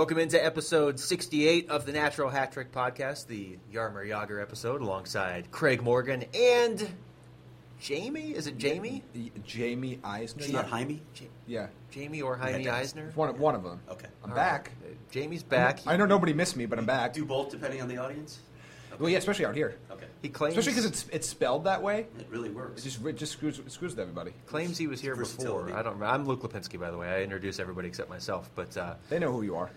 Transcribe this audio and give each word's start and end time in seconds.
Welcome 0.00 0.16
into 0.16 0.42
episode 0.42 0.98
68 0.98 1.68
of 1.68 1.84
the 1.84 1.92
Natural 1.92 2.30
Hat 2.30 2.52
Trick 2.52 2.72
Podcast, 2.72 3.26
the 3.26 3.58
Jaromir 3.70 4.08
Jagr 4.08 4.40
episode, 4.40 4.80
alongside 4.80 5.50
Craig 5.50 5.82
Morgan 5.82 6.24
and 6.34 6.88
Jamie. 7.78 8.30
Is 8.32 8.46
it 8.46 8.56
Jamie? 8.56 9.02
Jamie 9.44 9.98
Eisner. 10.02 10.42
It's 10.42 10.52
not 10.52 10.68
Jaime? 10.70 11.02
Yeah, 11.46 11.66
Jamie 11.90 12.22
or 12.22 12.34
Jaime 12.34 12.64
Yeah, 12.64 12.76
Eisner? 12.76 13.12
one 13.14 13.28
of 13.28 13.38
one 13.38 13.54
of 13.54 13.62
them. 13.62 13.78
Okay. 13.90 14.06
I'm 14.24 14.30
All 14.30 14.36
back. 14.36 14.70
right. 14.82 14.92
Uh, 14.92 14.94
Jamie's 15.10 15.42
back. 15.42 15.80
I 15.86 15.98
know 15.98 16.06
nobody 16.06 16.32
missed 16.32 16.56
me, 16.56 16.64
but 16.64 16.78
I'm 16.78 16.86
back. 16.86 17.12
Do 17.12 17.26
both 17.26 17.50
depending 17.50 17.82
on 17.82 17.88
the 17.88 17.98
audience? 17.98 18.38
Well, 18.98 19.10
yeah, 19.10 19.18
especially 19.18 19.44
out 19.44 19.54
here. 19.54 19.76
Okay. 19.90 20.06
He 20.22 20.30
claims, 20.30 20.56
Especially 20.56 20.80
because 20.80 20.90
it's 20.90 21.08
it's 21.12 21.28
spelled 21.28 21.64
that 21.64 21.82
way. 21.82 22.06
It 22.18 22.26
really 22.30 22.48
It 22.48 22.54
works. 22.54 22.82
just 22.82 23.04
it 23.04 23.16
just 23.18 23.32
screws 23.32 23.60
screws 23.68 23.92
with 23.92 23.98
everybody. 24.00 24.32
claims 24.46 24.78
he 24.78 24.86
was 24.86 24.98
here 25.02 25.14
before. 25.14 25.26
Versatility. 25.36 25.72
I 25.74 25.82
don't 25.82 25.92
remember. 25.92 26.06
I'm 26.06 26.24
Luke 26.24 26.40
Lapinski, 26.40 26.80
by 26.80 26.90
the 26.90 26.96
way. 26.96 27.06
I 27.10 27.20
introduce 27.22 27.60
everybody 27.60 27.88
except 27.88 28.08
myself. 28.08 28.48
But 28.54 28.74
uh, 28.78 28.94
They 29.10 29.18
know 29.18 29.30
who 29.30 29.42
you 29.42 29.56
are. 29.56 29.68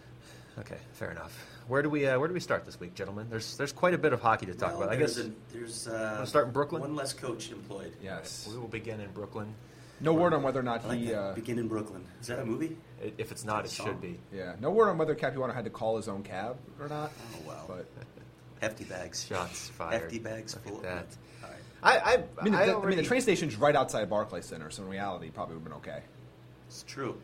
Okay, 0.60 0.78
fair 0.94 1.12
enough. 1.12 1.34
Where 1.68 1.82
do 1.82 1.90
we 1.90 2.06
uh, 2.08 2.20
Where 2.20 2.28
do 2.28 2.34
we 2.34 2.40
start 2.40 2.66
this 2.66 2.80
week, 2.80 2.94
gentlemen? 2.96 3.28
There's 3.30 3.56
There's 3.58 3.72
quite 3.72 3.94
a 3.94 3.98
bit 3.98 4.14
of 4.14 4.22
hockey 4.22 4.46
to 4.48 4.54
talk 4.54 4.74
Well, 4.74 4.84
about. 4.84 4.94
I 4.94 4.98
guess 4.98 5.18
a- 5.18 5.32
there's 5.52 5.88
uh, 5.88 6.26
start 6.26 6.48
in 6.48 6.52
Brooklyn? 6.54 6.82
One 6.82 6.96
less 6.96 7.14
coach 7.14 7.52
employed. 7.52 7.94
Yes. 8.04 8.48
we 8.52 8.58
will 8.58 8.68
begin 8.68 9.00
in 9.00 9.10
Brooklyn. 9.12 9.54
No 10.02 10.14
word 10.14 10.34
on 10.34 10.44
whether 10.44 10.60
or 10.60 10.64
not 10.64 10.84
I 10.84 10.88
like 10.90 11.00
he. 11.00 11.06
that. 11.08 11.18
Uh, 11.20 11.34
Begin 11.34 11.60
in 11.60 11.68
Brooklyn. 11.70 12.04
Is 12.20 12.28
that 12.28 12.40
a 12.40 12.46
movie? 12.46 12.76
I- 13.02 13.14
If 13.18 13.32
it's 13.32 13.46
not, 13.46 13.64
it 13.64 13.70
Song. 13.72 13.86
should 13.88 14.02
be. 14.02 14.20
yeah. 14.34 14.56
No 14.60 14.72
word 14.72 14.90
on 14.90 14.98
whether 14.98 15.16
Capuano 15.16 15.54
had 15.54 15.64
to 15.64 15.70
call 15.70 15.96
his 15.96 16.10
own 16.10 16.24
cab 16.24 16.58
or 16.80 16.90
not. 16.90 17.12
Oh 17.36 17.48
wow. 17.48 17.64
But 17.68 17.86
Hefty 18.62 18.84
bags. 18.84 19.26
Shots 19.26 19.70
fired. 19.70 20.02
Hefty 20.02 20.20
bags 20.20 20.56
Look 20.56 20.64
full 20.66 20.78
at 20.78 20.84
that. 20.84 21.18
All 21.44 21.50
right. 21.50 21.60
I, 21.84 21.98
I, 22.12 22.24
I 22.40 22.44
mean, 22.44 22.54
the, 22.54 22.60
I 22.60 22.82
I 22.82 22.86
mean, 22.86 22.98
the 22.98 23.04
train 23.04 23.22
station's 23.22 23.56
right 23.58 23.76
outside 23.76 24.10
Barclays 24.10 24.46
Center, 24.46 24.70
so 24.72 24.84
in 24.84 24.90
reality, 24.90 25.30
probably 25.32 25.56
would 25.56 25.64
have 25.64 25.84
been 25.84 25.94
okay. 25.94 26.02
It's 26.68 26.84
true. 26.84 27.18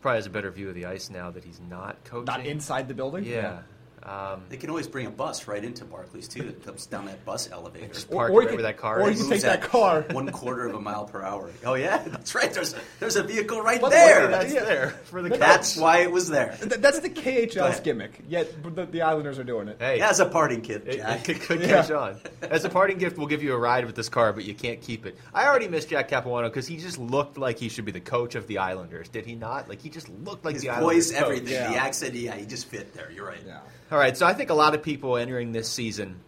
Probably 0.00 0.16
has 0.16 0.26
a 0.26 0.30
better 0.30 0.50
view 0.50 0.68
of 0.68 0.74
the 0.74 0.86
ice 0.86 1.10
now 1.10 1.30
that 1.30 1.44
he's 1.44 1.60
not 1.60 2.02
coaching. 2.04 2.24
Not 2.24 2.46
inside 2.46 2.88
the 2.88 2.94
building. 2.94 3.24
Yeah. 3.24 3.60
Um, 4.02 4.44
They 4.48 4.56
can 4.56 4.70
always 4.70 4.88
bring 4.88 5.06
a 5.06 5.10
bus 5.10 5.46
right 5.46 5.62
into 5.62 5.84
Barclays 5.84 6.26
too. 6.26 6.42
That 6.42 6.64
comes 6.64 6.86
down 6.86 7.04
that 7.06 7.24
bus 7.26 7.50
elevator. 7.52 7.88
just 7.88 8.06
Or- 8.10 8.16
park 8.16 8.30
or 8.32 8.40
right 8.40 8.48
you 8.50 8.54
where 8.56 8.62
that 8.62 8.78
car 8.78 9.00
or 9.00 9.10
is. 9.10 9.18
you 9.18 9.24
can 9.24 9.32
take 9.34 9.42
that 9.42 9.60
car. 9.62 10.02
one 10.12 10.30
quarter 10.32 10.66
of 10.66 10.74
a 10.74 10.80
mile 10.80 11.04
per 11.04 11.22
hour. 11.22 11.50
Oh 11.66 11.74
yeah, 11.74 11.98
that's 12.06 12.34
right. 12.34 12.52
There's 12.52 12.74
there's 12.98 13.16
a 13.16 13.22
vehicle 13.22 13.60
right 13.60 13.80
By 13.80 13.90
the 13.90 13.94
there. 13.96 14.24
way, 14.26 14.30
That's 14.30 14.54
Yeah. 14.54 14.64
there 14.64 14.90
for 15.04 15.20
the 15.22 15.28
That's 15.28 15.74
coach. 15.74 15.82
why 15.82 15.98
it 15.98 16.10
was 16.10 16.28
there. 16.30 16.56
Th- 16.58 16.80
That's 16.80 17.00
the 17.00 17.08
Go 17.20 17.20
KHL's 17.20 17.80
gimmick. 17.80 18.20
Yet 18.26 18.62
the, 18.74 18.86
the 18.86 19.02
Islanders 19.02 19.38
are 19.38 19.44
doing 19.44 19.68
it. 19.68 19.76
Hey, 19.78 19.98
Yeah, 19.98 20.08
as 20.08 20.18
a 20.20 20.26
parting 20.26 20.60
gift, 20.60 20.90
Jack. 20.90 21.28
it 21.28 21.40
could 21.42 21.60
Yeah. 21.60 21.66
catch 21.82 21.90
on. 21.90 22.18
As 22.42 22.64
a 22.64 22.70
parting 22.70 22.96
gift, 22.96 23.18
we'll 23.18 23.26
give 23.26 23.42
you 23.42 23.52
a 23.52 23.58
ride 23.58 23.84
with 23.84 23.96
this 23.96 24.08
car, 24.08 24.32
but 24.32 24.44
you 24.44 24.54
can't 24.54 24.80
keep 24.80 25.04
it. 25.04 25.18
I 25.34 25.46
already 25.46 25.68
miss 25.68 25.84
Jack 25.84 26.08
Capuano 26.08 26.48
because 26.48 26.66
he 26.66 26.78
just 26.78 26.98
looked 26.98 27.36
like 27.36 27.58
he 27.58 27.68
should 27.68 27.84
be 27.84 27.92
the 27.92 28.00
coach 28.00 28.34
of 28.34 28.46
the 28.46 28.58
Islanders. 28.58 29.08
Did 29.10 29.26
he 29.26 29.34
not? 29.34 29.68
Like 29.68 29.82
he 29.82 29.90
just 29.90 30.08
looked 30.08 30.44
like 30.44 30.54
His 30.54 30.62
the 30.62 30.70
Islanders 30.70 31.10
voice, 31.10 31.12
coach. 31.12 31.22
everything, 31.22 31.52
Yeah. 31.52 31.70
the 31.70 31.76
accent, 31.76 32.14
yeah, 32.14 32.34
he 32.34 32.46
just 32.46 32.66
fit 32.66 32.94
there. 32.94 33.10
You're 33.14 33.26
right. 33.26 33.38
Yeah. 33.46 33.58
All 33.90 33.98
right, 33.98 34.16
so 34.16 34.24
I 34.26 34.34
think 34.34 34.50
a 34.50 34.54
lot 34.54 34.74
of 34.74 34.82
people 34.82 35.16
entering 35.16 35.50
this 35.52 35.68
season, 35.68 36.20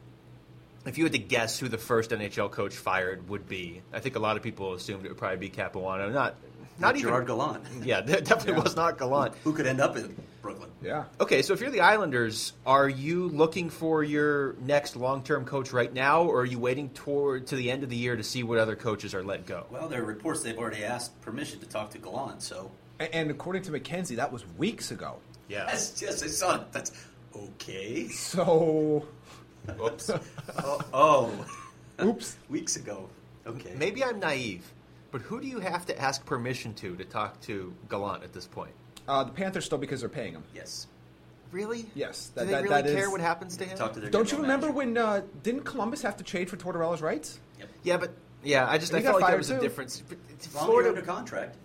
if 0.85 0.99
you 0.99 1.05
had 1.05 1.13
to 1.13 1.19
guess 1.19 1.59
who 1.59 1.69
the 1.69 1.79
first 1.79 2.11
NHL 2.11 2.51
coach 2.51 2.75
fired 2.75 3.29
would 3.29 3.49
be, 3.49 3.83
I 3.93 4.01
think 4.01 4.17
a 4.17 4.19
lot 4.19 4.37
of 4.37 4.43
people 4.43 4.75
assumed 4.75 5.05
it 5.05 5.09
would 5.11 5.19
probably 5.19 5.37
be 5.37 5.49
Capuano. 5.49 6.11
Not, 6.11 6.35
not 6.81 6.97
even 6.97 7.09
Gerard 7.09 7.27
Gallant. 7.29 7.63
Yeah, 7.85 8.01
definitely 8.01 8.55
Yeah. 8.55 8.61
was 8.61 8.75
not 8.75 8.99
Gallant. 8.99 9.35
Who 9.45 9.53
could 9.53 9.67
end 9.69 9.81
up 9.81 9.97
in 9.97 10.17
Brooklyn? 10.41 10.71
Yeah. 10.83 11.05
Okay, 11.21 11.43
so 11.43 11.53
if 11.53 11.61
you're 11.61 11.71
the 11.71 11.83
Islanders, 11.83 12.53
are 12.67 12.89
you 12.89 13.29
looking 13.29 13.71
for 13.71 14.03
your 14.03 14.55
next 14.63 14.97
long-term 14.97 15.45
coach 15.45 15.73
right 15.73 15.93
now, 15.93 16.25
or 16.25 16.41
are 16.41 16.45
you 16.45 16.59
waiting 16.59 16.89
toward 16.89 17.47
to 17.49 17.55
the 17.57 17.71
end 17.71 17.85
of 17.85 17.91
the 17.91 17.97
year 17.97 18.17
to 18.17 18.25
see 18.25 18.43
what 18.43 18.59
other 18.59 18.75
coaches 18.75 19.15
are 19.15 19.23
let 19.23 19.47
go? 19.47 19.67
Well, 19.71 19.87
there 19.87 20.03
are 20.03 20.05
reports 20.05 20.43
they've 20.43 20.59
already 20.59 20.83
asked 20.83 21.21
permission 21.21 21.61
to 21.61 21.67
talk 21.67 21.91
to 21.91 21.99
Gallant, 21.99 22.43
so 22.43 22.73
A- 22.99 23.15
And 23.15 23.31
according 23.31 23.63
to 23.63 23.71
McKenzie, 23.71 24.17
that 24.17 24.33
was 24.33 24.45
weeks 24.59 24.91
ago. 24.91 25.19
Yeah. 25.49 25.67
yes, 25.69 26.01
yes, 26.03 26.23
I 26.25 26.27
saw 26.29 26.57
it. 26.57 26.73
That's 26.73 26.91
okay. 27.37 28.09
So, 28.09 29.07
Oops. 29.81 30.11
Oh, 30.59 30.81
oh. 30.93 31.47
oops. 32.05 32.37
weeks 32.49 32.77
ago. 32.77 33.09
Okay. 33.47 33.75
Maybe 33.77 34.03
I'm 34.05 34.19
naive, 34.19 34.65
but 35.11 35.21
who 35.23 35.41
do 35.41 35.47
you 35.47 35.61
have 35.61 35.87
to 35.87 36.01
ask 36.01 36.25
permission 36.27 36.75
to 36.75 36.97
to 36.97 37.05
talk 37.05 37.41
to 37.43 37.73
Gallant 37.89 38.23
at 38.25 38.33
this 38.33 38.47
point? 38.47 38.73
Uh, 39.09 39.25
the 39.25 39.33
Panthers 39.33 39.65
still 39.65 39.79
because 39.79 40.01
they're 40.01 40.09
paying 40.09 40.33
him. 40.33 40.43
Yes. 40.55 40.87
Really? 41.51 41.87
Yes, 41.95 42.29
Do 42.29 42.41
that- 42.41 42.47
they 42.47 42.53
that- 42.53 42.63
really 42.65 42.75
that 42.83 42.87
is- 42.87 42.95
care 42.97 43.11
what 43.11 43.21
happens 43.21 43.57
to 43.59 43.65
him? 43.65 43.77
Talk 43.77 43.93
to 43.95 44.01
their 44.01 44.11
Don't 44.11 44.31
you 44.33 44.39
remember 44.39 44.67
manager. 44.73 44.77
when 44.79 44.97
uh, 44.99 45.23
didn't 45.43 45.63
Columbus 45.65 46.03
have 46.03 46.17
to 46.17 46.25
trade 46.25 46.49
for 46.49 46.57
Tortorella's 46.57 47.03
rights? 47.03 47.39
Yep. 47.59 47.69
Yeah, 47.83 47.97
but 47.99 48.13
yeah, 48.43 48.67
I 48.69 48.79
just 48.79 48.93
And 48.93 49.01
I 49.01 49.03
felt 49.03 49.21
like 49.21 49.23
there 49.23 49.29
fired 49.33 49.39
was 49.39 49.51
a 49.51 49.61
difference. 49.61 50.03
But 50.09 50.19
it's 50.31 50.47
As 50.49 50.55
long 50.55 50.81
as 50.81 50.87
under 50.87 51.03
contract. 51.03 51.57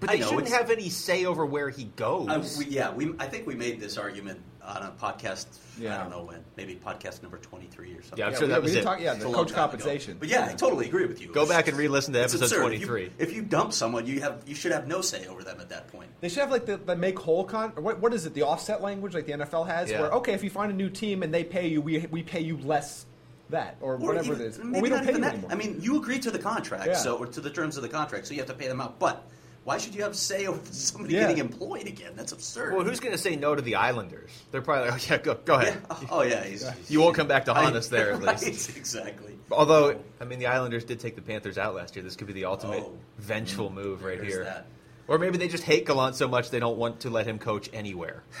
but 0.00 0.10
I 0.10 0.14
they 0.14 0.20
know, 0.20 0.26
shouldn't 0.30 0.46
it's- 0.48 0.60
have 0.60 0.70
any 0.70 0.88
say 0.88 1.24
over 1.26 1.46
where 1.46 1.70
he 1.70 1.84
goes. 1.96 2.28
Uh, 2.28 2.44
we, 2.58 2.64
yeah, 2.66 2.92
we, 2.92 3.14
I 3.20 3.26
think 3.26 3.46
we 3.46 3.54
made 3.54 3.78
this 3.80 3.96
argument 3.98 4.40
on 4.64 4.82
a 4.82 4.90
podcast. 5.00 5.46
I 5.80 5.82
don't 5.98 6.10
know 6.10 6.22
when, 6.24 6.38
maybe 6.56 6.74
podcast 6.76 7.22
number 7.22 7.38
twenty-three 7.38 7.92
or 7.94 8.02
something. 8.02 8.18
Yeah, 8.18 8.26
I'm 8.26 8.32
yeah, 8.32 8.38
sure 8.38 8.46
we, 8.46 8.52
that 8.52 8.60
we 8.60 8.62
was 8.64 8.72
did 8.72 8.78
it. 8.80 8.82
talk. 8.84 9.00
Yeah, 9.00 9.14
It's 9.14 9.24
the 9.24 9.30
coach 9.32 9.48
time 9.48 9.54
ago. 9.54 9.54
compensation. 9.70 10.16
But 10.20 10.28
yeah, 10.28 10.46
I 10.50 10.54
totally 10.54 10.86
agree 10.86 11.06
with 11.06 11.20
you. 11.20 11.32
Go 11.32 11.46
back 11.48 11.66
and 11.68 11.76
re-listen 11.76 12.12
to 12.14 12.20
episode 12.20 12.42
absurd. 12.42 12.72
If 12.74 12.80
you- 12.80 12.86
23. 12.86 13.10
If 13.18 13.32
you, 13.32 13.42
dump 13.42 13.72
someone, 13.72 14.06
you 14.06 14.20
have 14.20 14.42
you 14.46 14.54
should 14.54 14.72
have 14.72 14.86
no 14.86 15.00
say 15.00 15.26
over 15.26 15.42
them 15.42 15.60
at 15.60 15.68
that 15.70 15.88
point. 15.88 16.10
They 16.20 16.28
should 16.28 16.40
have 16.40 16.50
like 16.50 16.66
the, 16.66 16.76
the 16.76 16.94
make 16.96 17.18
whole 17.18 17.44
con. 17.44 17.72
Or 17.76 17.82
what, 17.82 18.00
what 18.00 18.14
is 18.14 18.26
it? 18.26 18.34
The 18.34 18.42
offset 18.42 18.82
language, 18.82 19.14
like 19.14 19.26
the 19.26 19.32
NFL 19.32 19.66
has, 19.66 19.90
Yeah. 19.90 20.00
where 20.02 20.10
okay, 20.12 20.34
if 20.34 20.44
you 20.44 20.50
find 20.50 20.70
a 20.70 20.74
new 20.76 20.90
team 20.90 21.22
and 21.22 21.32
they 21.34 21.42
pay 21.44 21.66
you, 21.68 21.80
we 21.80 22.06
we 22.10 22.22
pay 22.22 22.40
you 22.40 22.56
less 22.58 23.06
that 23.50 23.76
or, 23.80 23.94
Or 23.94 23.96
whatever 23.96 24.32
even- 24.34 24.40
it 24.42 24.48
is. 24.48 24.58
Or 24.58 24.64
maybe 24.64 24.82
we 24.82 24.88
don't 24.90 24.98
not 24.98 25.04
pay 25.04 25.10
even 25.10 25.22
you 25.22 25.28
that. 25.28 25.32
anymore. 25.34 25.50
I 25.52 25.54
mean, 25.56 25.78
you 25.80 25.96
agreed 25.96 26.22
to 26.22 26.30
the 26.30 26.38
contract, 26.38 26.86
Yeah. 26.86 26.94
so 26.96 27.16
or 27.16 27.26
to 27.26 27.40
the 27.40 27.50
terms 27.50 27.76
of 27.76 27.82
the 27.82 27.88
contract, 27.88 28.26
so 28.26 28.32
you 28.34 28.40
have 28.40 28.48
to 28.48 28.54
pay 28.54 28.68
them 28.68 28.80
out. 28.80 28.98
But 28.98 29.24
why 29.64 29.78
should 29.78 29.94
you 29.94 30.02
have 30.02 30.16
say 30.16 30.46
over 30.46 30.60
somebody 30.72 31.14
Yeah. 31.14 31.20
getting 31.28 31.38
employed 31.38 31.86
again? 31.86 32.12
That's 32.16 32.32
absurd. 32.32 32.74
well, 32.74 32.84
who's 32.84 33.00
going 33.00 33.12
to 33.12 33.18
say 33.18 33.36
no 33.36 33.54
to 33.54 33.62
the 33.62 33.76
Islanders? 33.76 34.30
They're 34.50 34.62
probably 34.62 34.90
like, 34.90 35.00
oh, 35.02 35.06
yeah, 35.14 35.18
go, 35.18 35.34
go 35.34 35.60
Yeah. 35.60 35.68
ahead. 35.68 35.82
Oh 36.10 36.22
yeah, 36.22 36.42
he's, 36.44 36.62
he's- 36.62 36.90
You 36.90 37.00
won't 37.00 37.14
come 37.14 37.28
back 37.28 37.44
to 37.46 37.54
haunt 37.54 37.74
I- 37.74 37.78
us 37.78 37.88
there, 37.88 38.12
at 38.14 38.22
right, 38.22 38.40
least. 38.42 38.76
Exactly. 38.76 39.38
Although, 39.50 40.00
I 40.20 40.24
mean, 40.24 40.38
the 40.38 40.46
Islanders 40.46 40.84
did 40.84 40.98
take 41.00 41.14
the 41.14 41.22
Panthers 41.22 41.58
out 41.58 41.74
last 41.74 41.94
year. 41.94 42.02
This 42.02 42.16
could 42.16 42.26
be 42.26 42.32
the 42.32 42.46
ultimate 42.46 42.82
Oh. 42.84 42.98
vengeful 43.18 43.66
mm-hmm. 43.66 43.74
move 43.74 44.02
right 44.04 44.22
here. 44.22 44.44
that. 44.44 44.66
Or 45.08 45.18
maybe 45.18 45.36
they 45.36 45.48
just 45.48 45.64
hate 45.64 45.84
Gallant 45.86 46.14
so 46.16 46.26
much 46.28 46.50
they 46.50 46.60
don't 46.60 46.78
want 46.78 47.00
to 47.00 47.10
let 47.10 47.26
him 47.26 47.38
coach 47.38 47.68
anywhere. 47.72 48.22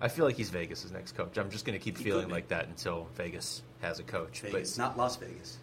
I 0.00 0.08
feel 0.08 0.24
like 0.26 0.36
he's 0.36 0.50
Vegas' 0.50 0.90
next 0.90 1.12
coach. 1.16 1.38
I'm 1.38 1.50
just 1.50 1.64
going 1.64 1.78
to 1.78 1.82
keep 1.82 1.96
He 1.96 2.04
feeling 2.04 2.28
like 2.28 2.48
that 2.48 2.66
until 2.66 3.08
Vegas 3.14 3.62
has 3.80 3.98
a 3.98 4.02
coach. 4.02 4.40
Vegas, 4.40 4.76
But 4.76 4.82
not 4.82 4.98
Las 4.98 5.16
Vegas. 5.16 5.58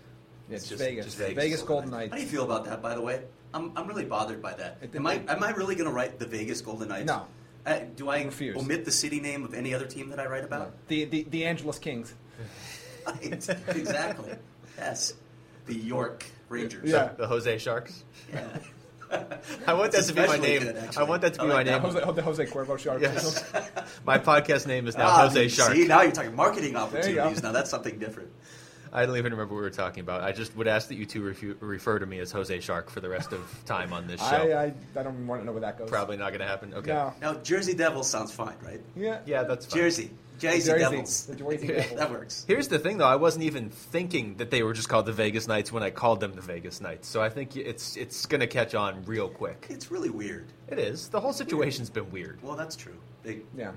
Yeah, 0.50 0.56
it's 0.56 0.68
just- 0.68 0.82
Vegas. 0.82 1.06
just 1.06 1.18
Vegas, 1.18 1.36
Vegas. 1.44 1.62
Golden 1.62 1.92
Knights. 1.92 2.12
How 2.12 2.18
do 2.18 2.24
you 2.24 2.28
feel 2.30 2.44
about 2.44 2.66
that, 2.66 2.82
by 2.82 2.96
the 2.96 3.02
way? 3.02 3.22
I'm, 3.54 3.72
I'm 3.76 3.88
really 3.88 4.06
bothered 4.06 4.42
by 4.42 4.54
that. 4.54 4.78
Am 4.96 5.06
I 5.06 5.22
am 5.28 5.44
I 5.44 5.52
really 5.52 5.76
going 5.76 5.88
to 5.88 5.94
write 5.94 6.20
the 6.20 6.26
Vegas 6.26 6.62
Golden 6.62 6.90
Knights? 6.90 7.06
No. 7.06 7.26
Uh, 7.66 7.80
do 7.96 8.10
I 8.10 8.24
Refuse. 8.24 8.58
omit 8.58 8.84
the 8.84 8.92
city 8.92 9.20
name 9.22 9.46
of 9.46 9.54
any 9.54 9.74
other 9.74 9.86
team 9.86 10.10
that 10.10 10.20
I 10.20 10.26
write 10.26 10.44
about? 10.44 10.74
The 10.88 11.06
the 11.06 11.24
the 11.30 11.46
Angeles 11.46 11.80
Kings. 11.80 12.14
Right. 13.06 13.50
exactly. 13.68 14.34
Yes. 14.78 15.14
The 15.66 15.76
York 15.76 16.26
Rangers. 16.48 16.90
Yeah. 16.90 17.10
the 17.18 17.28
Jose 17.28 17.58
Sharks. 17.58 18.06
Yeah. 18.32 18.48
I 19.68 19.74
want 19.74 19.92
that 19.92 20.06
to 20.06 20.14
be 20.14 20.26
my 20.26 20.38
name. 20.38 20.62
good, 20.64 20.78
I 20.98 21.04
want 21.04 21.22
that 21.22 21.34
to 21.34 21.42
be 21.42 21.48
like 21.48 21.54
my 21.54 21.64
name. 21.64 21.82
Jose, 21.82 22.00
the 22.00 22.22
Jose 22.22 22.46
Cuervo 22.46 22.80
Sharks. 22.80 23.02
Yes. 23.02 23.44
my 24.06 24.18
podcast 24.18 24.68
name 24.68 24.88
is 24.88 24.98
now 24.98 25.08
Ah, 25.08 25.28
Jose 25.28 25.50
Shark. 25.50 25.74
See, 25.74 25.86
now 25.86 26.02
you're 26.02 26.14
talking 26.14 26.34
marketing 26.36 26.76
opportunities. 26.78 27.44
Now 27.44 27.52
that's 27.52 27.70
something 27.70 28.00
different. 28.00 28.30
I 28.94 29.06
don't 29.06 29.18
even 29.18 29.32
remember 29.34 29.54
what 29.56 29.60
we 29.60 29.64
were 29.64 29.70
talking 29.72 30.02
about. 30.02 30.22
I 30.22 30.32
just 30.32 30.56
would 30.56 30.68
ask 30.68 30.88
that 30.90 30.96
you 30.96 31.06
two 31.06 31.22
refu- 31.22 31.56
refer 31.60 31.98
to 32.00 32.06
me 32.06 32.20
as 32.20 32.32
Jose 32.32 32.60
Shark 32.60 32.90
for 32.92 33.00
the 33.02 33.10
rest 33.10 33.34
of 33.34 33.42
time 33.66 33.92
on 33.92 34.06
this 34.08 34.20
show. 34.22 34.26
I, 34.36 34.66
I 34.66 34.74
I 34.96 35.04
don't 35.04 35.26
want 35.28 35.42
to 35.42 35.46
know 35.46 35.52
where 35.52 35.62
that 35.62 35.78
goes. 35.80 35.90
Probably 35.90 36.16
not 36.18 36.30
going 36.30 36.42
to 36.42 36.48
happen. 36.48 36.74
Okay. 36.76 36.92
No. 36.92 37.14
Now, 37.22 37.34
Jersey 37.36 37.74
Devils 37.74 38.10
sounds 38.10 38.32
fine, 38.32 38.56
right? 38.64 38.82
Yeah. 38.96 39.20
Yeah, 39.26 39.44
that's 39.44 39.66
fine. 39.66 39.80
Jersey. 39.82 40.12
Jersey 40.40 40.72
Jersey- 40.72 40.80
Devils. 40.80 41.26
the 41.28 41.36
Jersey 41.36 41.68
Devils. 41.74 41.98
that 41.98 42.12
works. 42.12 42.46
Here's 42.48 42.68
the 42.68 42.78
thing, 42.80 42.98
though. 42.98 43.08
I 43.08 43.16
wasn't 43.16 43.46
even 43.46 43.70
thinking 43.70 44.36
that 44.38 44.52
they 44.52 44.62
were 44.64 44.74
just 44.74 44.90
called 44.90 45.06
the 45.06 45.14
Vegas 45.14 45.48
Knights 45.48 45.72
when 45.72 45.84
I 45.84 45.90
called 45.90 46.20
them 46.20 46.34
the 46.34 46.42
Vegas 46.42 46.82
Knights. 46.82 47.08
So 47.08 47.22
I 47.22 47.30
think 47.30 47.56
it's 47.56 47.96
it's 47.98 48.26
going 48.26 48.42
to 48.42 48.48
catch 48.48 48.76
on 48.76 49.04
real 49.06 49.30
quick. 49.30 49.68
It's 49.70 49.90
really 49.92 50.10
weird. 50.10 50.46
It 50.68 50.80
is. 50.80 51.08
The 51.10 51.20
whole 51.22 51.34
situation's 51.34 51.90
been 51.90 52.12
weird. 52.12 52.40
Well, 52.44 52.56
that's 52.56 52.76
true. 52.76 52.96
They, 53.24 53.42
Yeah. 53.58 53.72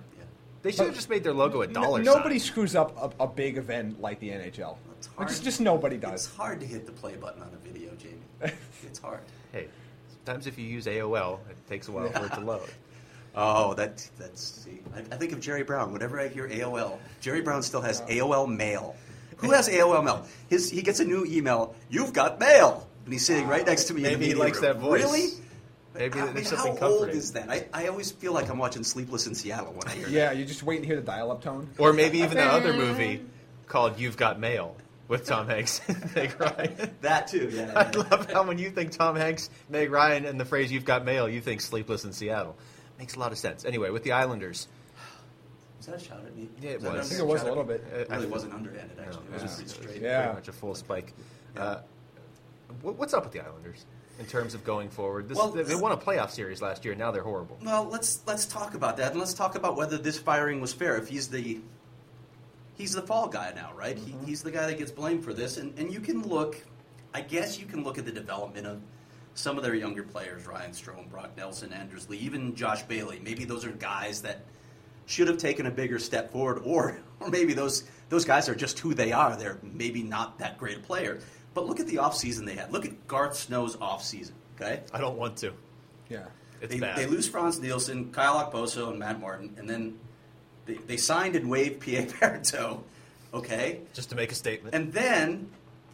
They 0.66 0.72
should 0.72 0.86
have 0.86 0.96
just 0.96 1.08
made 1.08 1.22
their 1.22 1.32
logo 1.32 1.62
a 1.62 1.66
dollar 1.68 2.02
No- 2.02 2.14
nobody 2.16 2.40
sign. 2.40 2.46
screws 2.48 2.74
up 2.74 2.96
a, 3.20 3.22
a 3.22 3.26
big 3.28 3.56
event 3.56 4.00
like 4.00 4.18
the 4.18 4.30
NHL. 4.30 4.76
It's 4.98 5.06
Which 5.06 5.16
hard. 5.16 5.30
is 5.30 5.38
just 5.38 5.60
nobody 5.60 5.96
does. 5.96 6.26
It's 6.26 6.34
hard 6.36 6.58
to 6.58 6.66
hit 6.66 6.86
the 6.86 6.90
play 6.92 7.14
button 7.14 7.40
on 7.40 7.50
a 7.54 7.68
video, 7.68 7.92
Jamie. 7.94 8.52
It's 8.84 8.98
hard. 8.98 9.20
Hey, 9.52 9.68
sometimes 10.08 10.48
if 10.48 10.58
you 10.58 10.64
use 10.66 10.86
AOL, 10.86 11.38
it 11.48 11.56
takes 11.68 11.86
a 11.86 11.92
while 11.92 12.08
for 12.10 12.26
it 12.26 12.32
to 12.32 12.40
load. 12.40 12.68
Oh, 13.38 13.74
that 13.74 14.04
that's. 14.18 14.42
See, 14.64 14.80
I, 14.94 15.00
I 15.14 15.18
think 15.18 15.32
of 15.32 15.40
Jerry 15.40 15.62
Brown. 15.62 15.92
Whenever 15.92 16.18
I 16.18 16.26
hear 16.28 16.48
AOL, 16.48 16.98
Jerry 17.20 17.42
Brown 17.42 17.62
still 17.62 17.82
has 17.82 18.00
AOL 18.02 18.48
Mail. 18.48 18.96
Who 19.36 19.50
has 19.52 19.68
AOL 19.68 20.02
Mail? 20.02 20.26
His 20.48 20.68
he 20.70 20.80
gets 20.82 20.98
a 21.00 21.04
new 21.04 21.24
email. 21.26 21.74
You've 21.90 22.14
got 22.14 22.40
mail, 22.40 22.88
and 23.04 23.12
he's 23.12 23.24
sitting 23.26 23.46
right 23.46 23.64
next 23.66 23.84
to 23.84 23.94
me. 23.94 24.00
in 24.00 24.04
the 24.04 24.10
Maybe 24.16 24.26
he 24.28 24.34
likes 24.34 24.56
room. 24.62 24.72
that 24.72 24.76
voice. 24.80 25.02
Really? 25.04 25.28
Maybe 25.98 26.20
I 26.20 26.24
mean, 26.26 26.34
there's 26.34 26.50
how 26.50 26.56
something 26.64 26.82
old 26.82 27.08
is 27.08 27.32
that? 27.32 27.50
I, 27.50 27.66
I 27.72 27.88
always 27.88 28.10
feel 28.10 28.32
like 28.32 28.48
I'm 28.50 28.58
watching 28.58 28.84
Sleepless 28.84 29.26
in 29.26 29.34
Seattle 29.34 29.72
when 29.72 29.88
I 29.88 29.94
hear 29.96 30.08
Yeah, 30.08 30.32
you're 30.32 30.46
just 30.46 30.62
wait 30.62 30.76
and 30.76 30.84
hear 30.86 30.96
the 30.96 31.02
dial-up 31.02 31.42
tone. 31.42 31.70
Or 31.78 31.92
maybe 31.92 32.18
even 32.18 32.36
that 32.36 32.48
other 32.52 32.72
movie 32.72 33.22
called 33.66 33.98
You've 33.98 34.16
Got 34.16 34.38
Mail 34.38 34.76
with 35.08 35.26
Tom 35.26 35.46
Hanks 35.48 35.80
and 35.88 36.14
Meg 36.16 36.40
Ryan. 36.40 36.74
that. 36.76 37.00
That 37.02 37.26
too. 37.28 37.48
Yeah. 37.52 37.72
I 37.76 37.90
love 37.90 38.30
how 38.32 38.42
when 38.44 38.58
you 38.58 38.70
think 38.70 38.90
Tom 38.92 39.16
Hanks, 39.16 39.48
Meg 39.68 39.90
Ryan, 39.90 40.24
and 40.26 40.38
the 40.40 40.44
phrase 40.44 40.70
"You've 40.72 40.84
got 40.84 41.04
mail," 41.04 41.28
you 41.28 41.40
think 41.40 41.60
"Sleepless 41.60 42.04
in 42.04 42.12
Seattle." 42.12 42.56
Makes 42.98 43.14
a 43.14 43.20
lot 43.20 43.30
of 43.32 43.38
sense. 43.38 43.64
Anyway, 43.64 43.90
with 43.90 44.02
the 44.04 44.12
Islanders, 44.12 44.66
Was 45.78 45.86
that 45.86 45.96
a 45.96 45.98
shout 46.00 46.24
at 46.26 46.34
me? 46.36 46.48
Yeah, 46.60 46.70
it 46.70 46.80
that 46.80 46.92
was. 46.94 47.06
I 47.06 47.08
think 47.08 47.20
it 47.20 47.26
was 47.26 47.42
a 47.42 47.46
little 47.46 47.62
bit. 47.64 47.84
Uh, 47.92 47.98
It 47.98 48.10
really 48.10 48.26
wasn't 48.26 48.54
underhanded, 48.54 48.98
actually. 48.98 49.24
No, 49.30 49.36
it 49.36 49.42
was 49.42 49.42
yeah. 49.42 49.46
just 49.46 49.76
pretty 49.78 49.92
straight. 49.92 50.02
Yeah. 50.02 50.22
pretty 50.22 50.34
much 50.36 50.48
a 50.48 50.52
full 50.52 50.74
spike. 50.74 51.12
Uh, 51.56 51.76
what- 52.82 52.96
what's 52.96 53.14
up 53.14 53.22
with 53.24 53.32
the 53.32 53.40
Islanders 53.40 53.84
in 54.18 54.26
terms 54.26 54.54
of 54.54 54.64
going 54.64 54.88
forward? 54.88 55.28
This, 55.28 55.36
Well, 55.36 55.50
they, 55.50 55.62
they 55.62 55.74
won 55.74 55.92
a 55.92 55.96
playoff 55.96 56.30
series 56.30 56.62
last 56.62 56.84
year. 56.84 56.94
Now 56.94 57.10
they're 57.10 57.22
horrible. 57.22 57.58
Well, 57.62 57.84
let's 57.84 58.20
let's 58.26 58.46
talk 58.46 58.74
about 58.74 58.96
that, 58.98 59.12
and 59.12 59.20
let's 59.20 59.34
talk 59.34 59.54
about 59.54 59.76
whether 59.76 59.98
this 59.98 60.18
firing 60.18 60.60
was 60.60 60.72
fair. 60.72 60.96
If 60.96 61.08
he's 61.08 61.28
the 61.28 61.60
he's 62.74 62.92
the 62.92 63.02
fall 63.02 63.28
guy 63.28 63.52
now, 63.54 63.72
right? 63.74 63.96
He, 63.96 64.12
mm-hmm. 64.12 64.26
he's 64.26 64.42
the 64.42 64.50
guy 64.50 64.66
that 64.66 64.78
gets 64.78 64.90
blamed 64.90 65.24
for 65.24 65.32
this, 65.32 65.56
and 65.56 65.76
and 65.78 65.92
you 65.92 66.00
can 66.00 66.22
look, 66.22 66.62
I 67.14 67.20
guess 67.20 67.58
you 67.58 67.66
can 67.66 67.84
look 67.84 67.98
at 67.98 68.04
the 68.04 68.12
development 68.12 68.66
of 68.66 68.80
some 69.34 69.56
of 69.56 69.64
their 69.64 69.74
younger 69.74 70.02
players: 70.02 70.46
Ryan 70.46 70.72
Strome, 70.72 71.08
Brock 71.10 71.30
Nelson, 71.36 71.72
Anders 71.72 72.08
Lee, 72.08 72.18
even 72.18 72.54
Josh 72.54 72.82
Bailey. 72.82 73.20
Maybe 73.22 73.44
those 73.44 73.64
are 73.64 73.72
guys 73.72 74.22
that 74.22 74.44
should 75.06 75.28
have 75.28 75.38
taken 75.38 75.66
a 75.66 75.70
bigger 75.70 75.98
step 75.98 76.32
forward, 76.32 76.62
or 76.64 76.98
or 77.20 77.30
maybe 77.30 77.54
those 77.54 77.84
those 78.08 78.24
guys 78.24 78.48
are 78.48 78.54
just 78.54 78.78
who 78.78 78.94
they 78.94 79.12
are. 79.12 79.36
They're 79.36 79.58
maybe 79.62 80.02
not 80.02 80.38
that 80.38 80.58
great 80.58 80.78
a 80.78 80.80
player. 80.80 81.20
But 81.56 81.66
look 81.66 81.80
at 81.80 81.86
the 81.86 81.96
offseason 81.96 82.44
they 82.44 82.54
had. 82.54 82.70
Look 82.70 82.84
at 82.84 83.08
Garth 83.08 83.34
Snow's 83.34 83.76
offseason, 83.76 84.32
okay? 84.60 84.82
I 84.92 85.00
don't 85.00 85.16
want 85.16 85.38
to. 85.38 85.54
Yeah. 86.10 86.26
It's 86.60 86.70
they, 86.74 86.78
bad. 86.80 86.98
they 86.98 87.06
lose 87.06 87.26
Frans 87.26 87.58
Nielsen, 87.58 88.12
Kyle 88.12 88.44
Okposo, 88.44 88.90
and 88.90 88.98
Matt 88.98 89.18
Martin, 89.20 89.54
and 89.56 89.66
then 89.68 89.98
they, 90.66 90.74
they 90.74 90.98
signed 90.98 91.34
and 91.34 91.48
waived 91.48 91.80
P.A. 91.80 92.02
Parenteau, 92.06 92.82
okay? 93.32 93.80
just 93.94 94.10
to 94.10 94.16
make 94.16 94.32
a 94.32 94.34
statement. 94.34 94.74
And 94.74 94.92
then 94.92 95.48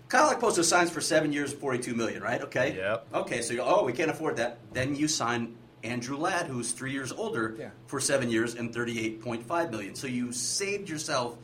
Kyle 0.09 0.35
Okposo 0.35 0.65
signs 0.65 0.91
for 0.91 1.01
seven 1.01 1.33
years, 1.33 1.53
forty-two 1.53 1.95
million, 1.95 2.21
right? 2.25 2.43
Okay. 2.43 2.75
Yep. 2.77 3.07
Okay, 3.15 3.41
so 3.41 3.53
you 3.53 3.61
go, 3.61 3.65
oh, 3.65 3.85
we 3.85 3.93
can't 3.93 4.11
afford 4.11 4.39
that. 4.39 4.59
Then 4.73 4.97
you 4.97 5.07
sign 5.07 5.55
Andrew 5.85 6.17
Ladd, 6.17 6.47
who's 6.47 6.73
three 6.73 6.91
years 6.91 7.13
older, 7.13 7.55
Yeah. 7.57 7.71
for 7.87 8.01
seven 8.01 8.31
years 8.31 8.57
and 8.57 8.75
thirty-eight 8.75 9.23
point 9.23 9.47
five 9.47 9.71
million. 9.71 9.95
So 9.95 10.09
you 10.09 10.33
saved 10.33 10.89
yourself 10.89 11.39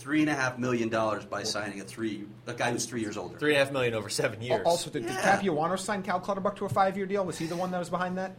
three 0.00 0.22
and 0.22 0.30
a 0.30 0.34
half 0.34 0.58
million 0.58 0.88
dollars 0.88 1.24
by 1.26 1.42
signing 1.42 1.80
a 1.80 1.84
three 1.84 2.24
a 2.46 2.54
guy 2.54 2.72
who's 2.72 2.86
three 2.86 3.00
years 3.02 3.16
older. 3.18 3.38
Three 3.38 3.50
and 3.52 3.60
a 3.60 3.64
half 3.64 3.72
million 3.72 3.94
over 3.94 4.08
seven 4.08 4.40
years. 4.40 4.62
Also, 4.64 4.90
did, 4.90 5.02
did 5.02 5.12
Yeah. 5.12 5.36
Capuano 5.36 5.76
sign 5.76 6.02
Cal 6.02 6.18
Clutterbuck 6.18 6.56
to 6.56 6.64
a 6.64 6.68
five-year 6.70 7.06
deal? 7.06 7.24
Was 7.24 7.36
he 7.38 7.46
the 7.46 7.54
one 7.56 7.70
that 7.70 7.78
was 7.78 7.90
behind 7.90 8.16
that? 8.18 8.34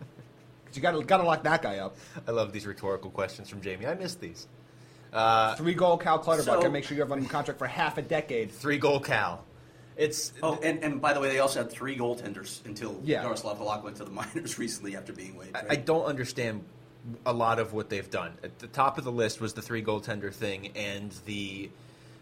Because 0.64 0.76
you 0.76 0.82
got 0.82 0.92
to 0.92 1.04
got 1.04 1.18
to 1.18 1.24
lock 1.24 1.44
that 1.44 1.62
guy 1.62 1.78
up. 1.78 1.96
I 2.28 2.32
love 2.32 2.52
these 2.52 2.66
rhetorical 2.66 3.12
questions 3.12 3.48
from 3.48 3.62
Jamie. 3.62 3.86
I 3.86 3.94
missed 3.94 4.20
these. 4.20 4.48
Uh, 5.14 5.56
Three 5.56 5.74
goal 5.76 5.98
Cal 5.98 6.18
Clutterbuck 6.20 6.60
So- 6.60 6.64
and 6.64 6.74
make 6.74 6.84
sure 6.84 6.96
you 6.98 7.04
have 7.04 7.12
him 7.12 7.26
contract 7.28 7.60
for 7.60 7.68
half 7.68 7.98
a 7.98 8.02
decade. 8.02 8.52
three 8.52 8.78
goal 8.78 9.00
Cal. 9.00 9.44
It's 9.98 10.32
Oh, 10.42 10.58
and, 10.64 10.84
and 10.84 11.00
by 11.02 11.14
the 11.14 11.20
way, 11.20 11.30
they 11.30 11.40
also 11.40 11.62
had 11.62 11.70
three 11.72 11.96
goaltenders 11.98 12.66
until 12.66 13.00
Yeah. 13.04 13.22
Yaroslav 13.24 13.60
Halak 13.60 13.84
went 13.84 13.98
to 13.98 14.06
the 14.06 14.10
minors 14.10 14.58
recently 14.66 14.96
after 14.96 15.14
being 15.14 15.36
waived. 15.38 15.56
I. 15.56 15.66
I 15.72 15.76
don't 15.76 16.06
understand 16.06 16.64
a 17.26 17.34
lot 17.34 17.60
of 17.60 17.74
what 17.74 17.90
they've 17.90 18.10
done. 18.10 18.34
At 18.44 18.60
the 18.60 18.68
top 18.68 18.98
of 18.98 19.04
the 19.04 19.12
list 19.12 19.42
was 19.42 19.54
the 19.54 19.62
three 19.62 19.84
goaltender 19.84 20.34
thing, 20.34 20.72
and 20.76 21.12
the 21.26 21.70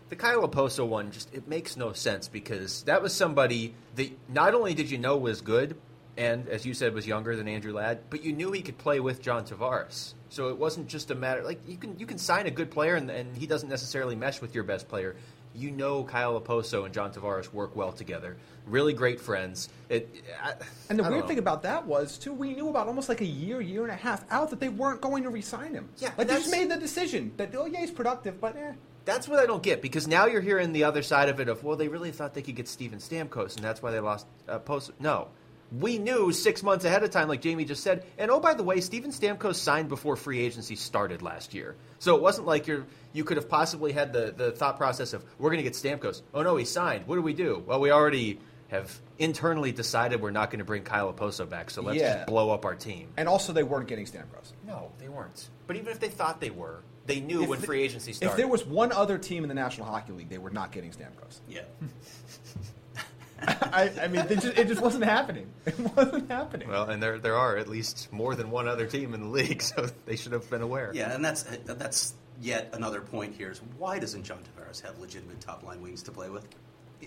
the 0.09 0.15
Kyle 0.15 0.47
Okposo 0.47 0.87
one. 0.87 1.11
Just 1.11 1.33
it 1.33 1.47
makes 1.47 1.77
no 1.77 1.93
sense 1.93 2.27
because 2.27 2.83
that 2.83 3.01
was 3.01 3.13
somebody 3.13 3.73
that 3.95 4.11
not 4.29 4.53
only 4.53 4.73
did 4.73 4.89
you 4.89 4.97
know 4.97 5.17
was 5.17 5.41
good, 5.41 5.75
and 6.17 6.47
as 6.49 6.65
you 6.65 6.73
said 6.73 6.93
was 6.93 7.07
younger 7.07 7.35
than 7.35 7.47
Andrew 7.47 7.73
Ladd, 7.73 7.99
but 8.09 8.23
you 8.23 8.33
knew 8.33 8.51
he 8.51 8.61
could 8.61 8.77
play 8.77 8.99
with 8.99 9.21
John 9.21 9.45
Tavares. 9.45 10.13
So 10.29 10.49
it 10.49 10.57
wasn't 10.57 10.87
just 10.87 11.11
a 11.11 11.15
matter 11.15 11.43
like 11.43 11.59
you 11.67 11.77
can 11.77 11.97
you 11.97 12.05
can 12.05 12.17
sign 12.17 12.45
a 12.45 12.51
good 12.51 12.71
player 12.71 12.95
and, 12.95 13.09
and 13.09 13.35
he 13.35 13.47
doesn't 13.47 13.69
necessarily 13.69 14.15
mesh 14.15 14.41
with 14.41 14.53
your 14.53 14.63
best 14.63 14.87
player. 14.87 15.15
You 15.55 15.71
know 15.71 16.03
Kyle 16.03 16.39
Okposo 16.39 16.85
and 16.85 16.93
John 16.93 17.11
Tavares 17.11 17.51
work 17.51 17.75
well 17.75 17.91
together. 17.91 18.37
Really 18.67 18.93
great 18.93 19.19
friends. 19.19 19.69
It, 19.89 20.23
I, 20.41 20.53
And 20.89 20.99
the 20.99 21.03
weird 21.03 21.21
know. 21.21 21.27
thing 21.27 21.39
about 21.39 21.63
that 21.63 21.85
was 21.85 22.17
too, 22.17 22.33
we 22.33 22.53
knew 22.53 22.69
about 22.69 22.87
almost 22.87 23.09
like 23.09 23.21
a 23.21 23.25
year, 23.25 23.59
year 23.61 23.81
and 23.81 23.91
a 23.91 23.95
half 23.95 24.23
out 24.31 24.51
that 24.51 24.59
they 24.59 24.69
weren't 24.69 25.01
going 25.01 25.23
to 25.23 25.29
re-sign 25.29 25.73
him. 25.73 25.89
Yeah, 25.97 26.11
like 26.17 26.27
they 26.27 26.35
just 26.35 26.51
made 26.51 26.69
the 26.69 26.77
decision 26.77 27.33
that 27.37 27.53
oh 27.55 27.65
yeah 27.65 27.79
he's 27.79 27.91
productive, 27.91 28.39
but 28.39 28.55
eh. 28.55 28.73
That's 29.05 29.27
what 29.27 29.39
I 29.39 29.47
don't 29.47 29.63
get 29.63 29.81
because 29.81 30.07
now 30.07 30.27
you're 30.27 30.41
hearing 30.41 30.71
the 30.71 30.83
other 30.83 31.01
side 31.01 31.29
of 31.29 31.39
it 31.39 31.49
of 31.49 31.63
well 31.63 31.75
they 31.75 31.87
really 31.87 32.11
thought 32.11 32.35
they 32.35 32.43
could 32.43 32.55
get 32.55 32.67
Steven 32.67 32.99
Stamkos 32.99 33.55
and 33.55 33.63
that's 33.63 33.81
why 33.81 33.91
they 33.91 33.99
lost 33.99 34.27
uh, 34.47 34.59
post. 34.59 34.91
No, 34.99 35.29
we 35.71 35.97
knew 35.99 36.31
six 36.31 36.63
months 36.63 36.83
ahead 36.85 37.03
of 37.03 37.11
time, 37.11 37.27
like 37.27 37.41
Jamie 37.41 37.65
just 37.65 37.83
said. 37.83 38.05
And 38.17 38.31
oh 38.31 38.39
by 38.39 38.53
the 38.53 38.63
way, 38.63 38.81
Steven 38.81 39.11
Stamkos 39.11 39.55
signed 39.55 39.89
before 39.89 40.15
free 40.15 40.39
agency 40.39 40.75
started 40.75 41.21
last 41.21 41.53
year, 41.53 41.75
so 41.99 42.15
it 42.15 42.21
wasn't 42.21 42.47
like 42.47 42.65
you're 42.67 42.85
you 43.13 43.23
could 43.23 43.37
have 43.37 43.47
possibly 43.49 43.91
had 43.91 44.11
the 44.13 44.33
the 44.35 44.51
thought 44.51 44.77
process 44.77 45.13
of 45.13 45.23
we're 45.37 45.49
going 45.51 45.63
to 45.63 45.69
get 45.69 45.73
Stamkos. 45.73 46.21
Oh 46.33 46.41
no, 46.41 46.55
he 46.55 46.65
signed. 46.65 47.05
What 47.07 47.15
do 47.15 47.21
we 47.21 47.33
do? 47.33 47.63
Well, 47.67 47.79
we 47.79 47.91
already 47.91 48.39
have 48.69 48.99
internally 49.17 49.71
decided 49.71 50.21
we're 50.21 50.29
not 50.31 50.51
going 50.51 50.59
to 50.59 50.65
bring 50.65 50.83
Kyle 50.83 51.11
Okposo 51.11 51.49
back, 51.49 51.71
so 51.71 51.81
let's 51.81 51.99
Yeah. 51.99 52.13
just 52.17 52.27
blow 52.27 52.51
up 52.51 52.65
our 52.65 52.75
team. 52.75 53.07
And 53.17 53.27
also 53.27 53.51
they 53.51 53.63
weren't 53.63 53.87
getting 53.87 54.05
Stamkos. 54.05 54.53
No, 54.67 54.91
they 54.99 55.09
weren't. 55.09 55.49
But 55.65 55.75
even 55.75 55.87
if 55.91 55.99
they 55.99 56.09
thought 56.09 56.39
they 56.39 56.51
were, 56.51 56.81
they 57.07 57.19
knew 57.19 57.41
If 57.43 57.49
when 57.49 57.61
the- 57.61 57.65
free 57.65 57.81
agency 57.81 58.13
started. 58.13 58.33
If 58.33 58.37
there 58.37 58.47
was 58.47 58.63
one 58.67 58.91
other 58.91 59.17
team 59.17 59.41
in 59.43 59.49
the 59.49 59.55
National 59.55 59.87
Hockey 59.87 60.13
League, 60.13 60.29
they 60.29 60.37
were 60.37 60.51
not 60.51 60.71
getting 60.71 60.91
Stamkos. 60.91 61.39
yeah. 61.47 61.61
I, 63.73 63.91
I 64.01 64.07
mean, 64.07 64.25
just, 64.27 64.45
it 64.57 64.67
just 64.67 64.81
wasn't 64.81 65.03
happening. 65.05 65.47
It 65.65 65.77
wasn't 65.95 66.29
happening. 66.31 66.67
Well, 66.69 66.89
and 66.89 67.01
there 67.01 67.19
there 67.19 67.35
are 67.35 67.57
at 67.57 67.67
least 67.67 68.11
more 68.11 68.35
than 68.35 68.49
one 68.51 68.67
other 68.67 68.85
team 68.87 69.13
in 69.13 69.21
the 69.21 69.27
league, 69.27 69.61
so 69.71 69.87
they 70.05 70.15
should 70.15 70.31
have 70.31 70.49
been 70.49 70.61
aware. 70.61 70.91
Yeah, 70.93 71.13
and 71.13 71.23
that's 71.23 71.43
that's 71.43 72.13
yet 72.41 72.69
another 72.73 73.01
point 73.01 73.35
here 73.35 73.51
is 73.51 73.61
why 73.77 73.99
doesn't 73.99 74.23
John 74.23 74.39
Tavares 74.39 74.81
have 74.81 74.97
legitimate 74.99 75.39
top 75.41 75.63
line 75.63 75.81
wings 75.81 76.03
to 76.03 76.11
play 76.11 76.29
with? 76.29 76.47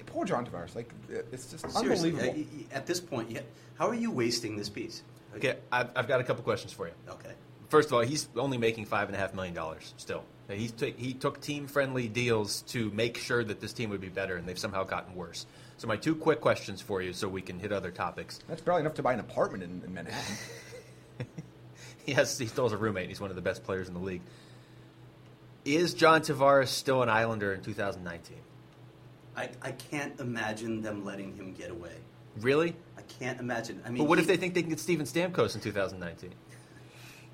Poor 0.06 0.24
John 0.24 0.46
Tavares. 0.46 0.74
Like 0.74 0.92
it's 1.10 1.46
just 1.50 1.68
Seriously, 1.70 2.10
unbelievable. 2.10 2.40
uh, 2.40 2.44
y- 2.44 2.46
y- 2.60 2.64
at 2.72 2.86
this 2.86 3.00
point, 3.00 3.30
yeah, 3.30 3.40
how 3.78 3.88
are 3.88 3.94
you 3.94 4.10
wasting 4.10 4.56
this 4.56 4.68
piece? 4.68 5.02
Okay, 5.36 5.56
I've, 5.70 5.90
I've 5.96 6.08
got 6.08 6.20
a 6.20 6.24
couple 6.24 6.42
questions 6.44 6.72
for 6.72 6.86
you. 6.86 6.92
Okay. 7.08 7.30
First 7.68 7.88
of 7.88 7.94
all, 7.94 8.00
he's 8.00 8.28
only 8.36 8.58
making 8.58 8.84
five 8.84 9.08
and 9.08 9.16
a 9.16 9.18
half 9.18 9.34
million 9.34 9.54
dollars 9.54 9.94
still. 9.96 10.24
He 10.50 10.68
took 10.68 10.96
he 10.98 11.14
took 11.14 11.40
team 11.40 11.66
friendly 11.66 12.06
deals 12.08 12.62
to 12.68 12.90
make 12.90 13.16
sure 13.16 13.42
that 13.42 13.60
this 13.60 13.72
team 13.72 13.90
would 13.90 14.00
be 14.02 14.08
better, 14.10 14.36
and 14.36 14.46
they've 14.46 14.58
somehow 14.58 14.84
gotten 14.84 15.14
worse. 15.14 15.46
So 15.78 15.88
my 15.88 15.96
two 15.96 16.14
quick 16.14 16.40
questions 16.40 16.80
for 16.80 17.02
you, 17.02 17.12
so 17.12 17.28
we 17.28 17.42
can 17.42 17.58
hit 17.58 17.72
other 17.72 17.90
topics. 17.90 18.38
That's 18.48 18.60
barely 18.60 18.80
enough 18.80 18.94
to 18.94 19.02
buy 19.02 19.14
an 19.14 19.20
apartment 19.20 19.62
in, 19.64 19.82
in 19.84 19.92
Manhattan. 19.94 20.36
He 22.04 22.12
has 22.12 22.36
he 22.38 22.46
still 22.46 22.64
has 22.64 22.72
a 22.72 22.76
roommate. 22.76 23.08
He's 23.08 23.20
one 23.20 23.30
of 23.30 23.36
the 23.36 23.42
best 23.42 23.62
players 23.64 23.88
in 23.88 23.94
the 23.94 24.00
league. 24.00 24.22
Is 25.64 25.94
John 25.94 26.22
Tavares 26.22 26.68
still 26.68 27.02
an 27.02 27.08
Islander 27.08 27.52
in 27.52 27.62
2019? 27.62 28.36
I, 29.36 29.48
I 29.62 29.72
can't 29.72 30.18
imagine 30.20 30.82
them 30.82 31.04
letting 31.04 31.34
him 31.36 31.54
get 31.54 31.70
away. 31.70 31.94
Really? 32.40 32.74
I 32.98 33.02
can't 33.02 33.38
imagine. 33.38 33.80
I 33.86 33.90
mean, 33.90 33.98
But 33.98 34.08
what 34.08 34.18
if 34.18 34.26
they 34.26 34.36
think 34.36 34.54
they 34.54 34.62
can 34.62 34.70
get 34.70 34.80
Steven 34.80 35.06
Stamkos 35.06 35.54
in 35.54 35.60
2019? 35.60 36.30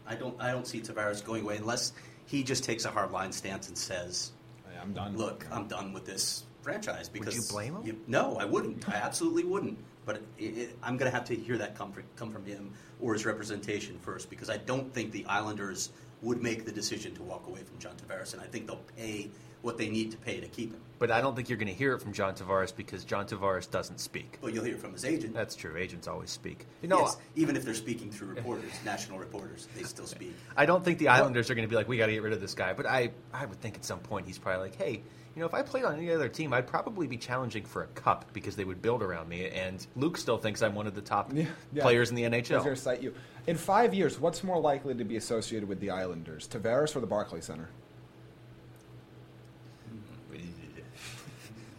I 0.07 0.15
don't. 0.15 0.41
I 0.41 0.51
don't 0.51 0.67
see 0.67 0.81
Tavares 0.81 1.25
going 1.25 1.43
away 1.45 1.57
unless 1.57 1.93
he 2.27 2.43
just 2.43 2.65
takes 2.65 2.85
a 2.85 2.91
hard 2.91 3.11
line 3.11 3.33
stance 3.33 3.69
and 3.69 3.77
says, 3.77 4.33
I'm 4.81 4.93
done. 4.93 5.17
"Look, 5.17 5.47
I'm 5.51 5.67
done 5.67 5.93
with 5.93 6.05
this 6.05 6.45
franchise." 6.63 7.09
Because 7.09 7.35
you 7.35 7.43
blame 7.51 7.77
him? 7.77 8.01
no, 8.07 8.37
I 8.37 8.45
wouldn't. 8.45 8.89
I 8.89 8.95
absolutely 8.95 9.45
wouldn't. 9.45 9.79
But 10.05 10.23
it, 10.39 10.45
it, 10.45 10.79
I'm 10.83 10.97
going 10.97 11.11
to 11.11 11.15
have 11.15 11.27
to 11.27 11.37
hear 11.37 11.59
that 11.59 11.75
come 11.75 11.93
from, 11.93 12.05
come 12.17 12.31
from 12.31 12.45
him 12.47 12.73
or 12.99 13.13
his 13.13 13.27
representation 13.27 13.99
first, 13.99 14.31
because 14.31 14.49
I 14.49 14.57
don't 14.57 14.93
think 14.95 15.13
the 15.13 15.27
Islanders 15.27 15.91
would 16.23 16.43
make 16.43 16.65
the 16.65 16.73
decision 16.73 17.15
to 17.15 17.23
walk 17.23 17.47
away 17.47 17.61
from 17.63 17.79
John 17.79 17.95
Tavares, 17.97 18.33
and 18.33 18.43
I 18.43 18.47
think 18.47 18.67
they'll 18.67 18.81
pay 18.97 19.31
what 19.63 19.77
they 19.77 19.89
need 19.89 20.11
to 20.13 20.17
pay 20.17 20.41
to 20.41 20.47
keep 20.47 20.73
him. 20.73 20.81
But 20.99 21.11
I 21.11 21.21
don't 21.21 21.37
think 21.37 21.49
you're 21.49 21.59
going 21.59 21.69
to 21.69 21.75
hear 21.75 21.95
it 21.95 22.01
from 22.01 22.13
John 22.13 22.35
Tavares 22.35 22.75
because 22.75 23.05
John 23.05 23.27
Tavares 23.27 23.71
doesn't 23.71 24.01
speak. 24.01 24.39
But 24.41 24.53
you'll 24.53 24.65
hear 24.65 24.75
it 24.75 24.81
from 24.81 24.93
his 24.93 25.05
agent. 25.05 25.33
That's 25.33 25.55
true. 25.55 25.77
Agents 25.77 26.09
always 26.09 26.31
speak. 26.31 26.67
You 26.83 26.89
know, 26.89 27.01
yes, 27.01 27.17
even 27.37 27.57
if 27.57 27.65
they're 27.65 27.75
speaking 27.75 28.11
through 28.11 28.29
reporters, 28.29 28.73
national 28.85 29.19
reporters, 29.19 29.69
they 29.77 29.85
still 29.85 30.07
speak. 30.07 30.35
I 30.57 30.67
don't 30.67 30.85
think 30.85 30.99
the 30.99 31.09
Islanders 31.09 31.51
are 31.51 31.55
going 31.55 31.67
to 31.67 31.71
be 31.71 31.77
like, 31.77 31.87
we 31.87 31.97
got 31.97 32.07
to 32.07 32.13
get 32.13 32.23
rid 32.23 32.33
of 32.33 32.41
this 32.41 32.55
guy. 32.55 32.73
But 32.73 32.87
I, 32.87 33.11
I 33.33 33.47
would 33.47 33.61
think 33.61 33.77
at 33.77 33.85
some 33.85 34.01
point 34.01 34.27
he's 34.27 34.39
probably 34.39 34.71
like, 34.71 34.77
hey, 34.77 35.03
you 35.39 35.43
know, 35.45 35.47
if 35.47 35.55
I 35.55 35.63
played 35.63 35.85
on 35.85 35.95
any 35.97 36.11
other 36.11 36.29
team, 36.29 36.53
I'd 36.53 36.67
probably 36.67 37.07
be 37.07 37.17
challenging 37.17 37.65
for 37.65 37.85
a 37.85 37.87
cup 37.89 38.25
because 38.33 38.57
they 38.57 38.65
would 38.65 38.83
build 38.83 39.05
around 39.05 39.29
me. 39.29 39.47
And 39.49 39.87
Luke 39.95 40.17
still 40.17 40.37
thinks 40.37 40.63
I'm 40.63 40.75
one 40.75 40.89
of 40.89 40.97
the 40.97 41.01
top 41.01 41.33
Yeah, 41.33 41.45
yeah. 41.73 41.83
players 41.83 42.11
in 42.11 42.17
the 42.17 42.27
I 42.27 42.29
going 42.29 42.43
to 42.43 42.55
NHL. 42.55 42.77
cite 42.77 43.01
you. 43.01 43.15
In 43.47 43.57
five 43.57 43.95
years, 43.95 44.19
what's 44.19 44.43
more 44.43 44.59
likely 44.61 44.95
to 44.97 45.05
be 45.05 45.17
associated 45.17 45.69
with 45.69 45.79
the 45.79 45.91
Islanders, 45.91 46.49
Tavares 46.49 46.97
or 46.97 47.01
the 47.01 47.07
Barclay 47.07 47.41
Center? 47.41 47.69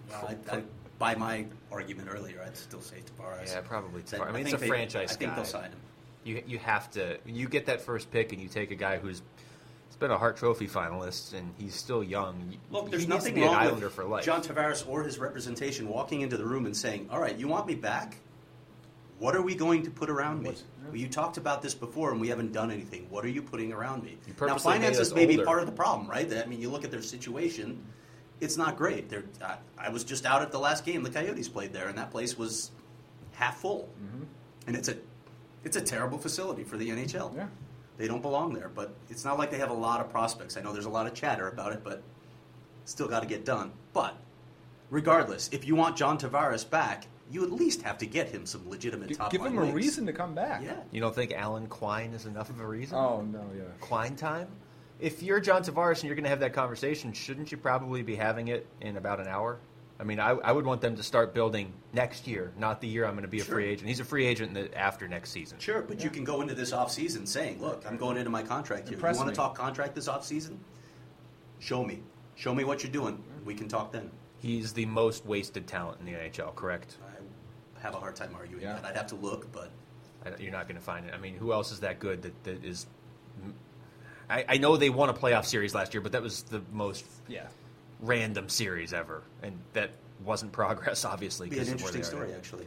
Well, 0.09 0.35
I, 0.51 0.55
I, 0.57 0.63
by 0.97 1.15
my 1.15 1.45
argument 1.71 2.07
earlier, 2.11 2.41
I'd 2.45 2.57
still 2.57 2.81
say 2.81 2.97
Tavares. 3.19 3.47
Yeah, 3.53 3.61
probably 3.61 4.01
So 4.05 4.17
Tavares. 4.19 4.27
I 4.27 4.31
mean, 4.31 4.45
it's 4.45 4.53
a 4.53 4.57
they- 4.57 4.67
franchise 4.67 5.11
I 5.11 5.15
think 5.15 5.31
guy. 5.31 5.35
they'll 5.35 5.45
sign 5.45 5.63
him. 5.71 5.79
You 6.23 6.43
you 6.47 6.57
have 6.59 6.89
to 6.91 7.17
you 7.25 7.47
get 7.47 7.65
that 7.67 7.79
first 7.81 8.09
pick 8.11 8.33
and 8.33 8.41
you 8.41 8.47
take 8.49 8.71
a 8.71 8.75
guy 8.75 8.97
who's 8.97 9.21
he's 9.21 9.21
been 9.99 10.11
a 10.11 10.17
Hart 10.17 10.37
Trophy 10.37 10.67
finalist 10.67 11.33
and 11.33 11.53
he's 11.57 11.75
still 11.75 12.03
young. 12.03 12.55
Look, 12.71 12.89
there's 12.89 13.03
he 13.03 13.07
nothing 13.09 13.35
to 13.35 13.41
be 13.41 13.45
wrong 13.45 13.55
an 13.55 13.61
Islander 13.61 13.85
with 13.87 13.93
for 13.95 14.05
life. 14.05 14.25
John 14.25 14.41
Tavares 14.41 14.87
or 14.87 15.03
his 15.03 15.19
representation 15.19 15.87
walking 15.89 16.21
into 16.21 16.37
the 16.37 16.45
room 16.45 16.65
and 16.65 16.75
saying, 16.75 17.09
"All 17.11 17.19
right, 17.19 17.37
you 17.37 17.47
want 17.47 17.67
me 17.67 17.75
back? 17.75 18.17
What 19.19 19.35
are 19.35 19.41
we 19.41 19.53
going 19.53 19.83
to 19.83 19.91
put 19.91 20.09
around 20.09 20.43
me? 20.43 20.53
Well, 20.87 20.95
you 20.95 21.09
talked 21.09 21.35
about 21.35 21.61
this 21.61 21.73
before, 21.73 22.11
and 22.11 22.21
we 22.21 22.29
haven't 22.29 22.53
done 22.53 22.71
anything. 22.71 23.05
What 23.09 23.25
are 23.25 23.29
you 23.29 23.41
putting 23.41 23.73
around 23.73 24.01
me? 24.03 24.17
Now, 24.39 24.57
finances 24.57 25.13
may 25.13 25.25
be 25.25 25.33
older. 25.33 25.45
part 25.45 25.59
of 25.59 25.65
the 25.65 25.73
problem, 25.73 26.09
right? 26.09 26.31
I 26.33 26.45
mean, 26.45 26.61
you 26.61 26.69
look 26.69 26.85
at 26.85 26.91
their 26.91 27.01
situation; 27.01 27.83
it's 28.39 28.55
not 28.55 28.77
great. 28.77 29.09
They're, 29.09 29.25
I, 29.43 29.57
I 29.77 29.89
was 29.89 30.05
just 30.05 30.25
out 30.25 30.41
at 30.41 30.51
the 30.53 30.59
last 30.59 30.85
game 30.85 31.03
the 31.03 31.09
Coyotes 31.09 31.49
played 31.49 31.73
there, 31.73 31.89
and 31.89 31.97
that 31.97 32.11
place 32.11 32.37
was 32.37 32.71
half 33.33 33.57
full, 33.59 33.89
Mm-hmm. 34.01 34.23
and 34.67 34.75
it's 34.77 34.87
a 34.87 34.95
it's 35.65 35.75
a 35.75 35.81
terrible 35.81 36.17
facility 36.17 36.63
for 36.63 36.77
the 36.77 36.89
NHL. 36.89 37.35
Yeah. 37.35 37.47
They 37.99 38.07
don't 38.07 38.21
belong 38.21 38.53
there, 38.53 38.69
but 38.73 38.95
it's 39.09 39.25
not 39.25 39.37
like 39.37 39.51
they 39.51 39.57
have 39.57 39.71
a 39.71 39.73
lot 39.73 39.99
of 39.99 40.09
prospects. 40.09 40.55
I 40.55 40.61
know 40.61 40.71
there's 40.71 40.85
a 40.85 40.89
lot 40.89 41.05
of 41.05 41.13
chatter 41.13 41.49
about 41.49 41.73
it, 41.73 41.83
but 41.83 42.01
still 42.85 43.09
got 43.09 43.19
to 43.19 43.27
get 43.27 43.43
done. 43.43 43.73
But 43.91 44.15
regardless, 44.89 45.49
if 45.51 45.67
you 45.67 45.75
want 45.75 45.97
John 45.97 46.17
Tavares 46.17 46.67
back, 46.67 47.07
you 47.29 47.43
at 47.43 47.51
least 47.51 47.81
have 47.81 47.97
to 47.97 48.05
get 48.05 48.29
him 48.29 48.45
some 48.45 48.67
legitimate 48.69 49.09
G- 49.09 49.15
top 49.15 49.31
give 49.33 49.41
line 49.41 49.51
him 49.51 49.57
a 49.57 49.61
links. 49.63 49.75
reason 49.75 50.05
to 50.05 50.13
come 50.13 50.33
back. 50.33 50.63
Yeah. 50.63 50.77
You 50.91 51.01
don't 51.01 51.13
think 51.13 51.33
Alan 51.33 51.67
Quine 51.67 52.13
is 52.13 52.25
enough 52.25 52.49
of 52.49 52.61
a 52.61 52.65
reason? 52.65 52.97
Oh 52.97 53.21
no, 53.21 53.43
yeah. 53.53 53.63
Quine 53.81 54.15
time? 54.15 54.47
If 55.01 55.21
you're 55.21 55.41
John 55.41 55.61
Tavares 55.61 55.95
and 55.95 56.03
you're 56.05 56.15
going 56.15 56.23
to 56.23 56.29
have 56.29 56.39
that 56.39 56.53
conversation, 56.53 57.11
shouldn't 57.11 57.51
you 57.51 57.57
probably 57.57 58.01
be 58.01 58.15
having 58.15 58.47
it 58.47 58.65
in 58.79 58.95
about 58.95 59.19
an 59.19 59.27
hour? 59.27 59.59
I 59.99 60.05
mean, 60.05 60.19
I, 60.19 60.29
I 60.29 60.51
would 60.53 60.65
want 60.65 60.79
them 60.79 60.95
to 60.95 61.03
start 61.03 61.33
building 61.33 61.73
next 61.91 62.25
year, 62.25 62.53
not 62.57 62.79
the 62.79 62.87
year 62.87 63.05
I'm 63.05 63.13
going 63.13 63.23
to 63.23 63.27
be 63.27 63.41
a 63.41 63.43
Sure. 63.43 63.55
free 63.55 63.65
agent. 63.67 63.89
He's 63.89 63.99
a 63.99 64.05
free 64.05 64.25
agent 64.25 64.57
in 64.57 64.63
the, 64.65 64.77
after 64.77 65.07
next 65.09 65.31
season. 65.31 65.59
Sure, 65.59 65.81
but 65.81 66.01
you 66.01 66.09
can 66.09 66.23
go 66.23 66.39
into 66.41 66.55
this 66.55 66.71
offseason 66.71 67.27
saying, 67.27 67.59
look, 67.61 67.83
I'm 67.85 67.97
going 67.97 68.15
into 68.15 68.29
my 68.29 68.41
contract 68.41 68.87
here. 68.87 68.95
Impress 68.95 69.17
you 69.17 69.23
want 69.23 69.31
to 69.31 69.35
talk 69.35 69.55
contract 69.57 69.95
this 69.95 70.07
offseason? 70.07 70.57
Show 71.59 71.83
me. 71.83 71.99
Show 72.35 72.55
me 72.55 72.63
what 72.63 72.81
you're 72.81 72.91
doing. 72.93 73.21
We 73.43 73.53
can 73.55 73.67
talk 73.67 73.91
then. 73.91 74.09
He's 74.37 74.71
the 74.71 74.85
most 74.85 75.25
wasted 75.25 75.67
talent 75.67 75.99
in 75.99 76.05
the 76.05 76.13
NHL, 76.13 76.55
correct? 76.55 76.95
I 77.77 77.81
have 77.81 77.93
a 77.93 77.97
hard 77.99 78.15
time 78.15 78.33
arguing 78.33 78.63
Yeah. 78.63 78.75
that. 78.75 78.85
I'd 78.85 78.95
have 78.95 79.07
to 79.07 79.15
look, 79.15 79.51
but 79.51 79.69
I, 80.25 80.31
you're 80.41 80.53
not 80.53 80.69
going 80.69 80.77
to 80.79 80.83
find 80.83 81.05
it. 81.07 81.13
I 81.13 81.17
mean, 81.17 81.35
who 81.35 81.51
else 81.51 81.73
is 81.73 81.81
that 81.81 81.99
good 81.99 82.21
that, 82.21 82.43
that 82.45 82.63
is. 82.63 82.87
I, 84.29 84.45
I 84.47 84.57
know 84.59 84.77
they 84.77 84.89
won 84.89 85.09
a 85.09 85.13
playoff 85.13 85.43
series 85.45 85.75
last 85.75 85.93
year, 85.93 85.99
but 86.01 86.13
that 86.13 86.21
was 86.21 86.43
the 86.43 86.61
most 86.71 87.03
Yeah. 87.27 87.47
Random 87.99 88.47
series 88.49 88.93
ever. 88.93 89.23
And 89.43 89.57
that 89.73 89.91
wasn't 90.23 90.51
progress, 90.51 91.05
obviously. 91.05 91.47
it'd 91.47 91.57
be 91.57 91.59
an 91.59 91.65
'cause 91.65 91.73
of 91.73 91.81
where 91.81 91.89
interesting 91.89 92.03
story, 92.03 92.31
now. 92.31 92.37
actually, 92.37 92.65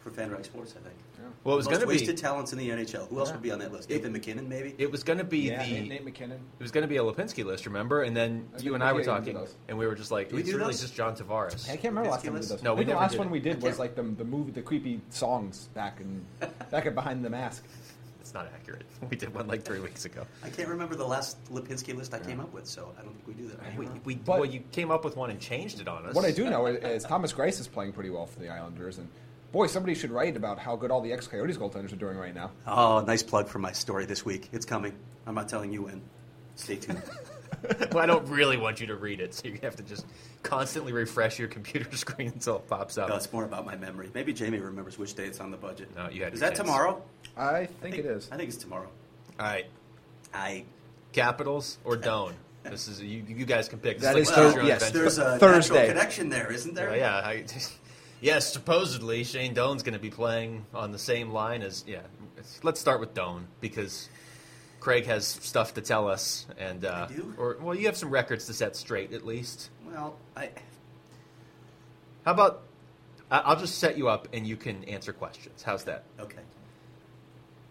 for 0.00 0.10
FanRag 0.10 0.44
Sports, 0.44 0.74
I 0.78 0.82
think. 0.82 0.94
Well, 1.42 1.54
it 1.54 1.56
was 1.56 1.66
Most 1.66 1.72
going 1.72 1.80
to 1.80 1.86
be 1.86 1.92
wasted 1.94 2.18
talents 2.18 2.52
in 2.52 2.58
the 2.58 2.68
NHL. 2.70 3.06
Who 3.08 3.18
else 3.18 3.28
Yeah. 3.28 3.34
would 3.36 3.42
be 3.42 3.50
on 3.50 3.58
that 3.60 3.72
list? 3.72 3.88
Nathan 3.88 4.12
MacKinnon, 4.12 4.46
maybe? 4.48 4.74
It 4.76 4.90
was 4.90 5.02
going 5.02 5.18
to 5.18 5.24
be 5.24 5.38
yeah, 5.40 5.64
the. 5.64 5.72
Nate, 5.72 5.88
Nate 5.88 6.04
MacKinnon. 6.04 6.38
It 6.58 6.62
was 6.62 6.70
going 6.70 6.82
to 6.82 6.88
be 6.88 6.96
a 6.98 7.02
Lapinski 7.02 7.44
list, 7.44 7.64
remember? 7.64 8.02
And 8.02 8.14
then 8.14 8.46
I 8.54 8.60
you 8.60 8.74
and 8.74 8.82
I 8.82 8.92
were 8.92 9.02
can't 9.02 9.22
even 9.22 9.34
do 9.34 9.40
talking, 9.40 9.54
and 9.68 9.78
we 9.78 9.86
were 9.86 9.94
just 9.94 10.10
like, 10.10 10.30
we 10.32 10.40
it's 10.40 10.50
do 10.50 10.56
really 10.58 10.72
those? 10.72 10.82
just 10.82 10.94
John 10.94 11.16
Tavares. 11.16 11.64
I 11.68 11.76
can't 11.76 11.84
remember 11.94 12.10
last 12.10 12.24
Lapinski 12.24 12.24
time 12.26 12.32
we 12.34 12.40
did 12.40 12.40
list? 12.40 12.48
those. 12.50 12.62
No, 12.62 12.70
I 12.70 12.74
we 12.74 12.78
think 12.80 12.88
the 12.90 12.96
last 12.96 13.18
one 13.18 13.30
we 13.30 13.40
did 13.40 13.62
was 13.62 13.78
like 13.78 13.94
the 13.94 14.02
the 14.02 14.24
movie, 14.24 14.52
the 14.52 14.62
creepy 14.62 15.00
songs 15.10 15.68
back 15.74 16.00
and 16.00 16.24
back 16.70 16.84
in 16.86 16.94
behind 16.94 17.24
the 17.24 17.30
mask. 17.30 17.64
It's 18.34 18.42
not 18.42 18.52
accurate. 18.52 18.82
We 19.10 19.16
did 19.16 19.32
one 19.32 19.46
like 19.46 19.62
three 19.62 19.78
weeks 19.78 20.06
ago. 20.06 20.26
I 20.42 20.48
can't 20.48 20.68
remember 20.68 20.96
the 20.96 21.06
last 21.06 21.36
Lapinski 21.52 21.94
list 21.94 22.14
I 22.14 22.18
came 22.18 22.40
up 22.40 22.52
with, 22.52 22.66
so 22.66 22.92
I 22.98 23.02
don't 23.02 23.14
think 23.14 23.28
we 23.28 23.34
do 23.34 23.48
that. 23.48 23.78
We, 23.78 23.86
we, 24.04 24.14
But- 24.16 24.40
well, 24.40 24.44
you 24.44 24.60
came 24.72 24.90
up 24.90 25.04
with 25.04 25.16
one 25.16 25.30
and 25.30 25.38
changed 25.38 25.80
it 25.80 25.86
on 25.86 26.04
us. 26.06 26.14
What 26.16 26.24
I 26.24 26.32
do 26.32 26.50
know 26.50 26.66
is, 26.66 26.82
is 26.82 27.04
Thomas 27.04 27.32
Greiss 27.32 27.60
is 27.60 27.68
playing 27.68 27.92
pretty 27.92 28.10
well 28.10 28.26
for 28.26 28.40
the 28.40 28.48
Islanders, 28.48 28.98
and 28.98 29.08
boy, 29.52 29.68
somebody 29.68 29.94
should 29.94 30.10
write 30.10 30.36
about 30.36 30.58
how 30.58 30.74
good 30.74 30.90
all 30.90 31.00
the 31.00 31.12
ex 31.12 31.28
Coyotes 31.28 31.56
goaltenders 31.56 31.92
are 31.92 31.96
doing 31.96 32.16
right 32.16 32.34
now. 32.34 32.50
Oh, 32.66 33.04
nice 33.06 33.22
plug 33.22 33.46
for 33.46 33.60
my 33.60 33.70
story 33.70 34.04
this 34.04 34.24
week. 34.24 34.48
It's 34.52 34.66
coming. 34.66 34.94
I'm 35.26 35.36
not 35.36 35.48
telling 35.48 35.72
you 35.72 35.82
when. 35.82 36.02
Stay 36.56 36.76
tuned. 36.76 37.02
well, 37.92 37.98
I 38.02 38.06
don't 38.06 38.28
really 38.28 38.56
want 38.56 38.80
you 38.80 38.86
to 38.88 38.94
read 38.96 39.20
it, 39.20 39.34
so 39.34 39.48
you 39.48 39.58
have 39.62 39.76
to 39.76 39.82
just 39.82 40.06
constantly 40.42 40.92
refresh 40.92 41.38
your 41.38 41.48
computer 41.48 41.94
screen 41.96 42.28
until 42.28 42.56
it 42.56 42.68
pops 42.68 42.98
up. 42.98 43.08
no, 43.08 43.16
it's 43.16 43.32
more 43.32 43.44
about 43.44 43.64
my 43.64 43.76
memory. 43.76 44.10
Maybe 44.14 44.32
Jamie 44.32 44.58
remembers 44.58 44.98
which 44.98 45.14
day 45.14 45.24
it's 45.26 45.40
on 45.40 45.50
the 45.50 45.56
budget. 45.56 45.94
No, 45.96 46.08
you 46.10 46.24
had 46.24 46.34
Is 46.34 46.40
that 46.40 46.48
chance. 46.50 46.58
tomorrow? 46.58 47.02
I 47.36 47.66
think 47.66 47.96
it 47.98 48.06
is. 48.06 48.28
I 48.30 48.36
think 48.36 48.48
it's 48.48 48.58
tomorrow. 48.58 48.88
All 49.40 49.46
right, 49.46 49.66
I. 50.32 50.64
Capitals 51.12 51.78
or 51.84 51.96
Doan? 51.96 52.34
This 52.64 52.88
is 52.88 53.00
you. 53.00 53.22
You 53.28 53.44
guys 53.44 53.68
can 53.68 53.78
pick. 53.78 53.98
This 53.98 54.04
That 54.12 54.16
is 54.18 54.28
is 54.30 54.36
like 54.36 54.36
Thurs- 54.36 54.46
choose 54.46 54.54
your 54.54 54.62
own 54.62 54.68
yes. 54.68 54.90
There's 54.90 55.18
a 55.18 55.38
Thursday. 55.38 55.86
connection 55.88 56.28
there, 56.28 56.50
isn't 56.50 56.74
there? 56.74 56.90
Uh, 56.90 56.94
yeah, 56.96 57.14
I, 57.16 57.44
yes. 58.20 58.52
Supposedly, 58.52 59.22
Shane 59.22 59.54
Doan's 59.54 59.82
going 59.82 59.92
to 59.94 59.98
be 60.00 60.10
playing 60.10 60.64
on 60.74 60.90
the 60.92 60.98
same 60.98 61.30
line 61.30 61.62
as 61.62 61.84
yeah. 61.86 62.00
Let's 62.62 62.80
start 62.80 63.00
with 63.00 63.14
Doan 63.14 63.46
because 63.60 64.08
Craig 64.84 65.06
has 65.06 65.26
stuff 65.26 65.72
to 65.74 65.80
tell 65.80 66.08
us, 66.10 66.44
and 66.58 66.84
uh, 66.84 67.06
I 67.08 67.12
do? 67.14 67.34
or 67.38 67.56
well, 67.58 67.74
you 67.74 67.86
have 67.86 67.96
some 67.96 68.10
records 68.10 68.44
to 68.48 68.52
set 68.52 68.76
straight 68.76 69.14
at 69.14 69.24
least. 69.24 69.70
Well, 69.86 70.14
I. 70.36 70.50
How 72.26 72.32
about 72.32 72.64
I- 73.30 73.38
I'll 73.38 73.58
just 73.58 73.78
set 73.78 73.96
you 73.96 74.08
up 74.10 74.28
and 74.34 74.46
you 74.46 74.58
can 74.58 74.84
answer 74.84 75.14
questions. 75.14 75.62
How's 75.62 75.84
that? 75.84 76.04
Okay. 76.20 76.42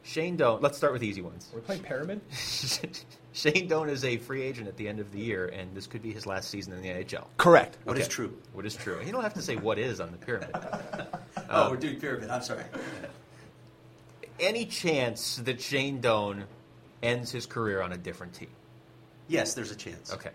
Shane 0.02 0.38
Doan. 0.38 0.60
Let's 0.62 0.76
start 0.76 0.92
with 0.92 1.04
easy 1.04 1.22
ones. 1.22 1.52
We're 1.54 1.62
playing 1.62 1.84
Pyramid. 1.84 2.20
Shane 3.32 3.68
Doan 3.68 3.90
is 3.90 4.04
a 4.04 4.18
free 4.18 4.42
agent 4.42 4.68
at 4.68 4.76
the 4.78 4.88
end 4.88 5.00
of 5.00 5.12
the 5.12 5.20
year, 5.20 5.46
and 5.46 5.76
this 5.76 5.86
could 5.86 6.02
be 6.02 6.12
his 6.12 6.26
last 6.26 6.50
season 6.50 6.74
in 6.74 6.82
the 6.82 6.90
NHL. 6.90 7.26
Correct. 7.38 7.78
What 7.84 7.96
is 8.00 8.06
Okay. 8.06 8.12
true? 8.12 8.38
What 8.54 8.66
is 8.66 8.76
true? 8.76 9.00
You 9.06 9.12
don't 9.12 9.22
have 9.22 9.36
to 9.36 9.42
say 9.44 9.56
what 9.56 9.78
is 9.78 10.00
on 10.02 10.12
the 10.12 10.18
pyramid. 10.18 10.50
oh, 11.52 11.70
we're 11.70 11.78
doing 11.78 12.00
pyramid. 12.00 12.32
I'm 12.32 12.42
sorry. 12.42 12.64
Any 14.40 14.66
chance 14.66 15.36
that 15.38 15.62
Shane 15.62 16.02
Doan 16.02 16.46
ends 17.04 17.32
his 17.32 17.46
career 17.46 17.82
on 17.82 17.92
a 17.94 17.98
different 17.98 18.34
team? 18.34 18.50
Yes, 19.28 19.54
there's 19.54 19.72
a 19.72 19.76
chance. 19.76 20.12
Okay. 20.14 20.32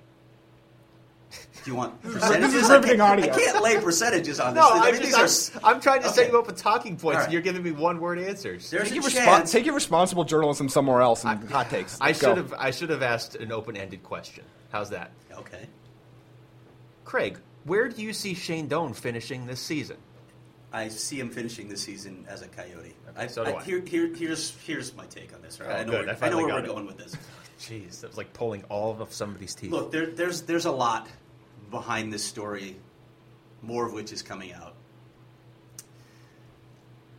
Do 1.31 1.71
you 1.71 1.75
want 1.75 2.01
This 2.03 2.15
percentages? 2.15 2.55
is 2.55 2.71
I 2.71 2.81
can't, 2.81 3.01
audio. 3.01 3.25
I 3.27 3.29
can't 3.29 3.63
lay 3.63 3.79
percentages 3.81 4.41
on 4.41 4.55
this. 4.55 4.63
No, 4.63 4.71
I 4.71 4.87
I'm, 4.87 4.93
mean, 4.95 5.03
just, 5.03 5.53
these 5.53 5.57
I'm, 5.63 5.65
are- 5.65 5.75
I'm 5.75 5.81
trying 5.81 6.03
to 6.03 6.09
set 6.09 6.31
you 6.31 6.39
up 6.39 6.47
with 6.47 6.57
talking 6.57 6.97
points, 6.97 7.19
All 7.19 7.25
and 7.25 7.33
you're 7.33 7.43
giving 7.43 7.63
me 7.63 7.71
one 7.73 8.01
word 8.01 8.19
answers. 8.19 8.71
There's 8.71 8.85
Take 8.85 8.93
a 8.93 8.95
your, 9.03 9.11
chance. 9.11 9.51
respon- 9.51 9.53
take 9.53 9.67
your 9.67 9.75
responsible 9.75 10.25
journalism 10.25 10.69
somewhere 10.71 11.03
else 11.03 11.25
and 11.25 11.49
hot 11.51 11.69
takes. 11.69 12.01
I 12.01 12.07
Let's 12.09 12.21
go. 12.23 12.29
should 12.29 12.37
have 12.39 12.55
I 12.55 12.71
should 12.71 12.91
have 12.91 13.03
asked 13.03 13.35
an 13.35 13.53
open-ended 13.53 14.03
question. 14.03 14.45
How's 14.73 14.91
that, 14.91 15.11
Okay. 15.35 15.67
Craig? 17.05 17.39
Where 17.65 17.89
do 17.89 18.01
you 18.03 18.13
see 18.15 18.33
Shane 18.35 18.67
Doan 18.69 18.95
finishing 18.95 19.47
this 19.47 19.61
season? 19.61 19.97
I 20.73 20.89
see 20.89 21.19
him 21.19 21.31
finishing 21.31 21.69
the 21.69 21.77
season 21.77 22.27
as 22.29 22.43
a 22.43 22.49
Coyote. 22.49 22.95
I, 23.17 23.27
so 23.27 23.45
do 23.45 23.57
I. 23.57 23.63
Here, 23.63 23.83
here, 23.87 24.15
here's 24.15 24.55
here's 24.67 24.95
my 24.95 25.07
take 25.07 25.35
on 25.35 25.41
this. 25.41 25.61
Right? 25.61 25.71
Oh, 25.71 25.73
I 25.73 25.85
know 25.85 25.91
good. 25.93 26.07
where, 26.07 26.17
I 26.23 26.27
I, 26.27 26.31
know 26.31 26.37
where 26.37 26.47
we're 26.49 26.59
it. 26.61 26.67
going 26.67 26.87
with 26.87 26.99
this. 26.99 27.17
Jeez, 27.59 28.01
that 28.01 28.09
was 28.09 28.17
like 28.17 28.33
pulling 28.35 28.65
all 28.65 29.01
of 29.01 29.13
somebody's 29.13 29.55
teeth. 29.55 29.71
Look, 29.71 29.91
there, 29.91 30.07
there's 30.07 30.43
there's 30.43 30.67
a 30.67 30.73
lot 30.73 31.09
behind 31.71 32.13
this 32.13 32.25
story, 32.25 32.77
more 33.63 33.87
of 33.87 33.93
which 33.93 34.13
is 34.13 34.23
coming 34.23 34.53
out. 34.53 34.75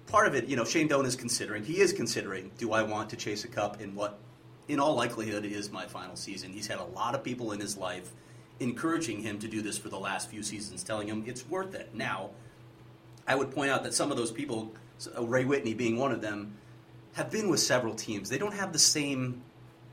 Part 0.08 0.27
of 0.27 0.36
it, 0.36 0.46
you 0.48 0.56
know, 0.56 0.65
Shane 0.65 0.88
Doan 0.88 1.06
is 1.06 1.15
considering. 1.15 1.63
He 1.63 1.79
is 1.82 1.94
considering. 1.94 2.51
Do 2.58 2.72
I 2.74 2.84
want 2.84 3.10
to 3.12 3.15
chase 3.15 3.44
a 3.44 3.48
cup 3.48 3.82
in 3.82 3.94
what, 3.94 4.18
in 4.68 4.79
all 4.79 4.96
likelihood, 4.96 5.46
is 5.46 5.72
my 5.72 5.86
final 5.86 6.15
season? 6.15 6.51
He's 6.51 6.65
had 6.65 6.79
a 6.79 6.84
lot 6.84 7.13
of 7.13 7.24
people 7.24 7.51
in 7.51 7.60
his 7.60 7.77
life 7.77 8.12
encouraging 8.60 9.22
him 9.22 9.38
to 9.39 9.48
do 9.48 9.62
this 9.62 9.77
for 9.77 9.89
the 9.89 10.00
last 10.00 10.29
few 10.29 10.41
seasons, 10.41 10.84
telling 10.84 11.08
him 11.08 11.24
it's 11.27 11.48
worth 11.48 11.75
it. 11.75 11.89
Now, 11.94 12.32
I 13.29 13.36
would 13.36 13.51
point 13.51 13.69
out 13.69 13.83
that 13.83 13.93
some 13.93 14.09
of 14.12 14.17
those 14.17 14.31
people, 14.31 14.74
uh, 15.15 15.24
Ray 15.24 15.45
Whitney 15.45 15.75
being 15.75 15.98
one 15.98 16.12
of 16.12 16.19
them, 16.19 16.57
have 17.13 17.29
been 17.31 17.48
with 17.50 17.59
several 17.59 17.93
teams. 17.93 18.27
They 18.27 18.39
don't 18.39 18.53
have 18.55 18.74
the 18.74 18.79
same 18.79 19.43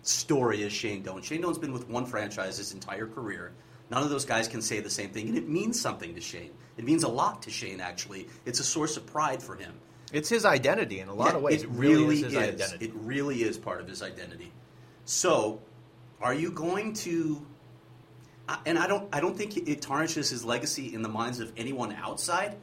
story 0.02 0.64
as 0.64 0.72
Shane 0.72 1.02
Doan. 1.02 1.22
Shane 1.22 1.42
Doan's 1.42 1.58
been 1.58 1.72
with 1.72 1.88
one 1.88 2.06
franchise 2.06 2.56
his 2.56 2.72
entire 2.72 3.06
career. 3.06 3.52
None 3.90 4.02
of 4.02 4.10
those 4.10 4.24
guys 4.24 4.48
can 4.48 4.62
say 4.62 4.80
the 4.80 4.90
same 4.90 5.10
thing, 5.10 5.28
and 5.28 5.36
it 5.36 5.48
means 5.48 5.80
something 5.80 6.14
to 6.14 6.20
Shane. 6.20 6.50
It 6.76 6.84
means 6.84 7.02
a 7.04 7.08
lot 7.08 7.42
to 7.42 7.50
Shane, 7.50 7.80
actually. 7.80 8.26
It's 8.46 8.58
a 8.58 8.64
source 8.64 8.96
of 8.96 9.06
pride 9.06 9.42
for 9.42 9.54
him. 9.54 9.74
it's 10.12 10.28
his 10.28 10.44
identity 10.44 11.00
in 11.00 11.08
a 11.08 11.14
lot 11.14 11.30
Yeah, 11.32 11.36
of 11.36 11.42
ways. 11.42 11.62
It 11.62 11.66
It 11.66 11.70
really, 11.72 11.94
really 11.94 12.16
is 12.16 12.22
his 12.24 12.36
identity. 12.36 12.84
It 12.86 12.92
really 12.94 13.42
is 13.42 13.58
part 13.58 13.80
of 13.80 13.88
his 13.88 14.02
identity. 14.02 14.50
So, 15.04 15.60
are 16.20 16.34
you 16.34 16.50
going 16.50 16.94
to 16.94 17.44
and 18.64 18.78
I 18.78 18.86
don't 18.86 19.08
I 19.12 19.20
don't 19.20 19.36
think 19.36 19.56
it 19.56 19.82
tarnishes 19.82 20.30
his 20.30 20.44
legacy 20.44 20.94
in 20.94 21.02
the 21.02 21.08
minds 21.08 21.40
of 21.40 21.52
anyone 21.56 21.92
outside. 21.92 22.56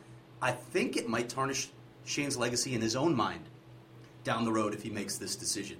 I 0.43 0.51
think 0.51 0.97
it 0.97 1.07
might 1.07 1.29
tarnish 1.29 1.69
Shane's 2.03 2.35
legacy 2.35 2.75
in 2.75 2.81
his 2.81 2.97
own 2.97 3.15
mind 3.15 3.45
down 4.25 4.43
the 4.43 4.51
road 4.51 4.73
if 4.73 4.83
he 4.83 4.89
makes 4.89 5.17
this 5.17 5.37
decision. 5.37 5.77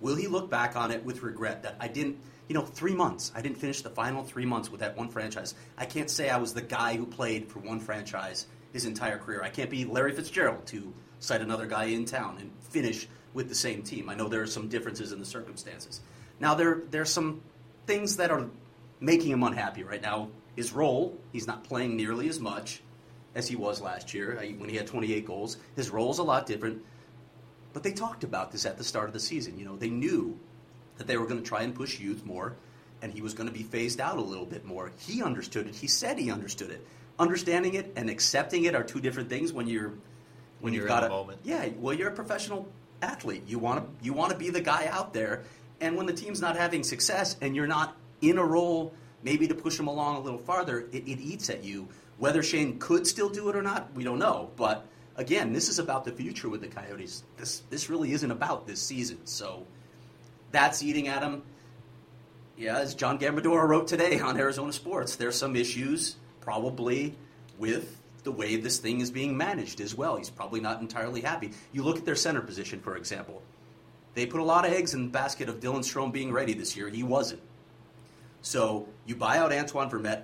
Will 0.00 0.14
he 0.14 0.26
look 0.26 0.48
back 0.48 0.74
on 0.74 0.90
it 0.90 1.04
with 1.04 1.22
regret 1.22 1.62
that 1.64 1.76
I 1.78 1.88
didn't, 1.88 2.16
you 2.48 2.54
know, 2.54 2.62
three 2.62 2.94
months, 2.94 3.30
I 3.34 3.42
didn't 3.42 3.58
finish 3.58 3.82
the 3.82 3.90
final 3.90 4.24
three 4.24 4.46
months 4.46 4.70
with 4.70 4.80
that 4.80 4.96
one 4.96 5.10
franchise. 5.10 5.54
I 5.76 5.84
can't 5.84 6.08
say 6.08 6.30
I 6.30 6.38
was 6.38 6.54
the 6.54 6.62
guy 6.62 6.96
who 6.96 7.04
played 7.04 7.50
for 7.50 7.58
one 7.58 7.78
franchise 7.78 8.46
his 8.72 8.86
entire 8.86 9.18
career. 9.18 9.42
I 9.42 9.50
can't 9.50 9.68
be 9.68 9.84
Larry 9.84 10.12
Fitzgerald 10.12 10.64
to 10.68 10.94
cite 11.18 11.42
another 11.42 11.66
guy 11.66 11.84
in 11.84 12.06
town 12.06 12.38
and 12.40 12.50
finish 12.70 13.06
with 13.34 13.50
the 13.50 13.54
same 13.54 13.82
team. 13.82 14.08
I 14.08 14.14
know 14.14 14.28
there 14.28 14.42
are 14.42 14.46
some 14.46 14.68
differences 14.68 15.12
in 15.12 15.18
the 15.18 15.26
circumstances. 15.26 16.00
Now 16.40 16.54
there 16.54 16.82
there's 16.90 17.10
some 17.10 17.42
things 17.86 18.16
that 18.16 18.30
are 18.30 18.46
making 18.98 19.32
him 19.32 19.42
unhappy 19.42 19.82
right 19.82 20.00
now. 20.00 20.30
His 20.56 20.72
role, 20.72 21.18
he's 21.32 21.46
not 21.46 21.64
playing 21.64 21.98
nearly 21.98 22.30
as 22.30 22.40
much 22.40 22.80
as 23.36 23.46
he 23.46 23.54
was 23.54 23.80
last 23.80 24.14
year 24.14 24.38
uh, 24.38 24.46
when 24.56 24.68
he 24.68 24.76
had 24.76 24.86
28 24.86 25.26
goals. 25.26 25.58
His 25.76 25.90
role 25.90 26.10
is 26.10 26.18
a 26.18 26.22
lot 26.22 26.46
different. 26.46 26.82
But 27.72 27.82
they 27.82 27.92
talked 27.92 28.24
about 28.24 28.50
this 28.50 28.64
at 28.64 28.78
the 28.78 28.84
start 28.84 29.06
of 29.06 29.12
the 29.12 29.20
season. 29.20 29.58
You 29.58 29.66
know, 29.66 29.76
they 29.76 29.90
knew 29.90 30.40
that 30.96 31.06
they 31.06 31.18
were 31.18 31.26
going 31.26 31.42
to 31.42 31.46
try 31.46 31.62
and 31.62 31.74
push 31.74 32.00
youth 32.00 32.24
more, 32.24 32.56
and 33.02 33.12
he 33.12 33.20
was 33.20 33.34
going 33.34 33.46
to 33.46 33.52
be 33.52 33.62
phased 33.62 34.00
out 34.00 34.16
a 34.16 34.22
little 34.22 34.46
bit 34.46 34.64
more. 34.64 34.90
He 34.98 35.22
understood 35.22 35.66
it. 35.68 35.74
He 35.74 35.86
said 35.86 36.18
he 36.18 36.30
understood 36.30 36.70
it. 36.70 36.84
Understanding 37.18 37.74
it 37.74 37.92
and 37.94 38.08
accepting 38.08 38.64
it 38.64 38.74
are 38.74 38.82
two 38.82 39.00
different 39.00 39.28
things. 39.28 39.52
When 39.52 39.68
you're 39.68 39.92
when, 40.60 40.72
you're 40.72 40.84
you've 40.84 40.88
got 40.88 41.00
the 41.00 41.08
a 41.08 41.10
moment. 41.10 41.40
yeah, 41.44 41.68
well, 41.78 41.94
you're 41.94 42.08
a 42.08 42.14
professional 42.14 42.66
athlete. 43.02 43.42
You 43.46 43.58
want 43.58 43.84
to 43.84 44.04
you 44.04 44.14
want 44.14 44.32
to 44.32 44.38
be 44.38 44.48
the 44.48 44.62
guy 44.62 44.86
out 44.86 45.12
there, 45.12 45.44
and 45.82 45.96
when 45.96 46.06
the 46.06 46.14
team's 46.14 46.40
not 46.40 46.56
having 46.56 46.82
success 46.82 47.36
and 47.42 47.54
you're 47.54 47.66
not 47.66 47.94
in 48.22 48.38
a 48.38 48.44
role, 48.44 48.94
maybe 49.22 49.46
to 49.48 49.54
push 49.54 49.76
them 49.76 49.86
along 49.86 50.16
a 50.16 50.20
little 50.20 50.38
farther, 50.38 50.80
it, 50.92 51.06
it 51.06 51.20
eats 51.20 51.50
at 51.50 51.62
you. 51.62 51.88
Whether 52.18 52.42
Shane 52.42 52.78
could 52.78 53.06
still 53.06 53.28
do 53.28 53.48
it 53.48 53.56
or 53.56 53.62
not, 53.62 53.94
we 53.94 54.04
don't 54.04 54.18
know. 54.18 54.50
But 54.56 54.86
again, 55.16 55.52
this 55.52 55.68
is 55.68 55.78
about 55.78 56.04
the 56.04 56.12
future 56.12 56.48
with 56.48 56.60
the 56.60 56.68
Coyotes. 56.68 57.22
This 57.36 57.62
this 57.70 57.90
really 57.90 58.12
isn't 58.12 58.30
about 58.30 58.66
this 58.66 58.80
season. 58.80 59.18
So 59.26 59.66
that's 60.50 60.82
eating 60.82 61.08
at 61.08 61.22
him. 61.22 61.42
Yeah, 62.56 62.78
as 62.78 62.94
John 62.94 63.18
Gambadoro 63.18 63.68
wrote 63.68 63.86
today 63.86 64.18
on 64.18 64.38
Arizona 64.38 64.72
Sports, 64.72 65.16
there's 65.16 65.36
some 65.36 65.56
issues 65.56 66.16
probably 66.40 67.14
with 67.58 68.00
the 68.24 68.32
way 68.32 68.56
this 68.56 68.78
thing 68.78 69.00
is 69.00 69.10
being 69.10 69.36
managed 69.36 69.80
as 69.80 69.94
well. 69.94 70.16
He's 70.16 70.30
probably 70.30 70.60
not 70.60 70.80
entirely 70.80 71.20
happy. 71.20 71.52
You 71.72 71.82
look 71.82 71.98
at 71.98 72.04
their 72.04 72.16
center 72.16 72.40
position, 72.40 72.80
for 72.80 72.96
example. 72.96 73.42
They 74.14 74.24
put 74.24 74.40
a 74.40 74.44
lot 74.44 74.66
of 74.66 74.72
eggs 74.72 74.94
in 74.94 75.04
the 75.04 75.10
basket 75.10 75.48
of 75.50 75.60
Dylan 75.60 75.80
Strome 75.80 76.12
being 76.12 76.32
ready 76.32 76.54
this 76.54 76.74
year. 76.76 76.86
And 76.86 76.96
he 76.96 77.02
wasn't. 77.02 77.42
So 78.40 78.88
you 79.04 79.14
buy 79.14 79.38
out 79.38 79.52
Antoine 79.52 79.90
Vermette. 79.90 80.22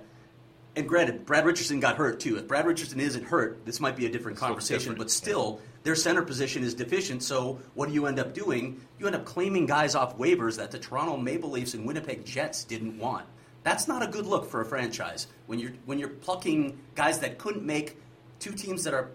And 0.75 0.89
granted, 0.89 1.25
Brad 1.25 1.45
Richardson 1.45 1.79
got 1.79 1.97
hurt 1.97 2.19
too. 2.19 2.37
If 2.37 2.47
Brad 2.47 2.65
Richardson 2.65 2.99
isn't 2.99 3.25
hurt, 3.25 3.63
this 3.65 3.79
might 3.79 3.95
be 3.95 4.07
a 4.07 4.09
different 4.09 4.37
Still 4.37 4.47
conversation. 4.47 4.79
different, 4.79 4.97
but 4.97 5.11
still, 5.11 5.61
their 5.83 5.95
center 5.95 6.23
position 6.23 6.63
is 6.63 6.73
deficient. 6.73 7.21
So 7.21 7.59
what 7.75 7.89
do 7.89 7.93
you 7.93 8.07
end 8.07 8.17
up 8.17 8.33
doing? 8.33 8.81
You 8.99 9.05
end 9.05 9.15
up 9.15 9.25
claiming 9.25 9.67
guys 9.67 9.93
off 9.93 10.17
waivers 10.17 10.57
that 10.57 10.71
the 10.71 10.79
Toronto 10.79 11.17
Maple 11.17 11.51
Leafs 11.51 11.75
and 11.75 11.85
Winnipeg 11.85 12.25
Jets 12.25 12.63
didn't 12.63 12.97
want. 12.97 13.25
That's 13.63 13.87
not 13.87 14.01
a 14.01 14.07
good 14.07 14.25
look 14.25 14.49
for 14.49 14.61
a 14.61 14.65
franchise 14.65 15.27
when 15.45 15.59
you're 15.59 15.73
when 15.85 15.99
you're 15.99 16.09
plucking 16.09 16.77
guys 16.95 17.19
that 17.19 17.37
couldn't 17.37 17.65
make 17.65 17.97
two 18.39 18.51
teams 18.51 18.83
that 18.83 18.93
are 18.93 19.11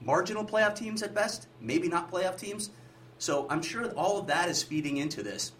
marginal 0.00 0.44
playoff 0.44 0.76
teams 0.76 1.02
at 1.02 1.14
best, 1.14 1.48
maybe 1.60 1.88
not 1.88 2.10
playoff 2.10 2.38
teams. 2.38 2.70
So 3.18 3.46
I'm 3.50 3.62
sure 3.62 3.90
all 3.90 4.18
of 4.18 4.28
that 4.28 4.48
is 4.48 4.62
feeding 4.62 4.98
into 4.98 5.22
this. 5.22 5.52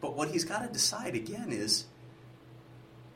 But 0.00 0.14
what 0.14 0.28
he's 0.28 0.44
got 0.44 0.62
to 0.62 0.72
decide 0.72 1.14
again 1.14 1.50
is 1.50 1.86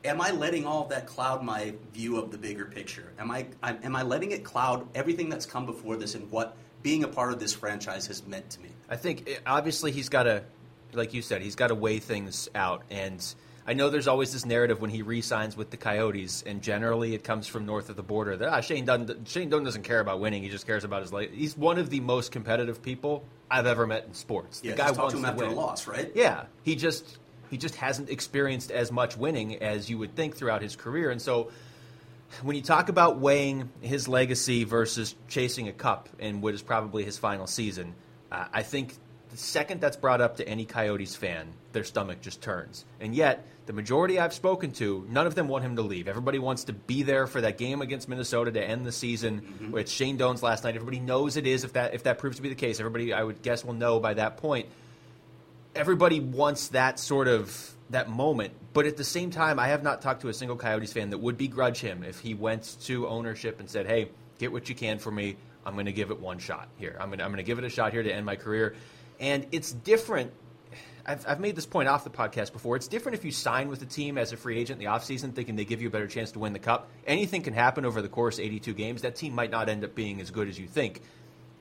am 0.05 0.21
I 0.21 0.31
letting 0.31 0.65
all 0.65 0.83
of 0.83 0.89
that 0.89 1.07
cloud 1.07 1.43
my 1.43 1.73
view 1.93 2.17
of 2.17 2.31
the 2.31 2.37
bigger 2.37 2.65
picture? 2.65 3.11
Am 3.19 3.31
I 3.31 3.47
I'm- 3.63 3.79
am 3.83 3.95
I 3.95 4.03
letting 4.03 4.31
it 4.31 4.43
cloud 4.43 4.87
everything 4.95 5.29
that's 5.29 5.45
come 5.45 5.65
before 5.65 5.97
this 5.97 6.15
and 6.15 6.29
what 6.31 6.55
being 6.83 7.03
a 7.03 7.07
part 7.07 7.33
of 7.33 7.39
this 7.39 7.53
franchise 7.53 8.07
has 8.07 8.25
meant 8.27 8.49
to 8.51 8.61
me? 8.61 8.69
I 8.89 8.95
think 8.95 9.27
eh, 9.27 9.37
obviously 9.45 9.91
he's 9.91 10.09
got 10.09 10.23
to, 10.23 10.43
like 10.93 11.13
you 11.13 11.21
said, 11.21 11.41
he's 11.41 11.55
got 11.55 11.67
to 11.67 11.75
weigh 11.75 11.99
things 11.99 12.47
out. 12.53 12.83
And 12.91 13.25
I 13.67 13.73
know 13.73 13.89
there's 13.89 14.07
always 14.07 14.31
this 14.31 14.45
narrative 14.45 14.79
when 14.79 14.91
he 14.91 15.01
re-signs 15.01 15.57
with 15.57 15.71
the 15.71 15.77
Coyotes, 15.77 16.43
and 16.45 16.61
generally 16.61 17.15
it 17.15 17.23
comes 17.23 17.47
from 17.47 17.65
north 17.65 17.89
of 17.89 17.95
the 17.95 18.03
border. 18.03 18.37
That 18.37 18.49
ah, 18.49 18.61
Shane 18.61 18.85
Dunn, 18.85 19.25
Shane 19.25 19.49
Dunn 19.49 19.63
doesn't 19.63 19.81
care 19.81 19.99
about 19.99 20.19
winning; 20.19 20.43
he 20.43 20.49
just 20.49 20.67
cares 20.67 20.83
about 20.83 21.01
his 21.01 21.11
life. 21.11 21.31
He's 21.33 21.57
one 21.57 21.79
of 21.79 21.89
the 21.89 21.99
most 21.99 22.31
competitive 22.31 22.83
people 22.83 23.23
I've 23.49 23.65
ever 23.65 23.87
met 23.87 24.05
in 24.05 24.13
sports. 24.13 24.61
Yeah, 24.63 24.71
the 24.73 24.77
guy 24.77 24.83
just 24.83 24.95
talk 24.95 25.03
wants 25.05 25.13
to 25.13 25.17
him 25.17 25.23
to 25.23 25.29
after 25.31 25.45
win. 25.45 25.53
a 25.53 25.59
loss, 25.59 25.87
right? 25.87 26.11
Yeah, 26.13 26.45
he 26.61 26.75
just 26.75 27.17
he 27.49 27.57
just 27.57 27.75
hasn't 27.75 28.09
experienced 28.09 28.71
as 28.71 28.91
much 28.91 29.17
winning 29.17 29.61
as 29.61 29.89
you 29.89 29.97
would 29.97 30.15
think 30.15 30.35
throughout 30.35 30.61
his 30.61 30.75
career, 30.75 31.11
and 31.11 31.21
so 31.21 31.51
when 32.41 32.55
you 32.55 32.61
talk 32.61 32.89
about 32.89 33.19
weighing 33.19 33.69
his 33.81 34.07
legacy 34.07 34.63
versus 34.63 35.15
chasing 35.27 35.67
a 35.67 35.73
cup 35.73 36.09
in 36.19 36.41
what 36.41 36.53
is 36.53 36.61
probably 36.61 37.03
his 37.03 37.17
final 37.17 37.47
season, 37.47 37.93
uh, 38.31 38.45
I 38.51 38.63
think 38.63 38.95
the 39.29 39.37
second 39.37 39.81
that's 39.81 39.97
brought 39.97 40.21
up 40.21 40.37
to 40.37 40.47
any 40.47 40.65
Coyotes 40.65 41.15
fan, 41.15 41.47
their 41.71 41.83
stomach 41.83 42.21
just 42.21 42.41
turns. 42.41 42.85
And 42.99 43.15
yet, 43.15 43.45
the 43.65 43.73
majority 43.73 44.19
I've 44.19 44.33
spoken 44.33 44.71
to, 44.73 45.05
none 45.09 45.27
of 45.27 45.35
them 45.35 45.47
want 45.47 45.63
him 45.63 45.75
to 45.77 45.81
leave. 45.81 46.07
Everybody 46.07 46.39
wants 46.39 46.65
to 46.65 46.73
be 46.73 47.03
there 47.03 47.25
for 47.27 47.41
that 47.41 47.57
game 47.57 47.81
against 47.81 48.07
Minnesota 48.07 48.51
to 48.51 48.63
end 48.63 48.85
the 48.85 48.91
season. 48.91 49.73
It's 49.75 49.91
Shane 49.91 50.17
Doan's 50.17 50.43
last 50.43 50.63
night. 50.63 50.75
Everybody 50.75 50.99
knows 50.99 51.37
it 51.37 51.47
is. 51.47 51.63
If 51.63 51.73
that 51.73 51.93
if 51.93 52.03
that 52.03 52.19
proves 52.19 52.37
to 52.37 52.43
be 52.43 52.49
the 52.49 52.55
case, 52.55 52.79
everybody 52.79 53.13
I 53.13 53.23
would 53.23 53.41
guess 53.41 53.65
will 53.65 53.73
know 53.73 53.99
by 53.99 54.13
that 54.15 54.37
point 54.37 54.67
everybody 55.75 56.19
wants 56.19 56.69
that 56.69 56.99
sort 56.99 57.27
of 57.27 57.75
that 57.89 58.09
moment. 58.09 58.53
But 58.73 58.85
at 58.85 58.97
the 58.97 59.03
same 59.03 59.31
time, 59.31 59.59
I 59.59 59.67
have 59.67 59.83
not 59.83 60.01
talked 60.01 60.21
to 60.21 60.29
a 60.29 60.33
single 60.33 60.57
Coyotes 60.57 60.93
fan 60.93 61.11
that 61.11 61.19
would 61.19 61.37
begrudge 61.37 61.79
him 61.79 62.03
if 62.03 62.19
he 62.19 62.33
went 62.33 62.77
to 62.83 63.07
ownership 63.07 63.59
and 63.59 63.69
said, 63.69 63.85
"Hey, 63.85 64.09
get 64.39 64.51
what 64.51 64.69
you 64.69 64.75
can 64.75 64.99
for 64.99 65.11
me. 65.11 65.37
I'm 65.65 65.73
going 65.73 65.85
to 65.85 65.93
give 65.93 66.11
it 66.11 66.19
one 66.19 66.39
shot 66.39 66.69
here. 66.77 66.95
I'm 66.99 67.07
going 67.07 67.19
to, 67.19 67.25
I'm 67.25 67.35
to 67.35 67.43
give 67.43 67.57
it 67.57 67.63
a 67.63 67.69
shot 67.69 67.93
here 67.93 68.03
to 68.03 68.11
end 68.11 68.25
my 68.25 68.35
career." 68.35 68.75
And 69.19 69.47
it's 69.51 69.71
different. 69.71 70.31
I've, 71.05 71.25
I've 71.27 71.39
made 71.39 71.55
this 71.55 71.67
point 71.67 71.87
off 71.87 72.03
the 72.03 72.09
podcast 72.09 72.51
before. 72.51 72.75
It's 72.75 72.87
different 72.87 73.17
if 73.17 73.23
you 73.23 73.31
sign 73.31 73.69
with 73.69 73.81
a 73.83 73.85
team 73.85 74.17
as 74.17 74.33
a 74.33 74.37
free 74.37 74.57
agent 74.57 74.81
in 74.81 74.85
the 74.85 74.91
offseason 74.91 75.33
thinking 75.33 75.55
they 75.55 75.63
give 75.63 75.81
you 75.81 75.87
a 75.87 75.91
better 75.91 76.07
chance 76.07 76.31
to 76.31 76.39
win 76.39 76.51
the 76.51 76.59
cup. 76.59 76.89
Anything 77.05 77.43
can 77.43 77.53
happen 77.53 77.85
over 77.85 78.01
the 78.01 78.09
course 78.09 78.39
of 78.39 78.45
82 78.45 78.73
games. 78.73 79.03
That 79.03 79.15
team 79.15 79.33
might 79.33 79.51
not 79.51 79.69
end 79.69 79.83
up 79.83 79.93
being 79.93 80.19
as 80.19 80.31
good 80.31 80.47
as 80.47 80.59
you 80.59 80.67
think. 80.67 81.01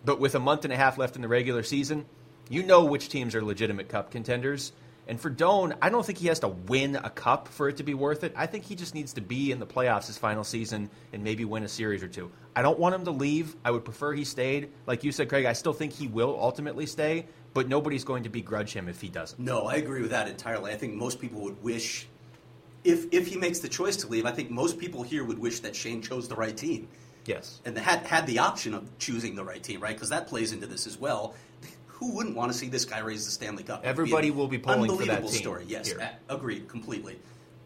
But 0.03 0.19
with 0.19 0.35
a 0.35 0.41
month 0.41 0.65
and 0.65 0.73
a 0.73 0.77
half 0.77 0.97
left 0.97 1.15
in 1.17 1.23
the 1.23 1.29
regular 1.29 1.63
season, 1.63 2.07
you 2.49 2.63
know 2.63 2.85
which 2.85 3.09
teams 3.09 3.35
are 3.35 3.43
legitimate 3.43 3.89
cup 3.89 4.11
contenders. 4.11 4.73
And 5.07 5.21
for 5.21 5.29
Doan, 5.29 5.75
I 5.83 5.91
don't 5.91 6.05
think 6.05 6.17
he 6.19 6.29
has 6.29 6.41
to 6.41 6.49
win 6.49 6.97
a 6.97 7.11
cup 7.11 7.49
for 7.49 7.69
it 7.69 7.77
to 7.77 7.83
be 7.83 7.93
worth 7.93 8.25
it. 8.25 8.33
I 8.37 8.47
think 8.47 8.65
he 8.65 8.75
just 8.75 8.95
needs 8.95 9.13
to 9.15 9.21
be 9.21 9.53
in 9.53 9.59
the 9.61 9.67
playoffs 9.67 10.07
his 10.07 10.17
final 10.17 10.45
season 10.45 10.89
and 11.13 11.23
maybe 11.23 11.45
win 11.45 11.63
a 11.63 11.69
series 11.69 12.03
or 12.03 12.09
two. 12.09 12.31
I 12.57 12.63
don't 12.63 12.79
want 12.79 12.95
him 12.95 13.05
to 13.05 13.11
leave. 13.11 13.55
I 13.67 13.71
would 13.71 13.85
prefer 13.85 14.15
he 14.15 14.25
stayed. 14.25 14.71
Like 14.87 15.05
you 15.05 15.13
said, 15.13 15.29
Craig, 15.29 15.45
I 15.45 15.53
still 15.53 15.75
think 15.75 15.93
he 15.93 16.07
will 16.07 16.39
ultimately 16.41 16.87
stay, 16.87 17.27
but 17.53 17.69
nobody's 17.69 18.03
going 18.05 18.23
to 18.23 18.31
begrudge 18.31 18.73
him 18.73 18.89
if 18.89 19.03
he 19.03 19.09
doesn't. 19.11 19.39
No, 19.39 19.65
I 19.67 19.75
agree 19.75 20.01
with 20.01 20.13
that 20.13 20.27
entirely. 20.27 20.73
I 20.73 20.77
think 20.77 20.95
most 20.95 21.21
people 21.21 21.43
would 21.43 21.63
wish, 21.63 22.09
if 22.83 23.07
if 23.13 23.27
he 23.27 23.37
makes 23.37 23.59
the 23.59 23.69
choice 23.69 23.97
to 23.99 24.07
leave, 24.07 24.25
I 24.25 24.33
think 24.33 24.51
most 24.51 24.79
people 24.79 25.03
here 25.03 25.23
would 25.25 25.39
wish 25.39 25.61
that 25.61 25.77
Shane 25.77 26.01
chose 26.01 26.29
the 26.29 26.35
right 26.37 26.57
team 26.57 26.89
Yes. 27.27 27.61
and 27.67 27.77
had 27.77 28.07
had 28.07 28.27
the 28.27 28.39
option 28.39 28.73
of 28.73 28.97
choosing 28.99 29.35
the 29.35 29.45
right 29.45 29.63
team, 29.63 29.81
right? 29.81 29.95
Because 29.95 30.09
that 30.11 30.29
plays 30.29 30.53
into 30.53 30.67
this 30.67 30.87
as 30.87 30.99
well. 30.99 31.35
Who 32.05 32.11
wouldn't 32.11 32.37
want 32.37 32.53
to 32.53 32.59
see 32.59 32.69
this 32.69 32.85
guy 32.85 32.99
raise 32.99 33.25
the 33.25 33.31
Stanley 33.31 33.63
Cup? 33.63 33.81
Everybody 33.83 34.31
will 34.31 34.47
be 34.47 34.59
pulling 34.59 34.91
for 34.91 35.07
that 35.07 35.21
unbelievable 35.21 35.31
team 35.31 35.41
story. 35.41 35.65
Yes, 35.67 35.89
here. 35.89 36.11
agreed 36.29 36.69
completely. 36.69 37.19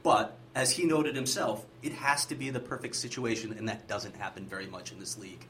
But 0.05 0.37
as 0.55 0.71
he 0.71 0.85
noted 0.85 1.17
himself, 1.17 1.67
it 1.83 1.91
has 1.95 2.25
to 2.27 2.37
be 2.37 2.51
the 2.51 2.61
perfect 2.61 2.95
situation, 2.95 3.53
and 3.59 3.69
that 3.69 3.89
doesn't 3.89 4.15
happen 4.15 4.47
very 4.47 4.69
much 4.69 4.93
in 4.93 5.01
this 5.01 5.19
league. 5.19 5.45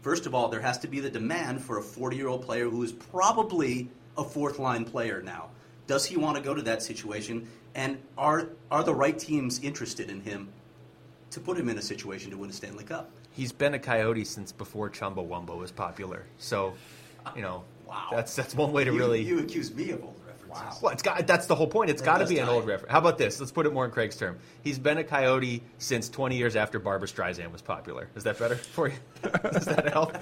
First 0.00 0.24
of 0.24 0.34
all, 0.34 0.48
there 0.48 0.62
has 0.62 0.78
to 0.78 0.88
be 0.88 1.00
the 1.00 1.10
demand 1.10 1.62
for 1.62 1.76
a 1.76 1.82
40 1.82 2.16
year 2.16 2.28
old 2.28 2.46
player 2.46 2.70
who 2.70 2.82
is 2.82 2.92
probably 2.92 3.90
a 4.16 4.24
fourth 4.24 4.58
line 4.58 4.86
player 4.86 5.20
now. 5.20 5.50
Does 5.86 6.06
he 6.06 6.16
want 6.16 6.38
to 6.38 6.42
go 6.42 6.54
to 6.54 6.62
that 6.62 6.82
situation? 6.82 7.46
And 7.74 7.98
are, 8.16 8.48
are 8.70 8.84
the 8.84 8.94
right 8.94 9.18
teams 9.18 9.60
interested 9.62 10.08
in 10.08 10.22
him 10.22 10.48
to 11.32 11.40
put 11.40 11.58
him 11.58 11.68
in 11.68 11.76
a 11.76 11.82
situation 11.82 12.30
to 12.30 12.38
win 12.38 12.48
a 12.48 12.54
Stanley 12.54 12.84
Cup? 12.84 13.10
He's 13.32 13.52
been 13.52 13.74
a 13.74 13.78
Coyote 13.78 14.24
since 14.24 14.50
before 14.50 14.88
Chumbawamba 14.88 15.54
was 15.58 15.70
popular. 15.70 16.24
So, 16.38 16.72
you 17.36 17.42
know, 17.42 17.64
Wow. 17.88 18.08
that's 18.12 18.36
that's 18.36 18.54
one 18.54 18.72
way 18.72 18.84
to 18.84 18.92
You- 18.92 18.98
really 18.98 19.22
You 19.22 19.38
accuse 19.40 19.74
me 19.74 19.90
of 19.90 20.02
old 20.04 20.14
references. 20.26 20.82
Well, 20.82 20.92
it's 20.92 21.02
got 21.02 21.26
that's 21.26 21.46
the 21.46 21.54
whole 21.54 21.66
point. 21.66 21.90
It's 21.90 22.02
got 22.02 22.14
to 22.18 22.24
does 22.24 22.28
be 22.30 22.38
an 22.38 22.48
old 22.48 22.66
reference. 22.66 22.92
How 22.92 22.98
about 22.98 23.16
this? 23.18 23.38
Let's 23.40 23.52
put 23.52 23.66
it 23.66 23.72
more 23.72 23.84
in 23.84 23.90
Craig's 23.90 24.16
term. 24.16 24.38
He's 24.62 24.78
been 24.78 24.98
a 24.98 25.04
Coyote 25.04 25.62
since 25.78 26.08
20 26.08 26.36
years 26.36 26.54
after 26.56 26.78
Barbara 26.78 27.08
Streisand 27.08 27.50
was 27.52 27.62
popular. 27.62 28.08
Is 28.14 28.24
that 28.24 28.38
better 28.38 28.56
for 28.56 28.88
you? 28.88 28.94
Does 29.52 29.64
that 29.66 29.88
help? 29.92 30.16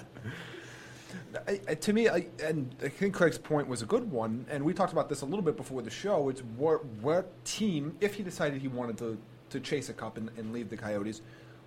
I, 1.47 1.61
I- 1.69 1.75
to 1.75 1.93
me, 1.93 2.09
I, 2.09 2.27
and 2.43 2.75
I 2.83 2.89
think 2.89 3.15
Craig's 3.15 3.39
point 3.39 3.69
was 3.69 3.83
a 3.83 3.87
good 3.87 4.11
one, 4.11 4.47
and 4.51 4.65
we 4.65 4.73
talked 4.73 4.93
about 4.93 5.09
this 5.09 5.21
a 5.23 5.27
little 5.27 5.43
bit 5.45 5.57
before 5.57 5.83
the 5.83 5.91
show. 5.91 6.29
It's 6.29 6.41
what, 6.57 6.85
what 7.03 7.45
team, 7.45 7.97
if 8.01 8.15
he 8.15 8.23
decided 8.23 8.61
he 8.63 8.69
wanted 8.69 8.99
to, 8.99 9.19
to 9.51 9.61
chase 9.61 9.89
a 9.89 9.93
cup 9.93 10.17
and, 10.17 10.31
and 10.39 10.53
leave 10.53 10.71
the 10.71 10.77
Coyotes, 10.77 11.21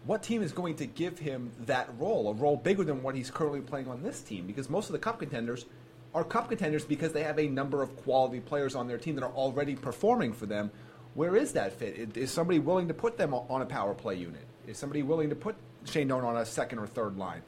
what 0.05 0.23
team 0.23 0.41
is 0.41 0.51
going 0.51 0.75
to 0.77 0.85
give 0.85 1.19
him 1.19 1.51
that 1.65 1.89
role, 1.99 2.29
a 2.29 2.33
role 2.33 2.55
bigger 2.57 2.83
than 2.83 3.03
what 3.03 3.15
he's 3.15 3.29
currently 3.29 3.61
playing 3.61 3.87
on 3.89 4.01
this 4.01 4.21
team? 4.21 4.47
Because 4.47 4.69
most 4.69 4.87
of 4.87 4.93
the 4.93 4.99
cup 4.99 5.19
contenders 5.19 5.65
are 6.13 6.23
cup 6.23 6.49
contenders 6.49 6.85
because 6.85 7.13
they 7.13 7.23
have 7.23 7.37
a 7.39 7.47
number 7.47 7.81
of 7.81 7.95
quality 7.97 8.39
players 8.39 8.75
on 8.75 8.87
their 8.87 8.97
team 8.97 9.15
that 9.15 9.23
are 9.23 9.33
already 9.33 9.75
performing 9.75 10.33
for 10.33 10.45
them. 10.45 10.71
where 11.13 11.35
is 11.35 11.53
that 11.53 11.73
fit? 11.73 12.15
Is 12.17 12.31
somebody 12.31 12.59
willing 12.59 12.87
to 12.87 12.93
put 12.93 13.17
them 13.17 13.33
on 13.33 13.61
a 13.61 13.65
power 13.65 13.93
play 13.93 14.15
unit? 14.15 14.45
Is 14.67 14.77
somebody 14.77 15.03
willing 15.03 15.29
to 15.29 15.35
put 15.35 15.55
Shane 15.85 16.07
Doan 16.07 16.23
on 16.23 16.37
a 16.37 16.45
second 16.45 16.79
or 16.79 16.87
third 16.87 17.17
line? 17.17 17.41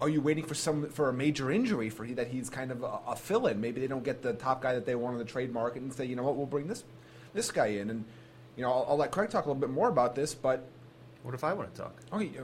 Are 0.00 0.08
you 0.08 0.20
waiting 0.20 0.44
for 0.44 0.54
some 0.54 0.88
for 0.90 1.08
a 1.08 1.12
major 1.12 1.50
injury 1.50 1.88
for 1.90 2.04
he, 2.04 2.14
that 2.14 2.28
he's 2.28 2.50
kind 2.50 2.70
of 2.70 2.82
a, 2.82 2.98
a 3.08 3.16
fill-in? 3.16 3.60
Maybe 3.60 3.80
they 3.80 3.86
don't 3.86 4.04
get 4.04 4.22
the 4.22 4.32
top 4.32 4.60
guy 4.62 4.74
that 4.74 4.84
they 4.86 4.94
want 4.94 5.14
on 5.14 5.18
the 5.18 5.24
trade 5.24 5.52
market 5.52 5.82
and 5.82 5.92
say, 5.92 6.04
you 6.04 6.16
know 6.16 6.22
what, 6.24 6.36
we'll 6.36 6.46
bring 6.46 6.66
this 6.66 6.84
this 7.32 7.50
guy 7.50 7.66
in. 7.66 7.90
And 7.90 8.04
you 8.56 8.62
know, 8.64 8.72
I'll, 8.72 8.86
I'll 8.90 8.96
let 8.96 9.12
Craig 9.12 9.30
talk 9.30 9.44
a 9.44 9.48
little 9.48 9.60
bit 9.60 9.70
more 9.70 9.88
about 9.88 10.14
this, 10.14 10.34
but 10.34 10.66
What 11.22 11.34
if 11.34 11.44
I 11.44 11.52
want 11.52 11.74
to 11.74 11.80
talk? 11.80 11.94
oh, 12.12 12.18
yeah, 12.20 12.40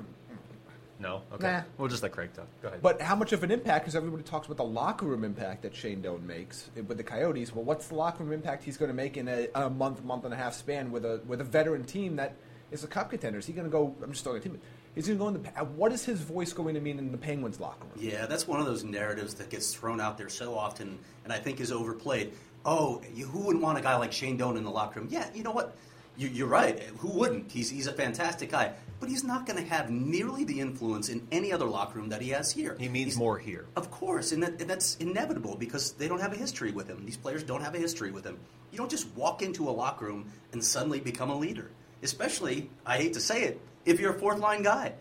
No. 1.01 1.23
Okay. 1.33 1.51
Nah. 1.51 1.63
We'll 1.79 1.89
just 1.89 2.03
let 2.03 2.13
Craig 2.13 2.33
talk. 2.35 2.47
Go 2.61 2.69
ahead. 2.69 2.83
But 2.83 3.01
how 3.01 3.17
much 3.17 3.33
of 3.33 3.43
an 3.43 3.51
impact? 3.51 3.85
Because 3.85 3.97
everybody 3.97 4.23
talks 4.23 4.47
about 4.47 4.59
the 4.59 4.65
locker 4.65 5.07
room 5.07 5.25
impact 5.25 5.63
that 5.63 5.75
Shane 5.75 6.03
Doan 6.03 6.27
makes 6.27 6.71
with 6.75 6.99
the 6.99 7.03
Coyotes. 7.03 7.55
Well, 7.55 7.65
what's 7.65 7.89
the 7.89 7.95
locker 7.95 8.23
room 8.23 8.33
impact 8.33 8.65
he's 8.65 8.77
going 8.77 8.91
to 8.91 8.95
make 8.95 9.17
in 9.17 9.27
a, 9.27 9.49
a 9.55 9.71
month, 9.71 10.05
month 10.05 10.25
and 10.25 10.35
a 10.35 10.37
half 10.37 10.55
span 10.55 10.93
with 10.93 11.05
a 11.07 11.23
with 11.27 11.41
a 11.41 11.45
veteran 11.45 11.85
team 11.85 12.17
that 12.17 12.37
is 12.71 12.85
a 12.85 12.87
cup 12.87 13.11
contender? 13.11 13.39
Is 13.39 13.47
he 13.47 13.55
going 13.55 13.67
to 13.67 13.71
go? 13.71 13.97
I'm 14.03 14.13
just 14.13 14.25
throwing 14.25 14.39
a 14.39 14.43
team. 14.43 14.61
He's 14.95 15.07
going 15.07 15.19
to 15.19 15.23
go 15.23 15.29
in 15.29 15.43
the. 15.43 15.65
What 15.65 15.93
is 15.93 16.05
his 16.05 16.21
voice 16.21 16.53
going 16.53 16.75
to 16.75 16.81
mean 16.81 16.99
in 16.99 17.13
the 17.13 17.19
Penguins 17.19 17.61
locker 17.61 17.85
room? 17.85 17.95
Yeah, 17.99 18.27
that's 18.27 18.47
one 18.47 18.61
of 18.61 18.67
those 18.67 18.85
narratives 18.85 19.35
that 19.35 19.49
gets 19.49 19.73
thrown 19.75 20.01
out 20.01 20.19
there 20.19 20.29
so 20.29 20.55
often, 20.55 20.99
and 21.25 21.33
I 21.33 21.39
think 21.39 21.61
is 21.61 21.73
overplayed. 21.73 22.33
Oh, 22.67 23.01
you, 23.15 23.25
who 23.25 23.39
wouldn't 23.39 23.65
want 23.65 23.79
a 23.79 23.81
guy 23.81 23.97
like 23.97 24.13
Shane 24.13 24.37
Doan 24.37 24.59
in 24.59 24.65
the 24.65 24.71
locker 24.71 25.01
room? 25.01 25.09
Yeah, 25.11 25.31
you 25.35 25.43
know 25.43 25.53
what? 25.53 25.77
You, 26.21 26.29
you're 26.29 26.49
right. 26.49 26.79
Who 26.99 27.09
wouldn't? 27.09 27.51
He's, 27.51 27.71
he's 27.71 27.87
a 27.87 27.95
fantastic 27.95 28.51
guy, 28.51 28.75
but 29.01 29.09
he's 29.09 29.25
not 29.25 29.47
going 29.47 29.57
to 29.57 29.67
have 29.71 29.89
nearly 29.89 30.45
the 30.45 30.61
influence 30.61 31.09
in 31.09 31.27
any 31.33 31.51
other 31.51 31.65
locker 31.65 31.99
room 31.99 32.11
that 32.11 32.21
he 32.21 32.29
has 32.29 32.53
here. 32.53 32.77
he 32.79 32.91
means 32.91 33.13
He's- 33.13 33.17
more 33.17 33.39
here. 33.39 33.65
Of 33.75 33.91
course, 33.91 34.33
and, 34.33 34.43
that, 34.43 34.61
and 34.61 34.69
that's 34.69 34.97
inevitable 34.97 35.57
because 35.57 35.93
they 35.93 36.09
don't 36.09 36.21
have 36.21 36.35
a 36.35 36.37
history 36.37 36.73
with 36.73 36.89
him. 36.89 37.07
These 37.07 37.17
players 37.17 37.43
don't 37.43 37.63
have 37.63 37.75
a 37.75 37.79
history 37.79 38.11
with 38.11 38.27
him. 38.27 38.37
You 38.71 38.77
don't 38.77 38.91
just 38.91 39.09
walk 39.17 39.41
into 39.41 39.67
a 39.67 39.73
locker 39.73 40.05
room 40.05 40.31
and 40.53 40.63
suddenly 40.63 41.01
become 41.01 41.31
a 41.31 41.35
leader. 41.35 41.71
Especially, 42.03 42.69
I 42.85 42.99
hate 42.99 43.15
to 43.15 43.21
say 43.21 43.45
it, 43.45 43.59
if 43.87 43.99
you're 43.99 44.15
a 44.15 44.19
fourth 44.19 44.41
line 44.41 44.63
guy. 44.63 44.93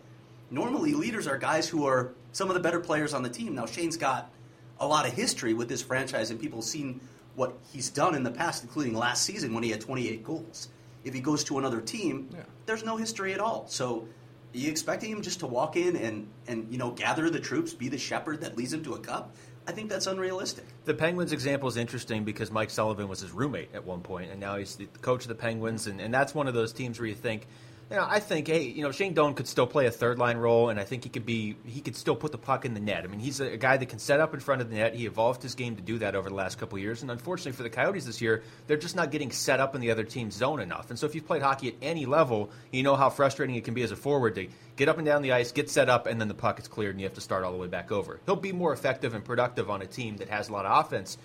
Normally, 0.49 0.93
leaders 0.93 1.27
are 1.27 1.37
guys 1.37 1.67
who 1.67 1.85
are 1.85 2.13
some 2.31 2.47
of 2.47 2.53
the 2.53 2.61
better 2.61 2.79
players 2.79 3.13
on 3.13 3.23
the 3.23 3.29
team. 3.29 3.55
Now, 3.55 3.65
Shane's 3.65 3.97
got 3.97 4.31
a 4.79 4.87
lot 4.87 5.05
of 5.05 5.11
history 5.11 5.53
with 5.53 5.67
this 5.67 5.81
franchise, 5.81 6.31
and 6.31 6.39
people 6.39 6.59
have 6.59 6.65
seen 6.65 7.01
what 7.35 7.57
he's 7.73 7.89
done 7.89 8.15
in 8.15 8.23
the 8.23 8.31
past, 8.31 8.63
including 8.63 8.93
last 8.93 9.23
season 9.23 9.53
when 9.53 9.63
he 9.63 9.69
had 9.69 9.81
28 9.81 10.23
goals. 10.23 10.69
If 11.03 11.13
he 11.13 11.19
goes 11.21 11.43
to 11.45 11.57
another 11.57 11.81
team, 11.81 12.29
Yeah. 12.33 12.43
there's 12.65 12.83
no 12.83 12.97
history 12.97 13.33
at 13.33 13.39
all. 13.39 13.65
So, 13.67 14.07
are 14.53 14.57
you 14.57 14.69
expecting 14.69 15.11
him 15.11 15.21
just 15.21 15.39
to 15.41 15.47
walk 15.47 15.75
in 15.75 15.95
and, 15.95 16.27
and 16.47 16.67
you 16.71 16.77
know 16.77 16.91
gather 16.91 17.29
the 17.29 17.39
troops, 17.39 17.73
be 17.73 17.87
the 17.89 17.97
shepherd 17.97 18.41
that 18.41 18.57
leads 18.57 18.73
him 18.73 18.83
to 18.83 18.93
a 18.93 18.99
cup? 18.99 19.35
I 19.67 19.71
think 19.71 19.89
that's 19.89 20.07
unrealistic. 20.07 20.65
The 20.85 20.95
Penguins 20.95 21.31
example 21.31 21.69
is 21.69 21.77
interesting 21.77 22.23
because 22.23 22.49
Mike 22.49 22.71
Sullivan 22.71 23.07
was 23.07 23.19
his 23.19 23.31
roommate 23.31 23.69
at 23.75 23.85
one 23.85 24.01
point, 24.01 24.31
and 24.31 24.39
now 24.39 24.57
he's 24.57 24.75
the 24.75 24.85
coach 25.01 25.21
of 25.23 25.27
the 25.27 25.35
Penguins, 25.35 25.85
and, 25.85 26.01
and 26.01 26.11
that's 26.11 26.33
one 26.33 26.47
of 26.47 26.55
those 26.55 26.73
teams 26.73 26.99
where 26.99 27.07
you 27.07 27.13
think, 27.13 27.45
you 27.89 27.95
know, 27.95 28.05
I 28.07 28.19
think, 28.19 28.47
hey, 28.47 28.61
you 28.61 28.83
know, 28.83 28.91
Shane 28.91 29.15
Doan 29.15 29.33
could 29.33 29.47
still 29.47 29.65
play 29.65 29.87
a 29.87 29.91
third 29.91 30.19
line 30.19 30.37
role, 30.37 30.69
and 30.69 30.79
I 30.79 30.83
think 30.83 31.05
he 31.05 31.09
could 31.09 31.25
be, 31.25 31.55
he 31.65 31.81
could 31.81 31.95
still 31.95 32.15
put 32.15 32.31
the 32.31 32.37
puck 32.37 32.63
in 32.63 32.75
the 32.75 32.79
net. 32.79 33.03
I 33.03 33.07
mean, 33.07 33.19
he's 33.19 33.39
a, 33.39 33.57
guy 33.57 33.77
that 33.77 33.87
can 33.87 33.97
set 33.97 34.19
up 34.19 34.35
in 34.35 34.39
front 34.39 34.61
of 34.61 34.69
the 34.69 34.75
net. 34.75 34.93
He 34.93 35.07
evolved 35.07 35.41
his 35.41 35.55
game 35.55 35.75
to 35.75 35.81
do 35.81 35.97
that 35.97 36.13
over 36.13 36.29
the 36.29 36.35
last 36.35 36.59
couple 36.59 36.77
years, 36.77 37.01
and 37.01 37.09
unfortunately 37.09 37.53
for 37.53 37.63
the 37.63 37.69
Coyotes 37.71 38.05
this 38.05 38.21
year, 38.21 38.43
they're 38.67 38.77
just 38.77 38.95
not 38.95 39.09
getting 39.09 39.31
set 39.31 39.59
up 39.59 39.73
in 39.73 39.81
the 39.81 39.89
other 39.89 40.03
team's 40.03 40.35
zone 40.35 40.59
enough. 40.59 40.91
And 40.91 40.99
so 40.99 41.07
if 41.07 41.15
you've 41.15 41.25
played 41.25 41.41
hockey 41.41 41.69
at 41.69 41.73
any 41.81 42.05
level, 42.05 42.51
you 42.71 42.83
know 42.83 42.95
how 42.95 43.09
frustrating 43.09 43.55
it 43.55 43.63
can 43.63 43.73
be 43.73 43.81
as 43.81 43.91
a 43.91 43.95
forward 43.95 44.35
to 44.35 44.47
get 44.75 44.87
up 44.87 44.97
and 44.97 45.05
down 45.05 45.23
the 45.23 45.31
ice, 45.31 45.51
get 45.51 45.67
set 45.67 45.89
up, 45.89 46.05
and 46.05 46.21
then 46.21 46.27
the 46.27 46.35
puck 46.35 46.59
is 46.59 46.67
cleared, 46.67 46.93
and 46.93 47.01
you 47.01 47.07
have 47.07 47.15
to 47.15 47.21
start 47.21 47.43
all 47.43 47.51
the 47.51 47.57
way 47.57 47.67
back 47.67 47.91
over. 47.91 48.19
He'll 48.27 48.35
be 48.35 48.51
more 48.51 48.71
effective 48.71 49.15
and 49.15 49.25
productive 49.25 49.67
on 49.71 49.81
a 49.81 49.87
team 49.87 50.17
that 50.17 50.29
has 50.29 50.49
a 50.49 50.53
lot 50.53 50.67
of 50.67 50.85
offense. 50.85 51.17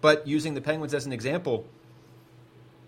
But 0.00 0.28
using 0.28 0.54
the 0.54 0.60
Penguins 0.60 0.94
as 0.94 1.04
an 1.04 1.12
example, 1.12 1.66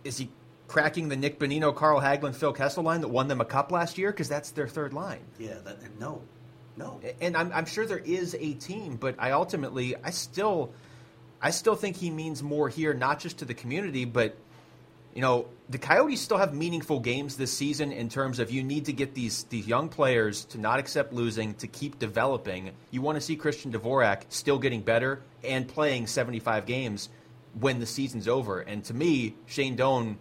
is 0.04 0.18
he 0.18 0.28
cracking 0.68 1.08
the 1.08 1.16
Nick 1.16 1.38
Bonino, 1.38 1.74
Carl 1.74 2.00
Hagelin, 2.00 2.34
Phil 2.34 2.52
Kessel 2.52 2.82
line 2.82 3.00
that 3.02 3.08
won 3.08 3.28
them 3.28 3.40
a 3.40 3.44
cup 3.44 3.70
last 3.70 3.98
year? 3.98 4.10
Because 4.10 4.28
that's 4.28 4.50
their 4.50 4.68
third 4.68 4.92
line. 4.92 5.20
Yeah, 5.38 5.58
that, 5.64 5.78
no, 5.98 6.22
no. 6.76 7.00
And 7.20 7.36
I'm, 7.36 7.52
I'm 7.52 7.66
sure 7.66 7.86
there 7.86 7.98
is 7.98 8.34
a 8.38 8.54
team, 8.54 8.96
but 8.96 9.14
I 9.18 9.32
ultimately, 9.32 9.94
I 10.02 10.10
still, 10.10 10.72
I 11.40 11.50
still 11.50 11.76
think 11.76 11.96
he 11.96 12.10
means 12.10 12.42
more 12.42 12.68
here, 12.68 12.94
not 12.94 13.20
just 13.20 13.38
to 13.38 13.44
the 13.44 13.54
community, 13.54 14.04
but 14.04 14.36
you 15.14 15.20
know, 15.20 15.46
the 15.68 15.78
Coyotes 15.78 16.20
still 16.20 16.38
have 16.38 16.52
meaningful 16.52 16.98
games 16.98 17.36
this 17.36 17.56
season 17.56 17.92
in 17.92 18.08
terms 18.08 18.40
of 18.40 18.50
you 18.50 18.64
need 18.64 18.86
to 18.86 18.92
get 18.92 19.14
these 19.14 19.44
these 19.44 19.66
young 19.66 19.88
players 19.88 20.44
to 20.46 20.58
not 20.58 20.80
accept 20.80 21.12
losing, 21.12 21.54
to 21.54 21.68
keep 21.68 22.00
developing. 22.00 22.72
You 22.90 23.00
want 23.00 23.16
to 23.16 23.20
see 23.20 23.36
Christian 23.36 23.72
Dvorak 23.72 24.22
still 24.28 24.58
getting 24.58 24.82
better 24.82 25.22
and 25.44 25.68
playing 25.68 26.08
75 26.08 26.66
games 26.66 27.08
when 27.60 27.78
the 27.78 27.86
season's 27.86 28.26
over. 28.26 28.60
And 28.60 28.82
to 28.84 28.94
me, 28.94 29.36
Shane 29.46 29.76
Doan, 29.76 30.18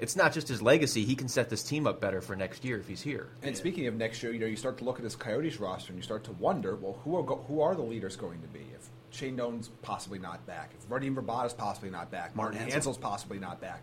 it's 0.00 0.16
not 0.16 0.32
just 0.32 0.48
his 0.48 0.60
legacy; 0.62 1.04
he 1.04 1.14
can 1.14 1.28
set 1.28 1.48
this 1.50 1.62
team 1.62 1.86
up 1.86 2.00
better 2.00 2.20
for 2.20 2.34
next 2.34 2.64
year 2.64 2.78
if 2.78 2.88
he's 2.88 3.02
here. 3.02 3.28
And 3.42 3.56
speaking 3.56 3.86
of 3.86 3.94
next 3.94 4.22
year, 4.22 4.32
you 4.32 4.38
know, 4.38 4.46
you 4.46 4.56
start 4.56 4.78
to 4.78 4.84
look 4.84 4.96
at 4.96 5.02
this 5.02 5.14
Coyotes 5.16 5.60
roster 5.60 5.92
and 5.92 5.98
you 5.98 6.02
start 6.02 6.24
to 6.24 6.32
wonder, 6.32 6.76
well, 6.76 6.98
who 7.04 7.16
are 7.16 7.22
go- 7.22 7.44
who 7.48 7.60
are 7.60 7.74
the 7.74 7.82
leaders 7.82 8.16
going 8.16 8.40
to 8.42 8.48
be? 8.48 8.60
If 8.74 8.88
Shane 9.10 9.36
Doan's 9.36 9.68
possibly 9.82 10.18
not 10.18 10.44
back, 10.46 10.72
if 10.78 10.88
Radim 10.88 11.14
Vrbata's 11.14 11.52
possibly 11.54 11.90
not 11.90 12.10
back, 12.10 12.34
Martin 12.34 12.58
Hanzal. 12.60 12.72
Hanzal's 12.80 12.98
possibly 12.98 13.38
not 13.38 13.60
back, 13.60 13.82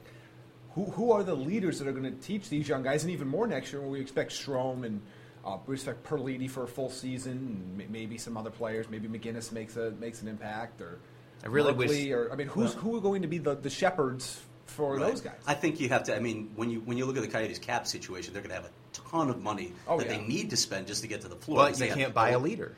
who 0.71 0.85
who 0.85 1.11
are 1.11 1.23
the 1.23 1.35
leaders 1.35 1.79
that 1.79 1.87
are 1.87 1.91
going 1.93 2.03
to 2.03 2.21
teach 2.21 2.49
these 2.49 2.67
young 2.67 2.83
guys, 2.83 3.03
and 3.03 3.11
even 3.11 3.27
more 3.27 3.47
next 3.47 3.71
year 3.71 3.81
when 3.81 3.91
we 3.91 4.01
expect 4.01 4.31
Strome 4.31 4.85
and 4.85 5.01
uh, 5.45 5.57
we 5.65 5.75
expect 5.75 6.03
Perlini 6.03 6.49
for 6.49 6.63
a 6.63 6.67
full 6.67 6.89
season, 6.89 7.31
and 7.77 7.81
m- 7.81 7.91
maybe 7.91 8.17
some 8.17 8.35
other 8.37 8.49
players, 8.49 8.89
maybe 8.89 9.07
McGinnis 9.07 9.51
makes 9.51 9.77
a 9.77 9.91
makes 9.91 10.21
an 10.21 10.27
impact, 10.27 10.81
or 10.81 10.99
I 11.43 11.47
really 11.47 11.73
Merkley, 11.73 11.87
wish- 11.87 12.09
or 12.09 12.31
I 12.31 12.35
mean, 12.35 12.47
who's 12.47 12.73
who 12.73 12.97
are 12.97 13.01
going 13.01 13.21
to 13.21 13.27
be 13.27 13.37
the, 13.37 13.55
the 13.55 13.69
shepherds 13.69 14.41
for 14.67 14.95
Right. 14.97 15.09
those 15.11 15.21
guys? 15.21 15.33
I 15.47 15.53
think 15.53 15.79
you 15.79 15.89
have 15.89 16.03
to. 16.05 16.15
I 16.15 16.19
mean, 16.19 16.51
when 16.55 16.69
you 16.69 16.79
when 16.81 16.97
you 16.97 17.05
look 17.05 17.17
at 17.17 17.23
the 17.23 17.27
Coyotes 17.29 17.59
cap 17.59 17.87
situation, 17.87 18.33
they're 18.33 18.41
going 18.43 18.55
to 18.55 18.61
have 18.61 18.65
a 18.65 18.71
ton 19.09 19.29
of 19.29 19.41
money 19.41 19.73
Oh, 19.87 19.97
that 19.97 20.07
yeah. 20.09 20.17
they 20.17 20.23
need 20.25 20.49
to 20.51 20.57
spend 20.57 20.87
just 20.87 21.01
to 21.01 21.07
get 21.07 21.21
to 21.21 21.27
the 21.27 21.35
floor. 21.35 21.57
Well, 21.57 21.65
because 21.67 21.81
you 21.81 21.87
they 21.89 21.95
can't 21.95 22.13
buy 22.13 22.29
a 22.31 22.39
leader. 22.39 22.75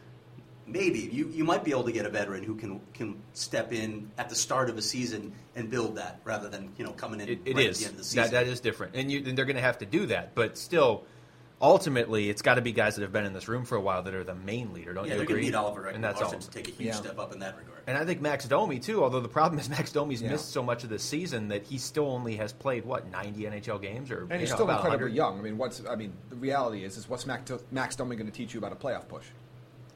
Maybe 0.67 0.99
you, 0.99 1.27
you 1.29 1.43
might 1.43 1.63
be 1.63 1.71
able 1.71 1.85
to 1.85 1.91
get 1.91 2.05
a 2.05 2.09
veteran 2.09 2.43
who 2.43 2.53
can 2.55 2.79
can 2.93 3.19
step 3.33 3.73
in 3.73 4.11
at 4.19 4.29
the 4.29 4.35
start 4.35 4.69
of 4.69 4.77
a 4.77 4.83
season 4.83 5.31
and 5.55 5.67
build 5.67 5.95
that 5.95 6.19
rather 6.23 6.47
than 6.47 6.71
you 6.77 6.85
know 6.85 6.91
coming 6.91 7.19
in 7.21 7.27
It, 7.29 7.39
it 7.43 7.55
right 7.55 7.65
is. 7.65 7.77
at 7.77 7.79
the 7.79 7.85
end 7.85 7.91
of 7.93 7.97
the 7.97 8.03
season. 8.03 8.23
That, 8.23 8.31
that 8.31 8.47
is 8.47 8.59
different, 8.59 8.95
and, 8.95 9.11
you, 9.11 9.23
and 9.25 9.35
they're 9.35 9.45
going 9.45 9.55
to 9.55 9.63
have 9.63 9.79
to 9.79 9.85
do 9.87 10.05
that. 10.07 10.35
But 10.35 10.59
still, 10.59 11.05
ultimately, 11.61 12.29
it's 12.29 12.41
got 12.41 12.55
to 12.55 12.61
be 12.61 12.71
guys 12.71 12.95
that 12.95 13.01
have 13.01 13.11
been 13.11 13.25
in 13.25 13.33
this 13.33 13.47
room 13.47 13.65
for 13.65 13.75
a 13.75 13.81
while 13.81 14.03
that 14.03 14.13
are 14.13 14.23
the 14.23 14.35
main 14.35 14.73
leader. 14.73 14.93
Don't 14.93 15.05
yeah, 15.05 15.11
you 15.13 15.17
they're 15.17 15.23
agree? 15.23 15.33
going 15.35 15.45
to 15.45 15.51
need 15.51 15.55
Oliver 15.55 15.87
and 15.87 16.03
that's 16.03 16.21
all. 16.21 16.31
Ekman 16.31 16.39
to 16.41 16.49
take 16.49 16.67
a 16.67 16.71
huge 16.71 16.87
Yeah. 16.87 16.93
step 16.93 17.19
up 17.19 17.33
in 17.33 17.39
that 17.39 17.57
regard. 17.57 17.79
And 17.87 17.97
I 17.97 18.05
think 18.05 18.21
Max 18.21 18.45
Domi 18.45 18.79
too. 18.79 19.03
Although 19.03 19.19
the 19.21 19.27
problem 19.29 19.59
is 19.59 19.69
Max 19.77 19.91
Domi's 19.91 20.21
Yeah. 20.21 20.29
missed 20.31 20.51
so 20.51 20.61
much 20.63 20.83
of 20.83 20.89
this 20.89 21.03
season 21.03 21.47
that 21.49 21.63
he 21.63 21.77
still 21.77 22.11
only 22.11 22.35
has 22.37 22.53
played 22.53 22.85
what 22.85 23.09
ninety 23.09 23.43
NHL 23.43 23.81
games 23.81 24.11
or 24.11 24.27
And 24.29 24.39
he's 24.39 24.49
know, 24.49 24.55
still 24.57 24.65
about 24.65 24.79
incredibly 24.85 25.07
100. 25.11 25.15
young. 25.15 25.39
I 25.39 25.41
mean, 25.41 25.57
what's 25.57 25.81
I 25.89 25.95
mean, 25.95 26.13
the 26.29 26.35
reality 26.35 26.83
is, 26.83 26.97
is 26.97 27.09
what's 27.09 27.25
Max, 27.25 27.51
Max 27.71 27.95
Domi 27.95 28.15
going 28.15 28.27
to 28.29 28.33
teach 28.33 28.53
you 28.53 28.59
about 28.59 28.71
a 28.73 28.75
playoff 28.75 29.07
push? 29.07 29.25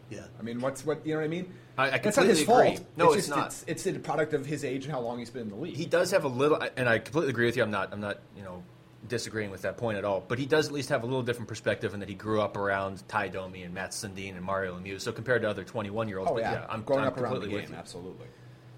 Yeah, 0.10 0.21
I 0.39 0.43
mean, 0.43 0.60
what's 0.60 0.86
what 0.86 1.06
you 1.06 1.13
know 1.13 1.19
what 1.19 1.26
I 1.26 1.30
mean? 1.30 1.54
I- 1.78 1.91
I 1.91 1.97
That's 1.97 2.17
not 2.17 2.26
his 2.28 2.39
completely 2.43 2.67
agree. 2.73 2.76
fault. 2.78 2.88
No, 2.97 3.06
it's, 3.08 3.15
it's 3.19 3.28
just, 3.28 3.38
not. 3.38 3.47
It's, 3.47 3.63
it's 3.67 3.84
the 3.84 3.99
product 3.99 4.34
of 4.34 4.45
his 4.45 4.63
age 4.63 4.84
and 4.86 4.93
how 4.93 4.99
long 4.99 5.17
he's 5.17 5.32
been 5.32 5.43
in 5.43 5.49
the 5.49 5.56
league. 5.56 5.76
He 5.76 5.86
does 5.88 6.12
have 6.12 6.23
a 6.23 6.28
little, 6.28 6.62
and 6.78 6.88
I 6.88 6.99
completely 6.99 7.32
agree 7.32 7.45
with 7.47 7.58
you. 7.58 7.63
I'm 7.63 7.71
not. 7.71 7.91
I'm 7.91 8.02
not. 8.02 8.19
You 8.38 8.43
know. 8.43 8.63
Disagreeing 9.07 9.51
with 9.51 9.63
that 9.63 9.77
point 9.77 9.97
at 9.97 10.05
all, 10.05 10.23
but 10.25 10.39
he 10.39 10.45
does 10.45 10.67
at 10.67 10.73
least 10.73 10.89
have 10.89 11.03
a 11.03 11.05
little 11.05 11.23
different 11.23 11.49
perspective 11.49 11.93
in 11.93 11.99
that 11.99 12.07
he 12.07 12.15
grew 12.15 12.41
up 12.41 12.55
around 12.55 13.07
Ty 13.09 13.27
Domi 13.29 13.63
and 13.63 13.73
Mats 13.73 13.97
Sundin 14.01 14.35
and 14.35 14.41
Mario 14.43 14.79
Lemieux. 14.79 15.01
So 15.01 15.11
compared 15.11 15.41
to 15.41 15.49
other 15.49 15.63
21 15.63 16.07
year 16.07 16.19
olds, 16.19 16.31
oh 16.31 16.35
but 16.35 16.41
yeah, 16.41 16.53
yeah, 16.53 16.65
I'm 16.69 16.83
growing 16.83 17.01
I'm 17.01 17.07
up 17.09 17.17
around 17.17 17.33
the 17.33 17.39
completely 17.39 17.49
game, 17.49 17.61
with 17.63 17.71
you. 17.71 17.75
absolutely. 17.77 18.27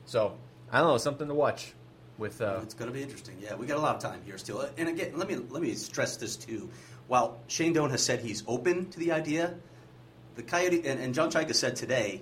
So 0.05 0.35
I 0.71 0.79
don't 0.79 0.88
know, 0.88 0.97
something 0.97 1.27
to 1.27 1.33
watch 1.33 1.73
with. 2.17 2.41
Uh, 2.41 2.59
it's 2.63 2.73
going 2.73 2.91
to 2.91 2.93
be 2.93 3.03
interesting. 3.03 3.38
Yeah, 3.39 3.55
we 3.55 3.67
got 3.67 3.77
a 3.77 3.81
lot 3.81 3.95
of 3.95 4.01
time 4.01 4.21
here 4.25 4.38
still. 4.38 4.67
And 4.77 4.89
again, 4.89 5.13
let 5.15 5.27
me 5.27 5.35
let 5.35 5.61
me 5.61 5.73
stress 5.75 6.17
this 6.17 6.35
too. 6.35 6.69
While 7.07 7.39
Shane 7.47 7.73
Doan 7.73 7.91
has 7.91 8.03
said 8.03 8.21
he's 8.21 8.43
open 8.47 8.89
to 8.89 8.99
the 8.99 9.11
idea, 9.11 9.53
the 10.35 10.43
Coyote 10.43 10.88
and, 10.88 10.99
and 10.99 11.13
John 11.13 11.29
Chayka 11.29 11.53
said 11.53 11.75
today 11.75 12.21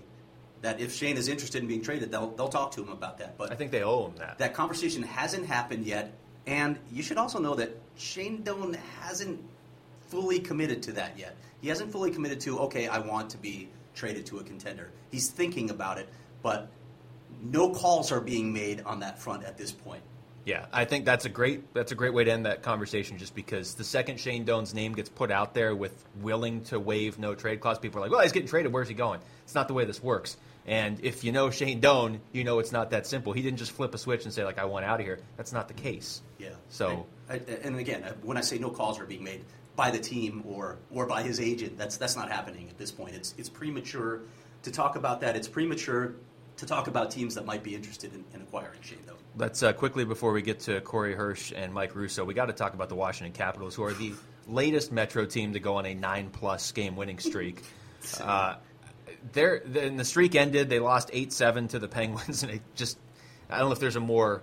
that 0.61 0.79
if 0.79 0.93
Shane 0.93 1.17
is 1.17 1.27
interested 1.27 1.61
in 1.61 1.67
being 1.67 1.81
traded, 1.81 2.11
they'll 2.11 2.31
they'll 2.31 2.49
talk 2.49 2.71
to 2.73 2.83
him 2.83 2.89
about 2.89 3.17
that. 3.19 3.37
But 3.37 3.51
I 3.51 3.55
think 3.55 3.71
they 3.71 3.83
owe 3.83 4.07
him 4.07 4.15
that. 4.17 4.39
that 4.39 4.53
conversation 4.53 5.03
hasn't 5.03 5.45
happened 5.45 5.85
yet, 5.85 6.13
and 6.47 6.77
you 6.91 7.03
should 7.03 7.17
also 7.17 7.39
know 7.39 7.56
that 7.56 7.77
Shane 7.97 8.43
Doan 8.43 8.75
hasn't 9.01 9.39
fully 10.08 10.39
committed 10.39 10.84
to 10.84 10.91
that 10.93 11.17
yet. 11.17 11.36
He 11.62 11.69
hasn't 11.69 11.91
fully 11.91 12.12
committed 12.12 12.39
to 12.41 12.60
okay, 12.60 12.88
I 12.88 12.99
want 12.99 13.29
to 13.32 13.38
be 13.38 13.69
traded 13.95 14.25
to 14.27 14.39
a 14.39 14.43
contender. 14.43 14.89
He's 15.12 15.29
thinking 15.29 15.69
about 15.69 15.97
it, 15.97 16.10
but 16.41 16.69
no 17.41 17.69
calls 17.69 18.12
are 18.12 18.21
being 18.21 18.53
made 18.53 18.82
on 18.82 18.99
that 18.99 19.19
front 19.19 19.43
at 19.43 19.58
this 19.58 19.71
point. 19.71 20.03
Yeah, 20.45 20.65
I 20.73 20.84
think 20.84 21.06
that's 21.06 21.23
a 21.23 21.29
great 21.29 21.73
that's 21.73 21.93
a 21.93 21.95
great 21.95 22.13
way 22.13 22.25
to 22.25 22.32
end 22.32 22.45
that 22.45 22.63
conversation. 22.63 23.17
Just 23.17 23.34
because 23.34 23.75
the 23.75 23.84
second 23.84 24.19
Shane 24.19 24.43
Doan's 24.43 24.73
name 24.73 24.93
gets 24.93 25.10
put 25.10 25.32
out 25.32 25.53
there 25.53 25.73
with 25.73 26.06
willing 26.19 26.63
to 26.65 26.79
waive 26.79 27.17
no 27.17 27.34
trade 27.34 27.62
clause, 27.62 27.79
people 27.79 27.99
are 27.99 28.01
like, 28.01 28.12
"Well, 28.12 28.21
he's 28.21 28.34
getting 28.34 28.49
traded. 28.49 28.73
Where's 28.73 28.89
he 28.89 28.93
going?" 28.93 29.21
It's 29.45 29.56
not 29.56 29.69
the 29.69 29.73
way 29.73 29.86
this 29.86 30.03
works. 30.03 30.36
And 30.65 30.99
if 31.04 31.23
you 31.23 31.32
know 31.32 31.49
Shane 31.49 31.82
Doan, 31.82 32.21
you 32.32 32.43
know 32.43 32.60
it's 32.60 32.71
not 32.71 32.91
that 32.91 33.06
simple. 33.06 33.34
He 33.34 33.41
didn't 33.41 33.58
just 33.58 33.71
flip 33.71 33.93
a 33.93 33.97
switch 33.97 34.23
and 34.23 34.34
say 34.34 34.45
like, 34.45 34.60
"I 34.60 34.65
want 34.65 34.86
out 34.86 34.99
of 34.99 35.06
here." 35.06 35.19
That's 35.36 35.52
not 35.52 35.67
the 35.67 35.73
case. 35.73 36.21
Yeah. 36.39 36.49
So 36.69 37.06
I, 37.30 37.36
I, 37.36 37.38
and 37.63 37.78
again, 37.78 38.04
when 38.21 38.38
I 38.38 38.41
say 38.41 38.58
no 38.58 38.69
calls 38.69 38.99
are 38.99 39.06
being 39.06 39.23
made 39.23 39.43
by 39.76 39.91
the 39.91 39.99
team 39.99 40.43
or 40.45 40.78
or 40.89 41.06
by 41.06 41.21
his 41.21 41.39
agent, 41.39 41.78
that's 41.78 41.97
that's 41.97 42.15
not 42.15 42.32
happening 42.32 42.69
at 42.69 42.78
this 42.78 42.91
point. 42.91 43.13
It's 43.13 43.36
it's 43.38 43.49
premature 43.49 44.21
to 44.63 44.71
talk 44.71 44.95
about 44.95 45.19
that. 45.21 45.36
It's 45.36 45.47
premature 45.47 46.15
to 46.56 46.65
talk 46.65 46.88
about 46.88 47.12
teams 47.12 47.36
that 47.36 47.45
might 47.45 47.63
be 47.63 47.76
interested 47.76 48.13
in, 48.13 48.23
in 48.34 48.41
acquiring 48.41 48.80
Shane, 48.82 48.99
Doan. 49.06 49.17
Let's 49.36 49.63
uh, 49.63 49.73
quickly 49.73 50.06
before 50.06 50.32
we 50.32 50.41
get 50.41 50.60
to 50.62 50.80
Corey 50.82 51.13
Hirsch 51.13 51.52
and 51.56 51.73
Mike 51.73 51.95
Russo, 51.95 52.23
we 52.23 52.34
got 52.34 52.45
to 52.45 52.54
talk 52.54 52.73
about 52.73 52.89
the 52.89 52.95
Washington 52.95 53.34
Capitals, 53.34 53.76
who 53.76 53.84
are 53.84 53.93
the 53.93 54.13
latest 54.47 54.91
Metro 54.91 55.26
team 55.26 55.54
to 55.54 55.60
go 55.60 55.76
on 55.76 55.86
a 55.86 55.93
nine-plus 55.93 56.71
game 56.71 56.95
winning 56.95 57.17
streak. 57.19 57.63
uh, 58.21 58.56
they're, 59.31 59.62
then 59.65 59.97
the 59.97 60.05
streak 60.05 60.36
ended. 60.36 60.69
They 60.69 60.79
lost 60.79 61.09
eight-seven 61.13 61.69
to 61.69 61.79
the 61.79 61.88
Penguins, 61.88 62.43
and 62.43 62.51
it 62.51 62.62
just 62.75 62.97
I 63.49 63.59
don't 63.59 63.69
know 63.69 63.73
if 63.73 63.79
there's 63.79 63.95
a 63.95 63.99
more 64.01 64.41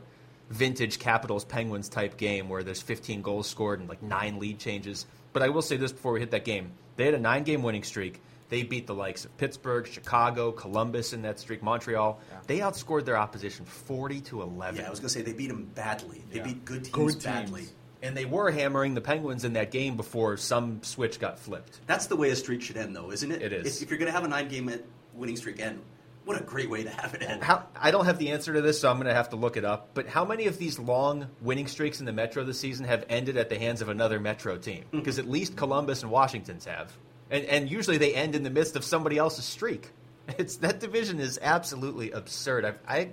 vintage 0.51 0.99
Capitals 0.99 1.45
Penguins 1.45 1.88
type 1.88 2.16
game 2.16 2.49
where 2.49 2.62
there's 2.62 2.83
15 2.83 3.23
goals 3.23 3.49
scored 3.49 3.81
and 3.81 3.88
like 3.88 4.03
nine 4.03 4.38
lead 4.38 4.59
changes. 4.59 5.07
But 5.33 5.43
I 5.43 5.49
will 5.49 5.62
say 5.62 5.77
this 5.77 5.93
before 5.93 6.12
we 6.12 6.21
hit 6.21 6.31
that 6.33 6.45
game: 6.45 6.73
they 6.97 7.05
had 7.05 7.14
a 7.14 7.19
nine-game 7.21 7.62
winning 7.62 7.83
streak. 7.85 8.21
They 8.49 8.64
beat 8.64 8.88
the 8.88 8.95
likes 8.97 9.25
of 9.25 9.37
Pittsburgh, 9.37 9.87
Chicago, 9.87 10.51
Columbus 10.51 11.12
in 11.12 11.23
that 11.23 11.38
streak, 11.38 11.62
Montreal. 11.62 12.19
They 12.49 12.59
outscored 12.59 13.05
their 13.05 13.16
opposition 13.16 13.64
40 13.64 14.21
to 14.23 14.43
11. 14.43 14.81
Yeah, 14.81 14.88
I 14.88 14.90
was 14.90 14.99
going 14.99 15.07
to 15.09 15.14
say 15.14 15.23
they 15.23 15.33
beat 15.33 15.47
them 15.51 15.71
badly. 15.77 16.25
They 16.33 16.38
Yeah. 16.38 16.45
beat 16.47 16.64
good 16.64 16.83
teams 16.83 16.90
Good 16.90 17.11
teams. 17.12 17.25
badly. 17.25 17.64
And 18.03 18.17
they 18.17 18.25
were 18.25 18.51
hammering 18.51 18.95
the 18.95 19.01
Penguins 19.01 19.45
in 19.45 19.53
that 19.55 19.71
game 19.71 19.97
before 19.97 20.37
some 20.37 20.83
switch 20.83 21.21
got 21.21 21.39
flipped. 21.39 21.81
That's 21.87 22.07
the 22.07 22.17
way 22.17 22.31
a 22.31 22.37
streak 22.37 22.63
should 22.63 22.77
end, 22.77 22.97
though, 22.97 23.11
isn't 23.11 23.31
it? 23.31 23.43
It 23.43 23.53
is. 23.53 23.77
If, 23.77 23.83
if 23.83 23.91
you're 23.91 23.99
going 23.99 24.07
to 24.07 24.13
have 24.13 24.25
a 24.25 24.29
nine-game 24.29 24.73
winning 25.15 25.37
streak 25.37 25.61
end, 25.61 25.81
what 26.25 26.41
a 26.41 26.45
great 26.45 26.71
way 26.71 26.85
to 26.85 26.91
have 26.91 27.15
it 27.15 27.23
end. 27.23 27.43
How, 27.43 27.67
I 27.75 27.91
don't 27.91 28.05
have 28.05 28.19
the 28.19 28.31
answer 28.31 28.53
to 28.53 28.61
this, 28.61 28.81
so 28.81 28.91
I'm 28.91 28.97
going 28.97 29.09
to 29.09 29.15
have 29.15 29.31
to 29.31 29.37
look 29.37 29.57
it 29.57 29.65
up. 29.65 29.91
But 29.95 30.07
how 30.07 30.25
many 30.25 30.47
of 30.47 30.59
these 30.59 30.79
long 30.79 31.27
winning 31.41 31.67
streaks 31.67 32.01
in 32.01 32.07
the 32.07 32.13
Metro 32.13 32.45
this 32.45 32.61
season 32.61 32.87
have 32.87 33.05
ended 33.09 33.37
at 33.37 33.49
the 33.49 33.59
hands 33.59 33.83
of 33.83 33.89
another 33.89 34.21
Metro 34.21 34.57
team? 34.57 34.85
Hmm. 34.91 34.99
Because 34.99 35.19
at 35.19 35.29
least 35.29 35.57
Columbus 35.57 36.03
and 36.03 36.11
Washington's 36.11 36.67
have, 36.67 36.97
and 37.31 37.45
and 37.47 37.71
usually 37.71 37.99
they 37.99 38.15
end 38.15 38.35
in 38.35 38.43
the 38.43 38.51
midst 38.51 38.77
of 38.77 38.85
somebody 38.85 39.19
else's 39.19 39.45
streak. 39.45 39.91
It's 40.39 40.59
that 40.59 40.79
division 40.79 41.19
is 41.19 41.41
absolutely 41.43 42.13
absurd. 42.13 42.65
I, 42.65 42.75
I 42.87 43.09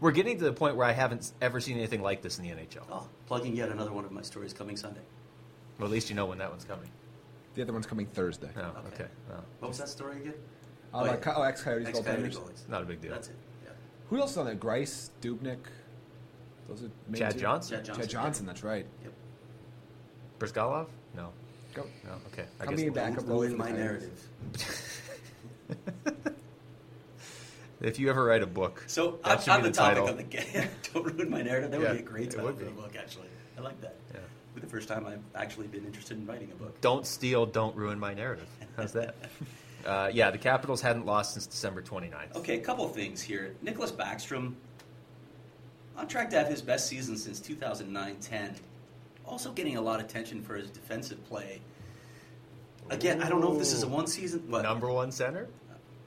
we're 0.00 0.10
getting 0.12 0.38
to 0.38 0.44
the 0.44 0.52
point 0.52 0.76
where 0.76 0.86
I 0.86 0.92
haven't 0.92 1.32
ever 1.40 1.60
seen 1.60 1.76
anything 1.76 2.02
like 2.02 2.22
this 2.22 2.38
in 2.38 2.44
the 2.44 2.50
NHL. 2.50 2.84
Oh, 2.90 3.08
plugging 3.26 3.56
yet 3.56 3.68
another 3.70 3.92
one 3.92 4.04
of 4.04 4.12
my 4.12 4.22
stories 4.22 4.52
coming 4.52 4.76
Sunday. 4.76 5.00
Well, 5.78 5.86
at 5.86 5.92
least 5.92 6.08
you 6.10 6.16
know 6.16 6.26
when 6.26 6.38
that 6.38 6.50
one's 6.50 6.64
coming. 6.64 6.90
The 7.54 7.62
other 7.62 7.72
one's 7.72 7.86
coming 7.86 8.06
Thursday. 8.06 8.50
Oh, 8.56 8.60
Okay. 8.60 8.78
okay. 8.94 9.06
Well, 9.28 9.44
What 9.60 9.68
was 9.68 9.78
that 9.78 9.88
story 9.88 10.16
again? 10.18 10.34
Uh, 10.92 11.02
like, 11.02 11.24
yeah. 11.24 11.34
oh, 11.36 11.42
ex 11.42 11.62
Coyotes 11.62 11.88
Ex-Coyote 11.88 12.22
goaltenders. 12.30 12.68
not 12.68 12.82
a 12.82 12.84
big 12.84 13.00
deal. 13.00 13.10
That's 13.12 13.28
it. 13.28 13.36
Yeah. 13.64 13.70
Who 14.10 14.20
else 14.20 14.32
is 14.32 14.38
on 14.38 14.46
there? 14.46 14.54
Greiss, 14.54 15.10
Dubnyk. 15.20 15.58
Those 16.68 16.84
are 16.84 16.90
main 17.08 17.18
Chad 17.20 17.32
two? 17.34 17.40
Johnson? 17.40 17.76
Chad 17.76 17.84
Johnson. 17.84 18.02
Chad 18.02 18.10
Johnson. 18.10 18.46
That's 18.46 18.62
right. 18.64 18.86
Yep. 19.02 19.12
Bryzgalov? 20.38 20.86
No. 21.16 21.30
Go. 21.74 21.84
No. 22.04 22.12
Okay. 22.32 22.44
I 22.60 22.64
Coming 22.64 22.86
guess 22.86 22.94
back. 22.94 23.10
Backup 23.14 23.24
goalie 23.24 23.30
Ruin 23.40 23.50
for 23.52 23.56
my 23.58 23.72
the 23.72 23.78
narrative. 23.78 24.28
if 27.84 27.98
you 27.98 28.10
ever 28.10 28.24
write 28.24 28.42
a 28.42 28.46
book, 28.46 28.84
So 28.86 29.18
that 29.24 29.38
on, 29.38 29.42
should 29.42 29.50
on 29.50 29.58
be 29.60 29.62
the, 29.64 29.68
the 29.70 29.76
topic 29.76 29.94
title. 29.96 30.08
of 30.08 30.16
the 30.16 30.22
game, 30.24 30.68
don't 30.92 31.04
ruin 31.14 31.30
my 31.30 31.42
narrative. 31.42 31.70
That 31.70 31.80
Yeah, 31.80 31.88
would 31.88 31.96
be 31.98 32.02
a 32.02 32.06
great 32.06 32.26
it 32.28 32.36
title 32.36 32.52
for 32.52 32.64
the 32.64 32.70
book. 32.70 32.96
Actually, 32.98 33.28
I 33.58 33.60
like 33.60 33.80
that. 33.82 33.94
Yeah. 34.12 34.20
Be 34.54 34.60
the 34.60 34.66
first 34.66 34.88
time 34.88 35.06
I've 35.06 35.20
actually 35.34 35.66
been 35.66 35.84
interested 35.84 36.16
in 36.16 36.26
writing 36.26 36.50
a 36.52 36.54
book. 36.54 36.80
Don't 36.80 37.06
steal, 37.06 37.44
don't 37.46 37.74
ruin 37.76 37.98
my 37.98 38.14
narrative. 38.14 38.46
How's 38.76 38.92
that? 38.92 39.16
uh, 39.86 40.10
yeah, 40.12 40.30
the 40.30 40.38
Capitals 40.38 40.80
hadn't 40.80 41.06
lost 41.06 41.34
since 41.34 41.46
December 41.46 41.82
29th. 41.82 42.36
Okay, 42.36 42.56
a 42.56 42.60
couple 42.60 42.86
things 42.88 43.20
here. 43.20 43.54
Nicklas 43.64 43.92
Backstrom, 43.92 44.54
on 45.96 46.06
track 46.08 46.30
to 46.30 46.36
have 46.38 46.48
his 46.48 46.62
best 46.62 46.86
season 46.88 47.16
since 47.16 47.40
2009-10. 47.40 48.54
Also 49.26 49.50
getting 49.52 49.76
a 49.76 49.80
lot 49.80 50.00
of 50.00 50.06
attention 50.06 50.42
for 50.42 50.54
his 50.54 50.70
defensive 50.70 51.24
play. 51.28 51.60
Again, 52.90 53.22
I 53.22 53.28
don't 53.28 53.40
know 53.40 53.52
if 53.52 53.58
this 53.58 53.72
is 53.72 53.82
a 53.82 53.88
one 53.88 54.06
season. 54.06 54.44
What, 54.50 54.62
Number 54.62 54.90
one 54.90 55.10
center? 55.10 55.48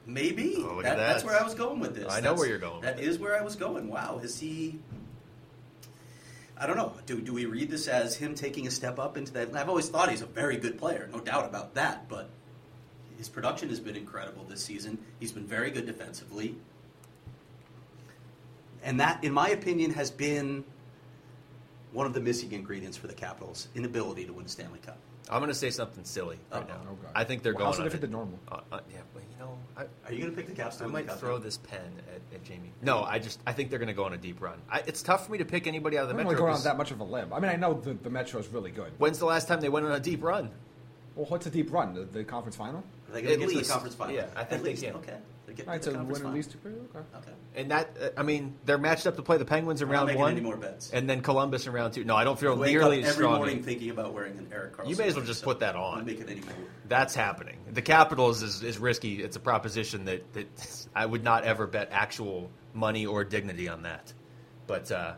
Maybe. 0.08 0.54
Oh, 0.56 0.76
look 0.76 0.84
That- 0.84 0.92
at 0.92 0.96
that. 0.96 1.12
That's 1.12 1.24
where 1.24 1.38
I 1.38 1.44
was 1.44 1.54
going 1.54 1.80
with 1.80 1.94
this. 1.94 2.10
I 2.10 2.20
know 2.20 2.34
where 2.34 2.48
you're 2.48 2.58
going 2.58 2.80
That 2.80 2.98
is 2.98 3.18
where 3.18 3.38
I 3.38 3.42
was 3.42 3.56
going. 3.56 3.88
Wow, 3.88 4.20
is 4.22 4.40
he? 4.40 4.78
I 6.56 6.66
don't 6.66 6.76
know. 6.76 6.94
Do, 7.06 7.20
do 7.20 7.32
we 7.34 7.44
read 7.44 7.70
this 7.70 7.86
as 7.86 8.16
him 8.16 8.34
taking 8.34 8.66
a 8.66 8.70
step 8.70 8.98
up 8.98 9.16
into 9.18 9.32
that? 9.34 9.54
I've 9.54 9.68
always 9.68 9.88
thought 9.90 10.10
he's 10.10 10.22
a 10.22 10.26
very 10.26 10.56
good 10.56 10.78
player, 10.78 11.08
no 11.12 11.20
doubt 11.20 11.44
about 11.44 11.74
that. 11.74 12.08
But 12.08 12.30
his 13.18 13.28
production 13.28 13.68
has 13.68 13.78
been 13.78 13.94
incredible 13.96 14.44
this 14.44 14.64
season. 14.64 14.98
He's 15.20 15.30
been 15.30 15.46
very 15.46 15.70
good 15.70 15.86
defensively, 15.86 16.56
and 18.82 18.98
that, 18.98 19.22
in 19.22 19.32
my 19.32 19.50
opinion, 19.50 19.92
has 19.92 20.10
been 20.10 20.64
one 21.92 22.06
of 22.06 22.14
the 22.14 22.20
missing 22.20 22.50
ingredients 22.52 22.96
for 22.96 23.06
the 23.08 23.14
Capitals' 23.14 23.68
inability 23.74 24.24
to 24.24 24.32
win 24.32 24.46
a 24.46 24.48
Stanley 24.48 24.78
Cup. 24.80 24.98
I'm 25.30 25.40
going 25.40 25.48
to 25.50 25.54
say 25.54 25.70
something 25.70 26.04
silly 26.04 26.38
right 26.52 26.62
Uh-oh. 26.62 26.68
now. 26.68 26.80
Oh, 26.90 26.94
God. 26.94 27.10
I 27.14 27.24
think 27.24 27.42
they're 27.42 27.52
Well, 27.52 27.58
going 27.58 27.66
how's 27.66 27.78
it 27.78 27.80
on 27.80 27.84
different 27.86 28.00
than 28.02 28.10
normal? 28.12 28.38
Uh, 28.50 28.60
uh, 28.72 28.80
yeah, 28.90 28.98
but 29.12 29.22
you 29.30 29.38
know, 29.38 29.58
I, 29.76 29.82
Are 30.06 30.12
you 30.12 30.20
going 30.20 30.30
to 30.30 30.36
pick 30.36 30.46
the 30.48 30.54
Caps? 30.54 30.76
to 30.76 30.84
I 30.84 30.86
might 30.86 31.06
Cup? 31.06 31.18
throw 31.18 31.38
this 31.38 31.58
pen 31.58 31.80
at, 32.14 32.20
at 32.34 32.44
Jamie. 32.44 32.72
No, 32.82 33.02
I 33.04 33.18
just 33.18 33.40
I 33.46 33.52
think 33.52 33.70
they're 33.70 33.78
going 33.78 33.88
to 33.88 33.94
go 33.94 34.04
on 34.04 34.14
a 34.14 34.18
deep 34.18 34.40
run. 34.40 34.58
I, 34.70 34.82
it's 34.86 35.02
tough 35.02 35.26
for 35.26 35.32
me 35.32 35.38
to 35.38 35.44
pick 35.44 35.66
anybody 35.66 35.98
out 35.98 36.02
of 36.02 36.08
the 36.08 36.14
I 36.14 36.18
don't 36.18 36.26
Metro. 36.26 36.30
really 36.32 36.40
go 36.42 36.46
on 36.48 36.54
'cause 36.54 36.64
that 36.64 36.76
much 36.78 36.90
of 36.90 37.00
a 37.00 37.04
limb. 37.04 37.32
I 37.32 37.40
mean, 37.40 37.50
I 37.50 37.56
know 37.56 37.74
the, 37.74 37.94
the 37.94 38.10
Metro 38.10 38.40
is 38.40 38.48
really 38.48 38.70
good. 38.70 38.92
When's 38.98 39.18
the 39.18 39.26
last 39.26 39.48
time 39.48 39.60
they 39.60 39.68
went 39.68 39.84
on 39.86 39.92
a 39.92 40.00
deep 40.00 40.22
run? 40.22 40.50
Well, 41.14 41.26
what's 41.26 41.46
a 41.46 41.50
deep 41.50 41.72
run? 41.72 41.94
The, 41.94 42.04
the 42.04 42.24
conference 42.24 42.56
final? 42.56 42.84
Are 43.08 43.12
they 43.12 43.22
going 43.22 43.34
At 43.34 43.34
to 43.34 43.40
get 43.40 43.50
to 43.50 43.56
least. 43.56 43.68
the 43.68 43.72
conference 43.72 43.94
final? 43.96 44.14
Yeah, 44.14 44.26
I 44.36 44.44
think 44.44 44.60
at 44.60 44.62
they 44.64 44.70
least. 44.70 44.82
can. 44.84 44.94
Okay, 44.96 45.16
they 45.48 45.54
get 45.54 45.66
All 45.66 45.72
right, 45.72 45.82
to 45.82 45.90
so 45.90 45.92
the 45.92 45.98
win 45.98 46.06
conference 46.06 46.18
at 46.18 46.22
final. 46.22 46.36
least 46.36 46.52
two. 46.52 46.58
Okay. 46.94 47.06
Okay. 47.16 47.36
And 47.56 47.70
that 47.70 47.96
uh, 48.00 48.08
I 48.18 48.22
mean, 48.22 48.54
they're 48.66 48.76
matched 48.78 49.06
up 49.06 49.16
to 49.16 49.22
play 49.22 49.38
the 49.38 49.44
Penguins 49.46 49.80
in 49.80 49.88
I'm 49.88 49.92
not 49.92 49.98
round 49.98 50.06
making 50.08 50.20
one, 50.20 50.32
any 50.32 50.40
more 50.42 50.56
bets. 50.58 50.90
and 50.90 51.08
then 51.08 51.22
Columbus 51.22 51.66
in 51.66 51.72
round 51.72 51.94
two. 51.94 52.04
No, 52.04 52.14
I 52.14 52.24
don't 52.24 52.38
feel 52.38 52.52
I 52.52 52.56
wake 52.56 52.70
nearly 52.72 52.98
up 52.98 53.04
as 53.04 53.10
every 53.12 53.22
strong. 53.24 53.36
morning 53.38 53.62
thinking 53.62 53.90
about 53.90 54.12
wearing 54.12 54.36
an 54.36 54.46
Erik 54.52 54.76
Karlsson. 54.76 54.90
You 54.90 54.96
may 54.96 55.08
as 55.08 55.16
well 55.16 55.24
just 55.24 55.40
so 55.40 55.44
put 55.46 55.60
that 55.60 55.74
I'm 55.74 55.80
on. 55.82 55.96
not 55.98 56.06
making 56.06 56.28
any 56.28 56.40
more. 56.42 56.52
That's 56.86 57.14
happening. 57.14 57.56
The 57.72 57.82
Capitals 57.82 58.42
is, 58.42 58.62
is 58.62 58.78
risky. 58.78 59.22
It's 59.22 59.36
a 59.36 59.40
proposition 59.40 60.04
that, 60.04 60.30
that 60.34 60.86
I 60.94 61.06
would 61.06 61.24
not 61.24 61.44
ever 61.44 61.66
bet 61.66 61.88
actual 61.90 62.50
money 62.74 63.06
or 63.06 63.24
dignity 63.24 63.68
on 63.68 63.82
that. 63.82 64.12
But 64.66 64.92
uh, 64.92 65.14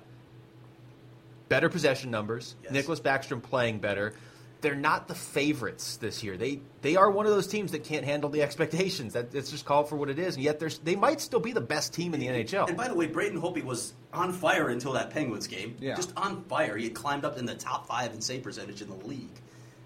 better 1.49 1.69
possession 1.69 2.11
numbers. 2.11 2.55
Yes. 2.63 2.73
Nicklas 2.73 3.01
Backstrom 3.01 3.43
playing 3.43 3.81
better. 3.81 4.15
They're 4.61 4.75
not 4.75 5.09
the 5.09 5.15
favorites 5.15 5.97
this 5.97 6.23
year. 6.23 6.37
They 6.37 6.61
they 6.83 6.97
are 6.97 7.11
one 7.11 7.27
of 7.27 7.33
those 7.33 7.47
teams 7.47 7.73
that 7.73 7.85
can't 7.85 8.05
handle 8.05 8.29
the 8.29 8.43
expectations. 8.43 9.15
That 9.15 9.35
it's 9.35 9.51
just 9.51 9.65
called 9.65 9.89
for 9.89 9.97
what 9.97 10.11
it 10.11 10.19
is. 10.19 10.37
And 10.37 10.45
yet 10.45 10.61
they 10.85 10.97
might 10.97 11.21
still 11.21 11.41
be 11.41 11.53
the 11.53 11.61
best 11.61 11.95
team 11.95 12.15
in 12.15 12.21
the 12.21 12.27
NHL. 12.27 12.69
And 12.69 12.77
by 12.77 12.89
the 12.89 12.95
way, 12.95 13.07
Braden 13.07 13.41
Holtby 13.41 13.65
was 13.65 13.95
on 14.13 14.33
fire 14.33 14.69
until 14.69 14.93
that 14.93 15.11
Penguins 15.11 15.47
game. 15.47 15.77
Yeah. 15.81 15.97
Just 15.97 16.13
on 16.17 16.45
fire. 16.45 16.77
He 16.77 16.85
had 16.85 16.95
climbed 16.95 17.25
up 17.25 17.39
in 17.39 17.47
the 17.47 17.55
top 17.55 17.87
five 17.87 18.13
in 18.13 18.21
save 18.21 18.43
percentage 18.43 18.83
in 18.83 18.89
the 18.89 19.07
league. 19.07 19.41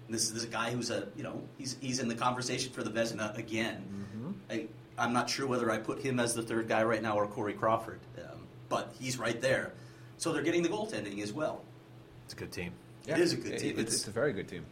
And 0.07 0.13
this, 0.13 0.29
this 0.29 0.39
is 0.39 0.43
a 0.43 0.51
guy 0.51 0.71
who's 0.71 0.91
a 0.91 1.07
you 1.15 1.23
know 1.23 1.41
he's 1.57 1.77
he's 1.81 1.99
in 1.99 2.07
the 2.07 2.15
conversation 2.15 2.71
for 2.71 2.83
the 2.83 2.91
Vezina 2.91 3.37
again. 3.37 3.83
Mm-hmm. 4.15 4.31
I, 4.49 4.67
I'm 4.97 5.13
not 5.13 5.29
sure 5.29 5.47
whether 5.47 5.71
I 5.71 5.77
put 5.77 6.01
him 6.01 6.19
as 6.19 6.33
the 6.33 6.41
third 6.41 6.67
guy 6.67 6.83
right 6.83 7.01
now 7.01 7.17
or 7.17 7.27
Corey 7.27 7.53
Crawford, 7.53 7.99
um, 8.17 8.39
but 8.69 8.93
he's 8.99 9.17
right 9.17 9.39
there. 9.41 9.73
So 10.17 10.31
they're 10.31 10.43
getting 10.43 10.63
the 10.63 10.69
goaltending 10.69 11.21
as 11.21 11.33
well. 11.33 11.63
It's 12.25 12.33
a 12.33 12.37
good 12.37 12.51
team. 12.51 12.71
It 13.07 13.17
is 13.19 13.33
a 13.33 13.35
good 13.37 13.53
It- 13.53 13.59
team. 13.59 13.69
It's, 13.71 13.79
It's- 13.79 13.95
it's 13.95 14.07
a 14.07 14.11
very 14.11 14.33
good 14.33 14.47
team. 14.47 14.65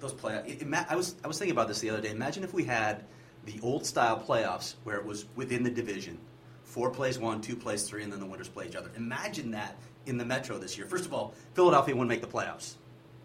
those 0.00 0.12
playoffs. 0.12 0.86
I 0.88 0.94
was 0.94 1.16
I 1.24 1.28
was 1.28 1.38
thinking 1.38 1.52
about 1.52 1.66
this 1.68 1.80
the 1.80 1.90
other 1.90 2.00
day. 2.00 2.10
Imagine 2.10 2.44
if 2.44 2.54
we 2.54 2.64
had 2.64 3.04
the 3.46 3.58
old 3.62 3.84
style 3.86 4.18
playoffs 4.20 4.74
where 4.84 4.96
it 4.96 5.04
was 5.04 5.24
within 5.34 5.62
the 5.64 5.70
division, 5.70 6.18
four 6.64 6.90
plays 6.90 7.18
one, 7.18 7.40
two 7.40 7.56
plays 7.56 7.82
three, 7.82 8.02
and 8.04 8.12
then 8.12 8.20
the 8.20 8.26
winners 8.26 8.48
play 8.48 8.66
each 8.66 8.76
other. 8.76 8.90
Imagine 8.96 9.50
that 9.52 9.76
in 10.06 10.16
the 10.18 10.24
Metro 10.24 10.56
this 10.58 10.76
year. 10.78 10.86
First 10.86 11.04
of 11.06 11.12
all, 11.12 11.34
Philadelphia 11.54 11.94
wouldn't 11.96 12.08
make 12.10 12.20
the 12.20 12.28
playoffs, 12.28 12.74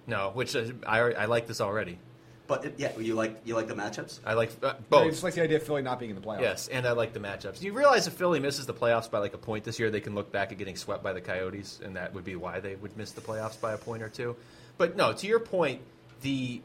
No, 0.08 0.32
which 0.34 0.56
uh, 0.56 0.72
I 0.88 1.00
I 1.00 1.26
like 1.26 1.46
this 1.48 1.62
already. 1.62 2.00
But 2.47 2.65
it, 2.65 2.75
yeah, 2.77 2.97
you 2.97 3.15
like 3.15 3.41
you 3.45 3.56
like 3.56 3.67
the 3.67 3.73
matchups. 3.73 4.19
I 4.25 4.34
like 4.34 4.51
uh, 4.62 4.73
I 4.91 5.10
just 5.10 5.23
like 5.23 5.34
the 5.34 5.43
idea 5.43 5.58
of 5.58 5.63
Philly 5.63 5.82
not 5.82 5.99
being 5.99 6.12
in 6.12 6.15
the 6.15 6.21
playoffs. 6.21 6.41
Yes, 6.41 6.67
and 6.67 6.86
I 6.86 6.91
like 6.91 7.13
the 7.13 7.19
matchups. 7.19 7.62
You 7.62 7.73
realize 7.73 8.08
if 8.08 8.13
Philly 8.13 8.39
misses 8.39 8.65
the 8.65 8.73
playoffs 8.73 9.10
by 9.10 9.19
like 9.19 9.34
a 9.34 9.38
point 9.38 9.63
this 9.63 9.79
year, 9.79 9.89
they 9.89 10.01
can 10.01 10.13
look 10.13 10.32
back 10.32 10.51
at 10.51 10.58
getting 10.58 10.75
swept 10.75 11.03
by 11.03 11.13
the 11.13 11.21
Coyotes, 11.21 11.79
and 11.84 11.95
that 11.95 12.13
would 12.13 12.25
be 12.25 12.36
why 12.36 12.60
they 12.60 12.75
would 12.75 12.97
miss 12.97 13.12
the 13.12 13.21
playoffs 13.21 13.60
by 13.60 13.73
a 13.73 13.77
point 13.77 14.03
or 14.03 14.10
two. 14.10 14.36
But 14.77 14.97
no, 14.97 15.13
to 15.13 15.27
your 15.27 15.39
point, 15.39 15.82
the 16.21 16.62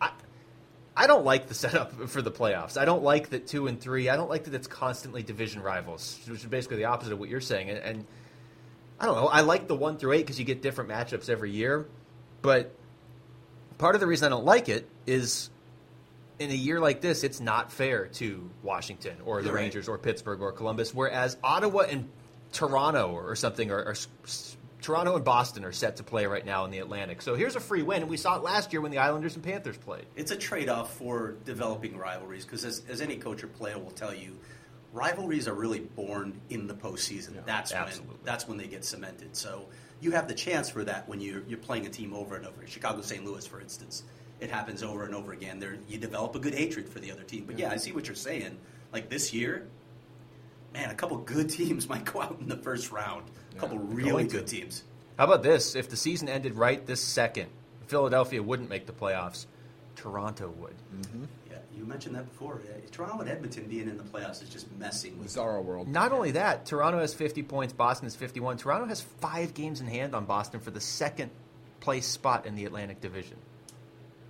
I, 0.00 0.10
I 0.96 1.06
don't 1.08 1.24
like 1.24 1.48
the 1.48 1.54
setup 1.54 2.08
for 2.08 2.22
the 2.22 2.30
playoffs. 2.30 2.76
I 2.76 2.84
don't 2.84 3.02
like 3.02 3.30
that 3.30 3.48
two 3.48 3.66
and 3.66 3.80
three. 3.80 4.08
I 4.08 4.16
don't 4.16 4.30
like 4.30 4.44
that 4.44 4.54
it's 4.54 4.68
constantly 4.68 5.24
division 5.24 5.60
rivals, 5.62 6.20
which 6.28 6.40
is 6.40 6.46
basically 6.46 6.76
the 6.76 6.84
opposite 6.84 7.12
of 7.12 7.18
what 7.18 7.28
you're 7.28 7.40
saying. 7.40 7.70
And, 7.70 7.78
and 7.78 8.06
I 9.00 9.06
don't 9.06 9.16
know. 9.16 9.26
I 9.26 9.40
like 9.40 9.66
the 9.66 9.76
one 9.76 9.98
through 9.98 10.12
eight 10.12 10.22
because 10.22 10.38
you 10.38 10.44
get 10.44 10.62
different 10.62 10.90
matchups 10.90 11.28
every 11.28 11.50
year, 11.50 11.86
but 12.42 12.74
part 13.78 13.94
of 13.94 14.00
the 14.00 14.06
reason 14.06 14.26
I 14.26 14.28
don't 14.30 14.44
like 14.44 14.68
it 14.68 14.88
is 15.06 15.50
in 16.38 16.50
a 16.50 16.54
year 16.54 16.80
like 16.80 17.00
this, 17.00 17.24
it's 17.24 17.40
not 17.40 17.72
fair 17.72 18.06
to 18.06 18.48
Washington 18.62 19.16
or 19.24 19.42
the 19.42 19.52
right. 19.52 19.62
Rangers 19.62 19.88
or 19.88 19.98
Pittsburgh 19.98 20.40
or 20.40 20.52
Columbus, 20.52 20.94
whereas 20.94 21.36
Ottawa 21.42 21.82
and 21.82 22.08
Toronto 22.52 23.10
or 23.10 23.34
something 23.34 23.70
are, 23.70 23.84
are 23.84 23.94
Toronto 24.80 25.16
and 25.16 25.24
Boston 25.24 25.64
are 25.64 25.72
set 25.72 25.96
to 25.96 26.02
play 26.02 26.26
right 26.26 26.46
now 26.46 26.64
in 26.64 26.70
the 26.70 26.78
Atlantic. 26.78 27.22
So 27.22 27.34
here's 27.34 27.56
a 27.56 27.60
free 27.60 27.82
win, 27.82 28.02
and 28.02 28.10
we 28.10 28.16
saw 28.16 28.36
it 28.36 28.42
last 28.42 28.72
year 28.72 28.80
when 28.80 28.90
the 28.90 28.98
Islanders 28.98 29.34
and 29.34 29.44
Panthers 29.44 29.76
played. 29.76 30.06
It's 30.16 30.30
a 30.30 30.36
trade 30.36 30.68
off 30.68 30.94
for 30.94 31.34
developing 31.44 31.96
rivalries 31.96 32.44
because, 32.44 32.64
as, 32.64 32.82
as 32.88 33.00
any 33.00 33.16
coach 33.16 33.42
or 33.42 33.48
player 33.48 33.78
will 33.78 33.90
tell 33.90 34.14
you, 34.14 34.38
rivalries 34.92 35.48
are 35.48 35.54
really 35.54 35.80
born 35.80 36.40
in 36.50 36.66
the 36.66 36.74
postseason. 36.74 37.44
that's 37.44 37.72
when 37.72 37.88
that's 38.24 38.46
when 38.46 38.56
they 38.56 38.66
get 38.66 38.84
cemented. 38.84 39.36
So 39.36 39.66
you 40.00 40.12
have 40.12 40.28
the 40.28 40.34
chance 40.34 40.70
for 40.70 40.84
that 40.84 41.08
when 41.08 41.20
you're 41.20 41.42
you're 41.48 41.58
playing 41.58 41.86
a 41.86 41.90
team 41.90 42.14
over 42.14 42.36
and 42.36 42.46
over. 42.46 42.66
Chicago, 42.66 43.00
St. 43.00 43.24
Louis, 43.24 43.46
for 43.46 43.60
instance, 43.60 44.04
it 44.40 44.50
happens 44.50 44.82
over 44.82 45.04
and 45.04 45.14
over 45.14 45.32
again. 45.32 45.58
There, 45.58 45.76
you 45.88 45.98
develop 45.98 46.34
a 46.34 46.38
good 46.38 46.54
hatred 46.54 46.88
for 46.88 47.00
the 47.00 47.10
other 47.10 47.22
team. 47.22 47.44
But 47.46 47.58
yeah, 47.58 47.70
I 47.70 47.76
see 47.76 47.92
what 47.92 48.06
you're 48.06 48.14
saying. 48.14 48.56
Like 48.92 49.08
this 49.08 49.32
year, 49.32 49.66
man, 50.72 50.90
a 50.90 50.94
couple 50.94 51.16
good 51.18 51.50
teams 51.58 51.88
might 51.88 52.04
go 52.04 52.20
out 52.22 52.38
in 52.40 52.48
the 52.48 52.56
first 52.56 52.92
round. 52.92 53.24
A 53.56 53.60
couple 53.60 53.78
really 53.78 54.10
going 54.10 54.28
to. 54.28 54.36
good 54.38 54.46
teams. 54.46 54.84
How 55.18 55.24
about 55.24 55.42
this? 55.42 55.74
If 55.74 55.88
the 55.88 55.96
season 55.96 56.28
ended 56.28 56.54
right 56.54 56.84
this 56.86 57.00
second, 57.00 57.48
Philadelphia 57.86 58.42
wouldn't 58.42 58.68
make 58.68 58.86
the 58.86 58.92
playoffs. 58.92 59.46
Toronto 59.96 60.48
would. 60.58 60.76
Yeah, 60.92 61.26
you 61.78 61.84
mentioned 61.84 62.14
that 62.16 62.28
before. 62.28 62.60
Yeah, 62.64 62.72
Toronto 62.90 63.20
and 63.20 63.30
Edmonton 63.30 63.64
being 63.64 63.88
in 63.88 63.96
the 63.96 64.02
playoffs 64.02 64.42
is 64.42 64.48
just 64.48 64.66
messing 64.78 65.18
with. 65.18 65.28
Bizarro 65.28 65.62
world. 65.62 65.88
Not 65.88 66.12
only 66.12 66.32
that, 66.32 66.66
Toronto 66.66 66.98
has 66.98 67.14
50 67.14 67.42
points, 67.44 67.72
Boston 67.72 68.06
has 68.06 68.16
51. 68.16 68.58
Toronto 68.58 68.86
has 68.86 69.00
five 69.00 69.54
games 69.54 69.80
in 69.80 69.86
hand 69.86 70.14
on 70.14 70.24
Boston 70.24 70.60
for 70.60 70.70
the 70.70 70.80
second 70.80 71.30
place 71.80 72.06
spot 72.06 72.46
in 72.46 72.56
the 72.56 72.64
Atlantic 72.64 73.00
Division. 73.00 73.36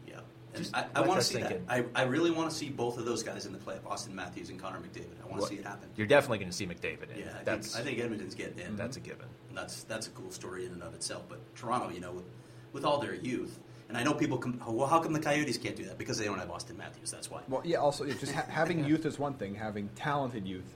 Yeah, 0.07 0.21
Just 0.55 0.77
I, 0.77 0.87
I 0.95 1.01
want 1.01 1.21
to 1.21 1.27
see 1.27 1.35
sink 1.37 1.49
that. 1.49 1.61
I, 1.69 1.85
I 1.95 2.03
really 2.03 2.31
want 2.31 2.51
to 2.51 2.57
see 2.57 2.69
both 2.69 2.99
of 2.99 3.07
those 3.07 3.23
guys 3.23 3.47
in 3.47 3.53
the 3.53 3.59
playoff, 3.59 3.81
Auston 3.81 4.13
Matthews 4.13 4.51
and 4.51 4.61
Connor 4.61 4.79
McDavid. 4.79 5.07
I 5.25 5.29
want 5.29 5.43
to 5.43 5.49
see 5.49 5.57
it 5.57 5.65
happen. 5.65 5.89
You're 5.97 6.07
definitely 6.07 6.39
going 6.39 6.51
to 6.51 6.57
see 6.57 6.67
McDavid 6.67 7.15
in. 7.15 7.21
Yeah, 7.21 7.35
I 7.41 7.45
that's 7.45 7.75
think, 7.75 7.87
I 7.87 7.89
think 7.89 8.01
Edmonton's 8.01 8.35
getting 8.35 8.59
in. 8.59 8.77
that's 8.77 8.97
a 8.97 9.01
given. 9.01 9.27
And 9.49 9.57
that's 9.57 9.85
that's 9.85 10.07
a 10.07 10.11
cool 10.11 10.31
story 10.31 10.67
in 10.67 10.73
and 10.73 10.83
of 10.83 10.95
itself. 10.95 11.25
But 11.29 11.41
Toronto, 11.57 11.91
you 11.91 12.01
know, 12.01 12.13
with, 12.13 12.25
with 12.73 12.85
all 12.85 12.99
their 12.99 13.15
youth, 13.15 13.59
and 13.89 13.97
I 13.97 14.03
know 14.03 14.13
people, 14.15 14.39
come, 14.39 14.61
oh, 14.67 14.73
well, 14.73 14.87
how 14.87 15.01
come 15.01 15.13
the 15.13 15.21
Coyotes 15.21 15.57
can't 15.59 15.77
do 15.77 15.85
that? 15.87 15.97
Because 15.99 16.19
they 16.19 16.25
don't 16.27 16.39
have 16.39 16.49
Auston 16.49 16.77
Matthews. 16.77 17.11
That's 17.11 17.31
why. 17.31 17.41
Well, 17.49 17.63
yeah. 17.65 17.79
Also, 17.79 18.05
yeah, 18.05 18.15
just 18.21 18.33
ha- 18.33 18.45
having 18.49 18.85
youth 18.85 19.07
is 19.07 19.19
one 19.19 19.35
thing. 19.35 19.55
Having 19.55 19.89
talented 19.97 20.47
youth 20.47 20.75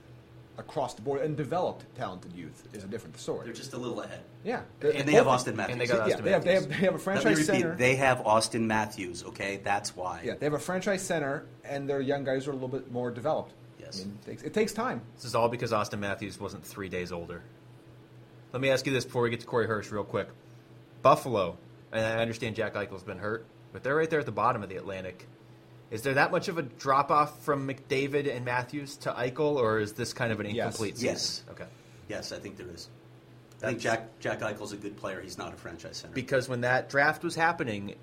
across 0.57 0.93
the 0.93 1.01
board 1.01 1.21
and 1.21 1.35
developed 1.35 1.83
talented 1.95 2.31
youth 2.33 2.67
is 2.73 2.83
a 2.83 2.87
different 2.87 3.17
story. 3.17 3.45
They're 3.45 3.53
just 3.53 3.73
a 3.73 3.77
little 3.77 4.01
ahead. 4.01 4.21
yeah, 4.43 4.61
And 4.81 5.07
they 5.07 5.13
have 5.13 5.25
Auston 5.25 5.55
Matthews. 5.55 5.71
And 5.73 5.81
they 5.81 5.87
got 5.87 6.07
yeah, 6.07 6.15
Auston 6.15 6.23
they 6.23 6.31
have, 6.31 6.43
they 6.43 6.53
have 6.53 6.67
they 6.69 6.75
have 6.75 6.83
a 6.83 6.85
Let 6.85 6.93
me 6.93 6.99
franchise 7.03 7.25
repeat. 7.39 7.45
center. 7.61 7.75
They 7.75 7.95
have 7.95 8.19
Auston 8.19 8.61
Matthews. 8.61 9.23
Okay, 9.23 9.59
that's 9.63 9.95
why. 9.95 10.21
yeah, 10.23 10.33
they 10.39 10.45
have 10.45 10.53
a 10.53 10.59
franchise 10.59 11.01
center, 11.01 11.45
and 11.63 11.89
their 11.89 12.01
young 12.01 12.23
guys 12.23 12.47
are 12.47 12.51
a 12.51 12.53
little 12.53 12.67
bit 12.67 12.91
more 12.91 13.09
developed. 13.09 13.53
Yes. 13.79 14.01
I 14.01 14.05
mean, 14.05 14.17
it, 14.21 14.25
takes, 14.27 14.43
it 14.43 14.53
takes 14.53 14.73
time. 14.73 15.01
This 15.15 15.25
is 15.25 15.33
all 15.35 15.49
because 15.49 15.71
Auston 15.71 15.99
Matthews 15.99 16.39
wasn't 16.39 16.63
three 16.65 16.89
days 16.89 17.11
older. 17.11 17.41
Let 18.53 18.61
me 18.61 18.69
ask 18.69 18.85
you 18.85 18.93
this 18.93 19.05
before 19.05 19.23
we 19.23 19.31
get 19.31 19.39
to 19.39 19.47
Corey 19.47 19.65
Hirsch, 19.65 19.91
real 19.91 20.03
quick. 20.03 20.29
Buffalo, 21.01 21.57
and 21.93 22.05
I 22.05 22.21
understand 22.21 22.55
Jack 22.55 22.73
Eichel's 22.73 23.03
been 23.03 23.19
hurt, 23.19 23.45
but 23.71 23.83
they're 23.83 23.95
right 23.95 24.09
there 24.09 24.19
at 24.19 24.25
the 24.25 24.31
bottom 24.31 24.63
of 24.63 24.69
the 24.69 24.75
Atlantic. 24.77 25.27
Is 25.91 26.01
there 26.01 26.15
that 26.15 26.31
much 26.31 26.47
of 26.47 26.57
a 26.57 26.63
drop 26.63 27.11
off 27.11 27.43
from 27.43 27.67
McDavid 27.67 28.33
and 28.35 28.43
Matthews 28.43 28.97
to 28.97 29.11
Eichel, 29.11 29.55
or 29.55 29.79
is 29.79 29.93
this 29.93 30.11
kind 30.13 30.31
of 30.31 30.39
an 30.39 30.47
Yes. 30.47 30.65
incomplete 30.65 30.95
season? 30.97 31.09
Yes. 31.09 31.43
Okay. 31.51 31.65
Yes, 32.09 32.31
I 32.31 32.39
think 32.39 32.57
there 32.57 32.67
is. 32.73 32.89
I 33.61 33.67
think 33.67 33.79
Jack 33.79 34.19
Jack 34.19 34.39
Eichel's 34.41 34.73
a 34.73 34.77
good 34.77 34.97
player. 34.97 35.21
He's 35.21 35.37
not 35.37 35.53
a 35.53 35.55
franchise 35.55 35.97
center. 35.97 36.13
Because 36.13 36.49
when 36.49 36.61
that 36.61 36.89
draft 36.89 37.23
was 37.23 37.35
happening, 37.35 37.95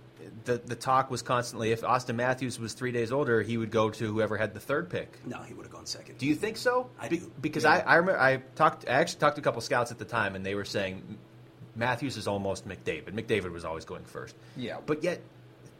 the 0.44 0.58
the 0.64 0.76
talk 0.76 1.10
was 1.10 1.20
constantly 1.20 1.72
if 1.72 1.82
Auston 1.82 2.14
Matthews 2.14 2.58
was 2.58 2.72
three 2.72 2.92
days 2.92 3.12
older, 3.12 3.42
he 3.42 3.58
would 3.58 3.70
go 3.70 3.90
to 3.90 4.06
whoever 4.06 4.38
had 4.38 4.54
the 4.54 4.60
third 4.60 4.88
pick. 4.88 5.18
no, 5.26 5.38
he 5.42 5.52
would 5.52 5.66
have 5.66 5.72
gone 5.72 5.84
second. 5.84 6.16
Do 6.16 6.26
you 6.26 6.34
think 6.34 6.56
so? 6.56 6.88
I 6.98 7.08
Be- 7.08 7.18
do. 7.18 7.30
Because 7.42 7.64
Yeah. 7.64 7.72
I, 7.72 7.78
I 7.80 7.94
remember 7.96 8.20
I 8.20 8.36
talked 8.54 8.86
I 8.88 8.92
actually 8.92 9.20
talked 9.20 9.36
to 9.36 9.40
a 9.42 9.44
couple 9.44 9.60
scouts 9.60 9.90
at 9.90 9.98
the 9.98 10.04
time 10.06 10.34
and 10.34 10.46
they 10.46 10.54
were 10.54 10.64
saying 10.64 11.18
Matthews 11.76 12.16
is 12.16 12.26
almost 12.26 12.66
McDavid. 12.68 13.12
McDavid 13.12 13.52
was 13.52 13.64
always 13.64 13.84
going 13.84 14.04
first. 14.04 14.34
Yeah. 14.56 14.78
But 14.84 15.02
yet 15.04 15.20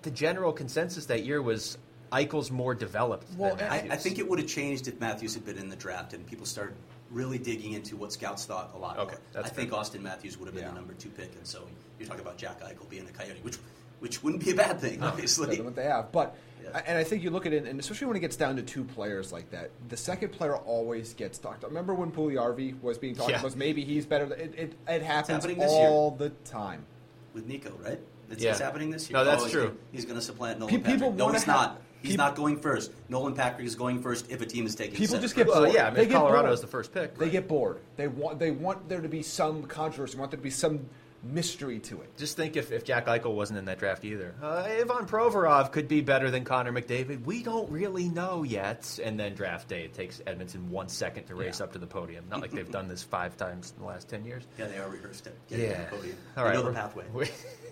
the 0.03 0.11
general 0.11 0.53
consensus 0.53 1.07
that 1.07 1.25
year 1.25 1.43
was 1.43 1.77
Eichel's 2.13 2.51
more 2.51 2.75
developed 2.75 3.27
Well, 3.37 3.55
than 3.57 3.71
I, 3.71 3.77
I 3.91 3.97
think 3.97 4.19
it 4.19 4.29
would 4.29 4.39
have 4.39 4.49
changed 4.49 4.89
if 4.89 4.99
Matthews 5.01 5.35
had 5.35 5.45
been 5.45 5.59
in 5.59 5.69
the 5.69 5.77
draft 5.77 6.13
and 6.15 6.27
people 6.27 6.47
started 6.47 6.75
really 7.11 7.39
digging 7.39 7.73
into 7.73 7.97
what 7.97 8.13
scouts 8.13 8.45
thought 8.47 8.71
a 8.75 8.79
lot 8.79 8.99
Okay, 8.99 9.17
more. 9.35 9.45
I 9.45 9.49
think. 9.49 9.71
Auston 9.73 10.01
Matthews 10.01 10.39
would 10.39 10.47
have 10.47 10.55
been 10.55 10.65
Yeah. 10.65 10.71
the 10.71 10.77
number 10.77 10.95
two 10.95 11.09
pick, 11.11 11.35
and 11.37 11.47
so 11.47 11.63
you're 11.99 12.07
talking 12.09 12.23
about 12.23 12.37
Jack 12.39 12.61
Eichel 12.63 12.89
being 12.89 13.07
a 13.09 13.11
Coyote, 13.13 13.41
which 13.43 13.57
which 14.01 14.23
wouldn't 14.23 14.45
be 14.45 14.51
a 14.51 14.55
bad 14.55 14.81
thing, 14.81 15.03
obviously. 15.03 15.47
better 15.47 15.57
than 15.57 15.65
what 15.67 15.77
they 15.77 15.85
have. 15.85 16.11
But 16.13 16.37
Yeah. 16.63 16.83
and 16.87 16.99
I 16.99 17.05
think 17.05 17.23
you 17.23 17.31
look 17.31 17.47
at 17.47 17.53
it, 17.53 17.65
and 17.65 17.79
especially 17.81 18.07
when 18.09 18.17
it 18.17 18.21
gets 18.21 18.37
down 18.37 18.57
to 18.57 18.63
two 18.63 18.85
players 18.85 19.33
like 19.33 19.51
that, 19.51 19.71
the 19.89 19.97
second 19.97 20.31
player 20.31 20.57
always 20.57 21.15
gets 21.15 21.39
talked. 21.39 21.59
about. 21.59 21.71
Remember 21.71 21.95
when 21.95 22.11
Puljujarvi 22.11 22.81
was 22.83 22.99
being 22.99 23.15
talked 23.15 23.31
Yeah. 23.31 23.41
about? 23.41 23.57
Maybe 23.57 23.85
he's 23.85 24.07
better. 24.07 24.33
It, 24.35 24.55
it, 24.57 24.73
it 24.89 25.03
happens 25.03 25.45
happening 25.45 25.59
year. 25.59 25.69
all 25.69 26.11
the 26.13 26.31
time. 26.45 26.85
with 27.33 27.47
Nico, 27.47 27.73
right? 27.85 27.99
It's, 28.31 28.43
Yeah. 28.43 28.51
it's 28.51 28.59
happening 28.61 28.91
this 28.91 29.09
year. 29.09 29.19
No, 29.19 29.25
that's 29.25 29.43
oh, 29.43 29.45
he's 29.45 29.53
true. 29.53 29.63
Gonna, 29.69 29.77
he's 29.93 30.05
going 30.05 30.17
to 30.19 30.23
supplant 30.25 30.59
Nolan 30.59 30.75
Pe- 30.75 30.79
people 30.93 30.93
Patrick. 31.11 31.15
No, 31.17 31.25
wanna 31.27 31.39
he's 31.39 31.45
have- 31.45 31.55
not. 31.55 31.81
He's 32.03 32.11
peop- 32.13 32.19
not 32.19 32.35
going 32.35 32.57
first. 32.59 32.91
Nolan 33.09 33.35
Patrick 33.35 33.67
is 33.67 33.75
going 33.77 34.01
first 34.03 34.31
if 34.31 34.41
a 34.41 34.47
team 34.47 34.65
is 34.67 34.75
taking. 34.75 34.97
People 34.97 35.19
just 35.19 35.37
get 35.37 35.47
Well, 35.47 35.63
bored. 35.65 35.75
yeah, 35.75 35.83
I 35.83 35.91
mean, 35.91 35.95
they 35.97 36.03
if 36.05 36.09
get 36.09 36.15
Colorado 36.17 36.43
bored. 36.45 36.55
is 36.55 36.61
the 36.63 36.67
first 36.67 36.93
pick, 36.95 37.17
They 37.19 37.27
right. 37.27 37.33
get 37.33 37.47
bored. 37.47 37.79
They 37.97 38.09
want 38.09 38.39
they 38.39 38.51
want 38.51 38.89
there 38.89 39.01
to 39.03 39.09
be 39.09 39.23
some 39.23 39.65
controversy. 39.65 40.15
They 40.15 40.19
Want 40.21 40.31
there 40.31 40.39
to 40.39 40.43
be 40.43 40.49
some 40.51 40.81
mystery 41.23 41.79
to 41.81 42.01
it. 42.01 42.17
Just 42.17 42.37
think 42.37 42.57
if, 42.57 42.73
if 42.73 42.85
Jack 42.85 43.07
Eichel 43.07 43.35
wasn't 43.35 43.59
in 43.59 43.67
that 43.67 43.79
draft 43.79 44.05
either. 44.05 44.35
Uh, 44.43 44.65
Ivan 44.67 45.07
Provorov 45.07 45.71
could 45.73 45.87
be 45.89 46.01
better 46.01 46.31
than 46.31 46.45
Connor 46.45 46.73
McDavid. 46.73 47.25
We 47.25 47.43
don't 47.43 47.71
really 47.71 48.09
know 48.09 48.43
yet. 48.43 48.99
And 49.03 49.19
then 49.21 49.35
draft 49.35 49.69
day, 49.69 49.83
it 49.85 49.95
takes 49.95 50.21
Edmonton 50.27 50.71
one 50.71 50.89
second 50.89 51.25
to 51.27 51.35
race 51.35 51.61
Yeah. 51.61 51.65
up 51.67 51.73
to 51.75 51.79
the 51.79 51.87
podium. 51.87 52.25
Not 52.31 52.41
like 52.41 52.51
they've 52.53 52.71
done 52.71 52.89
this 52.89 53.03
five 53.03 53.37
times 53.37 53.73
in 53.77 53.83
the 53.83 53.89
last 53.89 54.09
10 54.09 54.25
years. 54.25 54.45
Yeah, 54.59 54.67
they 54.69 54.79
are 54.79 54.89
rehearsed 54.89 55.27
it. 55.27 55.37
Getting 55.49 55.71
Yeah. 55.71 55.77
on 55.77 55.81
the 55.83 55.97
podium. 55.97 56.17
All 56.37 56.45
they 56.45 56.51
right. 56.51 56.59
know 56.59 56.63
the 56.65 56.73
pathway. 56.73 57.05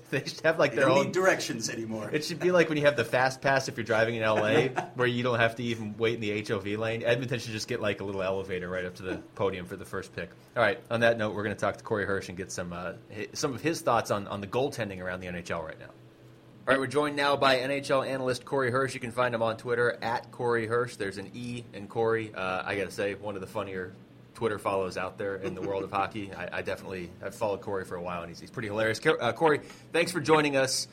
they 0.11 0.25
should 0.25 0.41
have 0.43 0.59
like 0.59 0.71
They 0.73 0.79
their 0.79 0.87
don't 0.89 0.99
own. 0.99 1.05
need 1.07 1.13
directions 1.13 1.69
anymore. 1.71 2.11
It 2.13 2.25
should 2.25 2.41
be 2.41 2.51
like 2.51 2.69
when 2.69 2.79
you 2.79 2.85
have 2.85 2.97
the 2.97 3.05
fast 3.05 3.41
pass 3.41 3.69
if 3.69 3.77
you're 3.77 3.85
driving 3.85 4.15
in 4.17 4.23
LA, 4.23 4.69
where 4.95 5.07
you 5.07 5.23
don't 5.23 5.39
have 5.39 5.57
to 5.57 5.63
even 5.63 5.97
wait 5.99 6.15
in 6.15 6.21
the 6.21 6.43
HOV 6.43 6.67
lane. 6.79 7.03
Edmonton 7.05 7.39
should 7.39 7.53
just 7.53 7.69
get 7.69 7.81
like 7.81 8.01
a 8.01 8.05
little 8.05 8.23
elevator 8.23 8.69
right 8.69 8.85
up 8.85 8.95
to 8.97 9.03
the 9.03 9.17
podium 9.35 9.67
for 9.67 9.77
the 9.77 9.85
first 9.85 10.15
pick. 10.15 10.31
All 10.57 10.63
right. 10.63 10.81
On 10.91 11.01
that 11.01 11.19
note, 11.19 11.35
we're 11.35 11.45
going 11.45 11.55
to 11.55 11.61
talk 11.61 11.77
to 11.77 11.85
Corey 11.85 12.05
Hirsch 12.07 12.29
and 12.29 12.37
get 12.39 12.51
some 12.53 12.73
uh, 12.73 12.93
some 13.33 13.55
of 13.55 13.61
his 13.61 13.81
thoughts 13.81 14.11
on, 14.11 14.27
on 14.29 14.41
the 14.41 14.47
goaltending 14.47 15.01
around 15.01 15.21
the 15.21 15.27
NHL 15.27 15.65
right 15.65 15.79
now. 15.79 15.87
All 15.87 16.75
right, 16.75 16.79
we're 16.81 16.87
joined 16.87 17.17
now 17.17 17.35
by 17.35 17.57
NHL 17.57 18.07
analyst 18.07 18.45
Corey 18.45 18.71
Hirsch. 18.71 18.93
You 18.93 19.01
can 19.01 19.11
find 19.11 19.35
him 19.35 19.41
on 19.43 19.57
Twitter 19.57 19.99
at 20.03 20.31
Corey 20.31 20.67
Hirsch. 20.67 20.97
There's 20.97 21.17
an 21.17 21.31
E 21.33 21.65
in 21.73 21.87
Corey. 21.89 22.31
Uh, 22.35 22.63
I 22.63 22.77
got 22.77 22.85
to 22.85 22.91
say, 22.91 23.15
one 23.15 23.37
of 23.37 23.41
the 23.41 23.47
funnier 23.47 23.95
Twitter 24.39 24.61
follows 24.61 24.97
out 24.97 25.19
there 25.19 25.35
in 25.35 25.57
the 25.57 25.61
world 25.61 25.83
of 25.83 25.91
hockey. 25.91 26.31
I, 26.33 26.59
I 26.59 26.63
definitely 26.63 27.11
have 27.21 27.35
followed 27.35 27.61
Corey 27.61 27.85
for 27.85 27.97
a 27.97 28.01
while, 28.01 28.21
and 28.21 28.29
he's, 28.29 28.39
he's 28.39 28.53
pretty 28.53 28.69
hilarious. 28.69 29.01
Uh, 29.05 29.33
Corey, 29.33 29.63
thanks 29.93 30.13
for 30.13 30.21
joining 30.21 30.57
us. 30.57 30.87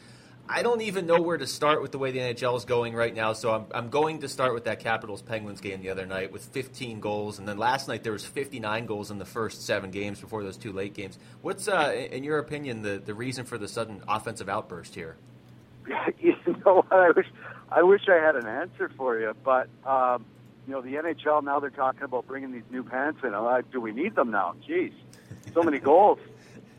I 0.50 0.64
don't 0.64 0.82
even 0.82 1.06
know 1.06 1.22
where 1.22 1.38
to 1.38 1.46
start 1.46 1.84
with 1.84 1.92
the 1.92 2.00
way 2.00 2.10
the 2.10 2.18
NHL 2.18 2.58
is 2.58 2.66
going 2.66 2.96
right 2.96 3.14
now, 3.14 3.34
so 3.34 3.54
I'm, 3.54 3.66
I'm 3.72 3.90
going 3.90 4.22
to 4.22 4.28
start 4.28 4.56
with 4.56 4.64
that 4.64 4.80
Capitals 4.80 5.22
Penguins 5.22 5.62
game 5.62 5.84
the 5.84 5.92
other 5.92 6.08
night 6.08 6.32
with 6.32 6.44
15 6.44 7.00
goals, 7.00 7.38
and 7.38 7.48
then 7.48 7.60
last 7.60 7.88
night 7.88 8.02
there 8.02 8.14
was 8.14 8.26
59 8.26 8.88
goals 8.88 9.12
in 9.12 9.20
the 9.20 9.26
first 9.26 9.64
seven 9.64 9.92
games 9.92 10.20
before 10.20 10.42
those 10.42 10.58
two 10.58 10.72
late 10.72 10.96
games. 10.96 11.20
What's, 11.44 11.68
uh, 11.68 11.94
in 12.10 12.24
your 12.24 12.40
opinion, 12.40 12.82
the, 12.82 12.98
the 12.98 13.14
reason 13.14 13.46
for 13.46 13.60
the 13.60 13.68
sudden 13.68 14.02
offensive 14.08 14.50
outburst 14.50 14.96
here? 14.96 15.18
you 16.20 16.36
know 16.66 16.82
what? 16.82 16.92
I 16.92 17.12
wish 17.12 17.28
I 17.72 17.84
wish 17.84 18.02
I 18.10 18.16
had 18.16 18.38
an 18.38 18.48
answer 18.48 18.90
for 18.98 19.20
you, 19.20 19.36
but 19.44 19.68
um, 19.86 20.26
you 20.68 20.74
know 20.74 20.82
the 20.82 20.94
NHL 20.96 21.44
now 21.44 21.60
they're 21.60 21.70
talking 21.70 22.04
about 22.04 22.28
bringing 22.28 22.52
these 22.52 22.64
new 22.72 22.84
pants 22.84 23.20
in. 23.24 23.34
I'm 23.34 23.44
like, 23.44 23.72
do 23.72 23.80
we 23.80 23.92
need 23.92 24.16
them 24.16 24.32
now? 24.32 24.56
Jeez, 24.68 24.94
so 25.54 25.64
many 25.64 25.80
goals 25.92 26.20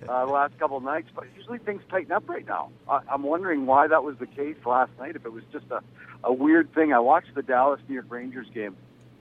uh, 0.08 0.26
the 0.26 0.32
last 0.32 0.58
couple 0.58 0.76
of 0.76 0.82
nights, 0.82 1.08
but 1.14 1.24
usually 1.36 1.58
things 1.58 1.82
tighten 1.88 2.12
up 2.12 2.28
right 2.28 2.46
now. 2.46 2.70
I, 2.88 3.00
I'm 3.10 3.22
wondering 3.22 3.66
why 3.66 3.86
that 3.88 4.04
was 4.04 4.16
the 4.18 4.26
case 4.26 4.56
last 4.64 4.90
night. 4.98 5.16
If 5.16 5.24
it 5.24 5.32
was 5.32 5.44
just 5.52 5.66
a, 5.70 5.82
a 6.24 6.32
weird 6.32 6.72
thing. 6.74 6.92
I 6.92 6.98
watched 6.98 7.34
the 7.34 7.42
Dallas 7.42 7.80
New 7.88 7.94
York 7.94 8.06
Rangers 8.08 8.48
game, 8.52 8.76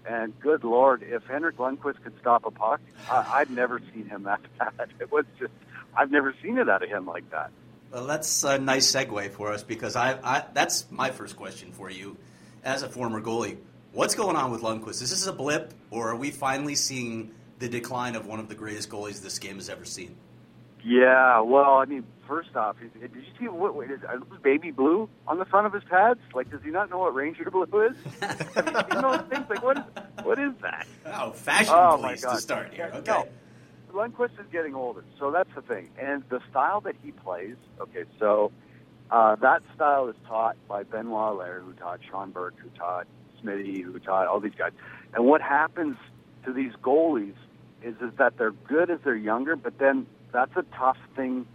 and 0.07 0.37
good 0.39 0.63
lord, 0.63 1.03
if 1.03 1.23
Henrik 1.23 1.57
Lundqvist 1.57 2.03
could 2.03 2.13
stop 2.19 2.45
a 2.45 2.51
puck, 2.51 2.81
I, 3.09 3.25
I'd 3.35 3.49
never 3.49 3.81
seen 3.93 4.07
him 4.07 4.23
that 4.23 4.41
bad. 4.57 4.89
It 4.99 5.11
was 5.11 5.25
just 5.39 5.53
I've 5.95 6.11
never 6.11 6.35
seen 6.43 6.57
it 6.57 6.69
out 6.69 6.83
of 6.83 6.89
him 6.89 7.05
like 7.05 7.29
that. 7.31 7.51
Well, 7.91 8.05
that's 8.05 8.43
a 8.43 8.59
nice 8.59 8.91
segue 8.91 9.31
for 9.31 9.53
us 9.53 9.63
because 9.63 9.95
I, 9.95 10.19
I 10.23 10.43
that's 10.53 10.91
my 10.91 11.11
first 11.11 11.35
question 11.35 11.71
for 11.71 11.89
you 11.89 12.17
as 12.63 12.83
a 12.83 12.89
former 12.89 13.21
goalie. 13.21 13.57
What's 13.95 14.13
going 14.13 14.35
on 14.35 14.51
with 14.51 14.61
Lundqvist? 14.61 15.01
Is 15.01 15.09
this 15.09 15.25
a 15.25 15.31
blip, 15.31 15.73
or 15.89 16.09
are 16.09 16.17
we 16.17 16.29
finally 16.29 16.75
seeing 16.75 17.31
the 17.59 17.69
decline 17.69 18.17
of 18.17 18.27
one 18.27 18.41
of 18.41 18.49
the 18.49 18.53
greatest 18.53 18.89
goalies 18.89 19.21
this 19.21 19.39
game 19.39 19.55
has 19.55 19.69
ever 19.69 19.85
seen? 19.85 20.17
Yeah, 20.83 21.39
well, 21.39 21.75
I 21.75 21.85
mean, 21.85 22.03
first 22.27 22.57
off, 22.57 22.75
did 22.81 22.91
you 23.15 23.23
see 23.39 23.47
what, 23.47 23.73
what 23.73 23.89
is, 23.89 24.01
those 24.01 24.41
baby 24.43 24.71
blue 24.71 25.07
on 25.29 25.39
the 25.39 25.45
front 25.45 25.65
of 25.65 25.71
his 25.71 25.85
pads? 25.85 26.19
Like, 26.33 26.51
does 26.51 26.59
he 26.61 26.71
not 26.71 26.89
know 26.89 26.97
what 26.99 27.15
Ranger 27.15 27.49
blue 27.49 27.63
is? 27.63 27.95
You 28.91 29.01
those 29.01 29.21
things? 29.29 29.45
Like, 29.49 29.63
what 29.63 29.77
is, 29.77 29.83
what 30.23 30.39
is 30.39 30.51
that? 30.61 30.87
Oh, 31.05 31.31
fashion 31.31 31.73
Oh, 31.73 31.97
police 31.97 32.21
to 32.21 32.35
start 32.35 32.73
here. 32.73 32.91
Okay. 32.95 33.09
no. 33.09 33.27
Lundqvist 33.93 34.37
is 34.41 34.45
getting 34.51 34.75
older, 34.75 35.05
so 35.17 35.31
that's 35.31 35.55
the 35.55 35.61
thing. 35.61 35.89
And 35.97 36.21
the 36.27 36.41
style 36.49 36.81
that 36.81 36.95
he 37.01 37.13
plays, 37.13 37.55
okay, 37.79 38.03
so 38.19 38.51
uh, 39.09 39.37
that 39.37 39.63
style 39.73 40.09
is 40.09 40.17
taught 40.27 40.57
by 40.67 40.83
Benoit 40.83 41.31
Allaire, 41.31 41.61
who 41.61 41.71
taught 41.71 42.01
Sean 42.11 42.31
Burke, 42.31 42.55
who 42.59 42.67
taught 42.77 43.07
Smitty, 43.45 44.03
taught 44.03 44.27
all 44.27 44.39
these 44.39 44.53
guys. 44.57 44.71
And 45.13 45.25
what 45.25 45.41
happens 45.41 45.97
to 46.45 46.53
these 46.53 46.73
goalies 46.81 47.35
is 47.83 47.95
is 48.01 48.11
that 48.17 48.37
they're 48.37 48.51
good 48.51 48.89
as 48.89 48.99
they're 49.03 49.15
younger, 49.15 49.55
but 49.55 49.77
then 49.77 50.07
that's 50.31 50.55
a 50.55 50.63
tough 50.77 50.97
thing 51.15 51.45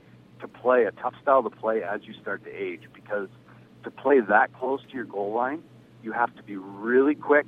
to 0.40 0.48
play, 0.48 0.84
a 0.84 0.92
tough 0.92 1.14
style 1.20 1.42
to 1.42 1.50
play 1.50 1.82
as 1.82 2.00
you 2.04 2.14
start 2.20 2.44
to 2.44 2.50
age, 2.50 2.82
because 2.94 3.28
to 3.84 3.90
play 3.90 4.20
that 4.20 4.52
close 4.58 4.80
to 4.88 4.94
your 4.94 5.04
goal 5.04 5.32
line, 5.34 5.62
you 6.02 6.12
have 6.12 6.34
to 6.36 6.42
be 6.42 6.56
really 6.56 7.14
quick 7.14 7.46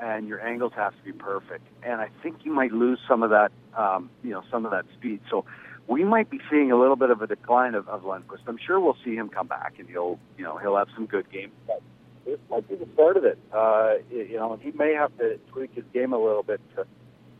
and 0.00 0.26
your 0.26 0.40
angles 0.40 0.72
have 0.74 0.96
to 0.96 1.02
be 1.04 1.12
perfect. 1.12 1.66
And 1.82 2.00
I 2.00 2.08
think 2.22 2.38
you 2.44 2.52
might 2.52 2.72
lose 2.72 2.98
some 3.06 3.22
of 3.22 3.30
that, 3.30 3.52
um, 3.76 4.10
you 4.24 4.30
know, 4.30 4.42
some 4.50 4.64
of 4.64 4.70
that 4.70 4.86
speed. 4.96 5.20
So 5.30 5.44
we 5.86 6.04
might 6.04 6.30
be 6.30 6.40
seeing 6.50 6.72
a 6.72 6.78
little 6.78 6.96
bit 6.96 7.10
of 7.10 7.20
a 7.20 7.26
decline 7.26 7.74
of, 7.74 7.88
of 7.88 8.02
Lundqvist. 8.02 8.40
I'm 8.46 8.58
sure 8.64 8.80
we'll 8.80 8.96
see 9.04 9.14
him 9.14 9.28
come 9.28 9.46
back, 9.46 9.74
and 9.78 9.88
he'll, 9.88 10.18
you 10.38 10.44
know, 10.44 10.56
he'll 10.56 10.76
have 10.76 10.88
some 10.94 11.06
good 11.06 11.30
games. 11.30 11.52
But 11.66 11.82
this 12.24 12.38
might 12.50 12.68
be 12.68 12.74
the 12.76 12.86
start 12.94 13.16
of 13.16 13.24
it. 13.24 13.38
Uh, 13.52 13.94
you 14.10 14.36
know, 14.36 14.58
he 14.60 14.70
may 14.72 14.94
have 14.94 15.16
to 15.18 15.38
tweak 15.52 15.74
his 15.74 15.84
game 15.92 16.12
a 16.12 16.18
little 16.18 16.42
bit 16.42 16.60
to, 16.76 16.86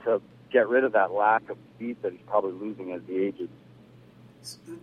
to 0.04 0.22
get 0.50 0.68
rid 0.68 0.84
of 0.84 0.92
that 0.92 1.12
lack 1.12 1.48
of 1.50 1.56
speed 1.74 1.96
that 2.02 2.12
he's 2.12 2.20
probably 2.26 2.52
losing 2.52 2.92
as 2.92 3.00
he 3.06 3.24
ages. 3.24 3.48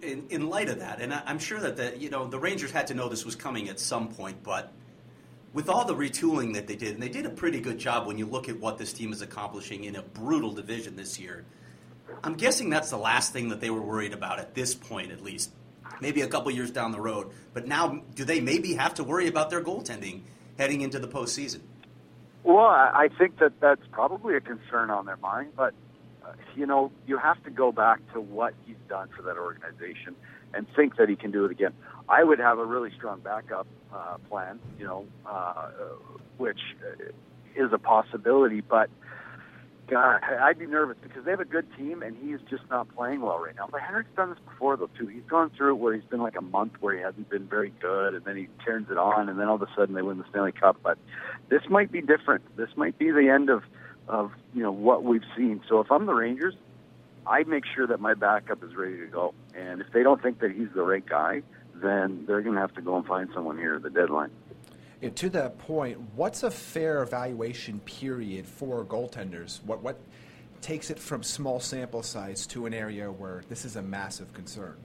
in, 0.02 0.26
in 0.30 0.50
light 0.50 0.70
of 0.70 0.80
that, 0.80 1.02
and 1.02 1.14
I, 1.14 1.22
I'm 1.26 1.40
sure 1.40 1.60
that 1.60 1.78
the 1.78 1.98
you 1.98 2.10
know 2.10 2.28
the 2.28 2.40
Rangers 2.40 2.72
had 2.72 2.88
to 2.88 2.94
know 2.94 3.10
this 3.10 3.26
was 3.26 3.36
coming 3.36 3.70
at 3.70 3.80
some 3.80 4.10
point, 4.10 4.44
but 4.44 4.72
with 5.54 5.70
all 5.70 5.86
the 5.86 5.96
retooling 5.96 6.54
that 6.54 6.68
they 6.68 6.76
did, 6.76 6.94
and 6.94 7.02
they 7.02 7.10
did 7.10 7.26
a 7.26 7.30
pretty 7.30 7.60
good 7.60 7.80
job 7.80 8.06
when 8.06 8.18
you 8.18 8.26
look 8.26 8.48
at 8.50 8.60
what 8.60 8.78
this 8.78 8.94
team 8.94 9.12
is 9.12 9.22
accomplishing 9.22 9.86
in 9.86 9.96
a 9.96 10.02
brutal 10.02 10.52
division 10.52 10.96
this 10.96 11.20
year. 11.20 11.46
I'm 12.24 12.36
guessing 12.36 12.70
that's 12.70 12.90
the 12.90 12.98
last 12.98 13.34
thing 13.34 13.50
that 13.50 13.60
they 13.60 13.70
were 13.70 13.82
worried 13.82 14.14
about 14.14 14.40
at 14.40 14.54
this 14.54 14.76
point, 14.76 15.12
at 15.12 15.24
least. 15.24 15.52
Maybe 16.02 16.22
a 16.22 16.28
couple 16.28 16.52
years 16.52 16.72
down 16.72 16.92
the 16.92 17.02
road, 17.02 17.32
but 17.54 17.68
now 17.68 18.02
do 18.16 18.24
they 18.24 18.40
maybe 18.40 18.74
have 18.76 18.94
to 18.96 19.04
worry 19.04 19.28
about 19.28 19.50
their 19.50 19.64
goaltending 19.64 20.22
heading 20.58 20.82
into 20.82 21.00
the 21.00 21.08
postseason? 21.08 21.62
Well, 22.44 22.66
I 22.66 23.10
think 23.18 23.40
that 23.40 23.60
that's 23.60 23.82
probably 23.92 24.36
a 24.36 24.42
concern 24.42 24.90
on 24.90 25.06
their 25.06 25.18
mind, 25.18 25.54
but 25.56 25.74
uh, 26.26 26.32
you 26.56 26.66
know, 26.66 26.92
you 27.06 27.18
have 27.18 27.44
to 27.44 27.50
go 27.50 27.72
back 27.72 28.00
to 28.14 28.22
what 28.22 28.54
he's 28.66 28.78
done 28.88 29.10
for 29.16 29.22
that 29.24 29.38
organization 29.38 30.16
and 30.54 30.66
think 30.76 30.98
that 30.98 31.10
he 31.10 31.16
can 31.16 31.32
do 31.32 31.46
it 31.46 31.52
again. 31.52 31.74
I 32.10 32.24
would 32.24 32.40
have 32.40 32.58
a 32.60 32.66
really 32.66 32.92
strong 32.96 33.20
backup 33.20 33.68
uh, 33.94 34.18
plan, 34.30 34.60
you 34.80 34.86
know, 34.86 35.06
uh, 35.26 35.70
which 36.38 36.60
is 37.56 37.74
a 37.74 37.78
possibility, 37.78 38.62
but 38.62 38.90
God, 39.90 40.22
I'd 40.24 40.60
be 40.60 40.66
nervous 40.66 40.98
because 41.02 41.24
they 41.24 41.32
have 41.32 41.40
a 41.40 41.46
good 41.46 41.66
team 41.78 42.02
and 42.04 42.18
he's 42.18 42.40
just 42.50 42.64
not 42.70 42.94
playing 42.94 43.22
well 43.22 43.40
right 43.40 43.56
now. 43.56 43.70
But 43.72 43.82
Henrik's 43.82 44.10
done 44.18 44.32
this 44.32 44.40
before 44.40 44.76
though 44.76 44.90
too. 44.98 45.08
He's 45.08 45.24
gone 45.30 45.50
through 45.56 45.76
it 45.76 45.78
where 45.78 45.94
he's 45.94 46.04
been 46.04 46.22
like 46.22 46.36
a 46.38 46.42
month 46.42 46.74
where 46.82 46.96
he 46.96 47.02
hasn't 47.02 47.30
been 47.30 47.48
very 47.48 47.72
good, 47.82 48.14
and 48.14 48.26
then 48.26 48.36
he 48.36 48.48
turns 48.66 48.92
it 48.92 48.98
on, 48.98 49.30
and 49.30 49.40
then 49.40 49.48
all 49.48 49.56
of 49.56 49.62
a 49.62 49.70
sudden 49.76 49.96
they 49.96 50.02
win 50.02 50.18
the 50.18 50.26
Stanley 50.30 50.52
Cup. 50.52 50.78
But 50.84 50.98
this 51.50 51.62
might 51.70 51.92
be 51.92 52.02
different. 52.02 52.44
This 52.58 52.70
might 52.76 52.98
be 52.98 53.12
the 53.12 53.30
end 53.30 53.50
of 53.50 53.64
of 54.08 54.32
you 54.54 54.62
know 54.62 54.72
what 54.72 55.04
we've 55.04 55.26
seen. 55.36 55.62
So 55.70 55.80
if 55.80 55.92
I'm 55.92 56.06
the 56.06 56.14
Rangers, 56.14 56.56
I 57.26 57.44
make 57.44 57.64
sure 57.66 57.88
that 57.88 58.00
my 58.00 58.14
backup 58.14 58.64
is 58.64 58.76
ready 58.76 58.98
to 58.98 59.08
go. 59.08 59.34
And 59.56 59.82
if 59.82 59.88
they 59.94 60.04
don't 60.04 60.22
think 60.22 60.40
that 60.40 60.52
he's 60.52 60.70
the 60.76 60.84
right 60.84 61.06
guy, 61.06 61.44
then 61.76 62.26
they're 62.28 62.42
going 62.42 62.56
to 62.56 62.62
have 62.62 62.74
to 62.76 62.82
go 62.82 62.96
and 62.96 63.06
find 63.06 63.30
someone 63.34 63.58
here 63.58 63.76
at 63.76 63.84
the 63.84 63.90
deadline. 63.90 64.32
And 65.02 65.16
to 65.18 65.30
that 65.30 65.60
point, 65.60 66.00
what's 66.16 66.44
a 66.44 66.50
fair 66.50 67.04
evaluation 67.04 67.80
period 67.82 68.48
for 68.48 68.84
goaltenders? 68.84 69.64
What 69.64 69.84
what 69.84 70.00
takes 70.62 70.90
it 70.90 70.98
from 70.98 71.22
small 71.22 71.60
sample 71.60 72.02
size 72.02 72.48
to 72.48 72.66
an 72.66 72.74
area 72.74 73.12
where 73.12 73.44
this 73.48 73.64
is 73.64 73.76
a 73.76 73.82
massive 73.82 74.34
concern? 74.34 74.76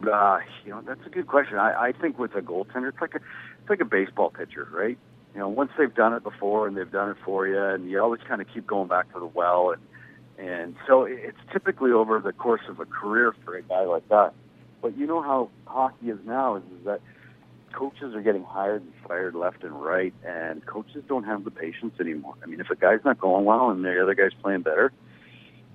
Uh, 0.00 0.38
you 0.64 0.70
know, 0.70 0.80
that's 0.86 1.04
a 1.04 1.10
good 1.10 1.26
question. 1.26 1.58
I, 1.58 1.88
I 1.88 1.92
think 1.92 2.18
with 2.18 2.34
a 2.36 2.40
goaltender, 2.40 2.88
it's 2.88 3.00
like 3.00 3.14
a 3.14 3.20
it's 3.60 3.68
like 3.68 3.80
a 3.80 3.84
baseball 3.84 4.30
pitcher, 4.30 4.68
right? 4.72 4.96
You 5.34 5.40
know, 5.40 5.48
once 5.48 5.72
they've 5.76 5.94
done 5.94 6.14
it 6.14 6.22
before 6.22 6.68
and 6.68 6.76
they've 6.76 6.90
done 6.90 7.10
it 7.10 7.16
for 7.24 7.46
you, 7.46 7.60
and 7.60 7.90
you 7.90 8.00
always 8.00 8.20
kind 8.26 8.40
of 8.40 8.46
keep 8.54 8.66
going 8.66 8.88
back 8.88 9.12
to 9.14 9.18
the 9.18 9.26
well, 9.26 9.72
and 9.72 9.82
and 10.38 10.76
so 10.86 11.02
it's 11.02 11.38
typically 11.52 11.90
over 11.90 12.20
the 12.20 12.32
course 12.32 12.62
of 12.68 12.78
a 12.78 12.86
career 12.86 13.34
for 13.44 13.56
a 13.56 13.62
guy 13.62 13.82
like 13.84 14.08
that. 14.10 14.32
But 14.80 14.96
you 14.96 15.06
know 15.06 15.20
how 15.20 15.50
hockey 15.66 16.10
is 16.10 16.18
now 16.24 16.56
is, 16.56 16.62
is 16.78 16.84
that 16.84 17.00
coaches 17.78 18.12
are 18.12 18.22
getting 18.22 18.42
hired 18.42 18.82
and 18.82 18.92
fired 19.06 19.36
left 19.36 19.62
and 19.62 19.80
right, 19.80 20.12
and 20.26 20.66
coaches 20.66 21.04
don't 21.06 21.22
have 21.22 21.44
the 21.44 21.50
patience 21.50 21.94
anymore. 22.00 22.34
I 22.42 22.46
mean, 22.46 22.60
if 22.60 22.70
a 22.70 22.74
guy's 22.74 23.04
not 23.04 23.20
going 23.20 23.44
well 23.44 23.70
and 23.70 23.84
the 23.84 24.02
other 24.02 24.14
guy's 24.14 24.34
playing 24.42 24.62
better, 24.62 24.92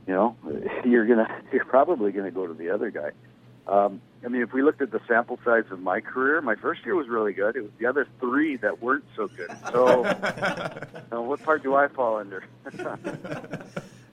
you 0.05 0.13
know, 0.13 0.35
you're 0.85 1.07
gonna 1.07 1.29
you're 1.53 1.63
probably 1.63 2.11
gonna 2.11 2.31
go 2.31 2.45
to 2.45 2.53
the 2.53 2.71
other 2.71 2.91
guy. 2.91 3.11
Um, 3.65 4.01
I 4.25 4.27
mean, 4.27 4.41
if 4.41 4.51
we 4.51 4.61
looked 4.61 4.81
at 4.81 4.91
the 4.91 4.99
sample 5.07 5.39
size 5.45 5.63
of 5.71 5.79
my 5.79 6.01
career, 6.01 6.41
my 6.41 6.55
first 6.55 6.83
year 6.83 6.95
was 6.95 7.07
really 7.07 7.31
good. 7.31 7.55
It 7.55 7.61
was 7.61 7.71
the 7.79 7.85
other 7.85 8.05
three 8.19 8.57
that 8.57 8.81
weren't 8.81 9.05
so 9.15 9.29
good. 9.29 9.55
So, 9.71 10.03
uh, 10.03 11.21
what 11.21 11.41
part 11.43 11.63
do 11.63 11.73
I 11.73 11.87
fall 11.87 12.17
under? 12.17 12.43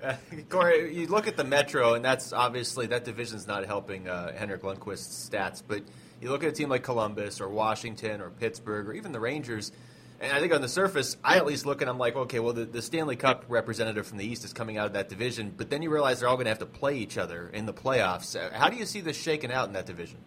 Uh, 0.03 0.15
Corey, 0.49 0.95
you 0.95 1.09
look 1.09 1.27
at 1.27 1.37
the 1.37 1.45
Metro, 1.45 1.95
and 1.95 2.05
that's 2.05 2.33
obviously 2.33 2.87
that 2.87 3.05
division's 3.05 3.49
not 3.49 3.67
helping 3.67 4.09
uh, 4.09 4.33
Henrik 4.37 4.63
Lundqvist's 4.63 5.29
stats. 5.29 5.63
But 5.67 5.83
you 6.21 6.31
look 6.31 6.43
at 6.43 6.51
a 6.51 6.53
team 6.53 6.69
like 6.69 6.83
Columbus 6.83 7.41
or 7.41 7.49
Washington 7.49 8.21
or 8.21 8.31
Pittsburgh 8.31 8.89
or 8.89 8.93
even 8.93 9.13
the 9.13 9.21
Rangers, 9.21 9.73
and 10.21 10.33
I 10.33 10.41
think 10.41 10.53
on 10.53 10.61
the 10.61 10.69
surface, 10.69 11.17
I 11.25 11.37
at 11.37 11.47
least 11.47 11.65
look 11.65 11.81
and 11.81 11.89
I'm 11.89 11.99
like, 11.99 12.15
okay, 12.15 12.41
well, 12.41 12.53
the, 12.53 12.67
the 12.67 12.83
Stanley 12.83 13.17
Cup 13.17 13.47
representative 13.49 14.07
from 14.07 14.19
the 14.19 14.27
East 14.27 14.45
is 14.45 14.53
coming 14.53 14.77
out 14.77 14.87
of 14.87 14.93
that 14.93 15.09
division. 15.09 15.55
But 15.57 15.71
then 15.71 15.81
you 15.81 15.91
realize 15.91 16.21
they're 16.21 16.29
all 16.29 16.37
going 16.37 16.45
to 16.45 16.51
have 16.51 16.59
to 16.59 16.67
play 16.67 16.99
each 16.99 17.17
other 17.17 17.49
in 17.49 17.65
the 17.65 17.73
playoffs. 17.73 18.37
How 18.53 18.69
do 18.69 18.77
you 18.77 18.85
see 18.85 19.01
this 19.01 19.17
shaking 19.17 19.51
out 19.51 19.67
in 19.69 19.73
that 19.73 19.87
division? 19.87 20.19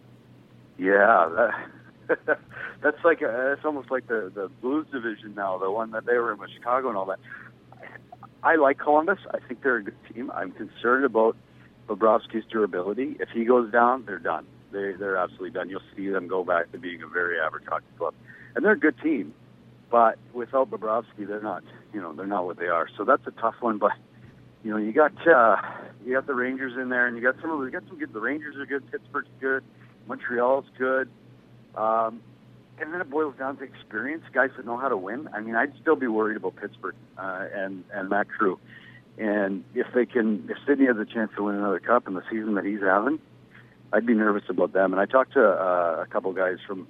yeah, 0.78 1.52
that, 2.08 2.39
that's 2.82 3.04
like 3.04 3.22
a, 3.22 3.54
it's 3.54 3.66
almost 3.66 3.91
like 3.91 4.08
the 4.08 4.32
the 4.34 4.50
Blues 4.62 4.88
division 4.91 5.34
now, 5.36 5.58
the 5.58 5.72
one 5.72 5.91
that 5.91 6.06
they 6.06 6.18
were 6.18 6.34
in 6.34 6.39
with 6.39 6.50
Chicago 6.52 6.89
and 6.89 6.98
all 6.98 7.06
that. 7.06 7.20
I 8.41 8.56
like 8.56 8.80
Columbus. 8.80 9.20
I 9.32 9.39
think 9.48 9.64
they're 9.64 9.78
a 9.78 9.84
good 9.84 9.96
team. 10.14 10.32
I'm 10.32 10.52
concerned 10.52 11.06
about 11.06 11.38
Bobrovsky's 11.88 12.44
durability. 12.50 13.16
If 13.20 13.30
he 13.30 13.46
goes 13.46 13.72
down, 13.72 14.04
they're 14.06 14.20
done. 14.20 14.46
They 14.74 14.93
they're 14.93 15.17
absolutely 15.17 15.51
done. 15.51 15.69
You'll 15.69 15.82
see 15.95 16.09
them 16.09 16.28
go 16.28 16.43
back 16.43 16.71
to 16.71 16.78
being 16.78 17.01
a 17.01 17.07
very 17.07 17.39
average 17.39 17.65
hockey 17.67 17.86
club, 17.97 18.13
and 18.55 18.65
they're 18.65 18.74
a 18.74 18.80
good 18.80 18.99
team. 19.01 19.34
But 19.89 20.17
without 20.34 20.71
Bobrovsky, 20.71 21.28
they're 21.28 21.41
not. 21.41 21.63
You 21.93 22.01
know, 22.01 22.13
they're 22.13 22.26
not 22.26 22.45
what 22.45 22.57
they 22.57 22.67
are. 22.67 22.88
So 22.97 23.05
that's 23.05 23.26
a 23.28 23.32
tough 23.32 23.55
one. 23.61 23.78
But 23.78 23.91
you 24.63 24.71
know, 24.71 24.78
you 24.78 24.91
got 24.91 25.13
uh, 25.28 25.57
you 26.05 26.13
got 26.13 26.28
the 26.28 26.34
Rangers 26.34 26.74
in 26.82 26.89
there, 26.89 27.07
and 27.07 27.15
you 27.15 27.24
got 27.24 27.36
some 27.41 27.51
of 27.51 27.59
the, 27.59 27.65
you 27.65 27.71
got 27.71 27.88
some 27.88 27.99
good. 27.99 28.11
The 28.11 28.19
Rangers 28.19 28.55
are 28.57 28.65
good. 28.65 28.89
Pittsburgh's 28.91 29.30
good. 29.39 29.63
Montreal's 30.07 30.65
good. 30.78 31.09
Um, 31.76 32.21
and 32.80 32.93
then 32.93 33.01
it 33.01 33.09
boils 33.09 33.36
down 33.38 33.57
to 33.57 33.63
experience, 33.63 34.24
guys 34.34 34.49
that 34.57 34.65
know 34.65 34.78
how 34.78 34.89
to 34.89 34.97
win. 34.97 35.30
I 35.34 35.41
mean, 35.41 35.55
I'd 35.55 35.74
still 35.82 35.95
be 35.95 36.07
worried 36.07 36.38
about 36.38 36.55
Pittsburgh 36.55 36.95
uh, 37.17 37.45
and 37.53 37.84
and 37.93 38.09
Matt 38.09 38.30
Crew. 38.30 38.59
And 39.17 39.63
if 39.76 39.88
they 39.93 40.05
can, 40.05 40.49
if 40.49 40.57
Sidney 40.65 40.88
has 40.88 40.97
a 40.97 41.05
chance 41.05 41.32
to 41.36 41.43
win 41.43 41.55
another 41.55 41.80
cup 41.80 42.07
in 42.07 42.15
the 42.15 42.24
season 42.32 42.55
that 42.55 42.65
he's 42.65 42.82
having, 42.82 43.19
I'd 43.94 44.06
be 44.08 44.16
nervous 44.16 44.44
about 44.50 44.74
them. 44.74 44.91
And 44.91 45.00
I 45.00 45.06
talked 45.06 45.34
to 45.34 45.44
uh, 45.46 46.02
a 46.02 46.08
couple 46.10 46.34
guys 46.34 46.58
from 46.66 46.88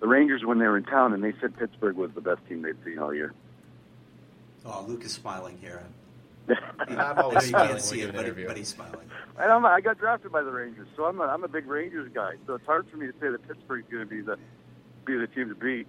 the 0.00 0.06
Rangers 0.06 0.44
when 0.44 0.58
they 0.58 0.66
were 0.66 0.78
in 0.78 0.84
town, 0.84 1.12
and 1.12 1.22
they 1.22 1.34
said 1.40 1.56
Pittsburgh 1.58 1.96
was 1.96 2.12
the 2.12 2.20
best 2.20 2.46
team 2.48 2.62
they'd 2.62 2.76
seen 2.84 2.98
all 2.98 3.12
year. 3.12 3.34
Oh, 4.64 4.84
Luke 4.86 5.04
is 5.04 5.12
smiling 5.12 5.58
here. 5.60 5.82
I'm 6.48 6.98
I 6.98 7.22
always 7.22 7.34
know 7.34 7.40
you 7.40 7.48
smiling 7.48 7.68
can't 7.68 7.82
see 7.82 8.00
it, 8.02 8.12
but, 8.14 8.24
interview. 8.24 8.46
but 8.46 8.56
he's 8.56 8.68
smiling. 8.68 9.10
And 9.38 9.50
I'm, 9.50 9.66
I 9.66 9.80
got 9.80 9.98
drafted 9.98 10.30
by 10.30 10.42
the 10.42 10.52
Rangers, 10.52 10.86
so 10.96 11.06
I'm 11.06 11.18
a, 11.20 11.24
I'm 11.24 11.42
a 11.42 11.48
big 11.48 11.66
Rangers 11.66 12.10
guy. 12.14 12.34
So 12.46 12.54
it's 12.54 12.66
hard 12.66 12.86
for 12.88 12.98
me 12.98 13.06
to 13.06 13.12
say 13.14 13.30
that 13.30 13.48
Pittsburgh's 13.48 13.84
going 13.90 14.04
to 14.04 14.08
be 14.08 14.20
the 14.20 14.38
be 15.04 15.16
the 15.16 15.26
team 15.26 15.48
to 15.48 15.54
beat. 15.54 15.86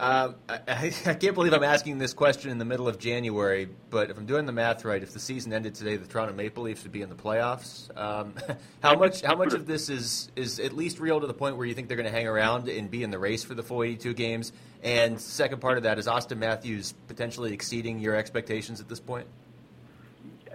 Um, 0.00 0.36
I, 0.48 0.92
I 1.06 1.14
can't 1.14 1.34
believe 1.34 1.52
I'm 1.52 1.62
asking 1.62 1.98
this 1.98 2.14
question 2.14 2.50
in 2.50 2.58
the 2.58 2.64
middle 2.64 2.88
of 2.88 2.98
January, 2.98 3.68
but 3.90 4.10
if 4.10 4.16
I'm 4.16 4.24
doing 4.24 4.46
the 4.46 4.52
math 4.52 4.84
right, 4.84 5.02
if 5.02 5.12
the 5.12 5.20
season 5.20 5.52
ended 5.52 5.74
today, 5.74 5.96
the 5.96 6.06
Toronto 6.06 6.34
Maple 6.34 6.64
Leafs 6.64 6.82
would 6.82 6.92
be 6.92 7.02
in 7.02 7.10
the 7.10 7.14
playoffs. 7.14 7.94
Um, 7.96 8.34
how 8.82 8.96
much? 8.96 9.20
How 9.20 9.36
much 9.36 9.52
of 9.52 9.66
this 9.66 9.90
is 9.90 10.30
is 10.34 10.58
at 10.58 10.72
least 10.72 10.98
real 10.98 11.20
to 11.20 11.26
the 11.26 11.34
point 11.34 11.56
where 11.56 11.66
you 11.66 11.74
think 11.74 11.88
they're 11.88 11.98
going 11.98 12.10
to 12.10 12.12
hang 12.12 12.26
around 12.26 12.68
and 12.68 12.90
be 12.90 13.02
in 13.02 13.10
the 13.10 13.18
race 13.18 13.44
for 13.44 13.54
the 13.54 13.62
full 13.62 13.82
82 13.82 14.14
games? 14.14 14.52
And 14.82 15.20
second 15.20 15.60
part 15.60 15.76
of 15.76 15.82
that 15.82 15.98
is 15.98 16.06
Auston 16.06 16.38
Matthews 16.38 16.94
potentially 17.06 17.52
exceeding 17.52 17.98
your 17.98 18.16
expectations 18.16 18.80
at 18.80 18.88
this 18.88 19.00
point. 19.00 19.26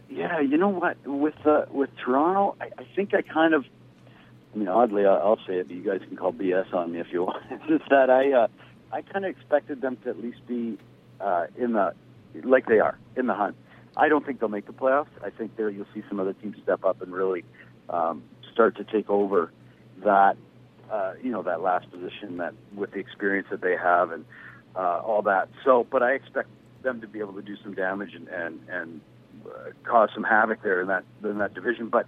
Yeah, 0.10 0.40
you 0.40 0.58
know 0.58 0.70
what? 0.70 0.98
With 1.06 1.36
uh, 1.46 1.66
with 1.70 1.92
Toronto, 1.98 2.56
I, 2.60 2.70
I 2.80 2.88
think 2.96 3.14
I 3.14 3.22
kind 3.22 3.54
of, 3.54 3.66
I 4.54 4.58
mean, 4.58 4.70
oddly, 4.70 5.06
I'll 5.06 5.40
say 5.46 5.58
it, 5.58 5.68
but 5.68 5.76
you 5.76 5.84
guys 5.84 6.00
can 6.08 6.18
call 6.18 6.34
BS 6.34 6.74
on 6.74 6.94
me 6.94 7.00
if 7.00 7.08
you 7.12 7.24
want. 7.26 7.44
It's 7.52 7.68
just 7.68 7.90
that 7.90 8.10
I, 8.10 8.32
uh, 8.32 8.48
I 8.96 9.02
kind 9.02 9.26
of 9.26 9.32
expected 9.32 9.82
them 9.82 9.98
to 10.06 10.10
at 10.10 10.22
least 10.22 10.48
be 10.48 10.78
uh, 11.20 11.48
in 11.58 11.74
the, 11.74 11.94
like 12.44 12.66
they 12.66 12.80
are 12.80 12.98
in 13.18 13.28
the 13.28 13.34
hunt. 13.34 13.58
I 13.98 14.08
don't 14.08 14.26
think 14.26 14.40
they'll 14.40 14.48
make 14.48 14.68
the 14.68 14.74
playoffs. 14.74 15.10
I 15.22 15.32
think 15.32 15.58
there 15.58 15.70
you'll 15.70 15.86
see 15.94 16.02
some 16.08 16.18
other 16.18 16.32
teams 16.32 16.56
step 16.64 16.86
up 16.86 17.02
and 17.02 17.12
really 17.12 17.44
um, 17.90 18.24
start 18.54 18.78
to 18.78 18.86
take 18.86 19.10
over 19.10 19.52
that, 20.06 20.38
uh, 20.90 21.14
you 21.22 21.30
know, 21.30 21.44
that 21.44 21.60
last 21.62 21.92
position 21.92 22.38
that 22.38 22.54
with 22.74 22.92
the 22.92 23.00
experience 23.00 23.48
that 23.52 23.60
they 23.60 23.76
have 23.76 24.12
and 24.12 24.24
uh, 24.78 25.02
all 25.04 25.22
that. 25.24 25.50
So, 25.66 25.86
but 25.92 26.02
I 26.02 26.14
expect 26.14 26.48
them 26.82 27.02
to 27.02 27.08
be 27.08 27.20
able 27.20 27.34
to 27.34 27.42
do 27.42 27.58
some 27.64 27.74
damage 27.74 28.14
and 28.16 28.30
and 28.30 28.60
and 28.70 29.02
uh, 29.46 29.72
cause 29.84 30.10
some 30.14 30.24
havoc 30.24 30.64
there 30.64 30.80
in 30.80 30.88
that 30.88 31.04
in 31.22 31.40
that 31.40 31.54
division. 31.54 31.90
But 31.90 32.08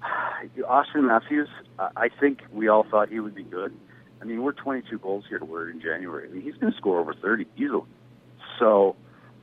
Auston 0.58 1.08
Matthews, 1.08 1.48
uh, 1.80 1.88
I 1.96 2.08
think 2.08 2.42
we 2.52 2.68
all 2.68 2.84
thought 2.88 3.08
he 3.08 3.18
would 3.18 3.34
be 3.34 3.42
good. 3.42 3.76
I 4.24 4.26
mean, 4.26 4.42
we're 4.42 4.52
22 4.52 4.98
goals 5.00 5.24
here. 5.28 5.44
We're 5.44 5.68
in 5.68 5.82
January. 5.82 6.26
I 6.28 6.32
mean, 6.32 6.42
he's 6.42 6.54
going 6.54 6.72
to 6.72 6.78
score 6.78 6.98
over 6.98 7.12
30 7.12 7.46
easily. 7.56 7.82
So 8.58 8.96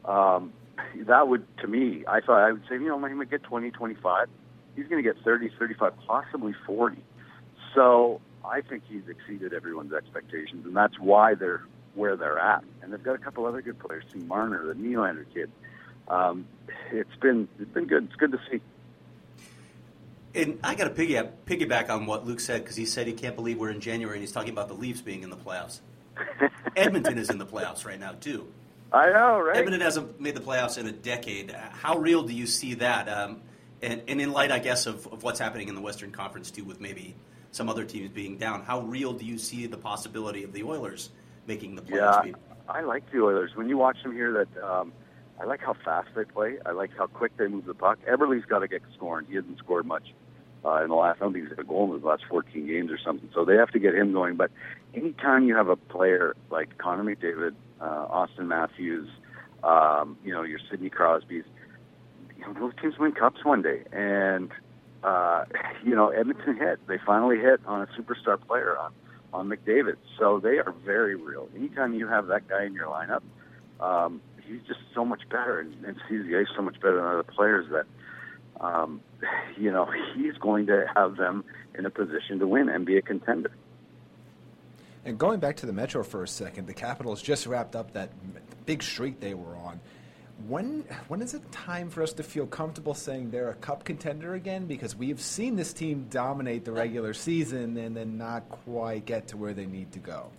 um, 0.05 0.53
that 0.95 1.27
would, 1.27 1.45
to 1.59 1.67
me, 1.67 2.03
I 2.07 2.19
thought 2.19 2.39
I 2.39 2.51
would 2.51 2.63
say, 2.67 2.75
you 2.75 2.87
know, 2.87 3.05
he 3.05 3.13
might 3.13 3.29
get 3.29 3.43
20, 3.43 3.69
25. 3.69 4.27
He's 4.75 4.87
going 4.87 5.03
to 5.03 5.07
get 5.13 5.23
30, 5.23 5.51
35, 5.59 5.93
possibly 6.07 6.55
40. 6.65 6.97
So 7.75 8.21
I 8.43 8.61
think 8.61 8.83
he's 8.89 9.03
exceeded 9.07 9.53
everyone's 9.53 9.93
expectations, 9.93 10.65
and 10.65 10.75
that's 10.75 10.97
why 10.99 11.35
they're 11.35 11.61
where 11.93 12.15
they're 12.15 12.39
at. 12.39 12.63
And 12.81 12.91
they've 12.91 13.03
got 13.03 13.15
a 13.15 13.19
couple 13.19 13.45
other 13.45 13.61
good 13.61 13.77
players, 13.77 14.03
Tim 14.11 14.27
Marner, 14.27 14.65
the 14.65 14.73
Nylander 14.73 15.25
kid. 15.31 15.51
Um, 16.07 16.47
it's 16.91 17.15
been 17.21 17.47
it's 17.59 17.71
been 17.71 17.85
good. 17.85 18.05
It's 18.05 18.15
good 18.15 18.31
to 18.31 18.39
see. 18.49 18.61
And 20.33 20.59
I 20.63 20.75
got 20.75 20.85
to 20.85 20.89
piggyback, 20.91 21.31
piggyback 21.45 21.89
on 21.89 22.05
what 22.05 22.25
Luke 22.25 22.39
said 22.39 22.61
because 22.61 22.75
he 22.75 22.85
said 22.85 23.07
he 23.07 23.13
can't 23.13 23.35
believe 23.35 23.59
we're 23.59 23.71
in 23.71 23.81
January 23.81 24.17
and 24.17 24.23
he's 24.23 24.31
talking 24.31 24.51
about 24.51 24.67
the 24.67 24.73
Leafs 24.73 25.01
being 25.01 25.23
in 25.23 25.29
the 25.29 25.35
playoffs. 25.35 25.81
Edmonton 26.75 27.17
is 27.17 27.29
in 27.29 27.37
the 27.37 27.45
playoffs 27.45 27.85
right 27.85 27.99
now 27.99 28.13
too. 28.13 28.47
I 28.93 29.09
know, 29.09 29.39
right? 29.39 29.57
Edmonton 29.57 29.81
hasn't 29.81 30.19
made 30.19 30.35
the 30.35 30.41
playoffs 30.41 30.77
in 30.77 30.87
a 30.87 30.91
decade. 30.91 31.51
How 31.51 31.97
real 31.97 32.23
do 32.23 32.33
you 32.33 32.45
see 32.45 32.75
that? 32.75 33.07
Um, 33.07 33.41
and, 33.81 34.01
and 34.07 34.21
in 34.21 34.31
light, 34.31 34.51
I 34.51 34.59
guess, 34.59 34.85
of, 34.85 35.07
of 35.07 35.23
what's 35.23 35.39
happening 35.39 35.69
in 35.69 35.75
the 35.75 35.81
Western 35.81 36.11
Conference 36.11 36.51
too, 36.51 36.63
with 36.63 36.79
maybe 36.79 37.15
some 37.51 37.69
other 37.69 37.83
teams 37.83 38.09
being 38.09 38.37
down, 38.37 38.63
how 38.63 38.81
real 38.81 39.13
do 39.13 39.25
you 39.25 39.37
see 39.37 39.65
the 39.65 39.77
possibility 39.77 40.43
of 40.43 40.53
the 40.53 40.63
Oilers 40.63 41.09
making 41.47 41.75
the 41.75 41.81
playoffs? 41.81 42.25
Yeah, 42.25 42.33
I 42.69 42.81
like 42.81 43.09
the 43.11 43.21
Oilers. 43.21 43.51
When 43.55 43.67
you 43.67 43.77
watch 43.77 44.01
them 44.03 44.13
here, 44.13 44.31
that 44.33 44.63
um, 44.63 44.93
I 45.39 45.45
like 45.45 45.61
how 45.61 45.73
fast 45.73 46.09
they 46.15 46.25
play. 46.25 46.57
I 46.65 46.71
like 46.71 46.91
how 46.97 47.07
quick 47.07 47.35
they 47.37 47.47
move 47.47 47.65
the 47.65 47.73
puck. 47.73 47.99
Eberle's 48.07 48.45
got 48.45 48.59
to 48.59 48.67
get 48.67 48.81
scoring. 48.95 49.25
He 49.27 49.35
hasn't 49.35 49.57
scored 49.57 49.85
much 49.85 50.13
uh, 50.65 50.83
in 50.83 50.89
the 50.89 50.95
last. 50.95 51.17
I 51.17 51.25
don't 51.25 51.33
think 51.33 51.45
he's 51.45 51.57
had 51.57 51.59
a 51.59 51.67
goal 51.67 51.93
in 51.93 52.01
the 52.01 52.07
last 52.07 52.23
14 52.29 52.67
games 52.67 52.91
or 52.91 52.97
something. 53.03 53.29
So 53.33 53.45
they 53.45 53.55
have 53.55 53.71
to 53.71 53.79
get 53.79 53.95
him 53.95 54.13
going. 54.13 54.35
But 54.35 54.51
anytime 54.93 55.47
you 55.47 55.55
have 55.55 55.69
a 55.69 55.75
player 55.75 56.35
like 56.49 56.77
Connor 56.77 57.03
McDavid, 57.03 57.55
uh, 57.79 58.07
Auston 58.07 58.47
Matthews, 58.47 59.09
um, 59.63 60.17
you 60.23 60.33
know 60.33 60.43
your 60.43 60.59
Sidney 60.69 60.89
Crosby's, 60.89 61.45
you 62.37 62.45
know 62.45 62.53
those 62.53 62.73
teams 62.81 62.97
win 62.97 63.11
cups 63.11 63.43
one 63.43 63.61
day. 63.61 63.83
And 63.91 64.51
uh, 65.03 65.45
you 65.83 65.95
know 65.95 66.09
Edmonton 66.09 66.57
hit. 66.57 66.79
They 66.87 66.97
finally 67.05 67.37
hit 67.37 67.61
on 67.65 67.81
a 67.81 67.87
superstar 67.99 68.39
player 68.39 68.77
on 68.77 68.93
on 69.33 69.49
McDavid. 69.49 69.95
So 70.19 70.39
they 70.39 70.59
are 70.59 70.73
very 70.85 71.15
real. 71.15 71.47
Anytime 71.55 71.93
you 71.93 72.07
have 72.07 72.27
that 72.27 72.47
guy 72.47 72.65
in 72.65 72.73
your 72.73 72.87
lineup, 72.87 73.21
um, 73.79 74.21
he's 74.45 74.61
just 74.67 74.79
so 74.93 75.05
much 75.05 75.21
better 75.29 75.59
and, 75.59 75.73
and 75.85 75.95
sees 76.09 76.25
the 76.25 76.37
ice 76.37 76.47
so 76.55 76.61
much 76.61 76.75
better 76.81 76.97
than 76.97 77.05
other 77.05 77.23
players 77.23 77.67
that 77.71 77.85
um, 78.61 79.01
you 79.57 79.71
know 79.71 79.89
he's 80.15 80.37
going 80.39 80.67
to 80.67 80.85
have 80.95 81.17
them 81.17 81.43
in 81.77 81.85
a 81.85 81.89
position 81.89 82.39
to 82.39 82.47
win 82.47 82.69
and 82.69 82.85
be 82.85 82.97
a 82.97 83.01
contender. 83.01 83.51
And 85.03 85.17
going 85.17 85.39
back 85.39 85.57
to 85.57 85.65
the 85.65 85.73
Metro 85.73 86.03
for 86.03 86.23
a 86.23 86.27
second, 86.27 86.67
the 86.67 86.73
Capitals 86.73 87.21
just 87.21 87.47
wrapped 87.47 87.75
up 87.75 87.93
that 87.93 88.11
big 88.65 88.83
streak 88.83 89.19
they 89.19 89.33
were 89.33 89.55
on. 89.55 89.79
When 90.47 90.85
when 91.07 91.21
is 91.21 91.33
it 91.33 91.51
time 91.51 91.89
for 91.89 92.01
us 92.01 92.13
to 92.13 92.23
feel 92.23 92.47
comfortable 92.47 92.93
saying 92.93 93.31
they're 93.31 93.49
a 93.49 93.55
cup 93.55 93.83
contender 93.83 94.33
again? 94.35 94.65
Because 94.65 94.95
we've 94.95 95.21
seen 95.21 95.55
this 95.55 95.73
team 95.73 96.07
dominate 96.09 96.65
the 96.65 96.71
regular 96.71 97.13
season 97.13 97.77
and 97.77 97.95
then 97.95 98.17
not 98.17 98.49
quite 98.49 99.05
get 99.05 99.27
to 99.29 99.37
where 99.37 99.53
they 99.53 99.65
need 99.65 99.91
to 99.91 99.99
go. 99.99 100.31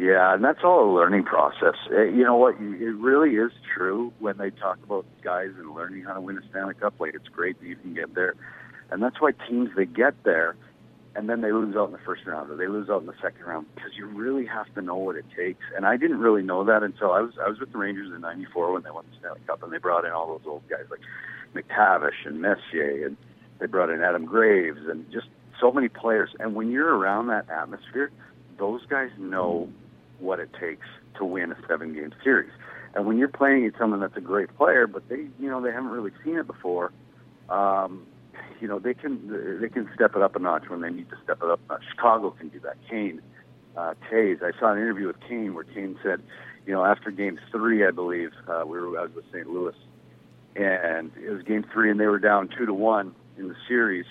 Yeah, 0.00 0.32
and 0.32 0.42
that's 0.42 0.60
all 0.64 0.90
a 0.90 0.90
learning 0.94 1.24
process. 1.24 1.74
Uh, 1.92 2.04
You 2.04 2.24
know 2.24 2.36
what? 2.36 2.54
It 2.58 2.96
really 2.96 3.36
is 3.36 3.52
true 3.74 4.14
when 4.18 4.38
they 4.38 4.48
talk 4.48 4.78
about 4.82 5.04
guys 5.22 5.50
and 5.58 5.74
learning 5.74 6.04
how 6.04 6.14
to 6.14 6.22
win 6.22 6.38
a 6.38 6.40
Stanley 6.48 6.72
Cup. 6.72 6.94
Like 6.98 7.14
it's 7.14 7.28
great 7.28 7.60
that 7.60 7.66
you 7.66 7.76
can 7.76 7.92
get 7.92 8.14
there, 8.14 8.34
and 8.90 9.02
that's 9.02 9.20
why 9.20 9.32
teams 9.46 9.68
they 9.76 9.84
get 9.84 10.14
there, 10.24 10.56
and 11.14 11.28
then 11.28 11.42
they 11.42 11.52
lose 11.52 11.76
out 11.76 11.88
in 11.88 11.92
the 11.92 11.98
first 11.98 12.24
round 12.24 12.50
or 12.50 12.56
they 12.56 12.66
lose 12.66 12.88
out 12.88 13.02
in 13.02 13.06
the 13.08 13.20
second 13.20 13.44
round 13.44 13.66
because 13.74 13.90
you 13.94 14.06
really 14.06 14.46
have 14.46 14.72
to 14.74 14.80
know 14.80 14.96
what 14.96 15.16
it 15.16 15.26
takes. 15.36 15.60
And 15.76 15.84
I 15.84 15.98
didn't 15.98 16.20
really 16.20 16.42
know 16.42 16.64
that 16.64 16.82
until 16.82 17.12
I 17.12 17.20
was 17.20 17.34
I 17.38 17.46
was 17.50 17.60
with 17.60 17.70
the 17.70 17.76
Rangers 17.76 18.10
in 18.10 18.22
'94 18.22 18.72
when 18.72 18.82
they 18.82 18.90
won 18.90 19.04
the 19.10 19.18
Stanley 19.18 19.40
Cup, 19.46 19.62
and 19.62 19.70
they 19.70 19.76
brought 19.76 20.06
in 20.06 20.12
all 20.12 20.28
those 20.28 20.46
old 20.46 20.62
guys 20.70 20.86
like 20.90 21.00
MacTavish 21.54 22.24
and 22.24 22.40
Messier, 22.40 23.04
and 23.06 23.18
they 23.58 23.66
brought 23.66 23.90
in 23.90 24.00
Adam 24.00 24.24
Graves 24.24 24.80
and 24.88 25.04
just 25.12 25.26
so 25.60 25.70
many 25.70 25.88
players. 25.88 26.30
And 26.40 26.54
when 26.54 26.70
you're 26.70 26.96
around 26.96 27.26
that 27.26 27.50
atmosphere, 27.50 28.10
those 28.56 28.80
guys 28.86 29.10
know 29.18 29.68
what 30.20 30.40
it 30.40 30.50
takes 30.58 30.86
to 31.18 31.24
win 31.24 31.52
a 31.52 31.56
seven 31.68 31.94
game 31.94 32.12
series. 32.22 32.50
And 32.94 33.06
when 33.06 33.18
you're 33.18 33.28
playing 33.28 33.58
against 33.58 33.78
someone 33.78 34.00
that's 34.00 34.16
a 34.16 34.20
great 34.20 34.54
player, 34.56 34.86
but 34.86 35.08
they 35.08 35.26
you 35.38 35.48
know 35.48 35.60
they 35.60 35.72
haven't 35.72 35.90
really 35.90 36.12
seen 36.24 36.36
it 36.36 36.46
before, 36.46 36.92
um, 37.48 38.06
you 38.60 38.68
know 38.68 38.78
they 38.78 38.94
can 38.94 39.58
they 39.60 39.68
can 39.68 39.88
step 39.94 40.16
it 40.16 40.22
up 40.22 40.36
a 40.36 40.38
notch 40.38 40.68
when 40.68 40.80
they 40.80 40.90
need 40.90 41.08
to 41.10 41.16
step 41.22 41.38
it 41.42 41.50
up 41.50 41.60
a 41.68 41.74
notch. 41.74 41.82
Chicago 41.90 42.30
can 42.30 42.48
do 42.48 42.60
that. 42.60 42.76
Kane, 42.88 43.22
uh, 43.76 43.94
Toews. 44.10 44.42
I 44.42 44.58
saw 44.58 44.72
an 44.72 44.78
interview 44.78 45.06
with 45.06 45.20
Kane 45.28 45.54
where 45.54 45.64
Kane 45.64 45.98
said, 46.02 46.20
you 46.66 46.72
know, 46.72 46.84
after 46.84 47.10
Game 47.10 47.38
Three, 47.52 47.86
I 47.86 47.90
believe 47.90 48.30
uh, 48.48 48.64
we 48.66 48.80
were 48.80 48.98
I 48.98 49.02
was 49.02 49.14
with 49.14 49.24
St. 49.32 49.48
Louis, 49.48 49.76
and 50.56 51.12
it 51.16 51.30
was 51.30 51.42
Game 51.42 51.64
Three, 51.72 51.90
and 51.90 52.00
they 52.00 52.06
were 52.06 52.18
down 52.18 52.48
two 52.48 52.66
to 52.66 52.74
one 52.74 53.14
in 53.38 53.48
the 53.48 53.56
series, 53.68 54.06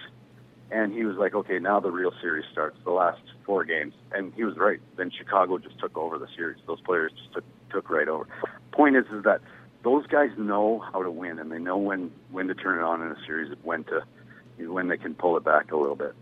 and 0.72 0.94
he 0.94 1.04
was 1.04 1.18
like, 1.18 1.34
okay, 1.34 1.60
now 1.60 1.80
the 1.80 1.92
real 1.92 2.12
series 2.22 2.46
starts. 2.52 2.78
The 2.84 2.92
last 2.92 3.22
four 3.46 3.66
games, 3.66 3.94
and 4.12 4.34
he 4.36 4.44
was 4.44 4.58
right. 4.58 4.80
Then 4.98 5.12
Chicago 5.16 5.58
just 5.58 5.80
took 5.80 5.98
over 5.98 6.18
the 6.18 6.28
series. 6.36 6.58
Those 6.68 6.82
players 6.82 7.12
just 7.18 7.34
took 7.34 7.44
took 7.72 7.90
right 7.90 8.08
over. 8.08 8.28
Point 8.72 8.96
is, 8.96 9.06
is 9.14 9.24
that 9.24 9.42
those 9.84 10.06
guys 10.08 10.30
know 10.38 10.80
how 10.92 11.02
to 11.02 11.12
win, 11.12 11.40
and 11.40 11.52
they 11.52 11.60
know 11.60 11.78
when 11.78 12.12
when 12.32 12.48
to 12.48 12.56
turn 12.56 12.80
it 12.80 12.84
on 12.84 13.02
in 13.02 13.12
a 13.12 13.26
series, 13.26 13.56
when 13.64 13.84
to 13.86 14.04
when 14.60 14.88
they 14.88 14.98
can 14.98 15.16
pull 15.16 15.38
it 15.38 15.44
back 15.44 15.72
a 15.72 15.78
little 15.78 15.96
bit. 15.96 16.14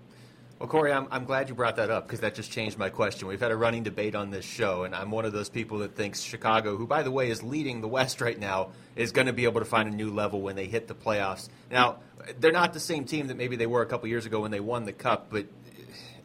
Well, 0.60 0.68
Corey, 0.68 0.92
I'm, 0.92 1.08
I'm 1.12 1.26
glad 1.26 1.50
you 1.50 1.56
brought 1.56 1.76
that 1.76 1.92
up 1.92 2.08
because 2.08 2.22
that 2.22 2.34
just 2.34 2.52
changed 2.52 2.80
my 2.80 2.90
question. 2.90 3.28
We've 3.28 3.40
had 3.40 3.52
a 3.52 3.56
running 3.56 3.84
debate 3.84 4.16
on 4.16 4.32
this 4.32 4.44
show, 4.44 4.86
and 4.86 4.96
I'm 4.96 5.12
one 5.12 5.24
of 5.24 5.32
those 5.32 5.50
people 5.50 5.80
that 5.80 5.96
thinks 5.96 6.22
Chicago, 6.22 6.78
who, 6.78 6.88
by 6.88 7.04
the 7.04 7.12
way, 7.12 7.30
is 7.30 7.44
leading 7.44 7.82
the 7.82 7.88
West 7.88 8.22
right 8.22 8.40
now, 8.40 8.72
is 8.96 9.12
going 9.12 9.28
to 9.28 9.34
be 9.34 9.44
able 9.44 9.62
to 9.62 9.66
find 9.66 9.88
a 9.88 9.96
new 9.96 10.10
level 10.10 10.42
when 10.42 10.56
they 10.56 10.66
hit 10.66 10.88
the 10.88 10.96
playoffs. 10.96 11.50
Now, 11.70 11.98
they're 12.40 12.52
not 12.52 12.74
the 12.74 12.80
same 12.80 13.06
team 13.06 13.28
that 13.28 13.38
maybe 13.38 13.56
they 13.56 13.68
were 13.68 13.84
a 13.84 13.86
couple 13.86 14.10
years 14.10 14.26
ago 14.26 14.42
when 14.42 14.50
they 14.50 14.60
won 14.60 14.86
the 14.86 14.94
Cup, 14.94 15.28
but 15.30 15.46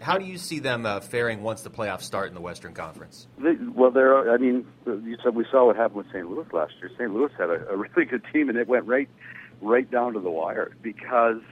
how 0.00 0.16
do 0.16 0.24
you 0.24 0.38
see 0.38 0.60
them 0.60 0.86
uh, 0.86 1.00
faring 1.00 1.42
once 1.42 1.60
the 1.60 1.70
playoffs 1.70 2.02
start 2.02 2.28
in 2.28 2.34
the 2.34 2.40
Western 2.40 2.72
Conference? 2.72 3.26
Well, 3.74 3.90
there. 3.90 4.32
I 4.32 4.38
mean, 4.38 4.66
you 4.86 5.18
said 5.22 5.34
we 5.34 5.44
saw 5.50 5.66
what 5.66 5.76
happened 5.76 5.98
with 5.98 6.06
St. 6.06 6.28
Louis 6.28 6.46
last 6.54 6.72
year. 6.80 6.90
St. 6.96 7.12
Louis 7.12 7.30
had 7.36 7.50
a, 7.50 7.68
a 7.68 7.76
really 7.76 8.06
good 8.06 8.22
team, 8.32 8.48
and 8.48 8.56
it 8.56 8.66
went 8.66 8.86
right, 8.86 9.10
right 9.60 9.88
down 9.90 10.14
to 10.14 10.20
the 10.20 10.30
wire 10.30 10.72
because 10.80 11.42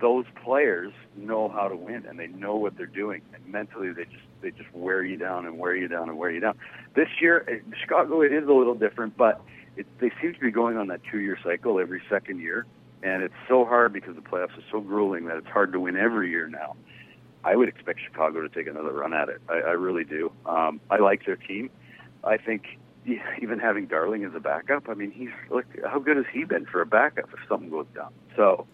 those 0.00 0.24
players 0.44 0.92
know 1.16 1.48
how 1.48 1.68
to 1.68 1.76
win 1.76 2.04
and 2.06 2.18
they 2.18 2.26
know 2.26 2.56
what 2.56 2.76
they're 2.76 2.86
doing. 2.86 3.22
And 3.34 3.46
mentally, 3.46 3.92
they 3.92 4.04
just 4.04 4.24
they 4.42 4.50
just 4.50 4.72
wear 4.74 5.02
you 5.02 5.16
down 5.16 5.46
and 5.46 5.58
wear 5.58 5.74
you 5.74 5.88
down 5.88 6.08
and 6.08 6.18
wear 6.18 6.30
you 6.30 6.40
down. 6.40 6.58
This 6.94 7.08
year, 7.20 7.44
eh, 7.48 7.76
Chicago, 7.80 8.20
it 8.20 8.32
is 8.32 8.46
a 8.48 8.52
little 8.52 8.74
different, 8.74 9.16
but 9.16 9.40
it, 9.76 9.86
they 10.00 10.10
seem 10.20 10.34
to 10.34 10.40
be 10.40 10.50
going 10.50 10.76
on 10.76 10.88
that 10.88 11.00
two-year 11.10 11.38
cycle 11.42 11.80
every 11.80 12.02
second 12.08 12.40
year, 12.40 12.66
and 13.02 13.22
it's 13.22 13.34
so 13.48 13.64
hard 13.64 13.92
because 13.92 14.14
the 14.14 14.22
playoffs 14.22 14.56
are 14.56 14.64
so 14.70 14.80
grueling 14.80 15.26
that 15.26 15.36
it's 15.36 15.48
hard 15.48 15.72
to 15.72 15.80
win 15.80 15.96
every 15.96 16.30
year 16.30 16.48
now. 16.48 16.76
I 17.44 17.56
would 17.56 17.68
expect 17.68 18.00
Chicago 18.04 18.42
to 18.42 18.48
take 18.48 18.66
another 18.66 18.92
run 18.92 19.14
at 19.14 19.28
it. 19.28 19.40
I, 19.48 19.54
I 19.54 19.72
really 19.72 20.04
do. 20.04 20.32
Um, 20.44 20.80
I 20.90 20.98
like 20.98 21.24
their 21.24 21.36
team. 21.36 21.70
I 22.24 22.36
think 22.36 22.78
even 23.40 23.58
having 23.58 23.86
Darling 23.86 24.24
as 24.24 24.32
a 24.34 24.40
backup. 24.40 24.88
I 24.88 24.94
mean, 24.94 25.10
he's 25.10 25.30
look 25.50 25.64
how 25.84 25.98
good 25.98 26.16
has 26.16 26.26
he 26.32 26.44
been 26.44 26.66
for 26.66 26.80
a 26.80 26.86
backup 26.86 27.28
if 27.32 27.48
something 27.48 27.70
goes 27.70 27.86
down. 27.94 28.12
So, 28.34 28.66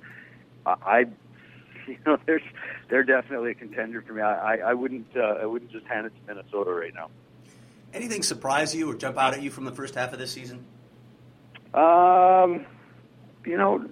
I, 0.66 1.06
you 1.86 1.98
know, 2.06 2.18
there's 2.26 2.42
they're 2.88 3.04
definitely 3.04 3.52
a 3.52 3.54
contender 3.54 4.02
for 4.02 4.12
me. 4.12 4.22
I, 4.22 4.54
I, 4.54 4.56
I 4.70 4.74
wouldn't 4.74 5.08
uh, 5.16 5.38
I 5.42 5.46
wouldn't 5.46 5.70
just 5.72 5.86
hand 5.86 6.06
it 6.06 6.12
to 6.14 6.34
Minnesota 6.34 6.70
right 6.70 6.94
now. 6.94 7.10
Anything 7.94 8.22
surprise 8.22 8.74
you 8.74 8.90
or 8.90 8.94
jump 8.94 9.18
out 9.18 9.34
at 9.34 9.42
you 9.42 9.50
from 9.50 9.64
the 9.64 9.72
first 9.72 9.94
half 9.94 10.12
of 10.12 10.18
this 10.18 10.32
season? 10.32 10.64
Um, 11.74 12.66
you 13.44 13.56
know, 13.56 13.84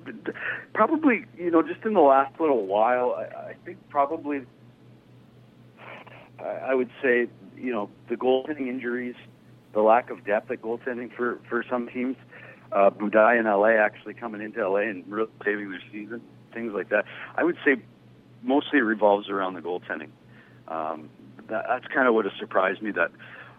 probably 0.74 1.24
you 1.36 1.50
know 1.50 1.62
just 1.62 1.84
in 1.84 1.94
the 1.94 2.00
last 2.00 2.38
little 2.40 2.66
while, 2.66 3.14
I, 3.18 3.50
I 3.50 3.54
think 3.64 3.78
probably 3.88 4.42
I, 6.38 6.70
I 6.70 6.74
would 6.74 6.90
say 7.02 7.28
you 7.56 7.72
know 7.72 7.90
the 8.08 8.16
goaltending 8.16 8.68
injuries, 8.68 9.16
the 9.72 9.82
lack 9.82 10.10
of 10.10 10.24
depth 10.24 10.50
at 10.50 10.62
goaltending 10.62 11.14
for 11.14 11.40
for 11.48 11.64
some 11.68 11.88
teams. 11.88 12.16
Uh, 12.72 12.88
Budaj 12.88 13.40
in 13.40 13.46
LA 13.46 13.82
actually 13.84 14.14
coming 14.14 14.40
into 14.40 14.66
LA 14.66 14.82
and 14.82 15.04
really 15.08 15.30
saving 15.44 15.70
their 15.70 15.82
season, 15.90 16.20
things 16.52 16.72
like 16.72 16.88
that. 16.90 17.04
I 17.36 17.44
would 17.44 17.56
say 17.64 17.76
mostly 18.42 18.78
it 18.78 18.82
revolves 18.82 19.28
around 19.28 19.54
the 19.54 19.60
goaltending. 19.60 20.10
Um, 20.68 21.10
that, 21.48 21.64
that's 21.68 21.86
kind 21.92 22.08
of 22.08 22.14
what 22.14 22.24
has 22.24 22.34
surprised 22.38 22.82
me 22.82 22.90
that 22.92 23.10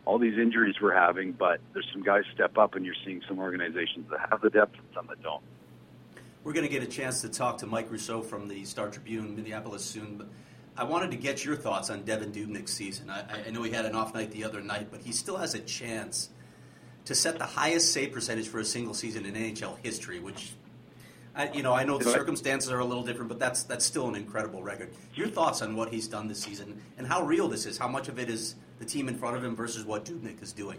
all 0.06 0.18
these 0.18 0.38
injuries 0.38 0.76
we're 0.82 0.96
having, 0.96 1.32
but 1.32 1.60
there's 1.74 1.88
some 1.92 2.02
guys 2.02 2.24
step 2.34 2.58
up, 2.58 2.76
and 2.76 2.86
you're 2.86 2.96
seeing 3.06 3.22
some 3.28 3.40
organizations 3.40 4.10
that 4.10 4.20
have 4.30 4.42
the 4.42 4.50
depth 4.50 4.76
and 4.76 4.88
some 4.94 5.08
that 5.08 5.22
don't. 5.22 5.44
We're 6.44 6.54
going 6.54 6.66
to 6.66 6.72
get 6.72 6.82
a 6.82 6.88
chance 6.88 7.22
to 7.22 7.30
talk 7.30 7.60
to 7.60 7.68
Mike 7.68 7.92
Russo 7.92 8.22
from 8.22 8.48
the 8.48 8.66
Star 8.66 8.90
Tribune, 8.90 9.36
Minneapolis 9.36 9.86
soon. 9.86 10.18
But 10.18 10.28
I 10.76 10.86
wanted 10.86 11.12
to 11.12 11.18
get 11.18 11.46
your 11.46 11.56
thoughts 11.56 11.92
on 11.92 12.02
Devan 12.02 12.32
Dubnyk's 12.32 12.74
season. 12.74 13.12
I, 13.12 13.26
I 13.48 13.52
know 13.52 13.62
he 13.62 13.72
had 13.72 13.86
an 13.86 13.94
off 13.94 14.16
night 14.16 14.32
the 14.32 14.44
other 14.44 14.62
night, 14.62 14.88
but 14.90 15.02
he 15.02 15.12
still 15.12 15.38
has 15.38 15.54
a 15.54 15.60
chance 15.60 16.30
to 17.06 17.14
set 17.14 17.38
the 17.38 17.46
highest 17.46 17.92
save 17.92 18.12
percentage 18.12 18.48
for 18.48 18.60
a 18.60 18.66
single 18.66 18.94
season 18.94 19.26
in 19.26 19.36
NHL 19.36 19.78
history, 19.84 20.20
which. 20.20 20.54
I, 21.36 21.50
you 21.52 21.64
know, 21.64 21.74
I 21.74 21.84
know 21.84 21.98
the 21.98 22.10
circumstances 22.12 22.72
are 22.72 22.80
a 22.80 22.86
little 22.86 23.04
different, 23.04 23.30
but 23.30 23.40
that's 23.40 23.64
that's 23.64 23.86
still 23.86 24.08
an 24.10 24.16
incredible 24.16 24.62
record. 24.64 24.92
Your 25.16 25.28
thoughts 25.28 25.62
on 25.62 25.76
what 25.76 25.90
he's 25.90 26.08
done 26.08 26.28
this 26.28 26.40
season 26.40 26.82
and 26.98 27.08
how 27.08 27.24
real 27.24 27.48
this 27.48 27.66
is? 27.66 27.78
How 27.78 27.88
much 27.88 28.08
of 28.10 28.20
it 28.20 28.30
is 28.30 28.56
the 28.80 28.86
team 28.86 29.08
in 29.08 29.16
front 29.18 29.38
of 29.38 29.44
him 29.44 29.56
versus 29.56 29.86
what 29.86 30.04
Dubnyk 30.06 30.42
is 30.44 30.52
doing? 30.52 30.78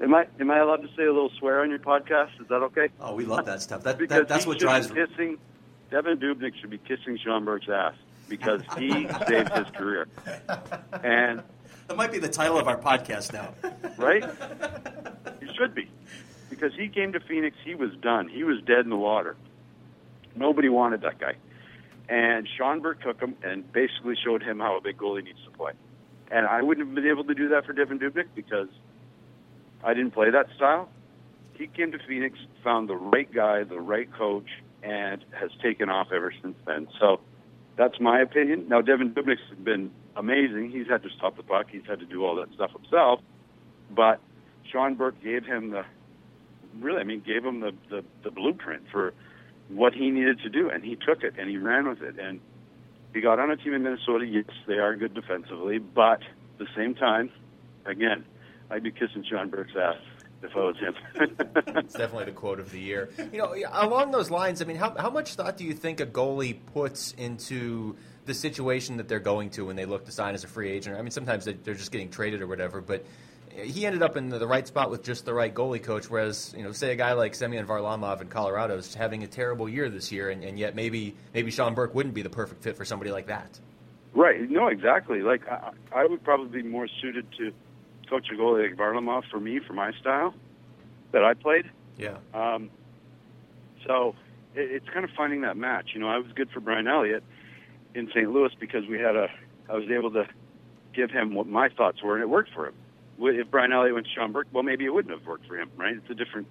Am 0.00 0.14
I 0.14 0.26
am 0.38 0.50
I 0.50 0.58
allowed 0.58 0.82
to 0.82 0.88
say 0.96 1.02
a 1.04 1.12
little 1.12 1.30
swear 1.38 1.62
on 1.62 1.70
your 1.70 1.78
podcast? 1.80 2.40
Is 2.40 2.46
that 2.48 2.62
okay? 2.62 2.88
Oh, 3.00 3.14
we 3.14 3.24
love 3.24 3.44
that 3.46 3.60
stuff. 3.60 3.82
That, 3.82 3.98
that 4.08 4.28
that's 4.28 4.46
what 4.46 4.58
drives. 4.58 4.86
kissing. 4.90 5.38
Devan 5.90 6.16
Dubnyk 6.22 6.52
should 6.60 6.70
be 6.70 6.78
kissing 6.78 7.18
Sean 7.22 7.44
Burke's 7.44 7.68
ass 7.68 7.94
because 8.28 8.62
he 8.78 8.90
saved 9.28 9.52
his 9.52 9.66
career. 9.74 10.06
And 11.02 11.42
That 11.88 11.96
might 11.96 12.12
be 12.12 12.18
the 12.20 12.28
title 12.28 12.58
of 12.58 12.68
our 12.68 12.78
podcast 12.78 13.32
now. 13.32 13.52
right, 13.98 14.24
he 15.40 15.52
should 15.54 15.74
be 15.74 15.90
because 16.50 16.72
he 16.76 16.88
came 16.88 17.12
to 17.12 17.20
Phoenix. 17.20 17.56
He 17.64 17.74
was 17.74 17.90
done. 18.02 18.28
He 18.28 18.44
was 18.44 18.58
dead 18.66 18.80
in 18.80 18.90
the 18.90 18.96
water. 18.96 19.36
Nobody 20.36 20.68
wanted 20.68 21.00
that 21.02 21.18
guy, 21.18 21.34
and 22.08 22.46
Sean 22.56 22.80
Burke 22.80 23.02
took 23.02 23.20
him 23.20 23.34
and 23.42 23.70
basically 23.72 24.14
showed 24.22 24.42
him 24.42 24.58
how 24.58 24.76
a 24.76 24.80
big 24.80 24.98
goalie 24.98 25.24
needs 25.24 25.42
to 25.44 25.50
play. 25.50 25.72
And 26.30 26.46
I 26.46 26.62
wouldn't 26.62 26.86
have 26.86 26.94
been 26.94 27.08
able 27.08 27.24
to 27.24 27.34
do 27.34 27.48
that 27.48 27.66
for 27.66 27.72
Devan 27.72 28.00
Dubnyk 28.00 28.28
because 28.34 28.68
I 29.82 29.94
didn't 29.94 30.12
play 30.12 30.30
that 30.30 30.46
style. 30.54 30.88
He 31.54 31.66
came 31.66 31.92
to 31.92 31.98
Phoenix, 32.06 32.38
found 32.62 32.88
the 32.88 32.96
right 32.96 33.32
guy, 33.32 33.64
the 33.64 33.80
right 33.80 34.08
coach, 34.12 34.48
and 34.82 35.24
has 35.32 35.50
taken 35.62 35.90
off 35.90 36.08
ever 36.14 36.32
since 36.40 36.56
then. 36.66 36.86
So 37.00 37.20
that's 37.76 37.98
my 38.00 38.20
opinion. 38.20 38.68
Now, 38.68 38.80
Devan 38.80 39.12
Dubnyk's 39.12 39.40
been 39.62 39.90
amazing. 40.16 40.70
He's 40.70 40.86
had 40.88 41.02
to 41.02 41.10
stop 41.16 41.36
the 41.36 41.42
puck. 41.42 41.66
He's 41.70 41.86
had 41.86 41.98
to 41.98 42.06
do 42.06 42.24
all 42.24 42.36
that 42.36 42.52
stuff 42.54 42.70
himself. 42.72 43.20
But 43.90 44.20
Sean 44.70 44.94
Burke 44.94 45.22
gave 45.22 45.44
him 45.44 45.70
the 45.70 45.84
really, 46.78 47.00
I 47.00 47.04
mean, 47.04 47.20
gave 47.20 47.44
him 47.44 47.60
the, 47.60 47.72
the, 47.88 48.04
the 48.22 48.30
blueprint 48.30 48.84
for 48.92 49.12
what 49.68 49.92
he 49.94 50.10
needed 50.10 50.40
to 50.40 50.48
do, 50.48 50.68
and 50.70 50.84
he 50.84 50.96
took 50.96 51.22
it 51.22 51.34
and 51.38 51.48
he 51.48 51.56
ran 51.56 51.88
with 51.88 52.02
it. 52.02 52.18
And 52.18 52.40
he 53.14 53.20
got 53.20 53.38
on 53.38 53.50
a 53.50 53.56
team 53.56 53.74
in 53.74 53.82
Minnesota. 53.82 54.26
Yes, 54.26 54.44
they 54.66 54.74
are 54.78 54.94
good 54.96 55.14
defensively, 55.14 55.78
but 55.78 56.20
at 56.22 56.58
the 56.58 56.66
same 56.76 56.94
time, 56.94 57.30
again, 57.86 58.24
I'd 58.70 58.82
be 58.82 58.90
kissing 58.90 59.24
Sean 59.28 59.48
Burke's 59.50 59.72
ass 59.76 59.96
if 60.42 60.56
I 60.56 60.60
was 60.60 60.76
him. 60.78 60.94
It's 61.76 61.94
definitely 61.94 62.26
the 62.26 62.32
quote 62.32 62.60
of 62.60 62.70
the 62.70 62.80
year. 62.80 63.10
You 63.32 63.38
know, 63.38 63.54
along 63.72 64.10
those 64.12 64.30
lines, 64.30 64.62
I 64.62 64.64
mean, 64.64 64.76
how, 64.76 64.94
how 64.96 65.10
much 65.10 65.34
thought 65.34 65.56
do 65.56 65.64
you 65.64 65.72
think 65.74 66.00
a 66.00 66.06
goalie 66.06 66.56
puts 66.72 67.12
into 67.12 67.96
the 68.26 68.34
situation 68.34 68.96
that 68.98 69.08
they're 69.08 69.18
going 69.18 69.50
to 69.50 69.66
when 69.66 69.76
they 69.76 69.84
look 69.86 70.04
to 70.06 70.12
sign 70.12 70.34
as 70.34 70.44
a 70.44 70.48
free 70.48 70.70
agent? 70.70 70.96
I 70.96 71.02
mean, 71.02 71.10
sometimes 71.10 71.44
they- 71.44 71.52
they're 71.54 71.74
just 71.74 71.90
getting 71.92 72.10
traded 72.10 72.40
or 72.42 72.46
whatever, 72.46 72.80
but 72.80 73.04
he 73.54 73.86
ended 73.86 74.02
up 74.02 74.16
in 74.16 74.28
the 74.28 74.46
right 74.46 74.66
spot 74.66 74.90
with 74.90 75.02
just 75.02 75.24
the 75.24 75.34
right 75.34 75.52
goalie 75.52 75.82
coach. 75.82 76.08
Whereas, 76.08 76.54
you 76.56 76.62
know, 76.62 76.72
say 76.72 76.92
a 76.92 76.96
guy 76.96 77.12
like 77.12 77.34
Semyon 77.34 77.66
Varlamov 77.66 78.20
in 78.20 78.28
Colorado 78.28 78.76
is 78.76 78.94
having 78.94 79.22
a 79.22 79.26
terrible 79.26 79.68
year 79.68 79.88
this 79.88 80.12
year, 80.12 80.30
and, 80.30 80.44
and 80.44 80.58
yet 80.58 80.74
maybe 80.74 81.14
maybe 81.34 81.50
Sean 81.50 81.74
Burke 81.74 81.94
wouldn't 81.94 82.14
be 82.14 82.22
the 82.22 82.30
perfect 82.30 82.62
fit 82.62 82.76
for 82.76 82.84
somebody 82.84 83.10
like 83.10 83.26
that. 83.26 83.58
Right. 84.14 84.48
No, 84.48 84.68
exactly. 84.68 85.22
Like 85.22 85.48
I, 85.48 85.72
I 85.94 86.06
would 86.06 86.22
probably 86.24 86.62
be 86.62 86.68
more 86.68 86.88
suited 87.00 87.26
to 87.38 87.52
coach 88.08 88.28
a 88.32 88.34
goalie 88.34 88.68
like 88.68 88.78
Varlamov 88.78 89.22
for 89.30 89.40
me, 89.40 89.60
for 89.60 89.72
my 89.72 89.92
style 90.00 90.34
that 91.12 91.24
I 91.24 91.34
played. 91.34 91.70
Yeah. 91.96 92.16
Um, 92.34 92.70
so 93.86 94.14
it, 94.54 94.70
it's 94.70 94.88
kind 94.88 95.04
of 95.04 95.10
finding 95.16 95.42
that 95.42 95.56
match. 95.56 95.90
You 95.94 96.00
know, 96.00 96.08
I 96.08 96.18
was 96.18 96.32
good 96.34 96.50
for 96.50 96.60
Brian 96.60 96.88
Elliott 96.88 97.22
in 97.94 98.08
St. 98.08 98.30
Louis 98.30 98.50
because 98.58 98.86
we 98.88 98.98
had 98.98 99.16
a. 99.16 99.28
I 99.68 99.74
was 99.74 99.88
able 99.90 100.10
to 100.12 100.26
give 100.92 101.10
him 101.10 101.34
what 101.34 101.46
my 101.46 101.68
thoughts 101.68 102.02
were, 102.02 102.14
and 102.14 102.22
it 102.22 102.28
worked 102.28 102.52
for 102.52 102.66
him. 102.66 102.74
If 103.20 103.50
Brian 103.50 103.72
Elliott 103.72 103.94
went 103.94 104.06
to 104.14 104.28
Burke, 104.28 104.48
well, 104.52 104.62
maybe 104.62 104.84
it 104.84 104.94
wouldn't 104.94 105.16
have 105.16 105.26
worked 105.26 105.46
for 105.46 105.56
him, 105.56 105.70
right? 105.76 105.96
It's 105.96 106.10
a 106.10 106.14
different, 106.14 106.46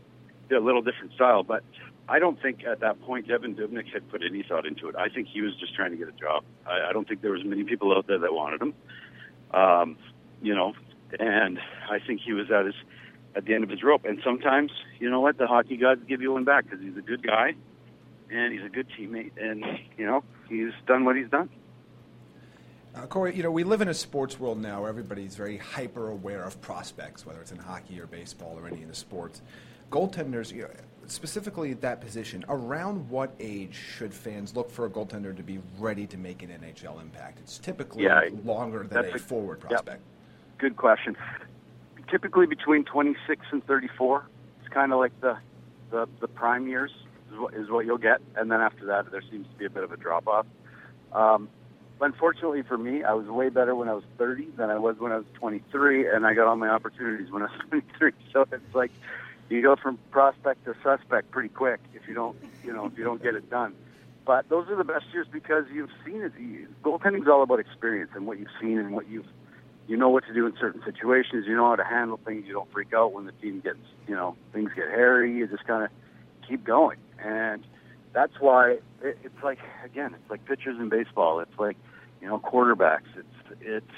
a 0.51 0.59
little 0.59 0.81
different 0.81 1.13
style. 1.13 1.43
But 1.43 1.63
I 2.07 2.19
don't 2.19 2.41
think 2.41 2.63
at 2.65 2.79
that 2.81 3.01
point 3.01 3.27
Devan 3.27 3.55
Dubnyk 3.55 3.91
had 3.91 4.09
put 4.09 4.21
any 4.23 4.43
thought 4.43 4.65
into 4.65 4.87
it. 4.89 4.95
I 4.95 5.09
think 5.09 5.27
he 5.27 5.41
was 5.41 5.55
just 5.59 5.75
trying 5.75 5.91
to 5.91 5.97
get 5.97 6.07
a 6.07 6.13
job. 6.13 6.43
I, 6.65 6.89
I 6.89 6.93
don't 6.93 7.07
think 7.07 7.21
there 7.21 7.31
was 7.31 7.43
many 7.43 7.63
people 7.63 7.95
out 7.95 8.07
there 8.07 8.19
that 8.19 8.33
wanted 8.33 8.61
him. 8.61 8.73
Um, 9.51 9.97
you 10.41 10.55
know, 10.55 10.73
and 11.19 11.59
I 11.89 11.99
think 12.05 12.21
he 12.21 12.33
was 12.33 12.51
at 12.51 12.65
his 12.65 12.75
at 13.35 13.45
the 13.45 13.53
end 13.53 13.63
of 13.63 13.69
his 13.69 13.83
rope. 13.83 14.05
And 14.05 14.19
sometimes, 14.23 14.71
you 14.99 15.09
know 15.09 15.21
what, 15.21 15.37
the 15.37 15.47
hockey 15.47 15.77
gods 15.77 16.01
give 16.07 16.21
you 16.21 16.33
one 16.33 16.43
back 16.43 16.65
because 16.65 16.81
he's 16.81 16.97
a 16.97 17.01
good 17.01 17.25
guy 17.25 17.55
and 18.31 18.53
he's 18.53 18.63
a 18.63 18.69
good 18.69 18.87
teammate, 18.97 19.31
and 19.37 19.63
you 19.97 20.05
know 20.05 20.23
he's 20.47 20.71
done 20.87 21.05
what 21.05 21.15
he's 21.15 21.29
done. 21.29 21.49
Uh, 22.95 23.05
Corey, 23.05 23.35
you 23.35 23.43
know, 23.43 23.51
we 23.51 23.63
live 23.63 23.81
in 23.81 23.87
a 23.89 23.93
sports 23.93 24.39
world 24.39 24.59
now 24.59 24.81
where 24.81 24.89
everybody's 24.89 25.35
very 25.35 25.57
hyper 25.57 26.09
aware 26.09 26.43
of 26.43 26.59
prospects, 26.61 27.25
whether 27.25 27.39
it's 27.39 27.51
in 27.51 27.57
hockey 27.57 27.99
or 27.99 28.07
baseball 28.07 28.57
or 28.57 28.67
any 28.67 28.81
of 28.81 28.89
the 28.89 28.95
sports. 28.95 29.41
Goaltenders, 29.91 30.51
you 30.51 30.63
know, 30.63 30.69
specifically 31.07 31.71
at 31.71 31.81
that 31.81 32.01
position, 32.01 32.43
around 32.49 33.07
what 33.09 33.31
age 33.39 33.75
should 33.75 34.13
fans 34.13 34.55
look 34.55 34.71
for 34.71 34.85
a 34.85 34.89
goaltender 34.89 35.35
to 35.35 35.43
be 35.43 35.59
ready 35.77 36.07
to 36.07 36.17
make 36.17 36.41
an 36.43 36.49
NHL 36.49 37.01
impact? 37.01 37.39
It's 37.39 37.59
typically 37.59 38.03
Yeah, 38.03 38.21
longer 38.43 38.83
than 38.83 39.05
a 39.05 39.15
a- 39.15 39.19
forward 39.19 39.59
prospect. 39.59 40.01
Good 40.57 40.75
question. 40.75 41.15
Typically 42.09 42.47
between 42.47 42.85
26 42.85 43.45
and 43.51 43.65
34. 43.65 44.25
It's 44.61 44.73
kind 44.73 44.91
of 44.91 44.99
like 44.99 45.19
the, 45.21 45.37
the 45.91 46.07
the 46.19 46.27
prime 46.27 46.67
years 46.67 46.91
is 47.31 47.39
what, 47.39 47.53
is 47.53 47.69
what 47.69 47.85
you'll 47.85 47.97
get, 47.99 48.19
and 48.35 48.51
then 48.51 48.61
after 48.61 48.85
that, 48.87 49.09
there 49.11 49.21
seems 49.31 49.47
to 49.47 49.55
be 49.57 49.65
a 49.65 49.69
bit 49.69 49.83
of 49.83 49.91
a 49.91 49.97
drop 49.97 50.27
off. 50.27 50.45
Um, 51.13 51.49
unfortunately 52.01 52.63
for 52.63 52.77
me, 52.77 53.03
I 53.03 53.13
was 53.13 53.27
way 53.27 53.49
better 53.49 53.75
when 53.75 53.89
I 53.89 53.93
was 53.93 54.03
30 54.17 54.47
than 54.57 54.69
I 54.69 54.77
was 54.77 54.97
when 54.99 55.11
I 55.11 55.17
was 55.17 55.25
23, 55.35 56.09
and 56.09 56.25
I 56.25 56.33
got 56.33 56.47
all 56.47 56.55
my 56.55 56.69
opportunities 56.69 57.31
when 57.31 57.43
I 57.43 57.45
was 57.45 57.59
23. 57.69 58.11
So 58.33 58.45
it's 58.51 58.75
like 58.75 58.91
you 59.49 59.61
go 59.61 59.75
from 59.75 59.97
prospect 60.11 60.65
to 60.65 60.75
suspect 60.83 61.31
pretty 61.31 61.49
quick 61.49 61.79
if 61.93 62.07
you 62.07 62.13
don't, 62.13 62.37
you 62.63 62.73
know, 62.73 62.85
if 62.85 62.97
you 62.97 63.03
don't 63.03 63.21
get 63.21 63.35
it 63.35 63.49
done. 63.49 63.73
But 64.25 64.47
those 64.49 64.67
are 64.69 64.75
the 64.75 64.83
best 64.83 65.05
years 65.11 65.27
because 65.31 65.65
you've 65.73 65.89
seen 66.05 66.21
it. 66.21 66.33
You- 66.39 66.67
Goaltending's 66.83 67.27
all 67.27 67.41
about 67.41 67.59
experience 67.59 68.11
and 68.15 68.27
what 68.27 68.37
you've 68.37 68.49
seen 68.61 68.77
and 68.77 68.91
what 68.93 69.09
you've 69.09 69.25
you 69.87 69.97
know 69.97 70.09
what 70.09 70.23
to 70.27 70.33
do 70.35 70.45
in 70.45 70.53
certain 70.59 70.83
situations. 70.85 71.45
You 71.47 71.55
know 71.55 71.67
how 71.67 71.75
to 71.75 71.83
handle 71.83 72.19
things. 72.23 72.45
You 72.45 72.53
don't 72.53 72.71
freak 72.71 72.93
out 72.93 73.11
when 73.11 73.25
the 73.25 73.31
team 73.31 73.59
gets, 73.59 73.79
you 74.07 74.13
know, 74.15 74.35
things 74.53 74.69
get 74.75 74.87
hairy. 74.87 75.35
You 75.35 75.47
just 75.47 75.65
kind 75.65 75.83
of 75.83 75.89
keep 76.47 76.63
going. 76.63 76.99
And 77.23 77.65
that's 78.13 78.33
why 78.39 78.77
it, 79.01 79.17
it's 79.23 79.43
like, 79.43 79.57
again, 79.83 80.13
it's 80.13 80.29
like 80.29 80.45
pitchers 80.45 80.77
in 80.79 80.89
baseball. 80.89 81.39
It's 81.39 81.57
like, 81.57 81.75
you 82.21 82.27
know, 82.27 82.39
quarterbacks. 82.39 83.07
It's, 83.17 83.59
it's, 83.61 83.95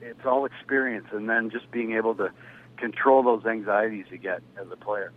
it's 0.00 0.26
all 0.26 0.44
experience. 0.44 1.08
And 1.12 1.28
then 1.28 1.50
just 1.50 1.70
being 1.70 1.92
able 1.92 2.14
to 2.16 2.30
control 2.76 3.22
those 3.22 3.46
anxieties 3.46 4.06
you 4.10 4.18
get 4.18 4.42
as 4.60 4.66
a 4.70 4.76
player. 4.76 5.12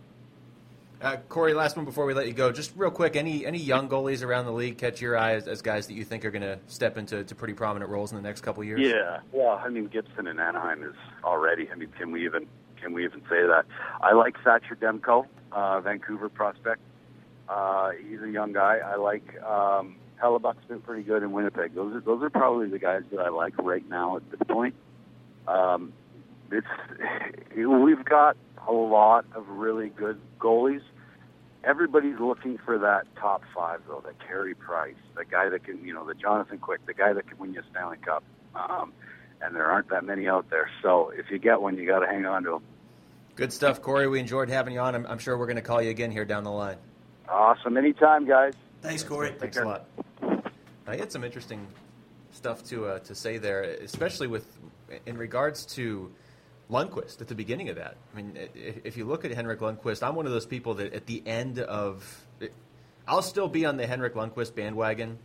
Uh, 1.02 1.16
Corey, 1.28 1.52
last 1.52 1.76
one 1.76 1.84
before 1.84 2.06
we 2.06 2.14
let 2.14 2.26
you 2.26 2.32
go. 2.32 2.50
Just 2.50 2.72
real 2.74 2.90
quick, 2.90 3.16
any 3.16 3.44
any 3.44 3.58
young 3.58 3.86
goalies 3.86 4.24
around 4.24 4.46
the 4.46 4.52
league 4.52 4.78
catch 4.78 5.00
your 5.02 5.18
eye 5.18 5.34
as, 5.34 5.46
as 5.46 5.60
guys 5.60 5.86
that 5.88 5.92
you 5.92 6.04
think 6.04 6.24
are 6.24 6.30
going 6.30 6.42
to 6.42 6.58
step 6.68 6.96
into 6.96 7.22
to 7.22 7.34
pretty 7.34 7.52
prominent 7.52 7.90
roles 7.90 8.12
in 8.12 8.16
the 8.16 8.22
next 8.22 8.40
couple 8.40 8.64
years? 8.64 8.80
Yeah. 8.80 9.20
Well, 9.30 9.60
I 9.62 9.68
mean, 9.68 9.88
Gibson 9.88 10.26
in 10.26 10.40
Anaheim 10.40 10.82
is 10.82 10.94
already. 11.22 11.68
I 11.70 11.74
mean, 11.74 11.90
can 11.98 12.12
we 12.12 12.24
even 12.24 12.46
can 12.80 12.94
we 12.94 13.04
even 13.04 13.20
say 13.28 13.42
that? 13.42 13.66
I 14.00 14.14
like 14.14 14.42
Thatcher 14.42 14.74
Demko, 14.74 15.26
uh, 15.52 15.80
Vancouver 15.80 16.30
prospect. 16.30 16.80
Uh, 17.46 17.90
he's 17.90 18.22
a 18.22 18.30
young 18.30 18.54
guy. 18.54 18.78
I 18.78 18.96
like 18.96 19.42
um, 19.42 19.96
Hellebuyck's 20.22 20.64
been 20.68 20.80
pretty 20.80 21.02
good 21.02 21.22
in 21.22 21.32
Winnipeg. 21.32 21.74
Those 21.74 21.96
are 21.96 22.00
those 22.00 22.22
are 22.22 22.30
probably 22.30 22.68
the 22.68 22.78
guys 22.78 23.02
that 23.10 23.20
I 23.20 23.28
like 23.28 23.54
right 23.58 23.86
now 23.88 24.16
at 24.16 24.30
this 24.30 24.40
point. 24.48 24.74
Um, 25.46 25.92
it's 26.50 26.66
we've 27.56 28.04
got 28.04 28.36
a 28.66 28.72
lot 28.72 29.26
of 29.34 29.48
really 29.48 29.90
good 29.90 30.20
goalies. 30.38 30.82
Everybody's 31.64 32.18
looking 32.20 32.58
for 32.58 32.78
that 32.78 33.06
top 33.16 33.42
five, 33.54 33.80
though. 33.88 34.02
The 34.04 34.14
Carey 34.26 34.54
Price, 34.54 34.94
the 35.16 35.24
guy 35.24 35.48
that 35.48 35.64
can, 35.64 35.84
you 35.84 35.92
know, 35.92 36.06
the 36.06 36.14
Jonathan 36.14 36.58
Quick, 36.58 36.86
the 36.86 36.94
guy 36.94 37.12
that 37.12 37.28
can 37.28 37.38
win 37.38 37.52
you 37.52 37.60
a 37.60 37.64
Stanley 37.70 37.96
Cup. 37.98 38.22
Um, 38.54 38.92
and 39.42 39.54
there 39.54 39.66
aren't 39.66 39.88
that 39.90 40.04
many 40.04 40.28
out 40.28 40.48
there. 40.48 40.70
So 40.82 41.12
if 41.16 41.30
you 41.30 41.38
get 41.38 41.60
one, 41.60 41.76
you 41.76 41.86
got 41.86 42.00
to 42.00 42.06
hang 42.06 42.24
on 42.24 42.44
to 42.44 42.50
them. 42.50 42.62
Good 43.34 43.52
stuff, 43.52 43.82
Corey. 43.82 44.06
We 44.08 44.20
enjoyed 44.20 44.48
having 44.48 44.74
you 44.74 44.80
on. 44.80 44.94
I'm, 44.94 45.06
I'm 45.06 45.18
sure 45.18 45.36
we're 45.36 45.46
going 45.46 45.56
to 45.56 45.62
call 45.62 45.82
you 45.82 45.90
again 45.90 46.10
here 46.10 46.24
down 46.24 46.44
the 46.44 46.50
line. 46.50 46.78
Awesome. 47.28 47.76
Anytime, 47.76 48.26
guys. 48.26 48.54
Thanks, 48.80 49.02
Corey. 49.02 49.34
Thanks 49.38 49.56
a 49.56 49.64
lot. 49.64 49.86
I 50.86 50.96
had 50.96 51.10
some 51.10 51.24
interesting 51.24 51.66
stuff 52.30 52.64
to 52.64 52.86
uh, 52.86 52.98
to 53.00 53.14
say 53.14 53.38
there, 53.38 53.62
especially 53.62 54.26
with 54.26 54.46
in 55.06 55.16
regards 55.18 55.66
to 55.66 56.12
Lundqvist 56.70 57.20
at 57.20 57.28
the 57.28 57.34
beginning 57.34 57.68
of 57.68 57.76
that. 57.76 57.96
I 58.12 58.16
mean, 58.16 58.38
if 58.54 58.96
you 58.96 59.04
look 59.04 59.24
at 59.24 59.30
Henrik 59.32 59.60
Lundqvist, 59.60 60.06
I'm 60.06 60.14
one 60.14 60.26
of 60.26 60.32
those 60.32 60.46
people 60.46 60.74
that 60.74 60.92
at 60.92 61.06
the 61.06 61.22
end 61.26 61.58
of, 61.60 62.26
I'll 63.06 63.22
still 63.22 63.48
be 63.48 63.64
on 63.64 63.76
the 63.76 63.86
Henrik 63.86 64.14
Lundqvist 64.14 64.54
bandwagon 64.54 65.18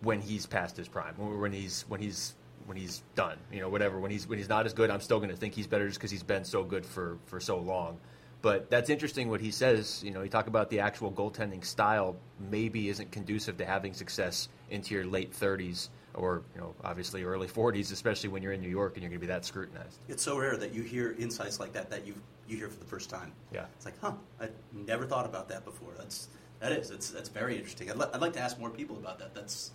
when 0.00 0.20
he's 0.20 0.46
past 0.46 0.76
his 0.76 0.88
prime, 0.88 1.14
when 1.16 1.40
when 1.40 1.52
he's 1.52 1.84
when 1.88 2.00
he's 2.00 2.34
when 2.66 2.76
he's 2.76 3.02
done, 3.14 3.38
you 3.52 3.60
know, 3.60 3.68
whatever. 3.68 3.98
When 3.98 4.10
he's 4.10 4.26
when 4.26 4.38
he's 4.38 4.48
not 4.48 4.66
as 4.66 4.72
good, 4.72 4.90
I'm 4.90 5.00
still 5.00 5.18
going 5.18 5.30
to 5.30 5.36
think 5.36 5.54
he's 5.54 5.66
better 5.66 5.86
just 5.86 5.98
because 5.98 6.10
he's 6.10 6.22
been 6.22 6.44
so 6.44 6.62
good 6.62 6.86
for 6.86 7.18
for 7.26 7.40
so 7.40 7.58
long. 7.58 7.98
But 8.44 8.68
that's 8.68 8.90
interesting 8.90 9.30
what 9.30 9.40
he 9.40 9.50
says. 9.50 10.02
You 10.04 10.10
know, 10.10 10.20
you 10.20 10.28
talk 10.28 10.48
about 10.48 10.68
the 10.68 10.80
actual 10.80 11.10
goaltending 11.10 11.64
style 11.64 12.14
maybe 12.50 12.90
isn't 12.90 13.10
conducive 13.10 13.56
to 13.56 13.64
having 13.64 13.94
success 13.94 14.50
into 14.68 14.94
your 14.94 15.06
late 15.06 15.32
30s 15.32 15.88
or 16.12 16.42
you 16.54 16.60
know 16.60 16.74
obviously 16.84 17.24
early 17.24 17.48
40s, 17.48 17.90
especially 17.90 18.28
when 18.28 18.42
you're 18.42 18.52
in 18.52 18.60
New 18.60 18.68
York 18.68 18.96
and 18.96 19.02
you're 19.02 19.08
going 19.08 19.18
to 19.18 19.26
be 19.26 19.32
that 19.32 19.46
scrutinized. 19.46 19.98
It's 20.10 20.22
so 20.22 20.36
rare 20.36 20.58
that 20.58 20.74
you 20.74 20.82
hear 20.82 21.16
insights 21.18 21.58
like 21.58 21.72
that 21.72 21.88
that 21.88 22.06
you 22.06 22.14
you 22.46 22.58
hear 22.58 22.68
for 22.68 22.78
the 22.78 22.84
first 22.84 23.08
time. 23.08 23.32
Yeah. 23.50 23.64
It's 23.76 23.86
like, 23.86 23.98
huh, 24.02 24.12
I 24.38 24.50
never 24.74 25.06
thought 25.06 25.24
about 25.24 25.48
that 25.48 25.64
before. 25.64 25.94
That's 25.96 26.28
that 26.60 26.70
is. 26.72 26.90
It's 26.90 27.08
that's 27.08 27.30
very 27.30 27.56
interesting. 27.56 27.90
I'd, 27.90 27.96
li- 27.96 28.08
I'd 28.12 28.20
like 28.20 28.34
to 28.34 28.40
ask 28.40 28.58
more 28.58 28.68
people 28.68 28.98
about 28.98 29.20
that. 29.20 29.34
That's 29.34 29.70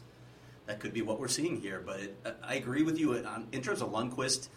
that 0.68 0.80
could 0.80 0.94
be 0.94 1.02
what 1.02 1.20
we're 1.20 1.28
seeing 1.28 1.60
here. 1.60 1.82
But 1.84 2.02
it, 2.02 2.18
I 2.24 2.34
I 2.44 2.54
agree 2.54 2.84
with 2.84 3.00
you 3.00 3.16
on, 3.16 3.48
in 3.52 3.64
terms 3.64 3.82
of 3.82 3.90
Lundqvist. 3.90 4.48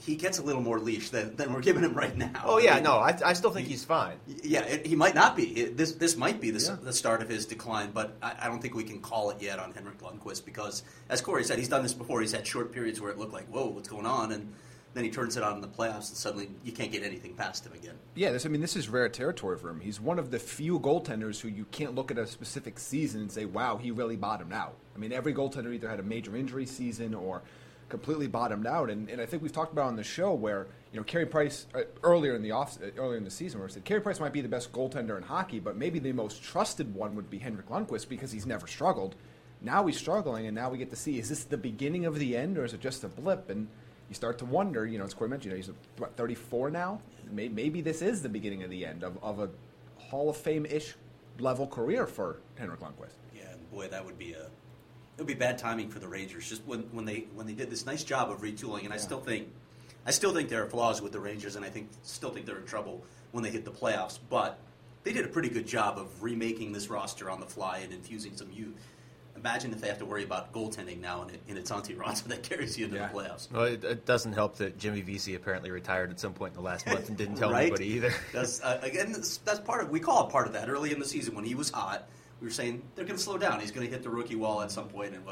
He 0.00 0.16
gets 0.16 0.38
a 0.38 0.42
little 0.42 0.62
more 0.62 0.78
leash 0.78 1.10
than, 1.10 1.36
than 1.36 1.52
we're 1.52 1.60
giving 1.60 1.82
him 1.82 1.94
right 1.94 2.16
now. 2.16 2.42
Oh 2.44 2.58
yeah, 2.58 2.72
I 2.72 2.74
mean, 2.76 2.84
no, 2.84 2.92
I, 2.92 3.18
I 3.24 3.32
still 3.34 3.50
think 3.50 3.68
he's 3.68 3.84
fine. 3.84 4.16
Yeah, 4.42 4.62
it, 4.62 4.86
he 4.86 4.96
might 4.96 5.14
not 5.14 5.36
be. 5.36 5.44
It, 5.60 5.76
this 5.76 5.92
this 5.92 6.16
might 6.16 6.40
be 6.40 6.50
the, 6.50 6.56
s 6.56 6.70
the 6.82 6.92
start 6.92 7.20
of 7.20 7.28
his 7.28 7.44
decline, 7.44 7.90
but 7.92 8.16
I, 8.22 8.34
I 8.40 8.48
don't 8.48 8.62
think 8.62 8.74
we 8.74 8.84
can 8.84 9.00
call 9.00 9.30
it 9.30 9.42
yet 9.42 9.58
on 9.58 9.72
Henrik 9.72 9.98
Lundqvist 10.00 10.44
because, 10.46 10.82
as 11.10 11.20
Corey 11.20 11.44
said, 11.44 11.58
he's 11.58 11.68
done 11.68 11.82
this 11.82 11.94
before. 11.94 12.20
He's 12.22 12.32
had 12.32 12.46
short 12.46 12.72
periods 12.72 13.00
where 13.00 13.10
it 13.10 13.18
looked 13.18 13.34
like, 13.34 13.46
whoa, 13.48 13.66
what's 13.66 13.88
going 13.88 14.06
on? 14.06 14.32
And 14.32 14.52
then 14.92 15.04
he 15.04 15.10
turns 15.10 15.36
it 15.36 15.42
on 15.42 15.54
in 15.54 15.60
the 15.60 15.68
playoffs, 15.68 16.08
and 16.08 16.16
suddenly 16.16 16.50
you 16.64 16.72
can't 16.72 16.90
get 16.90 17.04
anything 17.04 17.34
past 17.34 17.64
him 17.64 17.72
again. 17.74 17.94
Yeah, 18.14 18.32
this, 18.32 18.44
I 18.44 18.48
mean, 18.48 18.60
this 18.60 18.74
is 18.74 18.88
rare 18.88 19.08
territory 19.08 19.56
for 19.56 19.68
him. 19.68 19.80
He's 19.80 20.00
one 20.00 20.18
of 20.18 20.30
the 20.32 20.38
few 20.38 20.80
goaltenders 20.80 21.40
who 21.40 21.48
you 21.48 21.64
can't 21.66 21.94
look 21.94 22.10
at 22.10 22.18
a 22.18 22.26
specific 22.26 22.78
season 22.78 23.20
and 23.20 23.30
say, 23.30 23.44
wow, 23.44 23.76
he 23.76 23.92
really 23.92 24.16
bottomed 24.16 24.52
out. 24.52 24.74
I 24.96 24.98
mean, 24.98 25.12
every 25.12 25.32
goaltender 25.32 25.72
either 25.72 25.88
had 25.88 26.00
a 26.00 26.02
major 26.02 26.34
injury 26.36 26.66
season 26.66 27.14
or 27.14 27.42
completely 27.90 28.26
bottomed 28.26 28.66
out. 28.66 28.88
And, 28.88 29.10
and 29.10 29.20
I 29.20 29.26
think 29.26 29.42
we've 29.42 29.52
talked 29.52 29.72
about 29.72 29.86
on 29.86 29.96
the 29.96 30.04
show 30.04 30.32
where 30.32 30.68
you 30.92 30.98
know, 30.98 31.04
Carey 31.04 31.26
Price 31.26 31.66
uh, 31.74 31.82
earlier 32.02 32.34
in 32.34 32.42
the 32.42 32.52
off 32.52 32.78
uh, 32.82 32.86
earlier 32.96 33.18
in 33.18 33.24
the 33.24 33.30
season, 33.30 33.60
where 33.60 33.68
I 33.68 33.72
said 33.72 33.84
Carey 33.84 34.00
Price 34.00 34.20
might 34.20 34.32
be 34.32 34.40
the 34.40 34.48
best 34.48 34.72
goaltender 34.72 35.16
in 35.16 35.22
hockey, 35.22 35.60
but 35.60 35.76
maybe 35.76 35.98
the 35.98 36.12
most 36.12 36.42
trusted 36.42 36.94
one 36.94 37.14
would 37.16 37.28
be 37.28 37.38
Henrik 37.38 37.68
Lundqvist 37.68 38.08
because 38.08 38.32
he's 38.32 38.46
never 38.46 38.66
struggled. 38.66 39.14
Now 39.60 39.86
he's 39.86 39.98
struggling, 39.98 40.46
and 40.46 40.54
now 40.54 40.70
we 40.70 40.78
get 40.78 40.90
to 40.90 40.96
see 40.96 41.18
is 41.18 41.28
this 41.28 41.44
the 41.44 41.58
beginning 41.58 42.06
of 42.06 42.18
the 42.18 42.36
end 42.36 42.56
or 42.56 42.64
is 42.64 42.72
it 42.72 42.80
just 42.80 43.04
a 43.04 43.08
blip? 43.08 43.50
And 43.50 43.68
you 44.08 44.14
start 44.14 44.38
to 44.38 44.44
wonder, 44.44 44.86
you 44.86 44.98
know, 44.98 45.04
as 45.04 45.14
Corey 45.14 45.30
mentioned, 45.30 45.52
you 45.52 45.58
know, 45.58 45.66
he's 45.66 45.70
what, 45.98 46.16
34 46.16 46.70
now. 46.70 47.00
Maybe, 47.30 47.80
this 47.80 48.02
is 48.02 48.22
the 48.22 48.28
beginning 48.28 48.64
of 48.64 48.70
the 48.70 48.84
end 48.84 49.04
of, 49.04 49.16
of 49.22 49.38
a 49.38 49.50
Hall 49.96 50.28
of 50.28 50.36
Fame 50.36 50.66
ish 50.66 50.96
level 51.38 51.66
career 51.66 52.08
for 52.08 52.40
Henrik 52.56 52.80
Lundqvist. 52.80 53.14
Yeah, 53.32 53.54
boy, 53.72 53.86
that 53.86 54.04
would 54.04 54.18
be 54.18 54.32
a 54.32 54.48
it 55.20 55.24
would 55.24 55.26
be 55.26 55.34
bad 55.34 55.58
timing 55.58 55.90
for 55.90 55.98
the 55.98 56.08
Rangers. 56.08 56.48
Just 56.48 56.62
when, 56.64 56.80
when 56.92 57.04
they 57.04 57.26
when 57.34 57.46
they 57.46 57.52
did 57.52 57.68
this 57.68 57.84
nice 57.84 58.02
job 58.02 58.30
of 58.30 58.40
retooling, 58.40 58.84
and 58.86 58.92
I 58.92 58.96
still 58.96 59.20
think 59.20 59.48
I 60.06 60.12
still 60.12 60.32
think 60.32 60.48
there 60.48 60.62
are 60.64 60.66
flaws 60.66 61.02
with 61.02 61.12
the 61.12 61.20
Rangers, 61.20 61.56
and 61.56 61.64
I 61.64 61.68
think 61.68 61.90
still 62.04 62.30
think 62.30 62.46
they're 62.46 62.56
in 62.56 62.64
trouble 62.64 63.04
when 63.32 63.44
they 63.44 63.50
hit 63.50 63.66
the 63.66 63.70
playoffs. 63.70 64.18
But 64.30 64.58
they 65.04 65.12
did 65.12 65.26
a 65.26 65.28
pretty 65.28 65.50
good 65.50 65.66
job 65.66 65.98
of 65.98 66.22
remaking 66.22 66.72
this 66.72 66.88
roster 66.88 67.28
on 67.28 67.38
the 67.38 67.44
fly 67.44 67.80
and 67.84 67.92
infusing 67.92 68.34
some 68.34 68.50
youth. 68.50 68.72
Imagine 69.36 69.72
if 69.72 69.80
they 69.82 69.88
have 69.88 69.98
to 69.98 70.06
worry 70.06 70.24
about 70.24 70.54
goaltending 70.54 71.00
now, 71.02 71.20
and, 71.22 71.32
it, 71.32 71.40
and 71.50 71.58
it's 71.58 71.70
Antti 71.70 71.94
Raanta 71.96 72.24
that 72.28 72.42
carries 72.42 72.78
you 72.78 72.86
into 72.86 72.96
Yeah. 72.96 73.08
the 73.08 73.14
playoffs. 73.18 73.50
Well, 73.52 73.64
it, 73.64 73.84
it 73.84 74.06
doesn't 74.06 74.32
help 74.32 74.56
that 74.56 74.78
Jimmy 74.78 75.02
Vesey 75.02 75.34
apparently 75.34 75.70
retired 75.70 76.10
at 76.10 76.18
some 76.18 76.32
point 76.32 76.52
in 76.52 76.56
the 76.56 76.64
last 76.64 76.86
month 76.86 77.08
and 77.08 77.16
didn't 77.18 77.36
tell 77.36 77.50
right? 77.52 77.62
anybody 77.64 77.88
either. 77.88 78.12
That's, 78.32 78.62
uh, 78.62 78.80
again, 78.82 79.12
that's, 79.12 79.36
that's 79.38 79.60
part 79.60 79.82
of 79.82 79.90
we 79.90 80.00
call 80.00 80.26
it 80.26 80.32
part 80.32 80.46
of 80.46 80.54
that. 80.54 80.68
Early 80.70 80.92
in 80.92 80.98
the 80.98 81.04
season, 81.06 81.34
when 81.34 81.44
he 81.44 81.54
was 81.54 81.70
hot, 81.70 82.06
we 82.40 82.46
were 82.46 82.52
saying 82.52 82.82
they're 82.94 83.04
going 83.04 83.16
to 83.16 83.22
slow 83.22 83.38
down. 83.38 83.60
He's 83.60 83.70
going 83.70 83.86
to 83.86 83.92
hit 83.92 84.02
the 84.02 84.10
rookie 84.10 84.36
wall 84.36 84.62
at 84.62 84.70
some 84.70 84.88
point, 84.88 85.14
and 85.14 85.22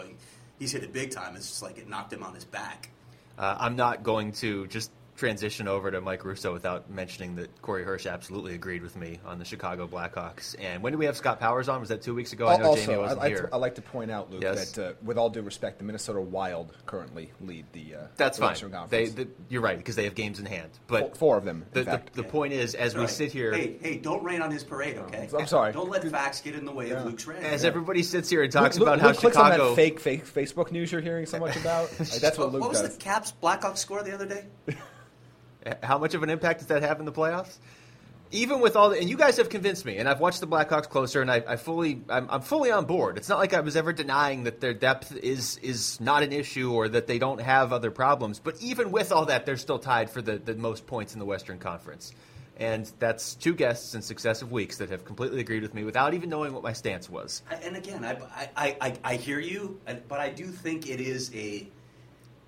he's 0.58 0.72
hit 0.72 0.82
it 0.82 0.92
big 0.92 1.10
time. 1.10 1.36
It's 1.36 1.48
just 1.48 1.62
like 1.62 1.78
it 1.78 1.88
knocked 1.88 2.12
him 2.12 2.22
on 2.22 2.34
his 2.34 2.44
back. 2.44 2.90
Uh, 3.38 3.56
I'm 3.58 3.76
not 3.76 4.02
going 4.02 4.32
to 4.32 4.66
just 4.66 4.90
transition 5.22 5.66
over 5.68 5.90
to 5.90 6.00
Mike 6.00 6.24
Russo 6.24 6.52
without 6.52 6.88
mentioning 6.88 7.34
that 7.36 7.60
Corey 7.60 7.82
Hirsch 7.84 8.06
absolutely 8.06 8.54
agreed 8.54 8.82
with 8.82 8.96
me 8.96 9.18
on 9.26 9.38
the 9.38 9.44
Chicago 9.44 9.86
Blackhawks. 9.88 10.54
And 10.60 10.82
when 10.82 10.92
did 10.92 10.98
we 10.98 11.06
have 11.06 11.16
Scott 11.16 11.40
Powers 11.40 11.68
on? 11.68 11.80
Was 11.80 11.88
that 11.88 12.00
two 12.02 12.14
weeks 12.14 12.32
ago? 12.32 12.46
I 12.46 12.56
know 12.56 12.68
Jaime 12.74 12.80
also, 12.80 12.92
I'd 12.92 12.98
wasn't 12.98 13.20
like, 13.20 13.28
here. 13.32 13.42
to, 13.48 13.54
I'd 13.54 13.58
like 13.58 13.74
to 13.74 13.82
point 13.82 14.10
out, 14.10 14.30
Luke, 14.30 14.42
Yes. 14.42 14.72
that 14.72 14.90
uh, 14.90 14.92
with 15.02 15.18
all 15.18 15.28
due 15.28 15.42
respect, 15.42 15.78
the 15.78 15.84
Minnesota 15.84 16.20
Wild 16.20 16.72
currently 16.86 17.32
lead 17.40 17.66
the. 17.72 17.96
Uh, 17.96 17.98
That's 18.16 18.38
the 18.38 18.42
fine. 18.42 18.50
Western 18.52 18.74
They, 18.88 19.06
the, 19.08 19.28
you're 19.48 19.60
right 19.60 19.76
because 19.76 19.96
they 19.96 20.04
have 20.04 20.14
games 20.14 20.38
in 20.38 20.46
hand. 20.46 20.70
But 20.86 21.00
Four- 21.00 21.14
four 21.16 21.36
of 21.38 21.44
them, 21.44 21.66
The, 21.72 21.80
in 21.80 21.84
the, 21.86 21.90
fact. 21.90 22.14
the 22.14 22.22
point 22.22 22.52
is, 22.52 22.74
as 22.76 22.96
we 22.96 23.06
sit 23.08 23.32
here, 23.32 23.52
Hey, 23.52 23.76
hey, 23.82 23.96
don't 23.98 24.22
rain 24.22 24.40
on 24.40 24.50
his 24.52 24.62
parade, 24.62 24.96
okay? 24.98 25.28
I'm 25.36 25.46
sorry. 25.48 25.72
Don't 25.72 25.90
let 25.90 26.04
facts 26.04 26.40
get 26.40 26.54
in 26.54 26.64
the 26.64 26.72
way 26.72 26.90
of 26.90 27.04
Luke's 27.04 27.26
rant. 27.26 27.44
as 27.44 27.64
everybody 27.64 28.04
sits 28.04 28.30
here 28.30 28.44
and 28.44 28.52
talks 28.52 28.78
Luke, 28.78 28.86
about 28.88 29.02
Luke 29.02 29.14
how 29.16 29.20
clicks 29.20 29.36
on 29.36 29.46
Chicago. 29.50 29.70
that 29.70 29.76
fake, 29.76 29.98
fake 30.00 30.24
Facebook 30.26 30.70
news 30.70 30.92
you're 30.92 31.00
hearing 31.00 31.26
so 31.26 31.38
much 31.40 31.56
about. 31.56 31.88
Like, 31.98 32.20
that's 32.20 32.38
what 32.38 32.52
Luke 32.52 32.60
what, 32.62 32.62
Luke 32.62 32.70
was 32.70 32.80
does. 32.82 32.96
the 32.96 33.02
Caps 33.02 33.34
Blackhawks 33.42 33.78
score 33.78 34.02
the 34.04 34.14
other 34.14 34.26
day? 34.26 34.44
How 35.82 35.98
much 35.98 36.14
of 36.14 36.22
an 36.22 36.30
impact 36.30 36.60
does 36.60 36.68
that 36.68 36.82
have 36.82 37.00
in 37.00 37.06
the 37.06 37.12
playoffs? 37.12 37.56
Even 38.30 38.60
with 38.60 38.76
all 38.76 38.90
the, 38.90 38.98
and 38.98 39.08
you 39.08 39.16
guys 39.16 39.38
have 39.38 39.48
convinced 39.48 39.86
me, 39.86 39.96
and 39.96 40.06
I've 40.06 40.20
watched 40.20 40.40
the 40.40 40.46
Blackhawks 40.46 40.86
closer, 40.86 41.22
and 41.22 41.30
I, 41.30 41.42
I 41.48 41.56
fully, 41.56 42.02
I'm, 42.10 42.28
I'm 42.28 42.42
fully 42.42 42.70
on 42.70 42.84
board. 42.84 43.16
It's 43.16 43.28
not 43.30 43.38
like 43.38 43.54
I 43.54 43.60
was 43.60 43.74
ever 43.74 43.90
denying 43.94 44.44
that 44.44 44.60
their 44.60 44.74
depth 44.74 45.16
is 45.16 45.56
is 45.62 45.98
not 45.98 46.22
an 46.22 46.30
issue 46.30 46.70
or 46.72 46.90
that 46.90 47.06
they 47.06 47.18
don't 47.18 47.40
have 47.40 47.72
other 47.72 47.90
problems. 47.90 48.38
But 48.38 48.60
even 48.60 48.90
with 48.92 49.12
all 49.12 49.24
that, 49.26 49.46
they're 49.46 49.56
still 49.56 49.78
tied 49.78 50.10
for 50.10 50.20
the, 50.20 50.36
the 50.36 50.54
most 50.54 50.86
points 50.86 51.14
in 51.14 51.20
the 51.20 51.24
Western 51.24 51.58
Conference, 51.58 52.12
and 52.58 52.90
that's 52.98 53.34
two 53.34 53.54
guests 53.54 53.94
in 53.94 54.02
successive 54.02 54.52
weeks 54.52 54.76
that 54.76 54.90
have 54.90 55.06
completely 55.06 55.40
agreed 55.40 55.62
with 55.62 55.72
me 55.72 55.84
without 55.84 56.12
even 56.12 56.28
knowing 56.28 56.52
what 56.52 56.62
my 56.62 56.74
stance 56.74 57.08
was. 57.08 57.42
And 57.62 57.78
again, 57.78 58.04
I, 58.04 58.18
I, 58.54 58.76
I, 58.78 58.94
I 59.04 59.16
hear 59.16 59.40
you, 59.40 59.80
but 60.06 60.20
I 60.20 60.28
do 60.28 60.48
think 60.48 60.86
it 60.86 61.00
is 61.00 61.34
a 61.34 61.66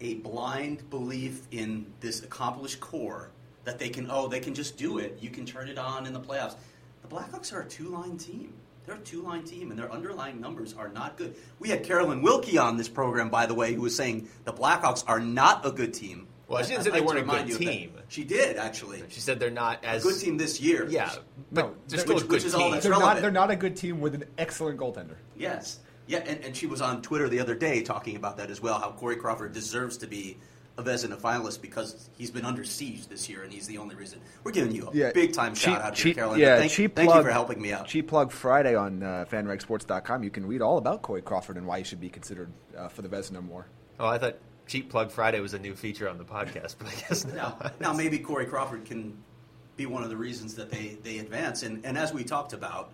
a 0.01 0.15
blind 0.15 0.89
belief 0.91 1.43
in 1.51 1.87
this 2.01 2.23
accomplished 2.23 2.81
core 2.81 3.31
that 3.65 3.79
they 3.79 3.89
can 3.89 4.07
oh 4.11 4.29
they 4.29 4.41
can 4.41 4.55
just 4.55 4.77
do 4.77 4.99
it. 4.99 5.19
You 5.21 5.31
can 5.31 5.45
turn 5.45 5.69
it 5.69 5.79
on 5.79 6.07
in 6.07 6.13
the 6.13 6.21
playoffs. 6.21 6.55
The 7.03 7.09
Blackhawks 7.09 7.53
are 7.53 7.61
a 7.63 7.67
two 7.67 7.89
line 7.89 8.17
team. 8.19 8.53
They're 8.87 8.95
a 8.97 8.99
two 8.99 9.23
line 9.23 9.45
team, 9.45 9.71
and 9.71 9.79
their 9.79 9.93
underlying 9.93 10.41
numbers 10.41 10.75
are 10.75 10.89
not 10.89 11.17
good. 11.17 11.35
We 11.59 11.69
had 11.69 11.85
Carolyn 11.85 12.23
Wilkie 12.23 12.57
on 12.59 12.77
this 12.79 12.89
program, 12.89 13.29
by 13.29 13.47
the 13.47 13.55
way, 13.55 13.75
who 13.75 13.83
was 13.83 13.95
saying 13.95 14.29
the 14.45 14.53
Blackhawks 14.53 15.05
are 15.07 15.21
not 15.21 15.65
a 15.67 15.71
good 15.71 15.93
team. 15.93 16.27
Well, 16.49 16.65
she 16.65 16.71
didn't 16.71 16.85
say 16.85 16.91
they 16.91 17.01
weren't 17.01 17.19
a 17.21 17.23
good 17.23 17.49
you 17.49 17.55
of 17.55 17.61
that. 17.61 17.65
team. 17.67 17.93
She 18.09 18.25
did 18.25 18.57
actually. 18.57 19.05
She 19.09 19.21
said 19.21 19.39
they're 19.39 19.51
not 19.51 19.85
A 19.85 19.89
as 19.89 20.03
good 20.03 20.19
team 20.19 20.37
this 20.37 20.61
year. 20.61 20.89
Yeah, 20.89 21.13
but 21.53 21.61
No, 21.63 21.69
they're 21.69 21.75
they're- 21.87 21.99
still 22.01 22.15
which- 22.17 22.25
a 22.25 22.27
good 22.27 22.33
which 22.39 22.45
is 22.45 22.55
all 22.55 22.71
that's 22.73 22.83
They're 22.83 22.91
not, 22.91 23.01
relevant. 23.01 23.23
they're 23.23 23.31
not 23.31 23.51
a 23.53 23.57
good 23.57 23.77
team 23.77 24.01
with 24.01 24.15
an 24.17 24.25
excellent 24.37 24.79
goaltender. 24.81 25.17
Yes. 25.37 25.79
Yeah, 26.11 26.25
and, 26.27 26.45
and 26.45 26.57
she 26.57 26.67
was 26.67 26.81
on 26.81 27.03
Twitter 27.03 27.29
the 27.29 27.39
other 27.39 27.55
day 27.55 27.83
talking 27.83 28.17
about 28.17 28.37
that 28.39 28.51
as 28.51 28.61
well, 28.61 28.81
how 28.81 28.91
Corey 28.91 29.15
Crawford 29.15 29.53
deserves 29.53 29.97
to 29.99 30.09
be 30.09 30.39
a 30.77 30.83
Vezina 30.83 31.17
finalist 31.17 31.63
because 31.63 32.11
he's 32.19 32.33
been 32.33 32.45
under 32.45 32.65
siege 32.65 33.07
this 33.07 33.29
year, 33.29 33.45
and 33.45 33.53
he's 33.53 33.69
the 33.69 33.79
only 33.79 33.95
reason. 33.95 34.21
We're 34.43 34.51
giving 34.51 34.75
you 34.75 34.89
a 34.89 35.13
big 35.13 35.33
time 35.33 35.55
shout 35.55 35.81
out 35.81 35.97
here, 35.97 36.13
Carolyn. 36.13 36.41
Yeah, 36.41 36.59
thank, 36.59 36.73
cheap 36.73 36.97
thank 36.97 37.09
plug, 37.09 37.19
you 37.19 37.29
for 37.29 37.33
helping 37.33 37.63
me 37.63 37.73
out. 37.73 37.87
Cheap 37.87 38.09
plug 38.09 38.33
Friday 38.33 38.75
on 38.75 39.05
uh, 39.05 39.25
FanRagSports.com. 39.31 40.25
You 40.25 40.31
can 40.31 40.47
read 40.47 40.63
all 40.63 40.79
about 40.79 41.03
Corey 41.03 41.23
Crawford 41.23 41.57
and 41.57 41.65
why 41.65 41.79
he 41.79 41.85
should 41.85 42.01
be 42.01 42.09
considered 42.09 42.51
uh, 42.77 42.89
for 42.89 43.03
the 43.03 43.09
Vezina 43.09 43.41
more. 43.41 43.67
Oh, 44.01 44.09
I 44.09 44.19
thought 44.19 44.37
Cheap 44.67 44.91
Plug 44.91 45.13
Friday 45.13 45.39
was 45.39 45.55
a 45.55 45.61
new 45.61 45.77
feature 45.77 46.09
on 46.09 46.19
the 46.19 46.25
podcast, 46.25 46.75
but 46.79 46.89
I 46.89 46.95
guess 47.09 47.25
Now, 47.25 47.57
now 47.79 47.93
maybe 47.93 48.19
Corey 48.19 48.47
Crawford 48.47 48.85
can 48.85 49.17
be 49.77 49.87
one 49.87 50.03
of 50.03 50.11
the 50.11 50.17
reasons 50.17 50.57
that 50.57 50.71
they, 50.71 50.99
they 51.05 51.19
advance. 51.19 51.63
And, 51.63 51.85
and 51.85 51.97
as 51.97 52.13
we 52.13 52.25
talked 52.25 52.53
about, 52.53 52.93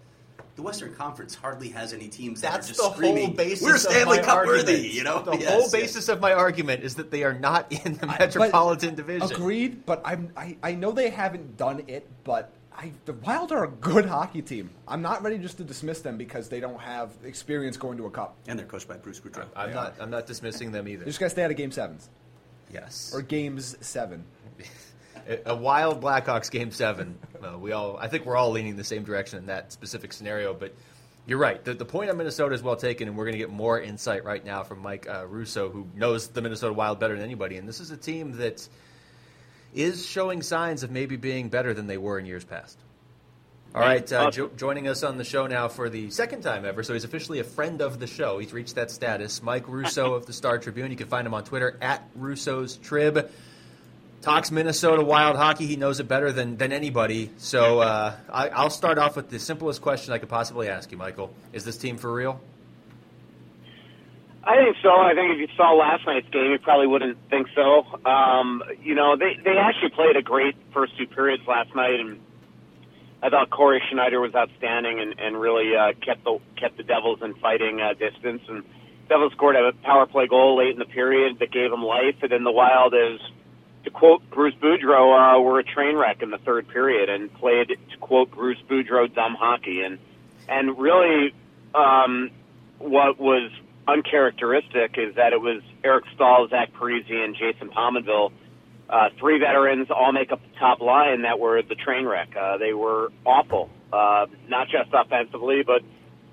the 0.57 0.63
Western 0.63 0.95
Conference 0.95 1.35
hardly 1.35 1.69
has 1.69 1.93
any 1.93 2.09
teams 2.09 2.41
that 2.41 2.53
That's 2.53 2.71
are 2.71 2.73
the 2.73 2.79
just 2.83 2.95
screaming, 2.95 3.27
whole 3.27 3.35
basis. 3.35 3.63
"We're 3.63 3.77
Stanley 3.77 4.19
Cup 4.19 4.37
argument. 4.37 4.67
worthy." 4.67 4.89
You 4.89 5.05
know, 5.05 5.23
the 5.23 5.37
Yes, 5.37 5.51
whole 5.51 5.61
yes. 5.61 5.73
basis 5.73 6.09
of 6.09 6.21
my 6.21 6.33
argument 6.33 6.83
is 6.83 6.95
that 6.97 7.11
they 7.11 7.23
are 7.25 7.35
not 7.35 7.71
in 7.85 7.95
the 7.95 8.07
But- 8.07 8.19
metropolitan 8.19 8.95
division. 8.95 9.31
Agreed, 9.31 9.85
but 9.87 10.01
I'm, 10.05 10.31
I, 10.37 10.57
I 10.63 10.73
know 10.73 10.93
they 10.93 11.11
haven't 11.11 11.57
done 11.59 11.85
it, 11.89 12.09
but 12.25 12.53
I, 12.75 12.93
the 13.05 13.13
Wild 13.13 13.53
are 13.53 13.65
a 13.65 13.69
good 13.71 14.07
hockey 14.07 14.43
team. 14.43 14.71
I'm 14.89 15.03
not 15.03 15.23
ready 15.23 15.39
just 15.39 15.59
to 15.59 15.65
dismiss 15.65 16.01
them 16.01 16.17
because 16.17 16.49
they 16.49 16.61
don't 16.61 16.81
have 16.81 17.11
experience 17.25 17.77
going 17.77 17.97
to 17.99 18.07
a 18.07 18.11
cup. 18.11 18.37
And 18.49 18.59
they're 18.59 18.67
coached 18.67 18.89
by 18.89 18.97
Bruce 18.97 19.21
Boudreau. 19.21 19.47
I'm 19.55 19.73
not. 19.75 19.95
I'm 20.01 20.11
not 20.11 20.27
dismissing 20.27 20.73
them 20.73 20.89
either. 20.89 21.05
They 21.05 21.11
just 21.11 21.21
got 21.21 21.27
to 21.27 21.31
stay 21.31 21.45
out 21.45 21.51
of 21.51 21.57
game 21.59 21.71
sevens 21.71 22.09
yes. 22.73 23.13
or 23.15 23.21
games 23.23 23.77
seven. 23.81 24.25
A, 25.47 25.55
wild 25.55 26.01
Blackhawks 26.03 26.51
game 26.51 26.71
seven. 26.71 27.19
Uh, 27.43 27.59
we 27.59 27.73
all. 27.73 27.97
I 27.97 28.09
think 28.09 28.27
we're 28.27 28.37
all 28.37 28.51
leaning 28.51 28.77
the 28.77 28.85
same 28.85 29.05
direction 29.05 29.39
in 29.39 29.47
that 29.47 29.73
specific 29.73 30.13
scenario, 30.13 30.55
but. 30.55 30.75
You're 31.29 31.39
right. 31.39 31.65
The, 31.65 31.75
the 31.75 31.85
point 31.85 32.09
on 32.09 32.19
Minnesota 32.19 32.55
is 32.55 32.63
well 32.63 32.77
taken, 32.77 33.09
and 33.09 33.17
we're 33.17 33.25
going 33.25 33.33
to 33.33 33.39
get 33.39 33.51
more 33.51 33.81
insight 33.81 34.25
right 34.25 34.45
now 34.45 34.63
from 34.63 34.79
Mike 34.79 35.09
uh, 35.09 35.27
Russo, 35.27 35.69
who 35.69 35.89
knows 35.97 36.29
the 36.29 36.41
Minnesota 36.41 36.73
Wild 36.73 37.01
better 37.01 37.17
than 37.17 37.25
anybody. 37.25 37.57
And 37.57 37.69
this 37.69 37.81
is 37.81 37.91
a 37.91 37.97
team 37.97 38.37
that 38.37 38.69
is 39.75 40.07
showing 40.07 40.41
signs 40.41 40.85
of 40.85 40.93
maybe 40.93 41.17
being 41.17 41.49
better 41.49 41.75
than 41.75 41.89
they 41.89 41.99
were 41.99 42.21
in 42.21 42.27
years 42.27 42.45
past. 42.45 42.79
All 43.75 43.83
right, 43.83 44.11
uh, 44.11 44.31
jo- 44.31 44.51
joining 44.57 44.89
us 44.89 45.03
on 45.03 45.19
the 45.19 45.25
show 45.25 45.47
now 45.47 45.69
for 45.69 45.91
the 45.91 46.09
second 46.09 46.41
time 46.41 46.65
ever, 46.65 46.83
so 46.83 46.95
he's 46.95 47.05
officially 47.05 47.41
a 47.41 47.45
friend 47.45 47.83
of 47.83 47.99
the 47.99 48.07
show. 48.07 48.39
He's 48.39 48.55
reached 48.55 48.77
that 48.77 48.91
status. 48.91 49.43
Mike 49.43 49.69
Russo 49.69 50.15
of 50.15 50.25
the 50.25 50.33
Star 50.33 50.59
Tribune. 50.59 50.91
You 50.91 50.97
can 50.97 51.09
find 51.09 51.27
him 51.27 51.35
on 51.35 51.45
Twitter 51.45 51.77
at 51.83 52.09
Russo's 52.15 52.77
Trib. 52.77 53.31
Talks 54.27 54.51
Minnesota 54.51 55.05
Wild 55.05 55.37
hockey. 55.37 55.67
He 55.67 55.77
knows 55.77 56.01
it 56.01 56.09
better 56.09 56.33
than, 56.33 56.57
than 56.57 56.73
anybody. 56.73 57.31
So 57.37 57.79
uh, 57.79 58.17
I, 58.29 58.49
I'll 58.49 58.71
start 58.71 58.99
off 58.99 59.15
with 59.15 59.31
the 59.31 59.39
simplest 59.39 59.81
question 59.81 60.13
I 60.13 60.19
could 60.19 60.29
possibly 60.29 60.69
ask 60.69 60.91
you, 60.91 60.99
Michael. 60.99 61.33
Is 61.53 61.65
this 61.65 61.77
team 61.77 61.97
for 61.97 62.13
real? 62.13 62.41
I 64.43 64.57
think 64.57 64.79
so. 64.83 64.89
I 64.89 65.15
think 65.15 65.31
if 65.33 65.39
you 65.39 65.57
saw 65.57 65.75
last 65.75 66.05
night's 66.09 66.29
game, 66.31 66.51
you 66.51 66.59
probably 66.59 66.89
wouldn't 66.89 67.17
think 67.31 67.47
so. 67.55 67.85
Um, 68.05 68.65
you 68.83 68.97
know, 68.97 69.17
they 69.17 69.39
they 69.45 69.59
actually 69.59 69.91
played 69.91 70.17
a 70.17 70.23
great 70.23 70.57
first 70.75 70.99
two 70.99 71.07
periods 71.07 71.45
last 71.47 71.73
night, 71.77 72.01
and 72.01 72.19
I 73.23 73.31
thought 73.31 73.51
Cory 73.51 73.81
Schneider 73.93 74.19
was 74.19 74.35
outstanding 74.35 74.99
and, 74.99 75.21
and 75.21 75.41
really 75.41 75.77
uh, 75.77 75.93
kept 76.05 76.25
the 76.25 76.41
kept 76.57 76.79
the 76.79 76.83
Devils 76.83 77.21
in 77.23 77.35
fighting 77.37 77.81
uh, 77.81 77.93
distance. 77.93 78.43
And 78.49 78.65
Devils 79.09 79.35
scored 79.35 79.55
a 79.55 79.71
power 79.85 80.07
play 80.07 80.27
goal 80.27 80.59
late 80.59 80.73
in 80.73 80.81
the 80.81 80.85
period 80.85 81.39
that 81.39 81.53
gave 81.53 81.71
them 81.71 81.85
life, 81.85 82.17
and 82.23 82.33
then 82.33 82.43
the 82.43 82.51
Wild 82.51 82.93
is. 82.93 83.21
To 83.87 83.93
quote 83.93 84.29
Bruce 84.31 84.55
Boudreau, 84.61 85.39
uh, 85.39 85.41
were 85.41 85.61
a 85.61 85.63
train 85.63 85.95
wreck 85.95 86.21
in 86.21 86.31
the 86.31 86.39
third 86.39 86.67
period 86.67 87.09
and 87.09 87.33
played, 87.33 87.69
to 87.69 87.97
quote 87.99 88.33
Bruce 88.33 88.59
Boudreau, 88.69 89.07
dumb 89.15 89.37
hockey. 89.39 89.83
And 89.83 90.01
and 90.49 90.77
really, 90.77 91.33
um, 91.73 92.33
what 92.79 93.21
was 93.21 93.53
uncharacteristic 93.87 94.99
is 94.99 95.15
that 95.15 95.33
it 95.33 95.41
was 95.41 95.63
Eric 95.85 96.05
Staal, 96.17 96.49
Zach 96.49 96.73
Parise, 96.73 97.09
and 97.13 97.37
Jason 97.37 97.71
Pominville, 97.71 98.33
uh, 98.91 99.11
three 99.21 99.39
veterans, 99.39 99.89
all 99.89 100.11
make 100.13 100.33
up 100.33 100.41
the 100.43 100.59
top 100.59 100.81
line 100.81 101.23
that 101.23 101.39
were 101.39 101.63
the 101.63 101.77
train 101.77 102.07
wreck. 102.07 102.35
Uh, 102.37 102.57
they 102.57 102.73
were 102.73 103.13
awful, 103.25 103.71
uh, 103.93 104.27
not 104.49 104.67
just 104.69 104.91
offensively, 104.93 105.63
but 105.63 105.83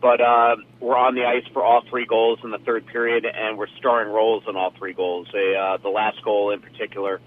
but 0.02 0.20
uh, 0.20 0.56
were 0.80 0.98
on 0.98 1.14
the 1.14 1.24
ice 1.24 1.46
for 1.54 1.64
all 1.64 1.84
three 1.88 2.08
goals 2.08 2.40
in 2.44 2.50
the 2.50 2.58
third 2.58 2.88
period, 2.88 3.26
and 3.26 3.60
were 3.60 3.70
starring 3.78 4.12
roles 4.12 4.44
in 4.48 4.56
all 4.56 4.72
three 4.72 4.94
goals. 4.94 5.28
They, 5.32 5.56
uh, 5.56 5.78
the 5.78 5.90
last 5.90 6.22
goal 6.24 6.50
in 6.50 6.60
particular, 6.60 7.22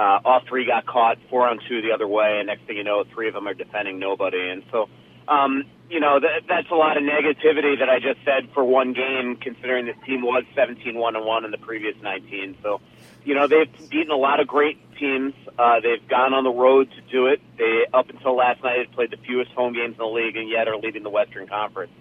uh, 0.00 0.18
all 0.24 0.40
three 0.48 0.64
got 0.64 0.86
caught, 0.86 1.18
four 1.28 1.46
on 1.46 1.58
two 1.68 1.82
the 1.82 1.92
other 1.92 2.08
way, 2.08 2.38
and 2.38 2.46
next 2.46 2.62
thing 2.66 2.78
you 2.78 2.84
know, 2.84 3.04
three 3.12 3.28
of 3.28 3.34
them 3.34 3.46
are 3.46 3.52
defending 3.52 3.98
nobody. 3.98 4.48
And 4.48 4.62
so, 4.72 4.88
um, 5.28 5.64
you 5.90 6.00
know, 6.00 6.18
that, 6.18 6.48
that's 6.48 6.70
a 6.70 6.74
lot 6.74 6.96
of 6.96 7.02
negativity 7.02 7.78
that 7.78 7.90
I 7.90 8.00
just 8.00 8.24
said 8.24 8.48
for 8.54 8.64
one 8.64 8.94
game, 8.94 9.36
considering 9.36 9.84
this 9.84 9.96
team 10.06 10.22
was 10.22 10.44
17 10.54 10.96
1 10.96 11.16
and 11.16 11.26
1 11.26 11.44
in 11.44 11.50
the 11.50 11.58
previous 11.58 11.94
19. 12.02 12.56
So, 12.62 12.80
you 13.24 13.34
know, 13.34 13.46
they've 13.46 13.90
beaten 13.90 14.10
a 14.10 14.16
lot 14.16 14.40
of 14.40 14.46
great 14.46 14.78
teams. 14.96 15.34
Uh, 15.58 15.80
they've 15.80 16.08
gone 16.08 16.32
on 16.32 16.44
the 16.44 16.50
road 16.50 16.90
to 16.92 17.02
do 17.12 17.26
it. 17.26 17.42
They 17.58 17.84
up 17.92 18.08
until 18.08 18.34
last 18.34 18.62
night 18.64 18.78
had 18.78 18.92
played 18.92 19.10
the 19.10 19.18
fewest 19.18 19.50
home 19.50 19.74
games 19.74 19.92
in 19.92 19.98
the 19.98 20.06
league, 20.06 20.34
and 20.34 20.48
yet 20.48 20.66
are 20.66 20.78
leading 20.78 21.02
the 21.02 21.10
Western 21.10 21.46
Conference. 21.46 21.92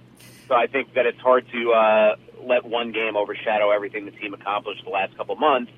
So 0.47 0.55
I 0.55 0.67
think 0.67 0.93
that 0.93 1.05
it's 1.05 1.19
hard 1.19 1.45
to 1.51 1.71
uh, 1.73 2.15
let 2.43 2.63
one 2.63 2.93
game 2.93 3.17
overshadow 3.17 3.71
everything 3.71 4.05
the 4.05 4.11
team 4.11 4.33
accomplished 4.33 4.85
the 4.85 4.89
last 4.89 5.17
couple 5.17 5.35
months. 5.35 5.73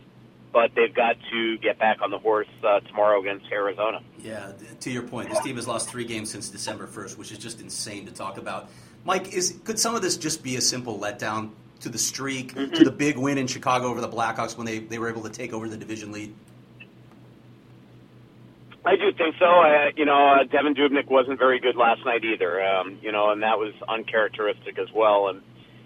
But 0.54 0.72
they've 0.76 0.94
got 0.94 1.16
to 1.32 1.58
get 1.60 1.80
back 1.80 2.02
on 2.02 2.12
the 2.12 2.20
horse 2.20 2.48
uh, 2.64 2.82
tomorrow 2.82 3.22
against 3.22 3.46
Arizona. 3.52 4.02
Yeah, 4.22 4.52
to 4.82 4.92
your 4.92 5.04
point, 5.04 5.30
this 5.30 5.40
team 5.40 5.56
has 5.56 5.68
lost 5.68 5.90
three 5.90 6.04
games 6.04 6.30
since 6.30 6.50
December 6.50 6.88
1st, 6.88 7.18
which 7.18 7.32
is 7.32 7.38
just 7.38 7.62
insane 7.62 8.06
to 8.06 8.12
talk 8.12 8.38
about. 8.38 8.70
Mike, 9.06 9.34
is 9.34 9.60
could 9.64 9.80
some 9.80 9.96
of 9.96 10.02
this 10.02 10.18
just 10.18 10.44
be 10.44 10.58
a 10.58 10.62
simple 10.62 11.00
letdown 11.00 11.52
to 11.80 11.90
the 11.90 11.98
streak, 11.98 12.54
Mm-hmm. 12.54 12.74
to 12.74 12.84
the 12.84 12.92
big 12.92 13.18
win 13.18 13.38
in 13.38 13.48
Chicago 13.48 13.88
over 13.88 14.02
the 14.02 14.10
Blackhawks 14.10 14.58
when 14.58 14.66
they, 14.68 14.80
they 14.80 15.00
were 15.00 15.10
able 15.10 15.24
to 15.24 15.30
take 15.30 15.54
over 15.54 15.68
the 15.70 15.78
division 15.78 16.12
lead? 16.12 16.34
I 18.86 18.96
do 18.96 19.12
think 19.14 19.36
so. 19.40 19.46
Uh, 19.46 19.92
you 19.96 20.06
know, 20.06 20.14
uh, 20.28 20.44
Devan 20.44 20.76
Dubnyk 20.76 21.08
wasn't 21.08 21.38
very 21.38 21.60
good 21.60 21.76
last 21.76 22.04
night 22.04 22.24
either. 22.26 22.62
Um, 22.66 22.98
you 23.02 23.12
know, 23.12 23.30
and 23.32 23.44
that 23.44 23.58
was 23.60 23.74
uncharacteristic 23.88 24.80
as 24.80 24.88
well. 24.94 25.28
And 25.30 25.42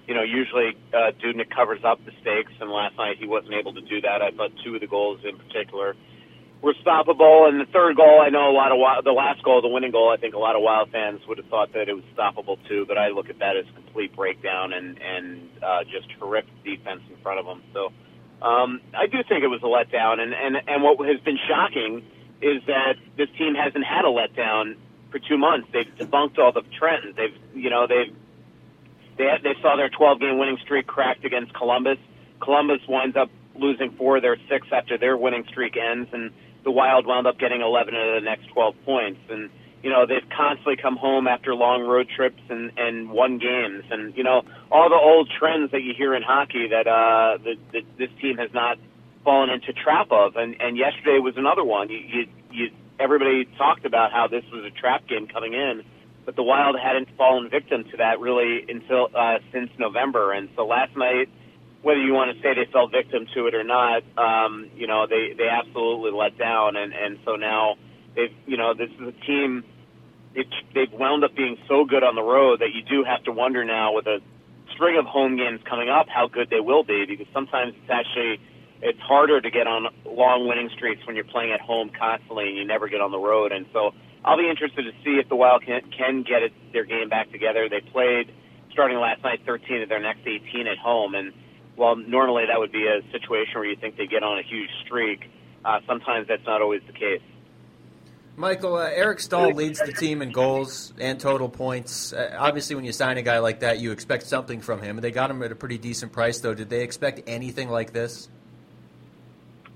you 0.08 0.14
know, 0.14 0.24
usually 0.24 0.78
uh, 0.94 1.12
Dubnyk 1.22 1.50
covers 1.50 1.84
up 1.84 2.00
mistakes, 2.06 2.52
and 2.60 2.70
last 2.70 2.96
night 2.98 3.18
he 3.20 3.28
wasn't 3.28 3.54
able 3.54 3.74
to 3.74 3.82
do 3.82 4.02
that. 4.02 4.22
I 4.22 4.32
thought 4.32 4.52
two 4.64 4.76
of 4.76 4.82
the 4.82 4.88
goals 4.88 5.20
in 5.24 5.38
particular 5.38 5.96
were 6.62 6.74
stoppable, 6.86 7.48
and 7.50 7.60
the 7.60 7.66
third 7.72 7.96
goal, 7.96 8.22
I 8.22 8.30
know 8.30 8.50
a 8.50 8.56
lot 8.56 8.72
of 8.72 9.04
the 9.04 9.12
last 9.12 9.44
goal, 9.44 9.62
the 9.62 9.68
winning 9.68 9.92
goal, 9.92 10.10
I 10.10 10.18
think 10.18 10.34
a 10.36 10.40
lot 10.40 10.56
of 10.56 10.62
Wild 10.62 10.92
fans 10.92 11.22
would 11.28 11.38
have 11.38 11.48
thought 11.48 11.74
that 11.74 11.90
it 11.90 11.94
was 11.94 12.04
stoppable 12.16 12.58
too. 12.68 12.86
But 12.88 12.98
I 12.98 13.10
look 13.10 13.30
at 13.30 13.40
that 13.40 13.58
as 13.58 13.66
complete 13.74 14.16
breakdown 14.16 14.74
and 14.74 15.00
and 15.02 15.50
uh, 15.62 15.84
just 15.84 16.12
horrific 16.20 16.54
defense 16.64 17.02
in 17.10 17.18
front 17.22 17.40
of 17.40 17.46
them. 17.46 17.64
So. 17.74 17.92
Um, 18.42 18.82
I 18.94 19.08
do 19.08 19.24
think 19.28 19.44
it 19.44 19.48
was 19.48 19.64
a 19.64 19.66
letdown, 19.66 20.20
and, 20.20 20.34
and, 20.34 20.58
and 20.68 20.84
what 20.84 21.00
has 21.08 21.20
been 21.22 21.40
shocking 21.48 22.04
is 22.42 22.62
that 22.68 22.96
this 23.18 23.30
team 23.38 23.56
hasn't 23.56 23.86
had 23.86 24.04
a 24.04 24.10
letdown 24.10 24.76
for 25.10 25.20
two 25.20 25.38
months. 25.38 25.70
They've 25.72 25.88
debunked 25.98 26.38
all 26.38 26.52
the 26.52 26.62
trends. 26.78 27.16
They've, 27.16 27.34
you 27.56 27.70
know, 27.70 27.88
they've 27.88 28.14
they 29.18 29.26
had, 29.26 29.44
they 29.44 29.56
saw 29.62 29.76
their 29.76 29.90
12 29.90 30.20
game 30.20 30.38
winning 30.38 30.58
streak 30.64 30.88
cracked 30.88 31.26
against 31.26 31.54
Columbus. 31.54 31.98
Columbus 32.42 32.82
winds 32.88 33.16
up 33.16 33.30
losing 33.56 33.92
four 33.92 34.18
of 34.18 34.22
their 34.22 34.38
six 34.50 34.68
after 34.72 34.98
their 34.98 35.16
winning 35.16 35.46
streak 35.48 35.78
ends, 35.78 36.10
and 36.12 36.32
the 36.64 36.72
Wild 36.72 37.06
wound 37.06 37.28
up 37.28 37.40
getting 37.40 37.62
11 37.62 37.96
of 37.96 38.16
the 38.16 38.22
next 38.22 38.48
12 38.48 38.76
points. 38.84 39.20
And 39.30 39.50
you 39.84 39.90
know 39.90 40.06
they've 40.06 40.28
constantly 40.36 40.76
come 40.76 40.98
home 40.98 41.28
after 41.28 41.54
long 41.54 41.84
road 41.84 42.10
trips 42.14 42.42
and 42.50 42.72
and 42.78 43.10
won 43.10 43.38
games, 43.38 43.86
and 43.92 44.16
you 44.18 44.24
know 44.24 44.42
all 44.72 44.90
the 44.90 44.96
old 44.96 45.30
trends 45.30 45.72
that 45.72 45.84
you 45.84 45.94
hear 45.96 46.16
in 46.16 46.24
hockey 46.24 46.68
that 46.70 46.88
uh 46.88 47.38
that, 47.44 47.58
that 47.72 47.84
this 47.98 48.10
team 48.20 48.38
has 48.38 48.50
not 48.54 48.78
fallen 49.24 49.50
into 49.50 49.72
trap 49.74 50.08
of. 50.12 50.36
And 50.36 50.60
and 50.60 50.76
yesterday 50.76 51.20
was 51.20 51.38
another 51.38 51.64
one. 51.64 51.90
You 51.90 52.00
you, 52.00 52.28
you 52.52 52.72
everybody 53.00 53.46
talked 53.58 53.86
about 53.86 54.12
how 54.12 54.28
this 54.28 54.44
was 54.52 54.66
a 54.66 54.72
trap 54.72 55.08
game 55.08 55.28
coming 55.28 55.54
in 55.54 55.84
but 56.26 56.36
the 56.36 56.44
Wild 56.44 56.76
hadn't 56.80 57.08
fallen 57.18 57.50
victim 57.50 57.84
to 57.92 57.98
that 57.98 58.20
really 58.20 58.66
until 58.68 59.08
uh, 59.16 59.38
since 59.54 59.70
November. 59.78 60.34
And 60.34 60.50
so 60.56 60.66
last 60.66 60.96
night, 60.98 61.30
whether 61.82 62.02
you 62.02 62.14
want 62.14 62.36
to 62.36 62.42
say 62.42 62.54
they 62.56 62.70
fell 62.72 62.88
victim 62.88 63.28
to 63.36 63.48
it 63.48 63.54
or 63.54 63.64
not, 63.64 64.04
um, 64.18 64.70
you 64.76 64.88
know 64.88 65.06
they 65.08 65.34
they 65.38 65.48
absolutely 65.48 66.12
let 66.12 66.38
down. 66.38 66.76
And 66.76 66.94
and 66.94 67.20
so 67.26 67.36
now 67.36 67.76
they've 68.16 68.34
you 68.46 68.58
know 68.58 68.74
this 68.74 68.90
is 68.90 69.08
a 69.08 69.26
team. 69.26 69.64
It, 70.34 70.48
they've 70.74 70.92
wound 70.92 71.24
up 71.24 71.34
being 71.36 71.58
so 71.70 71.86
good 71.86 72.04
on 72.04 72.16
the 72.16 72.24
road 72.24 72.60
that 72.60 72.74
you 72.74 72.82
do 72.84 73.06
have 73.06 73.24
to 73.24 73.32
wonder 73.32 73.64
now 73.64 73.94
with 73.94 74.06
a 74.06 74.20
string 74.74 74.98
of 74.98 75.06
home 75.06 75.38
games 75.38 75.62
coming 75.64 75.88
up 75.88 76.08
how 76.10 76.28
good 76.28 76.50
they 76.50 76.60
will 76.60 76.84
be 76.84 77.06
because 77.08 77.28
sometimes 77.32 77.74
it's 77.82 77.90
actually 77.90 78.42
it's 78.82 79.00
harder 79.00 79.40
to 79.40 79.50
get 79.50 79.68
on 79.68 79.88
long 80.06 80.48
winning 80.48 80.70
streaks 80.76 81.06
when 81.08 81.16
you're 81.16 81.26
playing 81.26 81.54
at 81.54 81.62
home 81.62 81.90
constantly 81.98 82.50
and 82.50 82.58
you 82.58 82.66
never 82.66 82.90
get 82.90 83.00
on 83.00 83.12
the 83.12 83.20
road. 83.20 83.52
And 83.52 83.66
so 83.72 83.94
I'll 84.26 84.38
be 84.38 84.50
interested 84.50 84.84
to 84.84 84.92
see 85.04 85.20
if 85.22 85.30
the 85.30 85.36
Wild 85.36 85.64
can, 85.64 85.82
can 85.96 86.24
get 86.24 86.42
it, 86.42 86.52
their 86.74 86.84
game 86.84 87.10
back 87.10 87.32
together. 87.32 87.70
They 87.70 87.80
played 87.80 88.34
starting 88.72 88.98
last 88.98 89.24
night 89.24 89.42
13 89.46 89.84
of 89.84 89.90
their 89.90 90.02
next 90.02 90.22
18 90.26 90.66
at 90.66 90.80
home, 90.80 91.14
and 91.14 91.32
while 91.76 91.96
normally 91.96 92.46
that 92.48 92.60
would 92.60 92.72
be 92.72 92.88
a 92.88 93.02
situation 93.12 93.54
where 93.54 93.66
you 93.66 93.76
think 93.76 93.98
they 93.98 94.08
get 94.08 94.24
on 94.24 94.40
a 94.40 94.42
huge 94.42 94.72
streak, 94.84 95.30
uh, 95.64 95.80
sometimes 95.86 96.28
that's 96.28 96.46
not 96.46 96.62
always 96.62 96.82
the 96.88 96.94
case. 96.94 97.22
Michael, 98.36 98.76
uh, 98.76 98.90
Eric 98.90 99.20
Staal 99.20 99.52
leads 99.52 99.80
the 99.80 99.94
team 99.94 100.22
in 100.22 100.32
goals 100.32 100.92
and 101.00 101.20
total 101.20 101.48
points. 101.48 102.12
Uh, 102.12 102.36
obviously, 102.38 102.76
when 102.76 102.84
you 102.84 102.92
sign 102.92 103.18
a 103.18 103.22
guy 103.22 103.38
like 103.40 103.60
that, 103.60 103.80
you 103.80 103.92
expect 103.92 104.26
something 104.26 104.60
from 104.60 104.82
him. 104.82 104.98
They 104.98 105.12
got 105.12 105.30
him 105.30 105.42
at 105.44 105.52
a 105.52 105.56
pretty 105.56 105.78
decent 105.78 106.12
price, 106.12 106.40
though. 106.40 106.54
Did 106.54 106.70
they 106.70 106.82
expect 106.82 107.22
anything 107.28 107.70
like 107.70 107.94
this? 107.94 108.28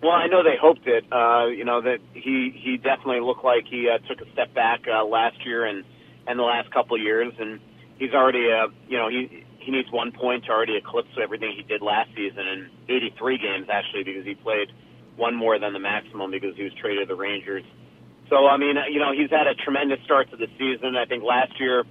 Well, 0.02 0.14
I 0.14 0.28
know 0.28 0.44
they 0.44 0.56
hoped 0.60 0.88
it. 0.88 1.04
Uh, 1.12 1.48
you 1.48 1.66
know 1.66 1.82
that 1.82 2.00
he 2.14 2.56
he 2.56 2.78
definitely 2.78 3.20
looked 3.20 3.44
like 3.44 3.66
he 3.70 3.90
uh, 3.90 4.00
took 4.08 4.26
a 4.26 4.32
step 4.32 4.54
back 4.54 4.82
uh, 4.88 5.04
last 5.04 5.46
year 5.46 5.66
and 5.66 5.84
and 6.28 6.40
the 6.40 6.44
last 6.44 6.72
couple 6.72 6.96
of 6.96 7.02
years, 7.02 7.34
and 7.38 7.60
he's 7.98 8.14
already 8.14 8.48
uh, 8.50 8.68
you 8.88 8.98
know 8.98 9.10
he 9.10 9.44
he 9.60 9.72
needs 9.72 9.92
one 9.92 10.12
point 10.12 10.46
to 10.46 10.52
already 10.52 10.78
eclipse 10.78 11.10
everything 11.22 11.54
he 11.56 11.64
did 11.64 11.82
last 11.82 12.10
season 12.16 12.48
in 12.48 12.70
83 12.88 13.38
games 13.38 13.68
actually 13.70 14.04
because 14.04 14.26
he 14.26 14.36
played 14.36 14.70
one 15.18 15.36
more 15.36 15.60
than 15.60 15.74
the 15.74 15.80
maximum 15.80 16.32
because 16.32 16.56
he 16.56 16.64
was 16.64 16.74
traded 16.80 17.10
to 17.10 17.14
the 17.14 17.20
Rangers. 17.20 17.64
So 18.30 18.48
I 18.48 18.56
mean, 18.56 18.76
you 18.90 19.00
know, 19.00 19.12
he's 19.12 19.30
had 19.30 19.48
a 19.48 19.56
tremendous 19.56 20.00
start 20.06 20.32
to 20.32 20.38
the 20.38 20.48
season. 20.58 20.96
I 20.96 21.06
think 21.06 21.24
last 21.24 21.60
year, 21.60 21.84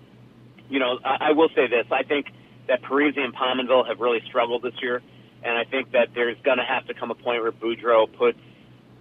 you 0.71 0.81
know, 0.81 0.99
I, 1.05 1.29
I 1.29 1.33
will 1.33 1.51
say 1.55 1.69
this: 1.69 1.85
I 1.93 2.05
think 2.05 2.27
that 2.69 2.83
Parise 2.83 3.19
and 3.19 3.35
Pominville 3.35 3.87
have 3.87 4.01
really 4.01 4.21
struggled 4.29 4.63
this 4.63 4.75
year. 4.81 5.03
And 5.45 5.57
I 5.57 5.65
think 5.65 5.93
that 5.93 6.09
there's 6.15 6.37
going 6.43 6.59
to 6.59 6.65
have 6.65 6.87
to 6.87 6.95
come 6.95 7.11
a 7.11 7.15
point 7.15 7.43
where 7.43 7.53
Boudreau 7.53 8.07
puts 8.13 8.39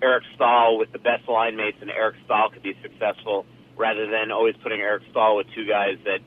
Eric 0.02 0.24
Staal 0.36 0.78
with 0.78 0.92
the 0.92 1.00
best 1.00 1.28
line 1.28 1.56
mates, 1.56 1.78
and 1.82 1.90
Eric 1.90 2.18
Staal 2.26 2.52
could 2.52 2.62
be 2.62 2.78
successful, 2.84 3.46
rather 3.76 4.06
than 4.06 4.32
always 4.32 4.56
putting 4.62 4.80
Eric 4.80 5.04
Staal 5.10 5.38
with 5.38 5.48
two 5.56 5.66
guys 5.66 5.98
that 6.06 6.20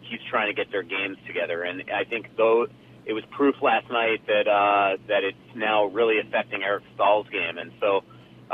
he's 0.00 0.20
trying 0.30 0.46
to 0.46 0.54
get 0.54 0.70
their 0.70 0.84
games 0.84 1.18
together. 1.26 1.64
And 1.64 1.82
I 1.90 2.04
think 2.04 2.36
though 2.36 2.68
it 3.04 3.12
was 3.12 3.24
proof 3.32 3.56
last 3.60 3.90
night 3.90 4.24
that 4.28 4.46
uh, 4.46 4.96
that 5.08 5.24
it's 5.24 5.56
now 5.56 5.86
really 5.86 6.20
affecting 6.20 6.62
Eric 6.62 6.84
Staal's 6.94 7.28
game. 7.30 7.58
And 7.58 7.72
so, 7.80 8.04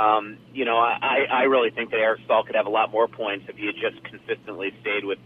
um, 0.01 0.39
you 0.55 0.65
know, 0.65 0.79
I, 0.79 1.27
I 1.31 1.43
really 1.43 1.71
think 1.71 1.91
that 1.91 2.01
Eric 2.01 2.21
Staal 2.25 2.45
could 2.45 2.57
have 2.57 2.67
a 2.67 2.71
lot 2.71 2.91
more 2.91 3.09
points 3.09 3.45
if 3.49 3.57
he 3.57 3.67
had 3.67 3.75
just 3.77 4.03
consistently 4.05 4.73
stayed 4.81 5.05
with 5.05 5.19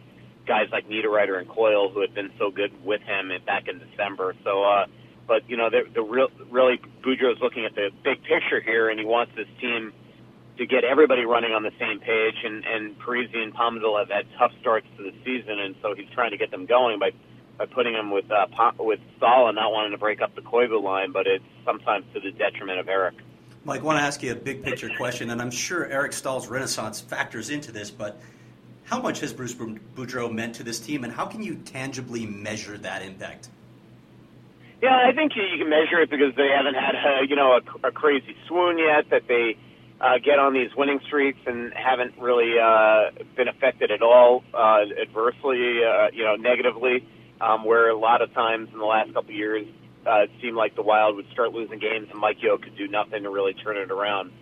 guys 0.46 0.66
like 0.72 0.88
Niederreiter 0.88 1.38
and 1.38 1.48
Coyle, 1.48 1.90
who 1.90 2.00
had 2.00 2.14
been 2.14 2.32
so 2.38 2.50
good 2.50 2.72
with 2.84 3.02
him 3.02 3.30
back 3.46 3.68
in 3.68 3.78
December. 3.78 4.34
So. 4.42 4.64
uh 4.64 4.86
but 5.28 5.48
you 5.48 5.56
know 5.56 5.68
the 5.70 6.02
real 6.02 6.28
really 6.50 6.80
Boudreau's 7.04 7.40
looking 7.40 7.66
at 7.66 7.74
the 7.74 7.90
big 8.02 8.22
picture 8.22 8.60
here, 8.60 8.88
and 8.88 8.98
he 8.98 9.04
wants 9.04 9.32
this 9.36 9.46
team 9.60 9.92
to 10.56 10.66
get 10.66 10.82
everybody 10.82 11.24
running 11.24 11.52
on 11.52 11.62
the 11.62 11.70
same 11.78 12.00
page. 12.00 12.34
And 12.42 12.64
and 12.64 12.98
Parise 12.98 13.36
and 13.36 13.54
Pominville 13.54 13.98
have 13.98 14.08
had 14.08 14.26
tough 14.38 14.52
starts 14.60 14.86
to 14.96 15.04
the 15.04 15.12
season, 15.24 15.60
and 15.60 15.76
so 15.82 15.94
he's 15.94 16.08
trying 16.14 16.32
to 16.32 16.38
get 16.38 16.50
them 16.50 16.66
going 16.66 16.98
by 16.98 17.10
by 17.58 17.66
putting 17.66 17.92
them 17.92 18.10
with 18.10 18.30
uh, 18.30 18.46
with 18.78 19.00
Staal 19.18 19.48
and 19.48 19.56
not 19.56 19.70
wanting 19.70 19.92
to 19.92 19.98
break 19.98 20.22
up 20.22 20.34
the 20.34 20.40
Koivu 20.40 20.82
line, 20.82 21.12
but 21.12 21.26
it's 21.26 21.44
sometimes 21.64 22.06
to 22.14 22.20
the 22.20 22.32
detriment 22.32 22.80
of 22.80 22.88
Eric. 22.88 23.16
Mike, 23.64 23.80
I 23.80 23.84
want 23.84 23.98
to 23.98 24.02
ask 24.02 24.22
you 24.22 24.32
a 24.32 24.36
big 24.36 24.62
picture 24.62 24.88
question, 24.96 25.30
and 25.30 25.42
I'm 25.42 25.50
sure 25.50 25.86
Eric 25.86 26.12
Staal's 26.12 26.46
renaissance 26.46 27.00
factors 27.00 27.50
into 27.50 27.70
this, 27.70 27.90
but 27.90 28.18
how 28.84 29.02
much 29.02 29.20
has 29.20 29.34
Bruce 29.34 29.54
Boudreau 29.54 30.32
meant 30.32 30.54
to 30.54 30.62
this 30.62 30.80
team, 30.80 31.04
and 31.04 31.12
how 31.12 31.26
can 31.26 31.42
you 31.42 31.56
tangibly 31.56 32.24
measure 32.24 32.78
that 32.78 33.02
impact? 33.02 33.50
Yeah, 34.80 34.94
I 34.94 35.12
think 35.12 35.32
you, 35.34 35.42
can 35.58 35.68
measure 35.68 36.00
it 36.00 36.10
because 36.10 36.34
they 36.36 36.48
haven't 36.54 36.74
had 36.74 36.94
uh, 36.94 37.22
you 37.28 37.34
know 37.34 37.58
a, 37.58 37.88
a 37.88 37.90
crazy 37.90 38.36
swoon 38.46 38.78
yet. 38.78 39.10
That 39.10 39.22
they 39.26 39.56
uh, 40.00 40.18
get 40.24 40.38
on 40.38 40.54
these 40.54 40.70
winning 40.76 41.00
streaks 41.06 41.40
and 41.46 41.72
haven't 41.74 42.16
really 42.18 42.54
uh, 42.58 43.10
been 43.36 43.48
affected 43.48 43.90
at 43.90 44.02
all 44.02 44.44
uh, 44.54 44.82
adversely, 45.00 45.82
uh, 45.82 46.08
you 46.12 46.24
know, 46.24 46.36
negatively. 46.36 47.06
Um, 47.40 47.64
where 47.64 47.88
a 47.88 47.96
lot 47.96 48.20
of 48.20 48.34
times 48.34 48.68
in 48.72 48.80
the 48.80 48.84
last 48.84 49.14
couple 49.14 49.30
of 49.30 49.36
years, 49.36 49.64
uh, 50.04 50.22
it 50.22 50.30
seemed 50.42 50.56
like 50.56 50.74
the 50.74 50.82
Wild 50.82 51.14
would 51.14 51.30
start 51.30 51.52
losing 51.52 51.78
games 51.78 52.08
and 52.10 52.18
Mike 52.18 52.38
Yeo 52.40 52.58
could 52.58 52.76
do 52.76 52.88
nothing 52.88 53.22
to 53.22 53.30
really 53.30 53.54
turn 53.54 53.76
it 53.76 53.92
around. 53.92 54.32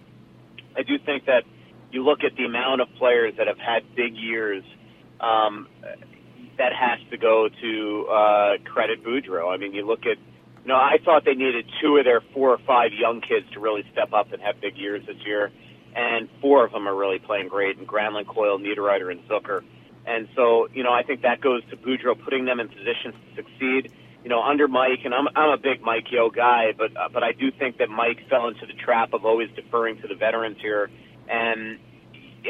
I 0.75 0.83
do 0.83 0.99
think 1.05 1.27
that 1.27 1.45
you 1.93 2.03
look 2.03 2.25
at 2.25 2.35
the 2.37 2.45
amount 2.45 2.81
of 2.81 2.89
players 2.99 3.35
that 3.37 3.49
have 3.49 3.59
had 3.59 3.83
big 3.95 4.17
years. 4.17 4.65
Um, 5.21 5.69
that 6.59 6.73
has 6.73 6.99
to 7.11 7.17
go 7.17 7.49
to 7.49 8.07
uh, 8.09 8.51
credit 8.65 9.05
Boudreau. 9.05 9.53
I 9.53 9.57
mean, 9.57 9.75
you 9.75 9.87
look 9.87 10.01
at, 10.01 10.19
you 10.63 10.69
know, 10.69 10.77
I 10.77 10.97
thought 11.05 11.25
they 11.25 11.35
needed 11.35 11.67
two 11.81 11.97
of 11.97 12.05
their 12.05 12.23
four 12.33 12.51
or 12.51 12.59
five 12.67 12.93
young 12.93 13.21
kids 13.21 13.47
to 13.53 13.61
really 13.61 13.85
step 13.93 14.13
up 14.13 14.33
and 14.33 14.43
have 14.43 14.61
big 14.61 14.77
years 14.77 15.05
this 15.07 15.17
year, 15.25 15.53
and 15.95 16.29
four 16.41 16.65
of 16.65 16.73
them 16.73 16.89
are 16.89 16.95
really 16.95 17.19
playing 17.19 17.49
great, 17.49 17.79
and 17.79 17.87
Granlund, 17.87 18.27
Coyle, 18.27 18.59
Niederreiter, 18.59 19.11
and 19.11 19.21
Zucker. 19.29 19.63
And 20.07 20.29
so, 20.37 20.69
you 20.73 20.83
know, 20.85 20.93
I 20.93 21.03
think 21.03 21.23
that 21.23 21.41
goes 21.41 21.63
to 21.71 21.77
Boudreau 21.77 22.23
putting 22.23 22.45
them 22.45 22.61
in 22.61 22.69
positions 22.69 23.15
to 23.15 23.43
succeed. 23.43 23.93
You 24.23 24.31
know, 24.31 24.43
under 24.43 24.67
Mike, 24.67 25.05
and 25.05 25.15
I'm 25.15 25.29
I'm 25.37 25.51
a 25.51 25.57
big 25.57 25.83
Mike 25.83 26.11
Yeo 26.11 26.31
guy, 26.31 26.73
but 26.77 26.97
uh, 26.97 27.09
but 27.13 27.23
I 27.23 27.31
do 27.31 27.53
think 27.53 27.79
that 27.79 27.89
Mike 27.89 28.29
fell 28.29 28.49
into 28.49 28.67
the 28.67 28.73
trap 28.73 29.13
of 29.13 29.25
always 29.25 29.51
deferring 29.55 30.01
to 30.03 30.09
the 30.09 30.17
veterans 30.17 30.57
here, 30.61 30.91
and 31.29 31.79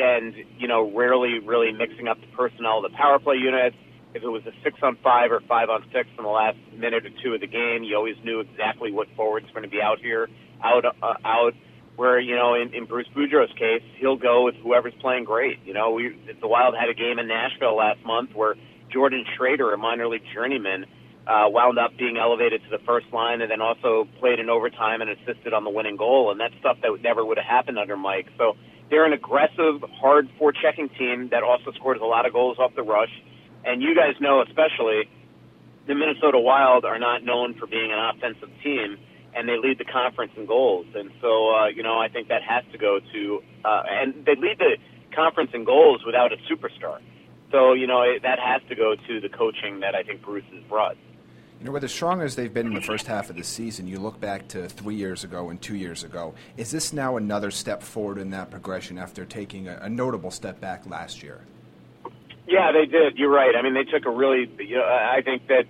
and 0.01 0.35
you 0.59 0.69
know, 0.69 0.91
rarely 0.95 1.39
really 1.39 1.73
mixing 1.73 2.09
up 2.09 2.21
the 2.21 2.37
personnel, 2.37 2.83
the 2.83 2.91
power 2.91 3.19
play 3.19 3.37
units 3.37 3.77
if 4.17 4.23
it 4.23 4.29
was 4.29 4.43
a 4.47 4.53
six 4.65 4.79
on 4.83 4.97
five 5.05 5.31
or 5.31 5.41
five 5.47 5.69
on 5.69 5.85
six 5.93 6.09
in 6.17 6.25
the 6.25 6.31
last 6.31 6.57
minute 6.73 7.05
or 7.05 7.11
two 7.23 7.35
of 7.35 7.41
the 7.41 7.47
game, 7.47 7.85
you 7.85 7.95
always 7.95 8.17
knew 8.25 8.41
exactly 8.41 8.91
what 8.91 9.09
forwards 9.15 9.47
going 9.53 9.63
to 9.63 9.69
be 9.69 9.83
out 9.83 10.01
here, 10.01 10.29
out, 10.65 10.85
uh, 10.85 11.15
out. 11.25 11.53
Where 11.97 12.21
you 12.21 12.37
know, 12.37 12.55
in, 12.55 12.75
in 12.75 12.85
Bruce 12.85 13.09
Boudreau's 13.17 13.53
case, 13.59 13.83
he'll 13.99 14.17
go 14.17 14.45
with 14.45 14.55
whoever's 14.57 14.93
playing 15.01 15.25
great. 15.25 15.59
You 15.65 15.73
know, 15.73 15.93
we 15.93 16.19
the 16.41 16.47
Wild 16.47 16.75
had 16.79 16.91
a 16.91 16.95
game 16.95 17.19
in 17.19 17.27
Nashville 17.27 17.77
last 17.77 18.05
month 18.05 18.35
where 18.35 18.55
Jordan 18.93 19.25
Schroeder, 19.35 19.73
a 19.73 19.79
minor 19.79 20.07
league 20.07 20.25
journeyman, 20.35 20.85
uh, 21.27 21.49
wound 21.49 21.79
up 21.79 21.97
being 21.97 22.19
elevated 22.19 22.63
to 22.65 22.71
the 22.71 22.85
first 22.85 23.07
line, 23.15 23.41
and 23.41 23.51
then 23.51 23.63
also 23.63 24.07
played 24.21 24.41
in 24.41 24.51
overtime 24.51 25.01
and 25.01 25.09
assisted 25.09 25.55
on 25.55 25.65
the 25.65 25.71
winning 25.71 25.97
goal. 25.97 26.31
And 26.31 26.39
that's 26.39 26.55
stuff 26.61 26.77
that 26.83 26.91
never 27.03 27.25
would 27.25 27.39
have 27.39 27.47
happened 27.47 27.79
under 27.79 27.97
Mike. 27.97 28.29
So 28.37 28.57
they're 28.91 29.05
an 29.05 29.13
aggressive, 29.13 29.83
hard 30.01 30.29
forechecking 30.41 30.97
team 30.97 31.29
that 31.31 31.43
also 31.43 31.73
scores 31.73 32.01
a 32.01 32.05
lot 32.05 32.27
of 32.27 32.33
goals 32.33 32.59
off 32.59 32.75
the 32.75 32.83
rush. 32.83 33.11
And 33.65 33.83
you 33.83 33.95
guys 33.95 34.15
know, 34.21 34.43
especially, 34.43 35.09
the 35.87 35.95
Minnesota 35.95 36.39
Wild 36.39 36.85
are 36.85 36.99
not 36.99 37.25
known 37.25 37.55
for 37.55 37.67
being 37.67 37.91
an 37.93 37.99
offensive 37.99 38.51
team, 38.63 38.97
and 39.35 39.49
they 39.49 39.57
lead 39.59 39.79
the 39.79 39.85
conference 39.85 40.33
in 40.37 40.47
goals. 40.47 40.87
And 40.95 41.11
so, 41.21 41.55
uh, 41.55 41.67
you 41.69 41.83
know, 41.83 41.99
I 41.99 42.09
think 42.09 42.29
that 42.29 42.43
has 42.43 42.65
to 42.73 42.79
go 42.79 43.01
to, 43.13 43.43
uh, 43.65 43.83
and 43.89 44.25
they 44.25 44.35
lead 44.35 44.59
the 44.59 44.77
conference 45.15 45.51
in 45.55 45.65
goals 45.65 46.03
without 46.05 46.33
a 46.33 46.37
superstar. 46.51 47.01
So, 47.51 47.73
you 47.73 47.87
know, 47.87 48.03
it, 48.03 48.23
that 48.23 48.39
has 48.39 48.63
to 48.69 48.75
go 48.75 48.95
to 48.95 49.21
the 49.21 49.29
coaching 49.29 49.81
that 49.81 49.95
I 49.95 50.03
think 50.03 50.23
Bruce 50.23 50.45
has 50.53 50.63
brought. 50.65 50.97
You 51.59 51.65
know, 51.65 51.73
with 51.73 51.85
as 51.85 51.93
strong 51.93 52.21
as 52.21 52.37
they've 52.37 52.53
been 52.53 52.67
in 52.67 52.75
the 52.75 52.83
first 52.83 53.07
half 53.07 53.31
of 53.31 53.37
the 53.37 53.43
season, 53.43 53.87
you 53.89 53.99
look 53.99 54.21
back 54.21 54.47
to 54.49 54.69
three 54.69 54.95
years 54.95 55.25
ago 55.25 55.49
and 55.49 55.61
two 55.61 55.75
years 55.75 56.05
ago. 56.05 56.35
Is 56.59 56.71
this 56.71 56.93
now 56.93 57.17
another 57.17 57.51
step 57.51 57.83
forward 57.83 58.19
in 58.19 58.31
that 58.31 58.51
progression 58.51 58.99
after 58.99 59.25
taking 59.25 59.67
a, 59.67 59.79
a 59.83 59.89
notable 59.89 60.31
step 60.31 60.61
back 60.61 60.87
last 60.87 61.23
year? 61.23 61.41
Yeah, 62.47 62.73
they 62.73 62.85
did. 62.85 63.17
You're 63.17 63.31
right. 63.31 63.57
I 63.57 63.63
mean, 63.63 63.73
they 63.73 63.85
took 63.85 64.05
a 64.05 64.11
really. 64.11 64.51
You 64.59 64.77
know, 64.77 64.85
I 64.85 65.23
think 65.25 65.49
that 65.49 65.65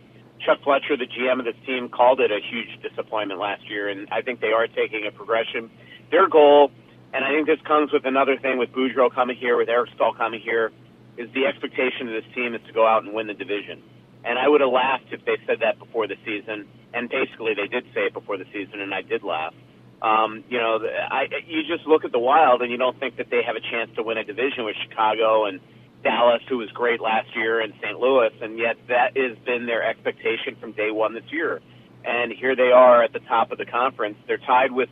Chuck 0.44 0.58
Fletcher, 0.64 0.96
the 0.96 1.06
GM 1.06 1.38
of 1.38 1.44
this 1.44 1.54
team, 1.64 1.88
called 1.88 2.20
it 2.20 2.32
a 2.32 2.40
huge 2.40 2.82
disappointment 2.82 3.38
last 3.40 3.68
year, 3.70 3.88
and 3.88 4.08
I 4.10 4.22
think 4.22 4.40
they 4.40 4.52
are 4.52 4.66
taking 4.66 5.06
a 5.06 5.12
progression. 5.12 5.70
Their 6.10 6.28
goal, 6.28 6.72
and 7.14 7.24
I 7.24 7.30
think 7.30 7.46
this 7.46 7.60
comes 7.64 7.92
with 7.92 8.04
another 8.04 8.36
thing 8.36 8.58
with 8.58 8.72
Boudreau 8.72 9.14
coming 9.14 9.36
here, 9.36 9.56
with 9.56 9.68
Eric 9.68 9.90
Staal 9.94 10.14
coming 10.14 10.40
here, 10.40 10.72
is 11.16 11.30
the 11.32 11.46
expectation 11.46 12.08
of 12.08 12.12
this 12.12 12.34
team 12.34 12.54
is 12.54 12.60
to 12.66 12.72
go 12.72 12.86
out 12.86 13.04
and 13.04 13.14
win 13.14 13.28
the 13.28 13.34
division. 13.34 13.82
And 14.26 14.40
I 14.40 14.48
would 14.48 14.60
have 14.60 14.70
laughed 14.70 15.06
if 15.12 15.24
they 15.24 15.36
said 15.46 15.60
that 15.60 15.78
before 15.78 16.08
the 16.08 16.16
season, 16.24 16.66
and 16.92 17.08
basically 17.08 17.54
they 17.54 17.68
did 17.68 17.84
say 17.94 18.06
it 18.06 18.12
before 18.12 18.36
the 18.36 18.46
season, 18.52 18.80
and 18.80 18.92
I 18.92 19.02
did 19.02 19.22
laugh. 19.22 19.54
Um, 20.02 20.42
you 20.50 20.58
know, 20.58 20.80
I, 20.82 21.26
you 21.46 21.62
just 21.62 21.86
look 21.86 22.04
at 22.04 22.10
the 22.10 22.18
Wild, 22.18 22.60
and 22.60 22.70
you 22.72 22.76
don't 22.76 22.98
think 22.98 23.18
that 23.18 23.30
they 23.30 23.42
have 23.46 23.54
a 23.54 23.60
chance 23.60 23.94
to 23.94 24.02
win 24.02 24.18
a 24.18 24.24
division 24.24 24.64
with 24.64 24.74
Chicago 24.82 25.46
and 25.46 25.60
Dallas, 26.02 26.42
who 26.48 26.58
was 26.58 26.68
great 26.70 27.00
last 27.00 27.34
year, 27.36 27.60
and 27.60 27.72
St. 27.80 27.98
Louis, 28.00 28.30
and 28.42 28.58
yet 28.58 28.76
that 28.88 29.16
has 29.16 29.38
been 29.46 29.66
their 29.66 29.84
expectation 29.84 30.56
from 30.60 30.72
day 30.72 30.90
one 30.90 31.14
this 31.14 31.30
year. 31.30 31.60
And 32.04 32.32
here 32.32 32.56
they 32.56 32.72
are 32.74 33.04
at 33.04 33.12
the 33.12 33.20
top 33.20 33.52
of 33.52 33.58
the 33.58 33.66
conference. 33.66 34.18
They're 34.26 34.38
tied 34.38 34.72
with 34.72 34.88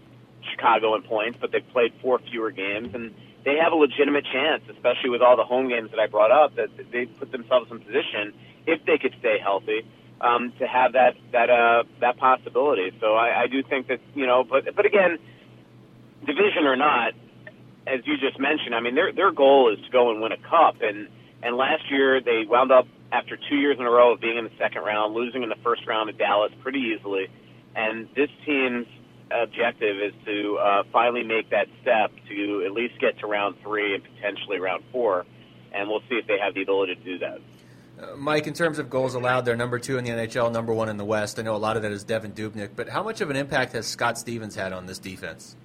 Chicago 0.53 0.95
in 0.95 1.03
points, 1.03 1.39
but 1.41 1.51
they've 1.51 1.69
played 1.73 1.93
four 2.01 2.21
fewer 2.21 2.53
games, 2.53 2.95
and 2.95 3.13
they 3.45 3.57
have 3.57 3.73
a 3.73 3.77
legitimate 3.77 4.25
chance, 4.33 4.63
especially 4.71 5.11
with 5.11 5.23
all 5.23 5.37
the 5.37 5.45
home 5.45 5.69
games 5.69 5.91
that 5.91 5.99
I 5.99 6.07
brought 6.07 6.31
up, 6.31 6.55
that 6.55 6.71
they 6.93 7.07
put 7.07 7.33
themselves 7.33 7.71
in 7.71 7.81
position 7.81 8.33
if 8.67 8.85
they 8.87 8.99
could 8.99 9.15
stay 9.21 9.39
healthy 9.43 9.83
um, 10.21 10.53
to 10.59 10.67
have 10.67 10.93
that 10.93 11.15
that 11.33 11.51
uh, 11.51 11.85
that 12.01 12.17
possibility. 12.17 12.93
So 13.01 13.15
I, 13.15 13.43
I 13.43 13.47
do 13.47 13.63
think 13.63 13.89
that 13.89 14.01
you 14.15 14.27
know, 14.27 14.45
but 14.45 14.65
but 14.75 14.87
again, 14.87 15.19
division 16.21 16.65
or 16.65 16.77
not, 16.77 17.13
as 17.87 18.01
you 18.05 18.17
just 18.17 18.41
mentioned, 18.41 18.75
I 18.75 18.81
mean, 18.81 18.95
their 18.95 19.13
their 19.13 19.33
goal 19.33 19.73
is 19.73 19.85
to 19.85 19.91
go 19.91 20.11
and 20.11 20.21
win 20.21 20.33
a 20.33 20.39
cup, 20.39 20.77
and 20.81 21.09
and 21.43 21.57
last 21.57 21.91
year 21.91 22.21
they 22.21 22.45
wound 22.49 22.73
up 22.73 22.87
after 23.13 23.37
two 23.37 23.57
years 23.57 23.77
in 23.79 23.85
a 23.85 23.91
row 23.91 24.15
of 24.15 24.21
being 24.21 24.39
in 24.39 24.45
the 24.45 24.57
second 24.59 24.83
round, 24.83 25.15
losing 25.15 25.43
in 25.43 25.49
the 25.49 25.61
first 25.63 25.87
round 25.87 26.09
to 26.09 26.13
Dallas 26.13 26.53
pretty 26.63 26.95
easily, 26.97 27.29
and 27.75 28.09
this 28.17 28.31
team's 28.47 28.87
objective 29.31 29.97
is 30.01 30.13
to 30.25 30.59
uh, 30.59 30.83
finally 30.93 31.23
make 31.23 31.51
that 31.51 31.67
step 31.83 32.13
to 32.29 32.63
at 32.65 32.73
least 32.73 32.99
get 33.01 33.19
to 33.19 33.27
round 33.27 33.57
three 33.63 33.95
and 33.95 34.05
potentially 34.05 34.59
round 34.59 34.85
four, 34.93 35.27
and 35.73 35.89
we'll 35.89 36.03
see 36.09 36.17
if 36.17 36.27
they 36.27 36.39
have 36.39 36.55
the 36.55 36.63
ability 36.63 36.95
to 36.95 37.05
do 37.05 37.19
that. 37.19 37.41
Uh, 38.01 38.17
Mike, 38.17 38.47
in 38.47 38.55
terms 38.55 38.79
of 38.79 38.91
goals 38.91 39.15
allowed, 39.15 39.43
they're 39.43 39.57
number 39.57 39.79
two 39.79 39.99
in 39.99 40.05
the 40.05 40.11
NHL, 40.11 40.51
number 40.51 40.73
one 40.73 40.89
in 40.89 40.97
the 40.97 41.05
West. 41.05 41.39
I 41.39 41.43
know 41.43 41.55
a 41.55 41.59
lot 41.59 41.77
of 41.77 41.83
that 41.83 41.93
is 41.93 42.05
Devan 42.05 42.33
Dubnyk, 42.33 42.71
but 42.75 42.89
how 42.89 43.03
much 43.03 43.21
of 43.21 43.31
an 43.31 43.37
impact 43.37 43.73
has 43.73 43.87
Scott 43.87 44.19
Stevens 44.19 44.57
had 44.57 44.73
on 44.73 44.87
this 44.87 44.99
defense? 44.99 45.57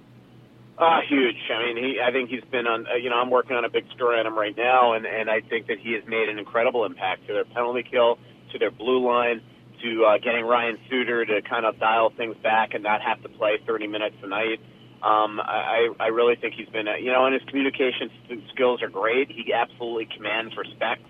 Uh, 0.78 1.00
huge. 1.06 1.36
I 1.52 1.62
mean, 1.62 1.76
he. 1.76 2.00
I 2.00 2.10
think 2.10 2.30
he's 2.30 2.44
been 2.50 2.66
on. 2.66 2.86
Uh, 2.86 2.94
you 2.94 3.10
know, 3.10 3.16
I'm 3.16 3.30
working 3.30 3.54
on 3.54 3.66
a 3.66 3.68
big 3.68 3.84
story 3.94 4.18
on 4.18 4.26
him 4.26 4.38
right 4.38 4.56
now, 4.56 4.94
and 4.94 5.04
and 5.04 5.28
I 5.28 5.42
think 5.42 5.66
that 5.66 5.78
he 5.78 5.92
has 5.92 6.02
made 6.06 6.30
an 6.30 6.38
incredible 6.38 6.86
impact 6.86 7.26
to 7.26 7.34
their 7.34 7.44
penalty 7.44 7.82
kill, 7.82 8.18
to 8.52 8.58
their 8.58 8.70
blue 8.70 9.06
line, 9.06 9.42
to 9.82 10.04
uh, 10.06 10.16
getting 10.16 10.46
Ryan 10.46 10.78
Suter 10.88 11.26
to 11.26 11.42
kind 11.42 11.66
of 11.66 11.78
dial 11.78 12.10
things 12.16 12.34
back 12.42 12.72
and 12.72 12.82
not 12.82 13.02
have 13.02 13.20
to 13.22 13.28
play 13.28 13.58
30 13.66 13.88
minutes 13.88 14.16
a 14.22 14.26
night. 14.26 14.60
Um, 15.02 15.38
I 15.38 15.88
I 16.00 16.06
really 16.06 16.36
think 16.36 16.54
he's 16.54 16.68
been. 16.68 16.88
Uh, 16.88 16.94
you 16.94 17.12
know, 17.12 17.26
and 17.26 17.34
his 17.34 17.42
communication 17.50 18.10
skills 18.54 18.82
are 18.82 18.88
great. 18.88 19.30
He 19.30 19.52
absolutely 19.52 20.08
commands 20.16 20.56
respect. 20.56 21.02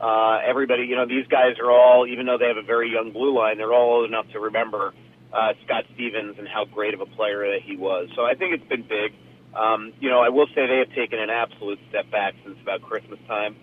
Uh, 0.00 0.38
everybody, 0.48 0.84
you 0.84 0.96
know, 0.96 1.06
these 1.06 1.26
guys 1.26 1.58
are 1.62 1.70
all, 1.70 2.06
even 2.06 2.24
though 2.24 2.38
they 2.38 2.48
have 2.48 2.56
a 2.56 2.66
very 2.66 2.90
young 2.90 3.12
blue 3.12 3.36
line, 3.36 3.58
they're 3.58 3.72
all 3.72 4.00
old 4.00 4.08
enough 4.08 4.26
to 4.32 4.40
remember 4.40 4.94
uh, 5.32 5.52
Scott 5.64 5.84
Stevens 5.94 6.36
and 6.38 6.48
how 6.48 6.64
great 6.64 6.94
of 6.94 7.00
a 7.00 7.06
player 7.06 7.52
that 7.52 7.60
he 7.62 7.76
was. 7.76 8.08
So 8.16 8.22
I 8.22 8.34
think 8.34 8.54
it's 8.54 8.68
been 8.68 8.82
big. 8.82 9.12
Um, 9.54 9.92
you 10.00 10.08
know, 10.08 10.20
I 10.20 10.30
will 10.30 10.46
say 10.54 10.66
they 10.66 10.78
have 10.78 10.94
taken 10.94 11.18
an 11.18 11.28
absolute 11.28 11.78
step 11.90 12.10
back 12.10 12.34
since 12.44 12.56
about 12.62 12.82
Christmas 12.82 13.18
time. 13.28 13.56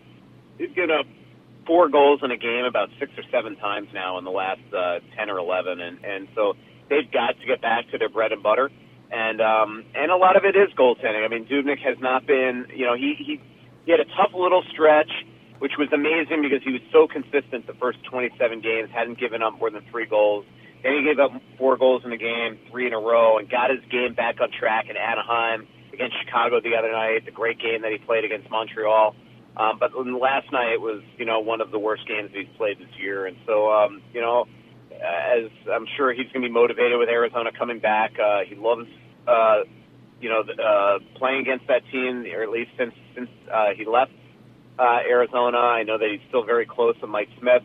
They've 0.59 0.73
given 0.73 0.91
up 0.91 1.05
four 1.65 1.89
goals 1.89 2.21
in 2.23 2.31
a 2.31 2.37
game 2.37 2.65
about 2.65 2.89
six 2.99 3.11
or 3.17 3.23
seven 3.31 3.55
times 3.57 3.89
now 3.93 4.17
in 4.17 4.23
the 4.23 4.31
last 4.31 4.61
uh, 4.75 4.99
ten 5.15 5.29
or 5.29 5.37
eleven, 5.37 5.79
and 5.79 6.03
and 6.03 6.27
so 6.35 6.53
they've 6.89 7.09
got 7.11 7.39
to 7.39 7.45
get 7.45 7.61
back 7.61 7.89
to 7.91 7.97
their 7.97 8.09
bread 8.09 8.31
and 8.31 8.43
butter. 8.43 8.69
And 9.11 9.39
um, 9.41 9.85
and 9.95 10.11
a 10.11 10.17
lot 10.17 10.35
of 10.35 10.43
it 10.43 10.55
is 10.55 10.73
goaltending. 10.77 11.23
I 11.23 11.27
mean, 11.29 11.45
Dubnyk 11.45 11.79
has 11.79 11.97
not 11.99 12.25
been. 12.27 12.67
You 12.75 12.85
know, 12.85 12.95
he 12.95 13.15
he 13.17 13.41
he 13.85 13.91
had 13.91 14.01
a 14.01 14.05
tough 14.05 14.33
little 14.33 14.63
stretch, 14.71 15.11
which 15.59 15.73
was 15.77 15.89
amazing 15.93 16.41
because 16.41 16.63
he 16.63 16.71
was 16.71 16.81
so 16.91 17.07
consistent 17.07 17.67
the 17.67 17.73
first 17.73 18.03
27 18.05 18.61
games, 18.61 18.89
hadn't 18.93 19.19
given 19.19 19.41
up 19.41 19.57
more 19.59 19.69
than 19.69 19.83
three 19.91 20.05
goals. 20.05 20.45
Then 20.83 20.93
he 20.93 21.03
gave 21.03 21.19
up 21.19 21.31
four 21.57 21.77
goals 21.77 22.03
in 22.05 22.11
a 22.11 22.17
game, 22.17 22.59
three 22.69 22.87
in 22.87 22.93
a 22.93 22.99
row, 22.99 23.37
and 23.37 23.49
got 23.49 23.69
his 23.69 23.79
game 23.89 24.13
back 24.13 24.39
on 24.41 24.51
track 24.51 24.89
in 24.89 24.95
Anaheim 24.95 25.67
against 25.91 26.15
Chicago 26.23 26.61
the 26.61 26.75
other 26.77 26.91
night. 26.91 27.25
The 27.25 27.31
great 27.31 27.59
game 27.59 27.81
that 27.81 27.91
he 27.91 27.97
played 27.97 28.23
against 28.23 28.49
Montreal. 28.49 29.15
Um, 29.57 29.79
but 29.79 29.91
last 29.95 30.51
night 30.51 30.73
it 30.73 30.81
was, 30.81 31.01
you 31.17 31.25
know, 31.25 31.39
one 31.39 31.61
of 31.61 31.71
the 31.71 31.79
worst 31.79 32.07
games 32.07 32.29
he's 32.31 32.47
played 32.57 32.77
this 32.77 32.93
year. 32.99 33.25
And 33.25 33.37
so, 33.47 33.71
um, 33.71 34.03
you 34.13 34.21
know, 34.21 34.45
as 34.93 35.49
I'm 35.71 35.87
sure 35.97 36.13
he's 36.13 36.27
going 36.31 36.41
to 36.43 36.47
be 36.47 36.53
motivated 36.53 36.97
with 36.97 37.09
Arizona 37.09 37.51
coming 37.57 37.79
back. 37.79 38.13
Uh, 38.19 38.41
he 38.47 38.55
loves, 38.55 38.87
uh, 39.27 39.61
you 40.21 40.29
know, 40.29 40.41
uh, 40.41 40.99
playing 41.17 41.41
against 41.41 41.67
that 41.67 41.81
team, 41.91 42.25
or 42.33 42.43
at 42.43 42.49
least 42.49 42.71
since 42.77 42.93
since 43.15 43.29
uh, 43.51 43.69
he 43.75 43.85
left 43.85 44.11
uh, 44.79 44.99
Arizona. 45.07 45.57
I 45.57 45.83
know 45.83 45.97
that 45.97 46.09
he's 46.09 46.21
still 46.27 46.43
very 46.43 46.65
close 46.65 46.97
to 46.99 47.07
Mike 47.07 47.29
Smith 47.39 47.63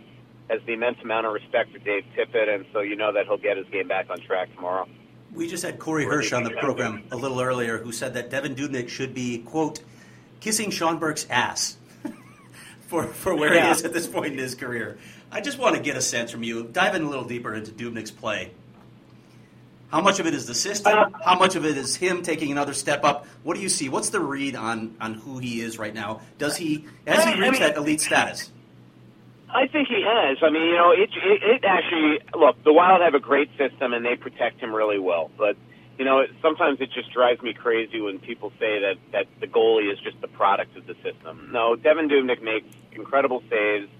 has 0.53 0.61
the 0.67 0.75
immense 0.75 0.99
amount 1.03 1.27
of 1.27 1.33
respect 1.33 1.73
for 1.73 1.79
Dave 1.79 2.05
Tippett, 2.17 2.55
and 2.55 2.67
so 2.73 2.81
you 2.81 2.97
know 2.97 3.13
that 3.13 3.27
he'll 3.27 3.39
get 3.39 3.57
his 3.57 3.67
game 3.69 3.89
back 3.89 4.11
on 4.11 4.21
track 4.21 4.55
tomorrow. 4.55 4.87
We 5.33 5.49
just 5.49 5.63
had 5.63 5.79
Corey 5.79 6.05
Hirsch 6.05 6.33
on 6.33 6.45
the 6.45 6.51
program 6.51 7.05
a 7.11 7.17
little 7.17 7.41
earlier 7.41 7.79
who 7.79 7.91
said 7.91 8.15
that 8.15 8.31
Devan 8.31 8.55
Dubnyk 8.55 8.91
should 8.91 9.15
be, 9.15 9.39
quote, 9.39 9.81
kissing 10.41 10.71
Sean 10.71 10.99
Burke's 10.99 11.27
ass 11.31 11.79
for, 12.83 13.05
for 13.05 13.35
where 13.35 13.55
yeah. 13.55 13.67
he 13.67 13.71
is 13.71 13.85
at 13.85 13.95
this 13.95 14.07
point 14.07 14.35
in 14.35 14.39
his 14.39 14.55
career. 14.55 14.99
I 15.31 15.41
just 15.41 15.59
want 15.59 15.77
to 15.77 15.81
get 15.81 15.97
a 15.97 16.03
sense 16.03 16.31
from 16.31 16.43
you, 16.43 16.65
dive 16.65 16.95
in 16.95 17.03
a 17.03 17.09
little 17.09 17.25
deeper 17.25 17.55
into 17.55 17.71
Dubnyk's 17.71 18.11
play. 18.11 18.51
How 19.93 20.01
much 20.01 20.21
of 20.21 20.27
it 20.27 20.33
is 20.33 20.47
the 20.47 20.55
system? 20.55 21.13
How 21.23 21.39
much 21.39 21.55
of 21.55 21.67
it 21.67 21.77
is 21.77 21.95
him 21.97 22.23
taking 22.23 22.51
another 22.51 22.73
step 22.73 23.05
up? 23.05 23.27
What 23.43 23.57
do 23.57 23.63
you 23.63 23.69
see? 23.69 23.91
What's 23.91 24.09
the 24.09 24.21
read 24.21 24.57
on, 24.57 24.97
on 24.99 25.13
who 25.13 25.39
he 25.39 25.61
is 25.61 25.79
right 25.79 25.93
now? 25.93 26.23
Does 26.39 26.57
he 26.57 26.87
has 27.07 27.25
he 27.25 27.39
reached 27.39 27.61
that 27.61 27.77
elite 27.77 28.01
status? 28.01 28.51
I 29.51 29.67
think 29.67 29.89
he 29.89 30.03
has. 30.03 30.39
I 30.43 30.49
mean, 30.49 30.63
you 30.63 30.77
know, 30.77 30.93
it, 30.93 31.11
it, 31.13 31.43
it 31.43 31.65
actually 31.65 32.21
look. 32.35 32.57
The 32.65 32.73
Wild 32.73 33.03
have 33.03 33.13
a 33.13 33.21
great 33.21 33.51
system 33.59 33.93
and 33.93 34.03
they 34.03 34.17
protect 34.17 34.61
him 34.61 34.75
really 34.75 34.99
well. 34.99 35.31
But 35.37 35.57
you 35.99 36.07
know, 36.07 36.21
it, 36.21 36.31
sometimes 36.41 36.81
it 36.81 36.89
just 36.95 37.13
drives 37.13 37.43
me 37.43 37.53
crazy 37.53 38.01
when 38.01 38.19
people 38.19 38.51
say 38.59 38.81
that 38.81 38.95
that 39.13 39.27
the 39.41 39.47
goalie 39.47 39.93
is 39.93 39.99
just 39.99 40.19
the 40.23 40.29
product 40.29 40.75
of 40.75 40.87
the 40.87 40.95
system. 41.03 41.51
No, 41.53 41.77
Devan 41.77 42.11
Dubnyk 42.11 42.43
makes 42.43 42.67
incredible 42.93 43.43
saves. 43.51 43.91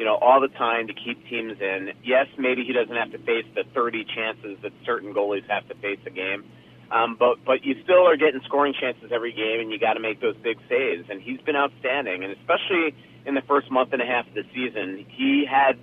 You 0.00 0.06
know, 0.06 0.16
all 0.16 0.40
the 0.40 0.48
time 0.48 0.86
to 0.86 0.94
keep 0.94 1.20
teams 1.28 1.60
in. 1.60 1.92
Yes, 2.02 2.24
maybe 2.38 2.64
he 2.64 2.72
doesn't 2.72 2.96
have 2.96 3.12
to 3.12 3.18
face 3.18 3.44
the 3.54 3.64
30 3.74 4.06
chances 4.08 4.56
that 4.62 4.72
certain 4.86 5.12
goalies 5.12 5.44
have 5.50 5.68
to 5.68 5.74
face 5.74 6.00
a 6.06 6.10
game. 6.10 6.42
Um, 6.90 7.16
but 7.18 7.44
but 7.44 7.62
you 7.62 7.76
still 7.84 8.08
are 8.08 8.16
getting 8.16 8.40
scoring 8.46 8.72
chances 8.80 9.12
every 9.12 9.32
game, 9.32 9.60
and 9.60 9.70
you 9.70 9.78
got 9.78 9.94
to 9.94 10.00
make 10.00 10.22
those 10.22 10.36
big 10.38 10.56
saves. 10.70 11.04
And 11.10 11.20
he's 11.20 11.38
been 11.42 11.54
outstanding, 11.54 12.24
and 12.24 12.32
especially 12.32 12.96
in 13.26 13.34
the 13.34 13.42
first 13.42 13.70
month 13.70 13.92
and 13.92 14.00
a 14.00 14.06
half 14.06 14.26
of 14.26 14.32
the 14.32 14.44
season, 14.54 15.04
he 15.06 15.44
had, 15.44 15.78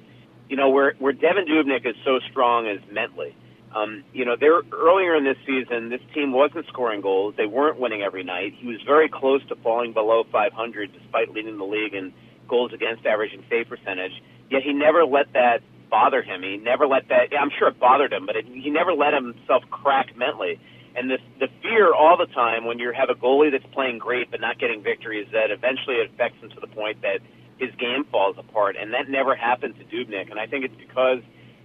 you 0.50 0.58
know, 0.58 0.72
where 0.72 0.96
where 0.98 1.14
Devan 1.14 1.46
Dubnyk 1.48 1.86
is 1.86 1.96
so 2.04 2.18
strong 2.32 2.66
is 2.66 2.82
mentally. 2.92 3.38
Um, 3.76 4.04
you 4.14 4.26
know, 4.26 4.36
there 4.40 4.60
earlier 4.74 5.16
in 5.16 5.26
this 5.26 5.38
season, 5.46 5.90
this 5.90 6.02
team 6.16 6.32
wasn't 6.32 6.66
scoring 6.70 7.02
goals. 7.02 7.36
They 7.38 7.46
weren't 7.46 7.80
winning 7.80 8.02
every 8.02 8.24
night. 8.24 8.54
He 8.58 8.66
was 8.66 8.82
very 8.84 9.10
close 9.10 9.46
to 9.50 9.56
falling 9.58 9.94
below 9.94 10.24
500, 10.32 10.92
despite 10.92 11.32
leading 11.32 11.60
the 11.60 11.66
league 11.66 11.94
in 11.94 12.12
goals 12.48 12.74
against 12.74 13.06
average 13.06 13.34
and 13.34 13.44
save 13.50 13.68
percentage. 13.68 14.14
Yet 14.50 14.64
he 14.64 14.74
never 14.74 15.06
let 15.06 15.34
that 15.34 15.62
bother 15.90 16.22
him. 16.22 16.42
He 16.44 16.58
never 16.58 16.88
let 16.88 17.08
that. 17.10 17.36
I'm 17.38 17.52
sure 17.58 17.70
it 17.70 17.80
bothered 17.80 18.14
him, 18.14 18.26
but 18.26 18.36
it, 18.36 18.46
he 18.46 18.70
never 18.70 18.94
let 18.94 19.14
himself 19.14 19.64
crack 19.70 20.16
mentally. 20.16 20.60
And 20.96 21.10
the 21.10 21.18
the 21.40 21.48
fear 21.62 21.94
all 21.94 22.18
the 22.18 22.26
time 22.34 22.66
when 22.66 22.80
you 22.80 22.92
have 22.92 23.10
a 23.10 23.14
goalie 23.14 23.52
that's 23.52 23.66
playing 23.74 24.00
great 24.00 24.32
but 24.32 24.42
not 24.42 24.58
getting 24.60 24.82
victory 24.82 25.22
is 25.22 25.32
that 25.32 25.52
eventually 25.52 25.98
it 25.98 26.10
affects 26.12 26.42
him 26.42 26.50
to 26.52 26.60
the 26.60 26.68
point 26.68 27.02
that 27.02 27.20
his 27.60 27.70
game 27.76 28.06
falls 28.12 28.36
apart. 28.38 28.76
And 28.80 28.94
that 28.94 29.10
never 29.10 29.36
happened 29.36 29.76
to 29.78 29.84
Dubnyk. 29.86 30.32
And 30.32 30.40
I 30.40 30.48
think 30.48 30.66
it's 30.66 30.76
because 30.78 31.20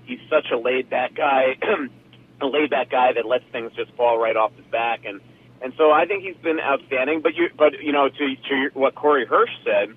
he's 0.05 0.21
such 0.29 0.47
a 0.53 0.59
laid 0.59 0.91
back 0.91 1.15
guy, 1.15 1.57
a 2.41 2.47
laid 2.47 2.71
back 2.71 2.91
guy 2.91 3.13
that 3.15 3.27
lets 3.27 3.45
things 3.53 3.73
just 3.75 3.93
fall 3.97 4.19
right 4.19 4.37
off 4.37 4.53
his 4.57 4.67
back. 4.67 5.05
And 5.05 5.21
and 5.63 5.73
so 5.79 5.93
I 5.93 6.07
think 6.07 6.25
he's 6.25 6.37
been 6.43 6.59
outstanding. 6.61 7.23
But 7.23 7.35
you 7.35 7.49
but 7.57 7.81
you 7.81 7.93
know 7.93 8.09
to 8.09 8.37
to 8.49 8.55
your, 8.55 8.71
what 8.75 8.95
Corey 8.95 9.27
Hirsch 9.27 9.53
said. 9.65 9.95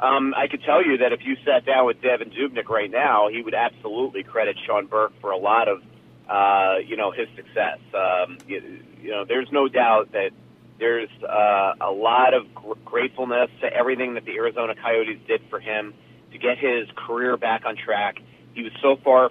Um, 0.00 0.34
I 0.36 0.48
could 0.48 0.62
tell 0.64 0.84
you 0.84 0.98
that 0.98 1.12
if 1.12 1.20
you 1.24 1.36
sat 1.44 1.64
down 1.64 1.86
with 1.86 2.00
Devan 2.00 2.32
Dubnyk 2.36 2.68
right 2.68 2.90
now, 2.90 3.28
he 3.28 3.42
would 3.42 3.54
absolutely 3.54 4.22
credit 4.22 4.56
Sean 4.66 4.86
Burke 4.86 5.12
for 5.20 5.30
a 5.30 5.36
lot 5.36 5.68
of, 5.68 5.82
uh, 6.28 6.78
you 6.84 6.96
know, 6.96 7.12
his 7.12 7.28
success. 7.36 7.78
Um, 7.94 8.38
you, 8.46 8.80
you 9.00 9.10
know, 9.10 9.24
there's 9.24 9.48
no 9.52 9.68
doubt 9.68 10.12
that 10.12 10.30
there's 10.78 11.10
uh, 11.22 11.74
a 11.80 11.92
lot 11.92 12.34
of 12.34 12.52
gr- 12.54 12.72
gratefulness 12.84 13.50
to 13.60 13.72
everything 13.72 14.14
that 14.14 14.24
the 14.24 14.32
Arizona 14.32 14.74
Coyotes 14.74 15.20
did 15.28 15.42
for 15.48 15.60
him 15.60 15.94
to 16.32 16.38
get 16.38 16.58
his 16.58 16.88
career 16.96 17.36
back 17.36 17.64
on 17.64 17.76
track. 17.76 18.16
He 18.54 18.62
was 18.62 18.72
so 18.82 18.96
far, 19.04 19.30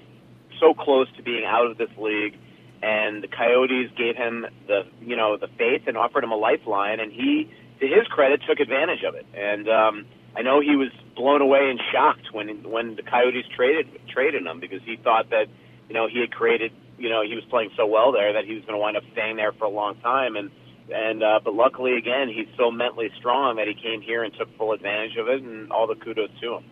so 0.60 0.74
close 0.74 1.08
to 1.18 1.24
being 1.24 1.44
out 1.44 1.66
of 1.70 1.78
this 1.78 1.90
league, 1.98 2.38
and 2.82 3.22
the 3.22 3.28
Coyotes 3.28 3.92
gave 3.98 4.16
him 4.16 4.46
the, 4.68 4.84
you 5.02 5.16
know, 5.18 5.36
the 5.36 5.48
faith 5.58 5.84
and 5.88 5.98
offered 5.98 6.24
him 6.24 6.32
a 6.32 6.38
lifeline, 6.38 7.00
and 7.00 7.12
he, 7.12 7.52
to 7.80 7.88
his 7.88 8.08
credit, 8.08 8.42
took 8.48 8.60
advantage 8.60 9.04
of 9.04 9.16
it. 9.16 9.26
And 9.34 9.68
um, 9.68 10.06
I 10.36 10.42
know 10.42 10.62
he 10.62 10.76
was 10.76 10.90
blown 11.16 11.42
away 11.42 11.70
and 11.70 11.80
shocked 11.92 12.32
when 12.32 12.70
when 12.70 12.96
the 12.96 13.04
Coyotes 13.04 13.46
traded 13.56 13.88
traded 14.08 14.46
him 14.46 14.60
because 14.60 14.82
he 14.84 14.96
thought 14.96 15.30
that 15.32 15.48
you 15.90 15.94
know 15.94 16.08
he 16.08 16.20
had 16.20 16.32
created 16.32 16.72
you 16.98 17.10
know 17.10 17.22
he 17.22 17.36
was 17.36 17.44
playing 17.50 17.72
so 17.76 17.86
well 17.86 18.12
there 18.12 18.34
that 18.34 18.46
he 18.46 18.54
was 18.54 18.64
going 18.64 18.74
to 18.74 18.80
wind 18.80 18.98
up 18.98 19.04
staying 19.12 19.36
there 19.36 19.52
for 19.52 19.66
a 19.66 19.70
long 19.70 19.96
time 20.00 20.36
and 20.36 20.52
and 20.94 21.24
uh, 21.24 21.40
but 21.44 21.54
luckily 21.54 21.98
again 21.98 22.30
he's 22.30 22.48
so 22.58 22.72
mentally 22.72 23.10
strong 23.18 23.58
that 23.58 23.68
he 23.68 23.74
came 23.74 24.02
here 24.02 24.24
and 24.24 24.34
took 24.38 24.56
full 24.58 24.72
advantage 24.72 25.18
of 25.18 25.28
it 25.28 25.42
and 25.42 25.72
all 25.72 25.88
the 25.88 25.96
kudos 25.96 26.30
to 26.40 26.56
him. 26.56 26.64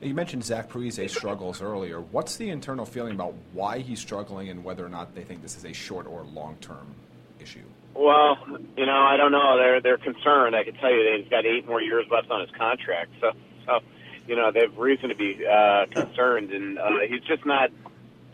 You 0.00 0.14
mentioned 0.14 0.44
Zach 0.44 0.70
Parise 0.70 1.10
struggles 1.10 1.60
earlier. 1.60 2.00
What's 2.00 2.36
the 2.36 2.50
internal 2.50 2.86
feeling 2.86 3.14
about 3.14 3.34
why 3.52 3.80
he's 3.80 3.98
struggling 3.98 4.48
and 4.48 4.62
whether 4.62 4.86
or 4.86 4.88
not 4.88 5.12
they 5.12 5.24
think 5.24 5.42
this 5.42 5.56
is 5.56 5.64
a 5.64 5.72
short 5.72 6.06
or 6.06 6.22
long 6.22 6.56
term 6.60 6.94
issue? 7.40 7.64
Well, 7.98 8.38
you 8.76 8.86
know, 8.86 8.94
I 8.94 9.16
don't 9.16 9.32
know. 9.32 9.58
They're 9.58 9.80
they're 9.80 9.98
concerned. 9.98 10.54
I 10.54 10.62
can 10.62 10.74
tell 10.74 10.92
you 10.92 11.02
that 11.02 11.18
he's 11.20 11.28
got 11.28 11.44
eight 11.44 11.66
more 11.66 11.82
years 11.82 12.06
left 12.08 12.30
on 12.30 12.42
his 12.42 12.50
contract. 12.56 13.10
So, 13.20 13.32
so 13.66 13.80
you 14.28 14.36
know, 14.36 14.52
they 14.52 14.60
have 14.60 14.78
reason 14.78 15.08
to 15.08 15.16
be 15.16 15.44
uh, 15.44 15.86
concerned, 15.90 16.52
and 16.52 16.78
uh, 16.78 17.00
he's 17.08 17.22
just 17.22 17.44
not 17.44 17.70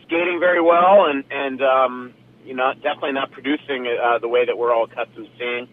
skating 0.03 0.37
very 0.39 0.61
well, 0.61 1.05
and 1.09 1.23
and 1.31 1.63
um, 1.63 2.13
you 2.45 2.53
know, 2.53 2.73
definitely 2.75 3.13
not 3.13 3.31
producing 3.31 3.87
uh, 3.87 4.19
the 4.19 4.27
way 4.27 4.45
that 4.45 4.55
we're 4.55 4.71
all 4.71 4.83
accustomed 4.83 5.25
to 5.25 5.37
seeing. 5.39 5.67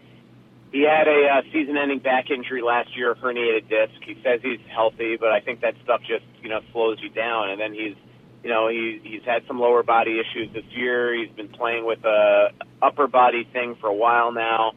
He 0.71 0.81
had 0.81 1.07
a 1.07 1.27
uh, 1.29 1.41
season-ending 1.53 1.99
back 1.99 2.31
injury 2.31 2.63
last 2.63 2.97
year, 2.97 3.13
herniated 3.13 3.69
disc. 3.69 3.93
He 4.01 4.17
says 4.23 4.39
he's 4.41 4.59
healthy, 4.73 5.17
but 5.17 5.29
I 5.31 5.39
think 5.39 5.61
that 5.61 5.75
stuff 5.83 6.01
just 6.01 6.25
you 6.41 6.49
know 6.49 6.61
slows 6.71 6.97
you 6.99 7.09
down. 7.09 7.51
And 7.51 7.61
then 7.61 7.73
he's 7.75 7.95
you 8.43 8.49
know, 8.49 8.67
he, 8.67 8.99
he's 9.03 9.23
had 9.25 9.43
some 9.47 9.59
lower 9.59 9.83
body 9.83 10.19
issues 10.19 10.53
this 10.53 10.65
year. 10.75 11.15
He's 11.15 11.33
been 11.35 11.47
playing 11.47 11.85
with 11.85 12.03
a 12.03 12.49
upper 12.81 13.07
body 13.07 13.47
thing 13.53 13.75
for 13.79 13.87
a 13.87 13.93
while 13.93 14.33
now, 14.33 14.73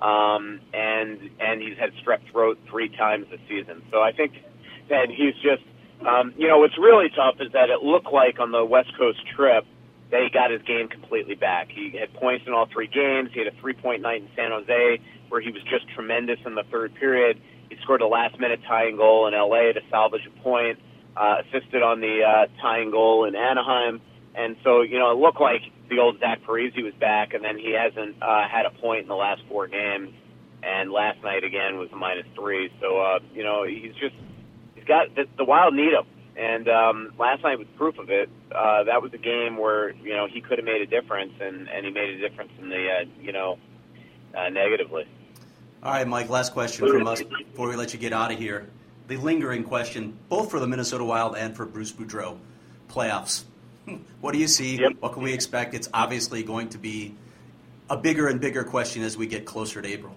um, 0.00 0.60
and 0.72 1.30
and 1.38 1.60
he's 1.60 1.76
had 1.76 1.90
strep 2.02 2.20
throat 2.32 2.58
three 2.70 2.88
times 2.88 3.26
this 3.30 3.40
season. 3.46 3.82
So 3.90 4.00
I 4.00 4.12
think 4.12 4.32
that 4.88 5.08
he's 5.10 5.34
just, 5.34 5.62
um, 6.06 6.32
you 6.38 6.48
know, 6.48 6.58
what's 6.58 6.78
really 6.78 7.10
tough 7.10 7.36
is 7.40 7.52
that 7.52 7.68
it 7.68 7.82
looked 7.82 8.10
like 8.10 8.40
on 8.40 8.52
the 8.52 8.64
West 8.64 8.96
Coast 8.98 9.20
trip 9.36 9.66
that 10.10 10.22
he 10.22 10.30
got 10.32 10.50
his 10.50 10.62
game 10.62 10.88
completely 10.88 11.34
back. 11.34 11.68
He 11.70 11.94
had 12.00 12.12
points 12.14 12.44
in 12.46 12.54
all 12.54 12.66
three 12.72 12.88
games. 12.88 13.30
He 13.32 13.38
had 13.44 13.52
a 13.52 13.56
three-point 13.60 14.02
night 14.02 14.22
in 14.22 14.28
San 14.34 14.50
Jose 14.50 14.98
where 15.28 15.40
he 15.40 15.52
was 15.52 15.62
just 15.70 15.88
tremendous 15.94 16.38
in 16.44 16.56
the 16.56 16.64
third 16.72 16.94
period. 16.96 17.40
He 17.68 17.76
scored 17.82 18.00
a 18.00 18.08
last-minute 18.08 18.60
tying 18.66 18.96
goal 18.96 19.28
in 19.28 19.34
LA 19.34 19.72
to 19.72 19.80
salvage 19.88 20.26
a 20.26 20.42
point 20.42 20.80
uh, 21.16 21.36
assisted 21.42 21.82
on 21.82 22.00
the 22.00 22.22
uh, 22.22 22.46
tying 22.60 22.90
goal 22.90 23.24
in 23.24 23.34
Anaheim. 23.34 24.00
And 24.34 24.56
so, 24.62 24.82
you 24.82 24.98
know, 24.98 25.10
it 25.10 25.18
looked 25.18 25.40
like 25.40 25.62
the 25.88 25.98
old 25.98 26.20
Zach 26.20 26.42
Parise 26.46 26.82
was 26.82 26.94
back, 26.94 27.34
and 27.34 27.44
then 27.44 27.58
he 27.58 27.72
hasn't 27.72 28.22
uh, 28.22 28.48
had 28.48 28.66
a 28.66 28.70
point 28.70 29.02
in 29.02 29.08
the 29.08 29.16
last 29.16 29.42
four 29.48 29.66
games. 29.66 30.14
And 30.62 30.92
last 30.92 31.22
night 31.22 31.42
again 31.42 31.78
was 31.78 31.88
a 31.92 31.96
minus 31.96 32.26
three. 32.34 32.70
So, 32.80 33.00
uh, 33.00 33.18
you 33.34 33.42
know, 33.42 33.64
he's 33.64 33.94
just 33.94 34.14
he's 34.74 34.84
got 34.84 35.14
the, 35.14 35.24
the 35.36 35.44
Wild 35.44 35.74
need 35.74 35.92
him. 35.92 36.04
And 36.36 36.68
um, 36.68 37.12
last 37.18 37.42
night 37.42 37.58
was 37.58 37.66
proof 37.76 37.98
of 37.98 38.08
it. 38.10 38.30
Uh, 38.54 38.84
that 38.84 39.02
was 39.02 39.12
a 39.12 39.18
game 39.18 39.56
where 39.56 39.90
you 39.90 40.14
know 40.14 40.26
he 40.26 40.40
could 40.40 40.58
have 40.58 40.64
made 40.64 40.80
a 40.80 40.86
difference, 40.86 41.32
and 41.40 41.68
and 41.68 41.84
he 41.84 41.92
made 41.92 42.10
a 42.10 42.28
difference 42.28 42.52
in 42.60 42.68
the 42.68 42.88
uh, 42.88 43.04
you 43.20 43.32
know 43.32 43.58
uh, 44.34 44.48
negatively. 44.48 45.06
All 45.82 45.92
right, 45.92 46.06
Mike. 46.06 46.30
Last 46.30 46.52
question 46.52 46.88
from 46.88 47.06
us 47.06 47.22
before 47.22 47.68
we 47.68 47.76
let 47.76 47.92
you 47.92 47.98
get 47.98 48.12
out 48.12 48.32
of 48.32 48.38
here 48.38 48.70
the 49.10 49.16
lingering 49.16 49.64
question, 49.64 50.16
both 50.28 50.52
for 50.52 50.60
the 50.60 50.68
Minnesota 50.68 51.04
Wild 51.04 51.36
and 51.36 51.56
for 51.56 51.66
Bruce 51.66 51.92
Boudreau, 51.92 52.38
playoffs. 52.88 53.42
What 54.20 54.32
do 54.32 54.38
you 54.38 54.46
see? 54.46 54.78
Yep. 54.78 54.92
What 55.00 55.14
can 55.14 55.22
we 55.22 55.32
expect? 55.32 55.74
It's 55.74 55.88
obviously 55.92 56.44
going 56.44 56.68
to 56.68 56.78
be 56.78 57.16
a 57.88 57.96
bigger 57.96 58.28
and 58.28 58.38
bigger 58.40 58.62
question 58.62 59.02
as 59.02 59.16
we 59.16 59.26
get 59.26 59.46
closer 59.46 59.82
to 59.82 59.88
April. 59.88 60.14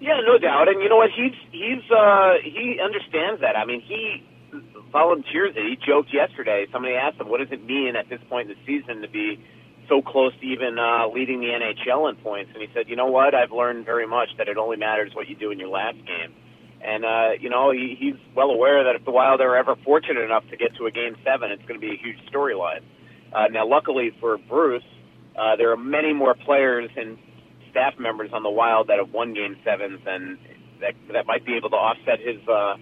Yeah, 0.00 0.20
no 0.26 0.36
doubt. 0.36 0.68
And 0.68 0.82
you 0.82 0.88
know 0.90 0.96
what? 0.96 1.10
He's 1.16 1.32
he's 1.50 1.88
uh, 1.90 2.32
he 2.42 2.78
understands 2.82 3.40
that. 3.40 3.56
I 3.56 3.64
mean, 3.64 3.80
he 3.80 4.22
volunteers 4.90 5.54
it. 5.56 5.64
He 5.64 5.78
joked 5.86 6.12
yesterday. 6.12 6.66
Somebody 6.72 6.94
asked 6.94 7.20
him, 7.20 7.28
"What 7.28 7.38
does 7.38 7.52
it 7.52 7.64
mean 7.64 7.94
at 7.96 8.10
this 8.10 8.20
point 8.28 8.50
in 8.50 8.56
the 8.56 8.66
season 8.66 9.00
to 9.00 9.08
be 9.08 9.42
so 9.88 10.02
close 10.02 10.34
to 10.40 10.44
even 10.44 10.78
uh, 10.78 11.06
leading 11.08 11.40
the 11.40 11.46
NHL 11.46 12.10
in 12.10 12.16
points?" 12.16 12.50
And 12.52 12.60
he 12.60 12.68
said, 12.74 12.88
"You 12.88 12.96
know 12.96 13.06
what? 13.06 13.34
I've 13.34 13.52
learned 13.52 13.86
very 13.86 14.06
much 14.06 14.30
that 14.36 14.48
it 14.48 14.58
only 14.58 14.76
matters 14.76 15.14
what 15.14 15.28
you 15.28 15.36
do 15.36 15.52
in 15.52 15.58
your 15.58 15.70
last 15.70 16.04
game." 16.04 16.34
And 16.84 17.04
uh, 17.04 17.30
you 17.40 17.48
know, 17.48 17.70
he, 17.70 17.96
he's 17.98 18.16
well 18.34 18.50
aware 18.50 18.84
that 18.84 18.96
if 18.96 19.04
the 19.04 19.12
Wild 19.12 19.40
are 19.40 19.56
ever 19.56 19.76
fortunate 19.84 20.22
enough 20.22 20.48
to 20.50 20.56
get 20.56 20.74
to 20.76 20.86
a 20.86 20.90
game 20.90 21.16
seven, 21.24 21.52
it's 21.52 21.62
going 21.62 21.80
to 21.80 21.86
be 21.86 21.92
a 21.92 21.96
huge 21.96 22.18
storyline. 22.30 22.82
Uh, 23.32 23.46
now, 23.50 23.66
luckily 23.66 24.12
for 24.20 24.36
Bruce, 24.36 24.82
uh, 25.36 25.56
there 25.56 25.70
are 25.70 25.76
many 25.76 26.12
more 26.12 26.34
players 26.34 26.90
and 26.96 27.18
staff 27.70 27.98
members 27.98 28.30
on 28.32 28.42
the 28.42 28.50
Wild 28.50 28.88
that 28.88 28.98
have 28.98 29.12
won 29.12 29.32
game 29.32 29.56
sevens, 29.64 30.00
and 30.06 30.38
that 30.80 30.94
that 31.12 31.26
might 31.26 31.44
be 31.44 31.56
able 31.56 31.70
to 31.70 31.76
offset 31.76 32.18
his 32.18 32.46
uh, 32.48 32.74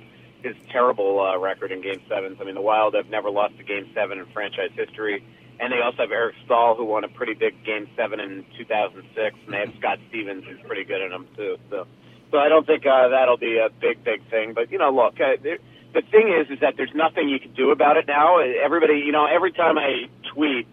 his 0.43 0.57
terrible 0.73 1.21
uh, 1.21 1.39
record 1.39 1.71
in 1.71 1.83
game 1.83 2.01
sevens. 2.09 2.39
I 2.41 2.45
mean, 2.45 2.55
the 2.55 2.63
Wild 2.63 2.95
have 2.95 3.11
never 3.11 3.31
lost 3.31 3.55
a 3.61 3.63
game 3.63 3.91
seven 3.95 4.19
in 4.19 4.27
franchise 4.33 4.71
history, 4.75 5.23
and 5.61 5.71
they 5.71 5.81
also 5.83 5.99
have 5.99 6.11
Eric 6.11 6.37
Staal, 6.47 6.75
who 6.75 6.87
won 6.87 7.05
a 7.05 7.09
pretty 7.09 7.35
big 7.35 7.63
game 7.65 7.87
seven 7.97 8.19
in 8.19 8.47
2006, 8.57 9.37
and 9.45 9.55
they 9.55 9.59
have 9.59 9.75
Scott 9.79 9.99
Stevens, 10.09 10.45
who's 10.45 10.61
pretty 10.67 10.85
good 10.85 11.03
in 11.03 11.11
them 11.11 11.29
too. 11.37 11.59
So. 11.69 11.87
So 12.31 12.39
I 12.39 12.49
don't 12.49 12.67
think 12.67 12.87
uh, 12.87 13.09
that'll 13.09 13.37
be 13.37 13.59
a 13.59 13.69
big, 13.81 14.05
big 14.05 14.29
thing. 14.31 14.55
But 14.55 14.71
you 14.71 14.79
know, 14.79 14.91
look, 14.91 15.15
uh, 15.21 15.41
there, 15.43 15.59
the 15.93 16.03
thing 16.03 16.29
is, 16.29 16.51
is 16.51 16.61
that 16.61 16.75
there's 16.77 16.95
nothing 16.95 17.29
you 17.29 17.41
can 17.41 17.53
do 17.55 17.71
about 17.71 17.97
it 17.97 18.07
now. 18.07 18.39
Everybody, 18.39 19.03
you 19.05 19.13
know, 19.13 19.27
every 19.27 19.53
time 19.53 19.79
I 19.79 20.09
tweet 20.33 20.67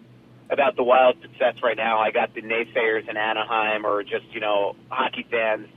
about 0.50 0.76
the 0.76 0.82
Wild 0.82 1.20
success 1.20 1.56
right 1.62 1.76
now, 1.76 1.98
I 1.98 2.10
got 2.10 2.34
the 2.34 2.42
naysayers 2.42 3.08
in 3.08 3.16
Anaheim 3.16 3.84
or 3.84 4.02
just 4.02 4.32
you 4.32 4.40
know 4.40 4.76
hockey 4.88 5.26
fans 5.30 5.68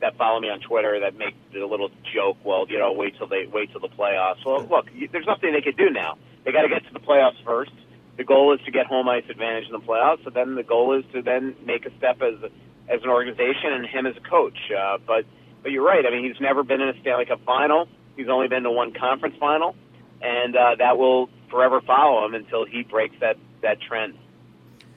that 0.00 0.16
follow 0.16 0.40
me 0.40 0.48
on 0.48 0.60
Twitter 0.60 1.00
that 1.00 1.16
make 1.16 1.34
the 1.52 1.66
little 1.66 1.90
joke. 2.14 2.36
Well, 2.44 2.66
you 2.68 2.78
know, 2.78 2.92
wait 2.92 3.18
till 3.18 3.26
they 3.26 3.46
wait 3.46 3.72
till 3.72 3.80
the 3.80 3.88
playoffs. 3.88 4.44
Well, 4.44 4.64
look, 4.64 4.86
there's 5.12 5.26
nothing 5.26 5.52
they 5.52 5.60
can 5.60 5.74
do 5.74 5.90
now. 5.90 6.16
They 6.44 6.52
got 6.52 6.62
to 6.62 6.68
get 6.68 6.86
to 6.86 6.92
the 6.92 7.00
playoffs 7.00 7.42
first. 7.44 7.72
The 8.16 8.24
goal 8.24 8.54
is 8.54 8.60
to 8.64 8.70
get 8.70 8.86
home 8.86 9.08
ice 9.08 9.24
advantage 9.28 9.66
in 9.66 9.72
the 9.72 9.80
playoffs. 9.80 10.24
So 10.24 10.30
then 10.30 10.54
the 10.54 10.62
goal 10.62 10.98
is 10.98 11.04
to 11.12 11.22
then 11.22 11.54
make 11.64 11.86
a 11.86 11.96
step 11.98 12.22
as 12.22 12.50
as 12.88 13.02
an 13.02 13.08
organization 13.08 13.72
and 13.72 13.86
him 13.86 14.06
as 14.06 14.16
a 14.16 14.20
coach. 14.20 14.58
Uh, 14.76 14.98
but 15.06 15.24
but 15.62 15.72
you're 15.72 15.84
right. 15.84 16.04
I 16.06 16.10
mean, 16.10 16.24
he's 16.24 16.40
never 16.40 16.62
been 16.62 16.80
in 16.80 16.88
a 16.88 17.00
Stanley 17.00 17.26
Cup 17.26 17.40
final. 17.44 17.88
He's 18.16 18.28
only 18.28 18.48
been 18.48 18.62
to 18.64 18.70
one 18.70 18.92
conference 18.92 19.36
final, 19.38 19.76
and 20.20 20.56
uh, 20.56 20.76
that 20.78 20.98
will 20.98 21.28
forever 21.50 21.80
follow 21.80 22.24
him 22.26 22.34
until 22.34 22.64
he 22.64 22.82
breaks 22.82 23.16
that 23.20 23.36
that 23.62 23.80
trend. 23.80 24.14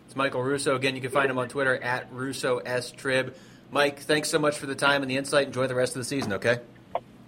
It's 0.05 0.15
Michael 0.15 0.43
Russo. 0.43 0.76
Again, 0.76 0.95
you 0.95 1.01
can 1.01 1.11
find 1.11 1.30
him 1.31 1.38
on 1.38 1.47
Twitter 1.47 1.76
at 1.77 2.11
Russo 2.11 2.57
S 2.57 2.91
Trib. 2.91 3.35
Mike, 3.72 3.99
thanks 3.99 4.30
so 4.30 4.38
much 4.38 4.57
for 4.57 4.65
the 4.65 4.76
time 4.76 5.01
and 5.01 5.09
the 5.09 5.15
insight. 5.15 5.47
Enjoy 5.47 5.68
the 5.68 5.76
rest 5.76 5.95
of 5.95 6.01
the 6.01 6.05
season, 6.05 6.34
okay? 6.34 6.59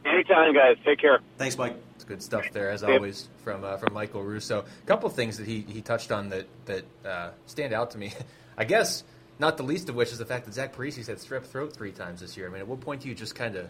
Anytime, 0.06 0.54
guys. 0.54 0.76
Take 0.84 1.00
care. 1.00 1.20
Thanks, 1.38 1.58
Mike. 1.58 1.78
It's 1.96 2.04
good 2.04 2.22
stuff 2.22 2.52
there, 2.52 2.70
as 2.70 2.84
always, 2.84 3.30
from 3.44 3.64
uh, 3.64 3.78
from 3.78 3.94
Michael 3.94 4.22
Russo. 4.22 4.60
A 4.60 4.86
couple 4.86 5.08
of 5.08 5.16
things 5.16 5.38
that 5.38 5.48
he, 5.48 5.62
he 5.62 5.82
touched 5.82 6.12
on 6.12 6.30
that 6.30 6.46
that 6.66 6.84
uh, 7.06 7.30
stand 7.46 7.74
out 7.74 7.92
to 7.92 7.98
me. 7.98 8.12
I 8.58 8.66
guess 8.66 9.06
not 9.40 9.58
the 9.58 9.64
least 9.64 9.90
of 9.90 9.96
which 9.96 10.12
is 10.12 10.18
the 10.18 10.26
fact 10.26 10.46
that 10.46 10.54
Zach 10.54 10.76
Parise 10.76 11.08
had 11.08 11.18
strep 11.18 11.44
throat 11.46 11.74
three 11.74 11.92
times 11.92 12.22
this 12.22 12.38
year. 12.38 12.48
I 12.48 12.52
mean, 12.52 12.62
at 12.62 12.68
what 12.68 12.80
point 12.82 13.02
do 13.02 13.10
you 13.10 13.16
just 13.16 13.36
kind 13.36 13.56
of 13.56 13.68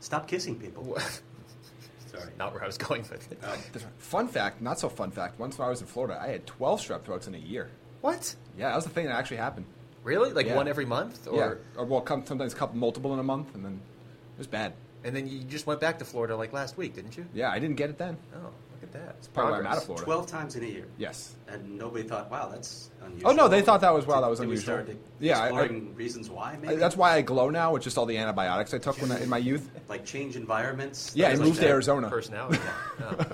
stop 0.00 0.26
kissing 0.28 0.56
people? 0.56 0.96
Sorry, 2.06 2.32
not 2.38 2.52
where 2.52 2.62
I 2.62 2.66
was 2.66 2.78
going 2.78 3.02
with 3.02 3.30
it. 3.32 3.38
Uh, 3.42 3.56
fun 3.98 4.28
fact, 4.28 4.62
not 4.62 4.78
so 4.78 4.88
fun 4.88 5.10
fact. 5.10 5.38
Once 5.38 5.58
when 5.58 5.66
I 5.66 5.70
was 5.70 5.80
in 5.80 5.86
Florida, 5.86 6.18
I 6.20 6.28
had 6.28 6.46
12 6.46 6.80
strep 6.80 7.04
throats 7.04 7.26
in 7.26 7.34
a 7.34 7.38
year. 7.38 7.70
What? 8.02 8.34
Yeah, 8.56 8.68
that 8.68 8.76
was 8.76 8.84
the 8.84 8.90
thing 8.90 9.06
that 9.06 9.16
actually 9.16 9.38
happened. 9.38 9.66
Really? 10.04 10.32
Like 10.32 10.46
Yeah. 10.46 10.56
one 10.56 10.68
every 10.68 10.84
month? 10.84 11.26
Or 11.26 11.36
yeah, 11.38 11.54
or 11.80 11.86
well, 11.86 12.02
come, 12.02 12.24
sometimes 12.26 12.54
couple 12.54 12.76
multiple 12.76 13.12
in 13.14 13.18
a 13.18 13.22
month, 13.24 13.54
and 13.54 13.64
then 13.64 13.80
it 14.34 14.38
was 14.38 14.46
bad. 14.46 14.74
And 15.02 15.14
then 15.16 15.26
you 15.26 15.40
just 15.44 15.66
went 15.66 15.80
back 15.80 15.98
to 15.98 16.04
Florida 16.04 16.36
like 16.36 16.52
last 16.52 16.76
week, 16.76 16.94
didn't 16.94 17.16
you? 17.16 17.26
Yeah, 17.34 17.50
I 17.50 17.58
didn't 17.58 17.76
get 17.76 17.90
it 17.90 17.98
then. 17.98 18.16
Oh, 18.34 18.38
look 18.38 18.52
at 18.84 18.92
that. 18.92 19.16
It's 19.18 19.26
Probably 19.28 19.52
why 19.54 19.58
I'm 19.58 19.66
out 19.66 19.76
of 19.78 19.84
Florida. 19.84 20.04
Twelve 20.04 20.26
times 20.28 20.54
in 20.56 20.62
a 20.62 20.66
year. 20.66 20.86
Yes. 20.96 21.34
And 21.48 21.76
nobody 21.76 22.04
thought, 22.06 22.30
wow, 22.30 22.48
that's 22.48 22.90
unusual. 23.04 23.30
Oh 23.30 23.34
no, 23.34 23.48
they 23.48 23.60
thought 23.62 23.80
that 23.80 23.92
was 23.92 24.06
wow, 24.06 24.20
that 24.20 24.30
was 24.30 24.38
Did 24.38 24.48
we 24.48 24.54
unusual. 24.54 24.74
start 24.74 24.86
to- 24.86 24.96
yeah, 25.20 25.38
I- 25.40 25.42
I- 25.42 25.46
exploring 25.48 25.94
reasons 25.96 26.30
why. 26.30 26.56
Maybe 26.60 26.74
I- 26.74 26.76
that's 26.76 26.96
why 26.96 27.14
I 27.16 27.22
glow 27.22 27.50
now 27.50 27.72
with 27.72 27.82
just 27.82 27.98
all 27.98 28.06
the 28.06 28.16
antibiotics 28.16 28.72
I 28.72 28.78
took 28.78 29.00
when 29.02 29.10
I, 29.10 29.20
in 29.20 29.28
my 29.28 29.38
youth. 29.38 29.68
like 29.88 30.04
change 30.04 30.36
environments. 30.36 31.12
Yeah, 31.16 31.28
I 31.28 31.36
moved 31.36 31.50
like 31.56 31.58
to. 31.60 31.68
Arizona. 31.68 32.08
Personality. 32.08 32.58
Yeah. 33.00 33.14
Oh. 33.18 33.26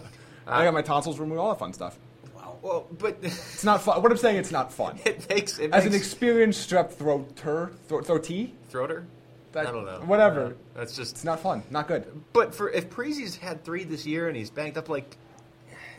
I 0.46 0.64
got 0.64 0.72
my 0.74 0.82
tonsils 0.82 1.18
removed, 1.20 1.38
all 1.38 1.50
that 1.50 1.58
fun 1.58 1.72
stuff. 1.72 1.96
Wow. 2.34 2.56
Well, 2.62 2.86
but 2.98 3.18
It's 3.22 3.62
not 3.62 3.82
fun. 3.82 4.02
What 4.02 4.10
I'm 4.10 4.18
saying, 4.18 4.38
it's 4.38 4.50
not 4.50 4.72
fun. 4.72 4.98
it 5.04 5.28
makes 5.28 5.58
it 5.58 5.72
As 5.72 5.86
an 5.86 5.94
experienced 5.94 6.68
strep 6.68 6.92
throater, 6.94 7.72
thro- 7.86 8.00
throatee, 8.00 8.52
throater. 8.72 9.04
That- 9.52 9.66
I 9.66 9.72
don't 9.72 9.84
know. 9.84 10.00
whatever. 10.06 10.44
Uh, 10.46 10.52
that's 10.74 10.96
just. 10.96 11.12
it's 11.16 11.24
not 11.24 11.40
fun. 11.40 11.62
Not 11.70 11.88
good. 11.88 12.06
But 12.32 12.54
for 12.54 12.70
if 12.70 12.88
Parise's 12.90 13.36
had 13.36 13.64
three 13.64 13.82
this 13.84 14.06
year 14.06 14.28
and 14.28 14.36
he's 14.36 14.48
banged 14.50 14.78
up, 14.78 14.88
like, 14.88 15.16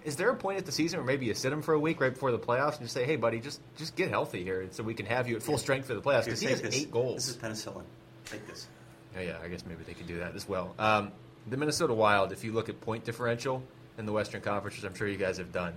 is 0.04 0.16
there 0.16 0.30
a 0.30 0.36
point 0.36 0.58
at 0.58 0.66
the 0.66 0.72
season 0.72 1.00
where 1.00 1.06
maybe 1.08 1.26
you 1.26 1.34
sit 1.34 1.52
him 1.54 1.62
for 1.62 1.74
a 1.74 1.80
week 1.80 2.00
right 2.02 2.14
before 2.14 2.32
the 2.32 2.40
playoffs 2.40 2.74
and 2.78 2.82
just 2.82 2.94
say, 2.94 3.06
"Hey, 3.06 3.16
buddy, 3.16 3.40
just 3.40 3.60
just 3.78 3.96
get 3.96 4.10
healthy 4.10 4.44
here, 4.44 4.68
so 4.72 4.84
we 4.84 4.94
can 4.94 5.06
have 5.06 5.28
you 5.28 5.36
at 5.36 5.44
full 5.44 5.58
strength 5.58 5.88
for 5.88 5.94
the 5.94 6.02
playoffs"? 6.02 6.26
Because 6.26 6.42
he 6.42 6.48
has 6.48 6.62
this. 6.62 6.76
eight 6.76 6.92
goals. 6.92 7.16
This 7.28 7.30
is 7.30 7.38
penicillin. 7.38 7.84
Take 8.26 8.48
this. 8.48 8.68
Oh, 9.18 9.22
yeah, 9.22 9.38
I 9.44 9.48
guess 9.50 9.66
maybe 9.66 9.84
they 9.84 9.94
could 9.94 10.08
do 10.08 10.20
that 10.20 10.36
as 10.36 10.48
well. 10.48 10.74
Um, 10.80 11.12
the 11.50 11.58
Minnesota 11.58 11.94
Wild, 11.94 12.32
if 12.32 12.44
you 12.44 12.54
look 12.54 12.70
at 12.70 12.80
point 12.82 13.04
differential 13.04 13.62
in 13.98 14.06
the 14.06 14.12
Western 14.14 14.42
Conference, 14.42 14.78
which 14.78 14.86
I'm 14.86 14.96
sure 14.96 15.08
you 15.08 15.18
guys 15.18 15.38
have 15.38 15.52
done, 15.52 15.74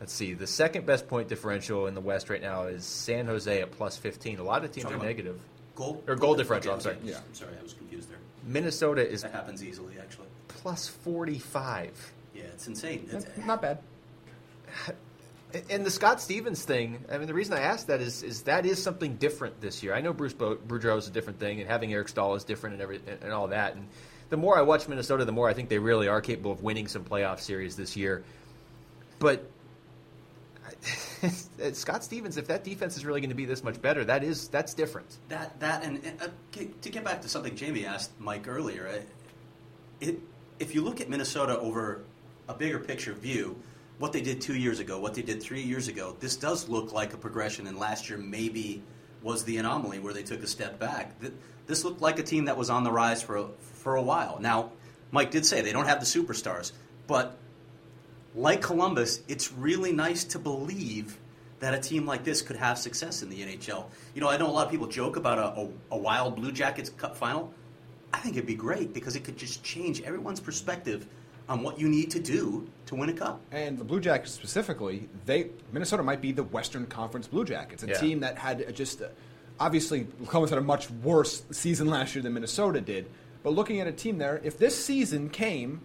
let's 0.00 0.12
see. 0.12 0.34
The 0.34 0.46
second 0.48 0.84
best 0.84 1.06
point 1.06 1.28
differential 1.28 1.86
in 1.86 1.94
the 1.94 2.00
West 2.00 2.28
right 2.28 2.42
now 2.42 2.64
is 2.64 2.84
San 2.84 3.26
Jose 3.26 3.60
at 3.62 3.70
plus 3.70 3.96
15. 3.96 4.40
A 4.40 4.42
lot 4.42 4.64
of 4.64 4.72
teams 4.72 4.84
Talking 4.84 5.00
are 5.00 5.04
negative. 5.04 5.40
Goal 5.76 6.02
Or 6.08 6.16
goal 6.16 6.34
differential, 6.34 6.72
I'm 6.74 6.80
sorry. 6.80 6.96
Yeah. 7.04 7.18
I'm 7.18 7.34
sorry, 7.34 7.52
I 7.58 7.62
was 7.62 7.72
confused 7.74 8.10
there. 8.10 8.18
Minnesota 8.44 9.08
is 9.08 9.22
That 9.22 9.30
happens 9.32 9.62
easily, 9.62 9.94
actually. 10.00 10.26
plus 10.48 10.88
45. 10.88 12.11
Yeah, 12.52 12.54
it's 12.54 12.66
insane. 12.66 13.08
It's, 13.10 13.26
Not 13.46 13.62
bad. 13.62 13.78
And 15.70 15.84
the 15.84 15.90
Scott 15.90 16.20
Stevens 16.20 16.64
thing, 16.64 17.04
I 17.10 17.18
mean, 17.18 17.26
the 17.26 17.34
reason 17.34 17.54
I 17.54 17.60
asked 17.60 17.88
that 17.88 18.00
is, 18.00 18.22
is 18.22 18.42
that 18.42 18.64
is 18.64 18.82
something 18.82 19.16
different 19.16 19.60
this 19.60 19.82
year. 19.82 19.94
I 19.94 20.00
know 20.00 20.12
Bruce 20.14 20.32
Bo- 20.32 20.56
Boudreau 20.56 20.96
is 20.96 21.08
a 21.08 21.10
different 21.10 21.38
thing, 21.38 21.60
and 21.60 21.68
having 21.68 21.92
Eric 21.92 22.08
Staal 22.08 22.34
is 22.36 22.44
different, 22.44 22.74
and 22.74 22.82
every 22.82 23.00
and 23.20 23.32
all 23.32 23.48
that. 23.48 23.74
And 23.74 23.86
the 24.30 24.38
more 24.38 24.58
I 24.58 24.62
watch 24.62 24.88
Minnesota, 24.88 25.26
the 25.26 25.32
more 25.32 25.50
I 25.50 25.52
think 25.52 25.68
they 25.68 25.78
really 25.78 26.08
are 26.08 26.22
capable 26.22 26.52
of 26.52 26.62
winning 26.62 26.88
some 26.88 27.04
playoff 27.04 27.40
series 27.40 27.76
this 27.76 27.96
year. 27.96 28.24
But 29.18 29.50
Scott 31.72 32.02
Stevens, 32.02 32.38
if 32.38 32.48
that 32.48 32.64
defense 32.64 32.96
is 32.96 33.04
really 33.04 33.20
going 33.20 33.30
to 33.30 33.36
be 33.36 33.44
this 33.44 33.62
much 33.62 33.80
better, 33.82 34.04
that 34.06 34.24
is 34.24 34.48
that's 34.48 34.72
different. 34.72 35.18
that 35.28 35.60
that 35.60 35.84
and, 35.84 36.02
and 36.02 36.22
uh, 36.22 36.28
to 36.80 36.88
get 36.88 37.04
back 37.04 37.20
to 37.22 37.28
something 37.28 37.56
Jaime 37.58 37.84
asked 37.84 38.18
Mike 38.18 38.48
earlier, 38.48 38.88
uh, 38.88 39.00
it, 40.00 40.18
if 40.58 40.74
you 40.74 40.82
look 40.82 41.00
at 41.00 41.10
Minnesota 41.10 41.58
over 41.58 42.02
a 42.52 42.58
bigger 42.58 42.78
picture 42.78 43.12
view, 43.12 43.56
what 43.98 44.12
they 44.12 44.20
did 44.20 44.40
two 44.40 44.56
years 44.56 44.78
ago, 44.78 44.98
what 44.98 45.14
they 45.14 45.22
did 45.22 45.42
three 45.42 45.62
years 45.62 45.88
ago, 45.88 46.16
this 46.20 46.36
does 46.36 46.68
look 46.68 46.92
like 46.92 47.14
a 47.14 47.16
progression. 47.16 47.66
And 47.66 47.78
last 47.78 48.08
year 48.08 48.18
maybe 48.18 48.82
was 49.22 49.44
the 49.44 49.56
anomaly 49.56 50.00
where 50.00 50.12
they 50.12 50.22
took 50.22 50.42
a 50.42 50.46
step 50.46 50.78
back. 50.78 51.14
This 51.66 51.84
looked 51.84 52.00
like 52.00 52.18
a 52.18 52.22
team 52.22 52.46
that 52.46 52.56
was 52.56 52.70
on 52.70 52.84
the 52.84 52.92
rise 52.92 53.22
for 53.22 53.36
a, 53.36 53.46
for 53.60 53.96
a 53.96 54.02
while. 54.02 54.38
Now, 54.40 54.72
Mike 55.12 55.30
did 55.30 55.46
say 55.46 55.60
they 55.60 55.72
don't 55.72 55.86
have 55.86 56.00
the 56.00 56.06
superstars, 56.06 56.72
but 57.06 57.38
like 58.34 58.60
Columbus, 58.60 59.20
it's 59.28 59.52
really 59.52 59.92
nice 59.92 60.24
to 60.24 60.38
believe 60.38 61.18
that 61.60 61.74
a 61.74 61.78
team 61.78 62.06
like 62.06 62.24
this 62.24 62.42
could 62.42 62.56
have 62.56 62.78
success 62.78 63.22
in 63.22 63.30
the 63.30 63.40
NHL. 63.42 63.84
You 64.14 64.20
know, 64.20 64.28
I 64.28 64.36
know 64.36 64.48
a 64.48 64.50
lot 64.50 64.66
of 64.66 64.72
people 64.72 64.88
joke 64.88 65.16
about 65.16 65.38
a, 65.38 65.60
a, 65.60 65.68
a 65.92 65.96
wild 65.96 66.34
Blue 66.34 66.50
Jackets 66.50 66.90
Cup 66.90 67.16
final. 67.16 67.52
I 68.12 68.18
think 68.18 68.36
it'd 68.36 68.46
be 68.46 68.56
great 68.56 68.92
because 68.92 69.14
it 69.14 69.22
could 69.22 69.36
just 69.36 69.62
change 69.62 70.02
everyone's 70.02 70.40
perspective 70.40 71.06
on 71.48 71.62
what 71.62 71.78
you 71.78 71.88
need 71.88 72.10
to 72.12 72.20
do 72.20 72.68
to 72.86 72.94
win 72.94 73.08
a 73.08 73.12
cup. 73.12 73.40
And 73.50 73.78
the 73.78 73.84
Blue 73.84 74.00
Jackets 74.00 74.32
specifically, 74.32 75.08
they 75.26 75.50
Minnesota 75.72 76.02
might 76.02 76.20
be 76.20 76.32
the 76.32 76.44
Western 76.44 76.86
Conference 76.86 77.26
Blue 77.26 77.44
Jackets, 77.44 77.82
a 77.82 77.88
Yeah. 77.88 77.94
team 77.98 78.20
that 78.20 78.38
had 78.38 78.74
just 78.74 79.02
uh, 79.02 79.08
obviously 79.60 80.06
Columbus 80.28 80.50
had 80.50 80.58
a 80.58 80.62
much 80.62 80.90
worse 80.90 81.42
season 81.50 81.88
last 81.88 82.14
year 82.14 82.22
than 82.22 82.34
Minnesota 82.34 82.80
did. 82.80 83.06
But 83.42 83.50
looking 83.50 83.80
at 83.80 83.86
a 83.86 83.92
team 83.92 84.18
there, 84.18 84.40
if 84.44 84.56
this 84.58 84.82
season 84.82 85.28
came 85.28 85.80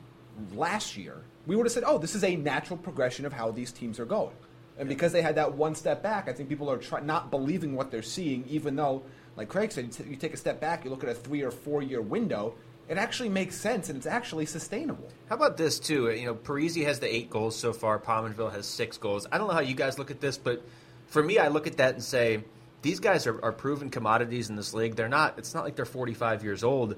last 0.53 0.95
year, 0.95 1.17
we 1.47 1.55
would 1.55 1.65
have 1.65 1.73
said, 1.73 1.83
"Oh, 1.85 1.97
this 1.97 2.13
is 2.15 2.23
a 2.23 2.35
natural 2.35 2.77
progression 2.77 3.25
of 3.25 3.33
how 3.33 3.51
these 3.51 3.71
teams 3.71 3.99
are 3.99 4.05
going." 4.05 4.35
And 4.79 4.87
because 4.87 5.11
they 5.11 5.23
had 5.23 5.35
that 5.35 5.53
one 5.55 5.73
step 5.73 6.03
back, 6.03 6.29
I 6.29 6.33
think 6.33 6.49
people 6.49 6.69
are 6.69 6.77
try- 6.77 6.99
not 7.01 7.31
believing 7.31 7.75
what 7.75 7.89
they're 7.89 8.03
seeing, 8.03 8.45
even 8.47 8.75
though, 8.75 9.01
like 9.35 9.49
Craig 9.49 9.71
said, 9.71 9.85
you 9.85 9.91
t- 9.91 10.09
you 10.11 10.15
take 10.15 10.35
a 10.35 10.37
step 10.37 10.59
back, 10.61 10.85
you 10.85 10.91
look 10.91 11.03
at 11.03 11.09
a 11.09 11.15
three 11.15 11.41
or 11.41 11.49
four 11.49 11.81
year 11.81 11.99
window, 12.01 12.53
it 12.89 12.97
actually 12.97 13.29
makes 13.29 13.55
sense 13.55 13.89
and 13.89 13.97
it's 13.97 14.05
actually 14.05 14.45
sustainable. 14.45 15.09
How 15.29 15.35
about 15.35 15.57
this 15.57 15.79
too? 15.79 16.09
You 16.11 16.27
know, 16.27 16.35
Parise 16.35 16.83
has 16.85 16.99
the 16.99 17.13
eight 17.13 17.29
goals 17.29 17.55
so 17.55 17.73
far. 17.73 17.99
Pominville 17.99 18.51
has 18.51 18.65
six 18.65 18.97
goals. 18.97 19.27
I 19.31 19.37
don't 19.37 19.47
know 19.47 19.53
how 19.53 19.59
you 19.59 19.75
guys 19.75 19.99
look 19.99 20.11
at 20.11 20.21
this, 20.21 20.37
but 20.37 20.63
for 21.07 21.21
me, 21.21 21.37
I 21.37 21.49
look 21.49 21.67
at 21.67 21.77
that 21.77 21.95
and 21.95 22.03
say 22.03 22.43
these 22.81 22.99
guys 22.99 23.27
are, 23.27 23.43
are 23.43 23.51
proven 23.51 23.89
commodities 23.89 24.49
in 24.49 24.55
this 24.55 24.73
league. 24.73 24.95
They're 24.95 25.09
not. 25.09 25.37
It's 25.37 25.53
not 25.53 25.63
like 25.65 25.75
they're 25.75 25.85
45 25.85 26.43
years 26.43 26.63
old. 26.63 26.95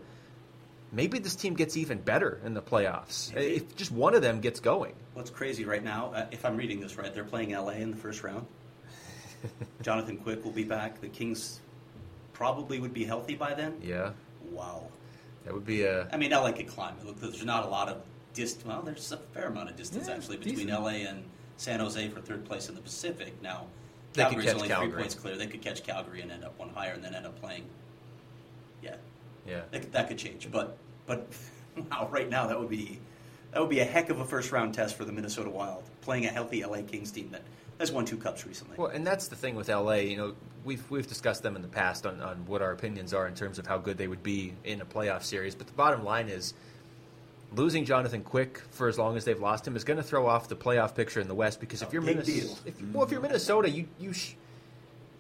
Maybe 0.91 1.19
this 1.19 1.35
team 1.35 1.53
gets 1.53 1.77
even 1.77 1.99
better 1.99 2.39
in 2.43 2.55
the 2.55 2.63
playoffs 2.63 3.33
Maybe. 3.33 3.57
if 3.57 3.75
just 3.75 3.91
one 3.91 4.15
of 4.15 4.21
them 4.23 4.41
gets 4.41 4.59
going. 4.59 4.93
What's 5.13 5.29
crazy 5.29 5.63
right 5.63 5.83
now, 5.83 6.11
uh, 6.15 6.25
if 6.31 6.45
I'm 6.45 6.57
reading 6.57 6.79
this 6.79 6.97
right, 6.97 7.13
they're 7.13 7.23
playing 7.23 7.51
LA 7.51 7.73
in 7.73 7.91
the 7.91 7.97
first 7.97 8.23
round. 8.23 8.47
Jonathan 9.83 10.17
Quick 10.17 10.43
will 10.43 10.51
be 10.51 10.63
back. 10.63 10.99
The 10.99 11.09
Kings 11.09 11.59
probably 12.33 12.79
would 12.79 12.93
be 12.93 13.05
healthy 13.05 13.35
by 13.35 13.53
then. 13.53 13.79
Yeah, 13.83 14.11
Wow. 14.51 14.87
That 15.45 15.53
would 15.53 15.65
be 15.65 15.83
a. 15.83 16.07
I 16.11 16.17
mean, 16.17 16.31
LA 16.31 16.51
could 16.51 16.67
climb. 16.67 16.95
Look, 17.05 17.19
There's 17.19 17.43
not 17.45 17.65
a 17.65 17.69
lot 17.69 17.89
of 17.89 18.01
distance. 18.33 18.65
Well, 18.65 18.81
there's 18.81 19.11
a 19.11 19.17
fair 19.17 19.47
amount 19.47 19.69
of 19.69 19.75
distance 19.75 20.07
Yeah, 20.07 20.15
actually 20.15 20.37
between 20.37 20.67
decent. 20.67 20.81
LA 20.83 20.89
and 21.09 21.23
San 21.57 21.79
Jose 21.79 22.07
for 22.09 22.21
third 22.21 22.45
place 22.45 22.69
in 22.69 22.75
the 22.75 22.81
Pacific. 22.81 23.33
Now, 23.41 23.65
They 24.13 24.23
could 24.23 24.29
Calgary's 24.31 24.45
catch 24.45 24.55
only 24.55 24.67
Calgary. 24.69 24.91
three 24.91 25.01
points 25.01 25.15
clear. 25.15 25.35
They 25.37 25.47
could 25.47 25.61
catch 25.61 25.83
Calgary 25.83 26.21
and 26.21 26.31
end 26.31 26.43
up 26.43 26.57
one 26.59 26.69
higher, 26.69 26.93
and 26.93 27.03
then 27.03 27.15
end 27.15 27.25
up 27.25 27.39
playing. 27.41 27.65
Yeah, 28.83 28.95
Yeah. 29.47 29.61
that 29.71 29.81
could, 29.81 29.91
that 29.93 30.07
could 30.07 30.17
change. 30.17 30.49
But 30.51 30.77
but 31.05 31.27
wow, 31.91 32.07
right 32.11 32.29
now 32.29 32.47
that 32.47 32.59
would 32.59 32.69
be 32.69 32.99
that 33.51 33.59
would 33.59 33.69
be 33.69 33.79
a 33.79 33.85
heck 33.85 34.09
of 34.09 34.19
a 34.19 34.25
first 34.25 34.51
round 34.51 34.73
test 34.73 34.95
for 34.95 35.05
the 35.05 35.11
Minnesota 35.11 35.49
Wild 35.49 35.83
playing 36.01 36.25
a 36.25 36.29
healthy 36.29 36.63
LA 36.63 36.81
Kings 36.83 37.11
team 37.11 37.29
that 37.31 37.41
has 37.79 37.91
won 37.91 38.05
two 38.05 38.17
cups 38.17 38.45
recently. 38.45 38.75
Well, 38.77 38.87
and 38.89 39.07
that's 39.07 39.27
the 39.27 39.35
thing 39.35 39.55
with 39.55 39.69
LA. 39.69 39.93
You 39.93 40.17
know, 40.17 40.35
we've 40.63 40.89
we've 40.91 41.07
discussed 41.07 41.43
them 41.43 41.55
in 41.55 41.61
the 41.61 41.67
past 41.67 42.05
on, 42.05 42.21
on 42.21 42.45
what 42.45 42.61
our 42.61 42.71
opinions 42.71 43.13
are 43.13 43.27
in 43.27 43.33
terms 43.33 43.57
of 43.57 43.65
how 43.65 43.77
good 43.77 43.97
they 43.97 44.07
would 44.07 44.21
be 44.21 44.53
in 44.65 44.81
a 44.81 44.85
playoff 44.85 45.23
series. 45.23 45.55
But 45.55 45.67
the 45.67 45.73
bottom 45.73 46.03
line 46.03 46.27
is, 46.29 46.53
losing 47.55 47.85
Jonathan 47.85 48.21
Quick 48.21 48.61
for 48.71 48.87
as 48.87 48.99
long 48.99 49.17
as 49.17 49.25
they've 49.25 49.39
lost 49.39 49.65
him 49.65 49.75
is 49.75 49.83
going 49.83 49.97
to 49.97 50.03
throw 50.03 50.27
off 50.27 50.47
the 50.49 50.55
playoff 50.55 50.93
picture 50.93 51.21
in 51.21 51.27
the 51.27 51.35
West. 51.35 51.59
Because 51.59 51.81
if 51.81 51.93
you're 51.93 52.01
Minnesota, 52.01 52.59
if, 52.65 52.81
well, 52.93 53.03
if 53.03 53.11
you're 53.11 53.21
Minnesota, 53.21 53.69
you 53.69 53.87
you 53.97 54.13
sh- 54.13 54.35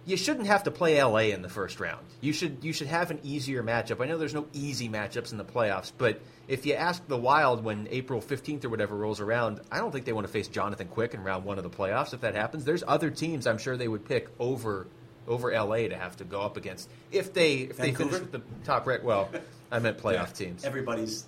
you 0.09 0.17
shouldn't 0.17 0.47
have 0.47 0.63
to 0.63 0.71
play 0.71 1.01
LA 1.01 1.33
in 1.33 1.43
the 1.43 1.49
first 1.49 1.79
round. 1.79 2.03
You 2.19 2.33
should 2.33 2.63
you 2.63 2.73
should 2.73 2.87
have 2.87 3.11
an 3.11 3.19
easier 3.23 3.63
matchup. 3.63 4.01
I 4.01 4.07
know 4.07 4.17
there's 4.17 4.33
no 4.33 4.47
easy 4.53 4.89
matchups 4.89 5.31
in 5.31 5.37
the 5.37 5.45
playoffs, 5.45 5.91
but 5.95 6.19
if 6.47 6.65
you 6.65 6.73
ask 6.73 7.07
the 7.07 7.17
Wild 7.17 7.63
when 7.63 7.87
April 7.91 8.19
15th 8.19 8.65
or 8.65 8.69
whatever 8.69 8.95
rolls 8.95 9.19
around, 9.19 9.61
I 9.71 9.77
don't 9.77 9.91
think 9.91 10.05
they 10.05 10.13
want 10.13 10.25
to 10.25 10.33
face 10.33 10.47
Jonathan 10.47 10.87
Quick 10.87 11.13
in 11.13 11.23
round 11.23 11.45
1 11.45 11.57
of 11.59 11.63
the 11.63 11.69
playoffs 11.69 12.13
if 12.13 12.21
that 12.21 12.33
happens. 12.33 12.65
There's 12.65 12.83
other 12.87 13.11
teams 13.11 13.45
I'm 13.45 13.59
sure 13.59 13.77
they 13.77 13.87
would 13.87 14.05
pick 14.05 14.29
over 14.39 14.87
over 15.27 15.53
LA 15.53 15.87
to 15.87 15.95
have 15.95 16.17
to 16.17 16.23
go 16.23 16.41
up 16.41 16.57
against 16.57 16.89
if 17.11 17.31
they 17.33 17.57
if 17.57 17.77
they 17.77 17.93
finish 17.93 18.13
with 18.13 18.31
the 18.31 18.41
top 18.63 18.87
rank. 18.87 19.03
Well, 19.03 19.29
I 19.71 19.77
meant 19.77 19.99
playoff 19.99 20.35
teams. 20.35 20.65
Everybody's 20.65 21.25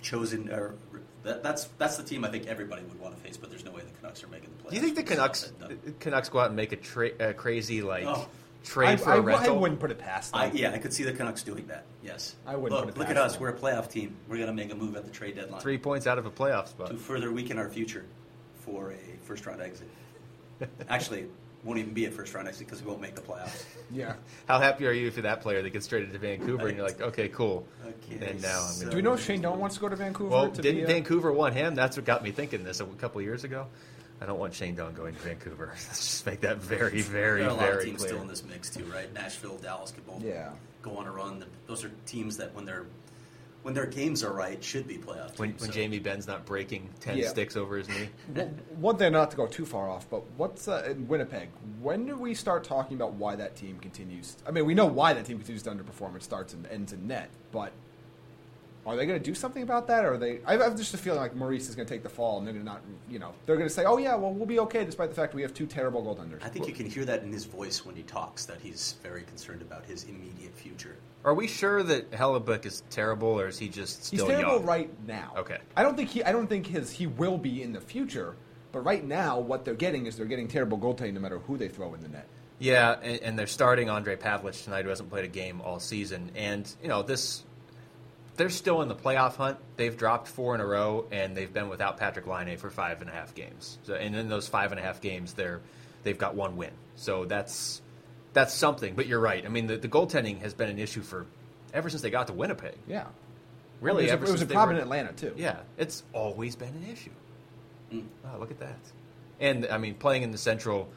chosen, 0.00 0.50
or 0.50 0.74
that, 1.24 1.42
that's 1.42 1.64
that's 1.76 1.98
the 1.98 2.02
team 2.02 2.24
I 2.24 2.30
think 2.30 2.46
everybody 2.46 2.82
would 2.84 2.98
want 2.98 3.14
to 3.16 3.20
face. 3.20 3.36
But 3.36 3.50
there's 3.50 3.64
no 3.64 3.72
way 3.72 3.82
the 3.82 3.98
Canucks 4.00 4.24
are 4.24 4.28
making 4.28 4.48
the 4.48 4.53
playoffs. 4.53 4.53
Do 4.70 4.74
you 4.76 4.82
think 4.82 4.96
the 4.96 5.02
Canucks 5.02 5.52
said. 5.60 5.94
Canucks 6.00 6.28
go 6.28 6.38
out 6.40 6.46
and 6.48 6.56
make 6.56 6.72
a 6.72 6.76
tra- 6.76 7.10
uh, 7.20 7.32
crazy 7.34 7.82
like 7.82 8.04
Oh. 8.06 8.26
trade 8.64 8.88
I, 8.88 8.96
for 8.96 9.10
I- 9.10 9.14
a 9.16 9.16
I 9.16 9.20
rental? 9.20 9.58
wouldn't 9.58 9.80
put 9.80 9.90
it 9.90 9.98
past 9.98 10.32
them. 10.32 10.40
I, 10.40 10.50
yeah, 10.52 10.70
I 10.72 10.78
could 10.78 10.92
see 10.92 11.04
the 11.04 11.12
Canucks 11.12 11.42
doing 11.42 11.66
that. 11.66 11.84
Yes, 12.02 12.34
I 12.46 12.56
wouldn't 12.56 12.72
Look, 12.72 12.84
put 12.94 12.96
it 12.96 12.98
look 12.98 13.10
at 13.10 13.16
us. 13.16 13.32
them. 13.34 13.42
We're 13.42 13.48
a 13.50 13.52
playoff 13.54 13.90
team. 13.90 14.16
We're 14.28 14.36
going 14.36 14.48
to 14.48 14.54
make 14.54 14.72
a 14.72 14.74
move 14.74 14.96
at 14.96 15.04
the 15.04 15.10
trade 15.10 15.36
deadline 15.36 15.60
Three 15.60 15.78
points 15.78 16.06
out 16.06 16.18
of 16.18 16.26
a 16.26 16.30
playoff 16.30 16.68
spot. 16.68 16.88
to 16.88 16.96
further 16.96 17.30
weaken 17.32 17.58
our 17.58 17.68
future 17.68 18.04
for 18.64 18.92
a 18.92 19.24
first 19.26 19.44
round 19.46 19.60
exit. 19.60 19.88
Actually, 20.88 21.26
won't 21.64 21.78
even 21.78 21.92
be 21.94 22.04
a 22.06 22.10
first 22.10 22.32
round 22.34 22.46
exit 22.46 22.66
because 22.66 22.82
we 22.82 22.88
won't 22.88 23.00
make 23.00 23.14
the 23.14 23.20
playoffs. 23.22 23.64
yeah. 23.90 24.14
How 24.48 24.60
happy 24.60 24.86
are 24.86 24.92
you 24.92 25.10
for 25.10 25.22
that 25.22 25.40
player 25.40 25.62
that 25.62 25.70
gets 25.70 25.86
traded 25.86 26.12
to 26.12 26.18
Vancouver 26.18 26.68
and 26.68 26.76
you're 26.76 26.86
like, 26.86 27.00
okay, 27.00 27.28
cool. 27.28 27.66
Okay, 27.86 28.26
and 28.26 28.40
now 28.42 28.60
I'm 28.62 28.72
so- 28.72 28.90
Do 28.90 28.96
we 28.96 29.02
know 29.02 29.14
if 29.14 29.24
Shane 29.24 29.40
Doan 29.40 29.58
wants 29.58 29.76
to 29.76 29.80
go 29.80 29.88
to 29.88 29.96
Vancouver? 29.96 30.30
well, 30.30 30.50
to 30.50 30.62
didn't 30.62 30.86
be, 30.86 30.92
Vancouver 30.92 31.32
want 31.32 31.54
him? 31.54 31.74
That's 31.74 31.96
what 31.96 32.04
got 32.06 32.22
me 32.22 32.30
thinking 32.32 32.64
this 32.64 32.80
a 32.80 32.84
couple 32.86 33.20
years 33.22 33.44
ago. 33.44 33.66
I 34.24 34.26
don't 34.26 34.38
want 34.38 34.54
Shane 34.54 34.74
Doan 34.74 34.94
going 34.94 35.12
to 35.14 35.20
Vancouver. 35.20 35.66
Let's 35.74 36.00
just 36.00 36.24
make 36.24 36.40
that 36.40 36.56
very, 36.56 37.02
very, 37.02 37.40
there 37.42 37.50
are 37.50 37.52
a 37.52 37.54
lot 37.54 37.68
of 37.68 37.74
very 37.74 37.84
teams 37.84 37.98
clear. 37.98 38.08
still 38.08 38.22
in 38.22 38.26
this 38.28 38.42
mix 38.42 38.70
too, 38.70 38.84
right? 38.84 39.12
Nashville, 39.12 39.58
Dallas 39.58 39.90
could 39.90 40.06
both 40.06 40.22
Yeah. 40.22 40.48
go 40.80 40.96
on 40.96 41.06
a 41.06 41.12
run. 41.12 41.44
Those 41.66 41.84
are 41.84 41.90
teams 42.06 42.38
that 42.38 42.54
when 42.54 42.64
they're 42.64 42.86
when 43.64 43.72
their 43.74 43.84
games 43.86 44.22
are 44.24 44.32
right 44.32 44.62
should 44.64 44.86
be 44.88 44.96
playoff 44.96 45.28
teams. 45.28 45.38
when 45.38 45.50
when 45.52 45.58
So- 45.58 45.72
Jamie 45.72 45.98
Benn's 45.98 46.26
not 46.26 46.46
breaking 46.46 46.88
ten 47.00 47.18
Yeah. 47.18 47.28
sticks 47.28 47.54
over 47.54 47.76
his 47.76 47.86
knee. 47.88 48.08
Well, 48.34 48.48
one 48.78 48.96
thing, 48.96 49.12
not 49.12 49.30
to 49.32 49.36
go 49.36 49.46
too 49.46 49.66
far 49.66 49.90
off, 49.90 50.08
but 50.08 50.22
what's 50.38 50.68
uh, 50.68 50.86
in 50.90 51.06
Winnipeg? 51.06 51.50
When 51.82 52.06
do 52.06 52.16
we 52.16 52.32
start 52.34 52.64
talking 52.64 52.96
about 52.96 53.12
why 53.12 53.36
that 53.36 53.56
team 53.56 53.78
continues? 53.78 54.38
I 54.46 54.52
mean, 54.52 54.64
we 54.64 54.72
know 54.72 54.86
why 54.86 55.12
that 55.12 55.26
team 55.26 55.36
continues 55.36 55.62
to 55.64 55.70
underperform. 55.70 56.16
It 56.16 56.22
starts 56.22 56.54
and 56.54 56.66
ends 56.68 56.94
in 56.94 57.06
net, 57.06 57.28
but 57.52 57.72
Are 58.86 58.96
they 58.96 59.06
going 59.06 59.18
to 59.18 59.24
do 59.24 59.34
something 59.34 59.62
about 59.62 59.86
that, 59.86 60.04
or 60.04 60.14
are 60.14 60.18
they? 60.18 60.40
I 60.46 60.56
have 60.56 60.76
just 60.76 60.92
a 60.92 60.98
feeling 60.98 61.20
like 61.20 61.34
Maurice 61.34 61.68
is 61.68 61.74
going 61.74 61.86
to 61.86 61.94
take 61.94 62.02
the 62.02 62.08
fall, 62.08 62.38
and 62.38 62.46
they're 62.46 62.52
going 62.52 62.66
to 62.66 62.70
not, 62.70 62.82
you 63.08 63.18
know, 63.18 63.32
they're 63.46 63.56
going 63.56 63.68
to 63.68 63.74
say, 63.74 63.84
"Oh 63.84 63.96
yeah, 63.96 64.14
well 64.14 64.32
we'll 64.32 64.46
be 64.46 64.58
okay," 64.60 64.84
despite 64.84 65.08
the 65.08 65.14
fact 65.14 65.34
we 65.34 65.42
have 65.42 65.54
two 65.54 65.66
terrible 65.66 66.02
goaltenders. 66.02 66.44
I 66.44 66.48
think 66.48 66.68
you 66.68 66.74
can 66.74 66.88
hear 66.88 67.04
that 67.06 67.22
in 67.22 67.32
his 67.32 67.44
voice 67.46 67.84
when 67.86 67.96
he 67.96 68.02
talks 68.02 68.44
that 68.44 68.60
he's 68.60 68.96
very 69.02 69.22
concerned 69.22 69.62
about 69.62 69.84
his 69.86 70.04
immediate 70.04 70.54
future. 70.54 70.96
Are 71.24 71.32
we 71.32 71.46
sure 71.46 71.82
that 71.82 72.10
Hellebuyck 72.10 72.66
is 72.66 72.82
terrible, 72.90 73.40
or 73.40 73.48
is 73.48 73.58
he 73.58 73.68
just 73.68 74.04
still 74.04 74.26
He's 74.26 74.34
terrible 74.36 74.56
young? 74.56 74.66
right 74.66 74.90
now. 75.06 75.32
Okay. 75.38 75.58
I 75.76 75.82
don't 75.82 75.96
think 75.96 76.10
he. 76.10 76.22
I 76.22 76.32
don't 76.32 76.46
think 76.46 76.66
his 76.66 76.90
he 76.90 77.06
will 77.06 77.38
be 77.38 77.62
in 77.62 77.72
the 77.72 77.80
future. 77.80 78.36
But 78.72 78.80
right 78.80 79.04
now, 79.04 79.38
what 79.38 79.64
they're 79.64 79.74
getting 79.74 80.06
is 80.06 80.16
they're 80.16 80.26
getting 80.26 80.48
terrible 80.48 80.76
goaltending 80.76 81.14
no 81.14 81.20
matter 81.20 81.38
who 81.38 81.56
they 81.56 81.68
throw 81.68 81.94
in 81.94 82.02
the 82.02 82.08
net. 82.08 82.26
Yeah, 82.58 82.96
and, 83.02 83.20
and 83.22 83.38
they're 83.38 83.46
starting 83.46 83.86
Ondrej 83.88 84.18
Pavelec 84.18 84.62
tonight, 84.64 84.82
who 84.82 84.88
hasn't 84.88 85.10
played 85.10 85.24
a 85.24 85.28
game 85.28 85.60
all 85.60 85.78
season. 85.80 86.30
And 86.34 86.72
you 86.82 86.88
know 86.88 87.02
this, 87.02 87.44
they're 88.36 88.50
still 88.50 88.82
in 88.82 88.88
the 88.88 88.94
playoff 88.94 89.36
hunt. 89.36 89.58
They've 89.76 89.96
dropped 89.96 90.28
four 90.28 90.54
in 90.54 90.60
a 90.60 90.66
row, 90.66 91.06
and 91.10 91.36
they've 91.36 91.52
been 91.52 91.68
without 91.68 91.98
Patrik 91.98 92.26
Laine 92.26 92.56
for 92.56 92.70
five 92.70 93.00
and 93.00 93.10
a 93.10 93.12
half 93.12 93.34
games. 93.34 93.78
So, 93.84 93.94
and 93.94 94.14
in 94.14 94.28
those 94.28 94.48
five 94.48 94.72
and 94.72 94.80
a 94.80 94.82
half 94.82 95.00
games, 95.00 95.34
they're 95.34 95.60
they've 96.02 96.18
got 96.18 96.34
one 96.34 96.56
win. 96.56 96.72
So 96.96 97.24
that's 97.24 97.80
that's 98.32 98.52
something. 98.52 98.94
But 98.94 99.06
you're 99.06 99.20
right. 99.20 99.44
I 99.44 99.48
mean, 99.48 99.66
the, 99.66 99.76
the 99.76 99.88
goaltending 99.88 100.40
has 100.40 100.54
been 100.54 100.68
an 100.68 100.78
issue 100.78 101.02
for 101.02 101.26
ever 101.72 101.88
since 101.88 102.02
they 102.02 102.10
got 102.10 102.26
to 102.26 102.32
Winnipeg. 102.32 102.76
Yeah. 102.86 103.06
Really, 103.80 104.04
it 104.04 104.06
was, 104.06 104.12
ever 104.12 104.24
a, 104.24 104.28
it 104.28 104.32
was 104.32 104.40
since 104.40 104.50
a 104.50 104.54
problem 104.54 104.76
in 104.76 104.82
Atlanta 104.82 105.12
too. 105.12 105.34
Yeah, 105.36 105.58
it's 105.76 106.02
always 106.12 106.56
been 106.56 106.68
an 106.68 106.86
issue. 106.90 107.10
Oh, 107.92 108.38
look 108.38 108.50
at 108.50 108.58
that. 108.60 108.78
And 109.40 109.66
I 109.66 109.78
mean, 109.78 109.94
playing 109.94 110.22
in 110.22 110.30
the 110.30 110.38
Central, 110.38 110.88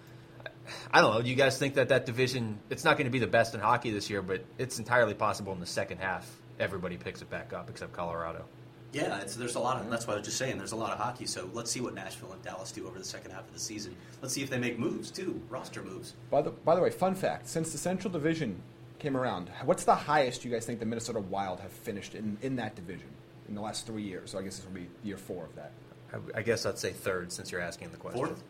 I 0.91 1.01
don't 1.01 1.14
know. 1.14 1.22
Do 1.22 1.30
you 1.30 1.35
guys 1.35 1.57
think 1.57 1.76
that 1.76 1.89
that 1.89 2.05
division? 2.05 2.59
It's 2.69 2.84
not 2.84 2.97
going 2.97 3.05
to 3.05 3.11
be 3.11 3.19
the 3.19 3.27
best 3.27 3.53
in 3.53 3.59
hockey 3.59 3.91
this 3.91 4.09
year, 4.09 4.22
but 4.22 4.43
it's 4.57 4.80
entirely 4.80 5.14
possible 5.14 5.53
in 5.53 5.59
the 5.59 5.65
second 5.65 5.99
half 5.99 6.27
everybody 6.60 6.98
picks 6.98 7.22
it 7.22 7.30
back 7.30 7.54
up 7.54 7.70
except 7.70 7.94
Colorado. 7.94 8.46
Yeah, 8.94 9.20
it's, 9.20 9.36
there's 9.36 9.56
a 9.56 9.60
lot 9.60 9.80
of. 9.82 9.90
That's 9.90 10.08
what 10.08 10.14
I 10.14 10.18
was 10.18 10.26
just 10.26 10.38
saying. 10.38 10.58
There's 10.58 10.72
a 10.72 10.76
lot 10.78 10.92
of 10.94 10.98
hockey. 10.98 11.26
So 11.26 11.50
let's 11.54 11.70
see 11.70 11.82
what 11.82 11.94
Nashville 11.94 12.32
and 12.32 12.42
Dallas 12.42 12.72
do 12.72 12.88
over 12.88 12.98
the 12.98 13.06
second 13.06 13.32
half 13.32 13.42
of 13.42 13.54
the 13.54 13.60
season. 13.60 13.96
Let's 14.22 14.34
see 14.34 14.44
if 14.44 14.50
they 14.50 14.58
make 14.58 14.80
moves 14.80 15.12
too, 15.12 15.42
roster 15.50 15.84
moves. 15.84 16.14
By 16.32 16.42
the 16.42 16.52
by 16.52 16.74
the 16.76 16.82
way, 16.82 16.90
fun 16.90 17.14
fact: 17.14 17.48
since 17.48 17.72
the 17.72 17.78
Central 17.78 18.12
Division 18.12 18.62
came 18.98 19.18
around, 19.18 19.50
what's 19.66 19.84
the 19.84 19.94
highest 19.94 20.46
you 20.46 20.52
guys 20.52 20.66
think 20.66 20.80
the 20.80 20.86
Minnesota 20.86 21.20
Wild 21.20 21.60
have 21.60 21.72
finished 21.72 22.16
in, 22.16 22.38
in 22.42 22.56
that 22.56 22.76
division 22.76 23.10
in 23.50 23.56
the 23.56 23.62
last 23.62 23.86
three 23.86 24.02
years? 24.04 24.32
So 24.32 24.40
I 24.40 24.42
guess 24.42 24.56
this 24.58 24.66
will 24.66 24.74
be 24.74 24.88
year 25.04 25.18
four 25.18 25.44
of 25.44 25.56
that. 25.56 25.72
I, 26.14 26.40
I 26.40 26.42
guess 26.42 26.66
I'd 26.66 26.80
say 26.80 26.92
third 26.94 27.32
since 27.32 27.52
you're 27.52 27.62
asking 27.62 27.92
the 27.92 27.98
question. 27.98 28.26
Fourth. 28.26 28.44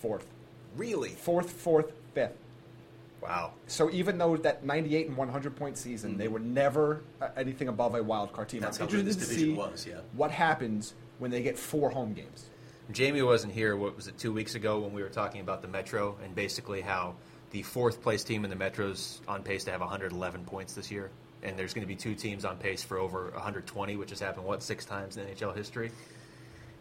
Fourth, 0.00 0.26
Really? 0.76 1.10
fourth, 1.10 1.50
fourth, 1.52 1.92
fifth. 2.14 2.36
Wow. 3.22 3.52
So 3.66 3.90
even 3.90 4.18
though 4.18 4.36
that 4.38 4.64
98 4.64 5.08
and 5.08 5.16
100 5.16 5.56
point 5.56 5.78
season, 5.78 6.18
they 6.18 6.28
were 6.28 6.38
never 6.40 7.02
uh, 7.22 7.28
anything 7.36 7.68
above 7.68 7.94
a 7.94 8.02
wild 8.02 8.32
card 8.32 8.48
team. 8.50 8.60
That's 8.60 8.78
I'm 8.78 8.86
how 8.86 8.90
good 8.90 9.00
interested 9.00 9.20
this 9.20 9.28
to 9.28 9.34
division 9.34 9.54
see 9.54 9.58
was, 9.58 9.86
yeah. 9.86 10.00
what 10.12 10.30
happens 10.30 10.94
when 11.18 11.30
they 11.30 11.42
get 11.42 11.58
four 11.58 11.90
home 11.90 12.12
games. 12.12 12.50
Jaime 12.94 13.22
wasn't 13.22 13.54
here. 13.54 13.76
What 13.76 13.96
was 13.96 14.08
it? 14.08 14.18
Two 14.18 14.32
weeks 14.32 14.56
ago 14.56 14.78
when 14.80 14.92
we 14.92 15.02
were 15.02 15.08
talking 15.08 15.40
about 15.40 15.62
the 15.62 15.68
Metro 15.68 16.16
and 16.22 16.34
basically 16.34 16.82
how 16.82 17.14
the 17.50 17.62
fourth 17.62 18.02
place 18.02 18.24
team 18.24 18.44
in 18.44 18.50
the 18.50 18.56
Metro's 18.56 19.22
on 19.26 19.42
pace 19.42 19.64
to 19.64 19.70
have 19.70 19.80
111 19.80 20.44
points 20.44 20.74
this 20.74 20.90
year, 20.90 21.10
and 21.42 21.58
there's 21.58 21.72
going 21.72 21.86
to 21.86 21.88
be 21.88 21.96
two 21.96 22.14
teams 22.14 22.44
on 22.44 22.58
pace 22.58 22.82
for 22.82 22.98
over 22.98 23.30
120, 23.30 23.96
which 23.96 24.10
has 24.10 24.20
happened 24.20 24.44
what 24.44 24.62
six 24.62 24.84
times 24.84 25.16
in 25.16 25.26
NHL 25.28 25.56
history. 25.56 25.90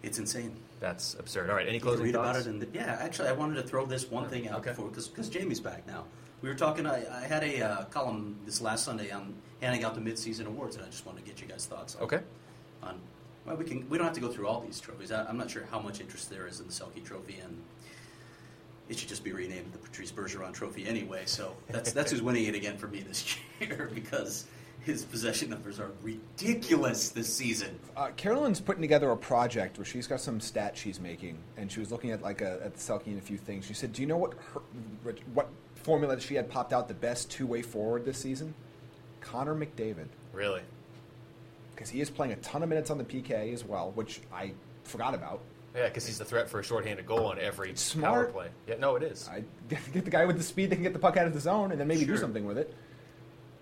It's 0.01 0.19
insane. 0.19 0.57
That's 0.81 1.13
absurd. 1.13 1.49
All 1.49 1.55
right, 1.55 1.65
any 1.65 1.75
You 1.75 1.79
can 1.79 1.87
closing 1.87 2.05
read 2.05 2.15
thoughts? 2.15 2.39
about 2.45 2.53
it. 2.53 2.63
And 2.63 2.75
yeah, 2.75 2.97
actually, 2.99 3.29
I 3.29 3.31
wanted 3.31 3.55
to 3.55 3.63
throw 3.63 3.85
this 3.85 4.11
one 4.11 4.27
thing 4.27 4.49
out 4.49 4.59
Okay. 4.59 4.71
before 4.71 4.89
because 4.89 5.09
Jaime's 5.33 5.61
back 5.61 5.87
now. 5.87 6.03
We 6.43 6.49
were 6.49 6.55
talking. 6.55 6.85
I, 6.85 7.05
I 7.09 7.25
had 7.25 7.41
a 7.41 7.61
uh, 7.61 7.83
column 7.85 8.35
this 8.45 8.59
last 8.59 8.83
Sunday 8.83 9.11
on 9.11 9.33
handing 9.61 9.85
out 9.85 9.95
the 9.95 10.01
midseason 10.01 10.45
awards, 10.45 10.75
and 10.75 10.83
I 10.83 10.89
just 10.89 11.05
wanted 11.05 11.23
to 11.23 11.31
get 11.31 11.41
you 11.41 11.47
guys' 11.47 11.65
thoughts. 11.65 11.95
On, 11.95 12.03
Okay. 12.03 12.19
On 12.83 12.99
well, 13.45 13.55
we 13.55 13.63
can. 13.63 13.89
We 13.89 13.97
don't 13.97 14.05
have 14.05 14.15
to 14.15 14.21
go 14.21 14.27
through 14.27 14.47
all 14.47 14.59
these 14.59 14.81
trophies. 14.81 15.13
I, 15.13 15.23
I'm 15.23 15.37
not 15.37 15.49
sure 15.49 15.63
how 15.71 15.79
much 15.79 16.01
interest 16.01 16.29
there 16.29 16.45
is 16.45 16.59
in 16.59 16.67
the 16.67 16.73
Selke 16.73 17.01
Trophy, 17.01 17.39
and 17.41 17.61
it 18.89 18.99
should 18.99 19.07
just 19.07 19.23
be 19.23 19.31
renamed 19.31 19.71
the 19.71 19.77
Patrice 19.77 20.11
Bergeron 20.11 20.51
Trophy 20.51 20.85
anyway. 20.85 21.23
So 21.25 21.55
that's 21.69 21.93
that's 21.93 22.11
who's 22.11 22.21
winning 22.21 22.43
it 22.43 22.55
again 22.55 22.75
for 22.75 22.87
me 22.87 22.99
this 22.99 23.37
year 23.61 23.89
because 23.95 24.45
his 24.81 25.05
possession 25.05 25.49
numbers 25.49 25.79
are 25.79 25.91
ridiculous 26.01 27.07
this 27.07 27.33
season. 27.33 27.79
Uh, 27.95 28.09
Carolyn's 28.17 28.59
putting 28.59 28.81
together 28.81 29.09
a 29.11 29.17
project 29.17 29.77
where 29.77 29.85
she's 29.85 30.07
got 30.07 30.19
some 30.19 30.39
stats 30.39 30.75
she's 30.75 30.99
making, 30.99 31.37
and 31.55 31.71
she 31.71 31.79
was 31.79 31.89
looking 31.89 32.11
at 32.11 32.21
like 32.21 32.41
a, 32.41 32.59
at 32.65 32.73
the 32.73 32.79
Selke 32.79 33.07
and 33.07 33.17
a 33.17 33.21
few 33.21 33.37
things. 33.37 33.65
She 33.65 33.73
said, 33.73 33.93
"Do 33.93 34.01
you 34.01 34.09
know 34.09 34.17
what 34.17 34.33
her, 34.53 34.61
what 35.33 35.47
formula 35.83 36.15
that 36.15 36.21
she 36.21 36.35
had 36.35 36.49
popped 36.49 36.73
out 36.73 36.87
the 36.87 36.93
best 36.93 37.29
two 37.29 37.45
way 37.45 37.61
forward 37.61 38.05
this 38.05 38.17
season? 38.17 38.53
Connor 39.21 39.55
McDavid, 39.55 40.07
Really? 40.33 40.61
because 41.75 41.89
he 41.89 42.01
is 42.01 42.09
playing 42.09 42.33
a 42.33 42.35
ton 42.37 42.61
of 42.63 42.69
minutes 42.69 42.91
on 42.91 42.97
the 42.97 43.03
PK 43.03 43.51
as 43.53 43.63
well, 43.65 43.91
which 43.95 44.21
I 44.33 44.51
forgot 44.83 45.13
about. 45.15 45.39
Yeah, 45.75 45.87
because 45.87 46.05
he's 46.05 46.19
the 46.19 46.25
threat 46.25 46.47
for 46.47 46.59
a 46.59 46.63
shorthanded 46.63 47.05
goal 47.07 47.25
on 47.25 47.39
every 47.39 47.71
It's 47.71 47.95
power 47.95 48.01
smart. 48.29 48.33
play. 48.33 48.47
Yeah, 48.67 48.75
no, 48.79 48.95
it 48.95 49.01
is. 49.03 49.27
I 49.27 49.43
get 49.91 50.05
the 50.05 50.11
guy 50.11 50.25
with 50.25 50.37
the 50.37 50.43
speed 50.43 50.69
that 50.69 50.75
can 50.75 50.83
get 50.83 50.93
the 50.93 50.99
puck 50.99 51.17
out 51.17 51.25
of 51.25 51.33
the 51.33 51.39
zone 51.39 51.71
and 51.71 51.79
then 51.79 51.87
maybe 51.87 52.05
do 52.05 52.15
something 52.17 52.45
with 52.45 52.57
it. 52.59 52.73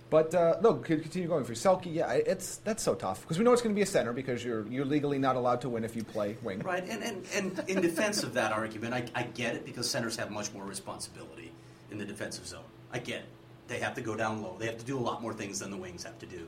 But 0.10 0.36
uh, 0.36 0.58
no, 0.62 0.74
continue 0.74 1.30
going 1.30 1.46
for 1.46 1.54
Selke. 1.54 1.86
Yeah, 1.94 2.12
it's 2.12 2.58
that's 2.58 2.84
so 2.84 2.96
tough 2.96 3.22
because 3.22 3.38
we 3.38 3.46
know 3.46 3.54
it's 3.54 3.62
going 3.62 3.74
to 3.74 3.80
be 3.80 3.84
a 3.84 3.86
center 3.86 4.12
because 4.12 4.44
you're 4.44 4.68
you're 4.68 4.84
legally 4.84 5.18
not 5.20 5.38
allowed 5.38 5.62
to 5.62 5.70
win 5.70 5.86
if 5.86 5.96
you 5.96 6.04
play 6.04 6.36
wing. 6.44 6.60
Right, 6.60 6.84
and, 6.90 7.02
and, 7.02 7.26
and 7.34 7.70
in 7.70 7.80
defense 7.80 8.22
of 8.24 8.34
that 8.34 8.52
argument, 8.52 8.94
I, 8.94 9.06
I 9.16 9.24
get 9.24 9.56
it 9.56 9.64
because 9.66 9.90
centers 9.90 10.18
have 10.18 10.30
much 10.30 10.52
more 10.54 10.66
responsibility 10.66 11.51
in 11.92 11.98
the 11.98 12.06
defensive 12.06 12.48
zone. 12.48 12.64
I 12.92 13.00
get 13.00 13.20
it. 13.20 13.26
They 13.68 13.80
have 13.80 13.94
to 13.96 14.02
go 14.02 14.16
down 14.16 14.42
low. 14.42 14.56
They 14.58 14.66
have 14.66 14.78
to 14.80 14.86
do 14.86 14.98
a 14.98 15.00
lot 15.00 15.22
more 15.22 15.34
things 15.34 15.60
than 15.60 15.70
the 15.72 15.78
wings 15.78 16.04
have 16.04 16.18
to 16.20 16.26
do. 16.26 16.48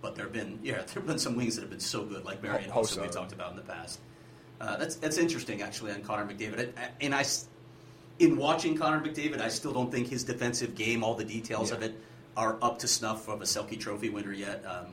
But 0.00 0.14
there 0.14 0.24
have 0.26 0.32
been 0.32 0.58
yeah, 0.62 0.74
there 0.76 0.84
have 0.94 1.06
been 1.06 1.18
some 1.18 1.36
wings 1.36 1.56
that 1.56 1.62
have 1.62 1.70
been 1.70 1.80
so 1.80 2.04
good, 2.04 2.24
like 2.24 2.42
Marian 2.42 2.70
Ho- 2.70 2.82
Hossa 2.82 3.02
we 3.02 3.08
talked 3.08 3.32
about 3.32 3.50
in 3.50 3.56
the 3.56 3.62
past. 3.62 3.98
Uh, 4.60 4.76
that's 4.76 4.96
that's 4.96 5.18
interesting 5.18 5.62
actually 5.62 5.90
on 5.92 6.02
Connor 6.02 6.26
McDavid, 6.26 6.78
I- 6.78 6.82
I- 6.82 6.90
and 7.00 7.14
I, 7.14 7.24
in 8.20 8.36
watching 8.36 8.76
Connor 8.76 9.00
McDavid, 9.04 9.40
I 9.40 9.48
still 9.48 9.72
don't 9.72 9.90
think 9.90 10.08
his 10.08 10.22
defensive 10.24 10.74
game, 10.76 11.02
all 11.02 11.14
the 11.14 11.24
details 11.24 11.72
of 11.72 11.82
it, 11.82 11.98
are 12.36 12.56
up 12.62 12.78
to 12.80 12.88
snuff 12.88 13.28
of 13.28 13.42
a 13.42 13.44
Selke 13.44 13.78
Trophy 13.78 14.10
winner 14.10 14.32
yet. 14.32 14.64
Um, 14.64 14.86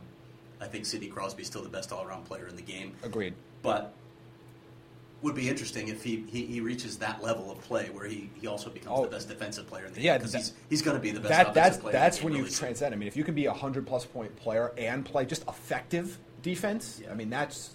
I 0.59 0.65
think 0.67 0.85
Sidney 0.85 1.07
Crosby 1.07 1.41
is 1.43 1.47
still 1.47 1.63
the 1.63 1.69
best 1.69 1.91
all-around 1.91 2.25
player 2.25 2.47
in 2.47 2.55
the 2.55 2.61
game. 2.61 2.93
Agreed. 3.03 3.33
But 3.63 3.93
would 5.21 5.35
be 5.35 5.47
interesting 5.49 5.87
if 5.87 6.03
he, 6.03 6.25
he, 6.27 6.45
he 6.45 6.61
reaches 6.61 6.97
that 6.97 7.21
level 7.23 7.51
of 7.51 7.59
play 7.61 7.89
where 7.91 8.07
he, 8.07 8.29
he 8.39 8.47
also 8.47 8.69
becomes 8.69 8.99
Oh. 8.99 9.03
the 9.03 9.09
best 9.11 9.27
defensive 9.27 9.67
player 9.67 9.85
in 9.85 9.93
the 9.93 10.01
Yeah, 10.01 10.13
game 10.13 10.19
because 10.19 10.33
he's, 10.33 10.53
he's 10.69 10.81
going 10.81 10.97
to 10.97 11.01
be 11.01 11.11
the 11.11 11.19
best 11.19 11.29
That 11.29 11.41
offensive 11.49 11.53
that's 11.63 11.77
player. 11.77 11.93
in 11.95 11.99
that's 12.01 12.17
the 12.17 12.21
game 12.21 12.25
when 12.25 12.33
you 12.33 12.39
really 12.43 12.51
soon. 12.51 12.59
transcend. 12.59 12.93
I 12.95 12.97
mean, 12.97 13.07
if 13.07 13.15
you 13.15 13.23
can 13.23 13.35
be 13.35 13.45
a 13.45 13.53
hundred 13.53 13.85
plus 13.85 14.05
point 14.05 14.35
player 14.35 14.73
and 14.77 15.05
play 15.05 15.25
just 15.25 15.43
effective 15.47 16.17
defense, 16.41 16.99
Yeah. 17.03 17.11
I 17.11 17.13
mean 17.15 17.29
that's. 17.29 17.71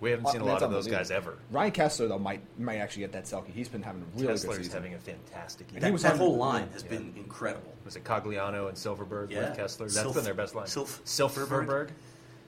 we 0.00 0.10
haven't 0.12 0.28
seen 0.28 0.40
a 0.42 0.44
lot 0.44 0.62
of 0.62 0.70
those 0.70 0.86
guys 0.86 1.10
ever. 1.10 1.38
Ryan 1.50 1.72
Kesler 1.72 2.08
though 2.08 2.18
might 2.20 2.40
might 2.58 2.76
actually 2.78 3.00
get 3.00 3.12
that 3.12 3.24
Selke. 3.24 3.48
He's 3.52 3.68
been 3.68 3.82
having 3.82 4.02
a 4.02 4.20
really 4.20 4.34
good 4.38 4.40
season. 4.54 4.72
having 4.72 4.94
a 4.94 4.98
fantastic 4.98 5.68
year. 5.72 5.78
And 5.78 5.86
he 5.86 5.90
was 5.90 6.02
that 6.02 6.16
whole 6.18 6.36
line 6.36 6.68
has 6.72 6.84
Yeah. 6.84 6.90
been 6.90 7.12
incredible. 7.16 7.74
was 7.84 7.96
it 7.96 8.04
Cogliano 8.04 8.68
and 8.68 8.78
Silverberg 8.78 9.32
Yeah. 9.32 9.48
with 9.50 9.58
Kesler? 9.58 9.78
That's 9.78 9.94
Silf- 9.96 10.14
been 10.14 10.24
their 10.24 10.34
best 10.34 10.54
line. 10.54 10.66
Silf- 10.68 11.00
Silverberg. 11.04 11.90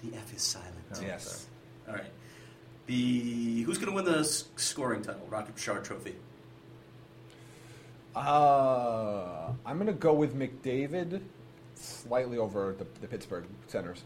The 0.05 0.17
F 0.17 0.33
is 0.35 0.43
silent. 0.43 0.71
yes. 1.03 1.47
All 1.89 1.95
right. 1.95 2.05
The 2.87 3.63
who's 3.63 3.79
going 3.79 3.91
to 3.91 3.95
win 3.95 4.05
the 4.05 4.21
s- 4.21 4.45
scoring 4.57 5.03
title? 5.03 5.27
Rocket 5.31 5.55
Bouchard 5.55 5.85
Trophy. 5.85 6.17
Uh, 8.15 9.53
I'm 9.65 9.77
going 9.77 9.87
to 9.87 9.93
go 9.93 10.13
with 10.13 10.37
McDavid, 10.39 11.23
slightly 11.75 12.37
over 12.39 12.75
the, 12.79 12.87
the 13.01 13.07
Pittsburgh 13.07 13.45
centers, 13.69 14.03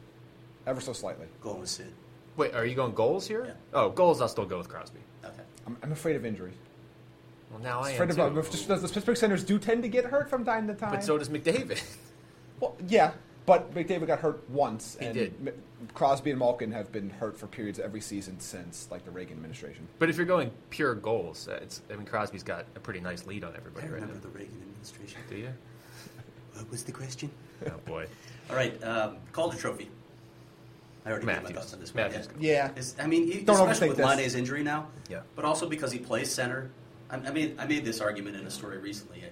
ever 0.67 0.81
so 0.81 0.93
slightly. 0.93 1.27
Going 1.41 1.61
with 1.61 1.69
Sid. 1.69 1.93
Wait, 2.37 2.55
are 2.55 2.65
you 2.65 2.75
going 2.77 2.93
goals 2.95 3.27
here? 3.27 3.47
Yeah. 3.47 3.53
Oh, 3.73 3.89
goals. 3.91 4.21
I'll 4.21 4.29
still 4.29 4.45
go 4.47 4.59
with 4.59 4.69
Crosby. 4.69 5.01
Okay. 5.25 5.35
I'm, 5.67 5.77
I'm 5.83 5.93
afraid 5.93 6.15
of 6.17 6.25
injuries. 6.25 6.55
Well, 7.51 7.61
now 7.61 7.81
I 7.81 7.91
am 7.91 7.95
Afraid 7.95 8.11
of, 8.19 8.51
too. 8.51 8.51
just- 8.67 8.69
the 8.83 8.89
Pittsburgh 8.89 9.17
centers 9.17 9.43
do 9.43 9.59
tend 9.59 9.83
to 9.83 9.89
get 9.89 10.05
hurt 10.05 10.29
from 10.31 10.45
time 10.45 10.67
to 10.69 10.75
time. 10.75 10.91
But 10.93 11.03
so 11.05 11.17
does 11.19 11.29
McDavid. 11.29 11.83
Well, 12.61 12.75
yeah, 12.89 13.13
but 13.47 13.73
McDavid 13.75 14.07
got 14.09 14.19
hurt 14.19 14.43
once, 14.51 14.97
He 14.99 15.07
and 15.07 15.15
did. 15.15 15.35
M- 15.47 15.55
Crosby 15.95 16.31
and 16.31 16.39
Malkin 16.39 16.73
have 16.73 16.91
been 16.91 17.11
hurt 17.11 17.39
for 17.39 17.47
periods 17.47 17.79
every 17.79 18.01
season 18.01 18.41
since 18.41 18.89
like 18.91 19.05
the 19.05 19.11
Reagan 19.11 19.37
administration. 19.37 19.87
but 19.99 20.09
if 20.11 20.17
you're 20.17 20.27
going 20.27 20.51
pure 20.71 20.95
goals, 20.95 21.49
uh, 21.49 21.59
it's. 21.63 21.83
I 21.91 21.97
mean, 21.97 22.07
Crosby's 22.07 22.43
got 22.43 22.65
a 22.75 22.81
pretty 22.81 23.01
nice 23.01 23.27
lead 23.27 23.45
on 23.45 23.53
I 23.53 23.57
everybody 23.57 23.87
right 23.87 23.95
remember 23.95 24.15
now. 24.15 24.21
the 24.21 24.29
Reagan 24.29 24.57
administration. 24.63 25.21
Do 25.31 25.37
you? 25.37 25.53
What 26.55 26.71
was 26.71 26.83
the 26.85 26.93
question? 26.93 27.31
Oh 27.67 27.71
boy. 27.85 28.07
All 28.51 28.57
right, 28.57 28.83
um, 28.85 29.17
Calder 29.33 29.57
Trophy. 29.57 29.91
I 31.05 31.11
already 31.11 31.27
gave 31.27 31.37
my 31.37 31.41
Matthews. 31.43 31.57
thoughts 31.59 31.75
on 31.75 31.81
this 31.81 31.95
one. 31.95 32.05
Matthews. 32.05 32.29
Yeah, 32.41 32.71
Is- 32.75 32.97
I 32.99 33.07
mean, 33.07 33.45
Don't 33.45 33.57
especially 33.61 33.89
with 33.89 33.99
this. 33.99 34.07
Laine's 34.07 34.35
injury 34.35 34.63
now. 34.65 34.89
Yeah. 35.09 35.21
But 35.37 35.45
also 35.45 35.69
because 35.69 35.93
he 35.93 35.99
plays 36.01 36.33
center. 36.33 36.71
I, 37.11 37.17
I 37.17 37.31
made 37.31 37.57
I 37.61 37.67
made 37.67 37.85
this 37.85 38.01
argument 38.01 38.37
in 38.37 38.47
a 38.47 38.51
story 38.51 38.79
recently. 38.79 39.23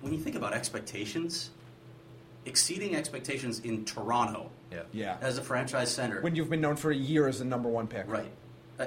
When 0.00 0.12
you 0.12 0.18
think 0.18 0.36
about 0.36 0.52
expectations, 0.54 1.50
exceeding 2.46 2.94
expectations 2.96 3.60
in 3.60 3.84
Toronto 3.84 4.50
Yeah. 4.72 4.82
yeah. 4.92 5.16
as 5.20 5.38
a 5.38 5.42
franchise 5.42 5.92
center, 5.92 6.20
when 6.22 6.34
you've 6.34 6.50
been 6.50 6.60
known 6.60 6.76
for 6.76 6.90
a 6.90 6.96
year 6.96 7.28
as 7.28 7.38
the 7.40 7.44
number 7.44 7.68
one 7.68 7.86
pick, 7.86 8.06
right? 8.08 8.30
Uh, 8.78 8.86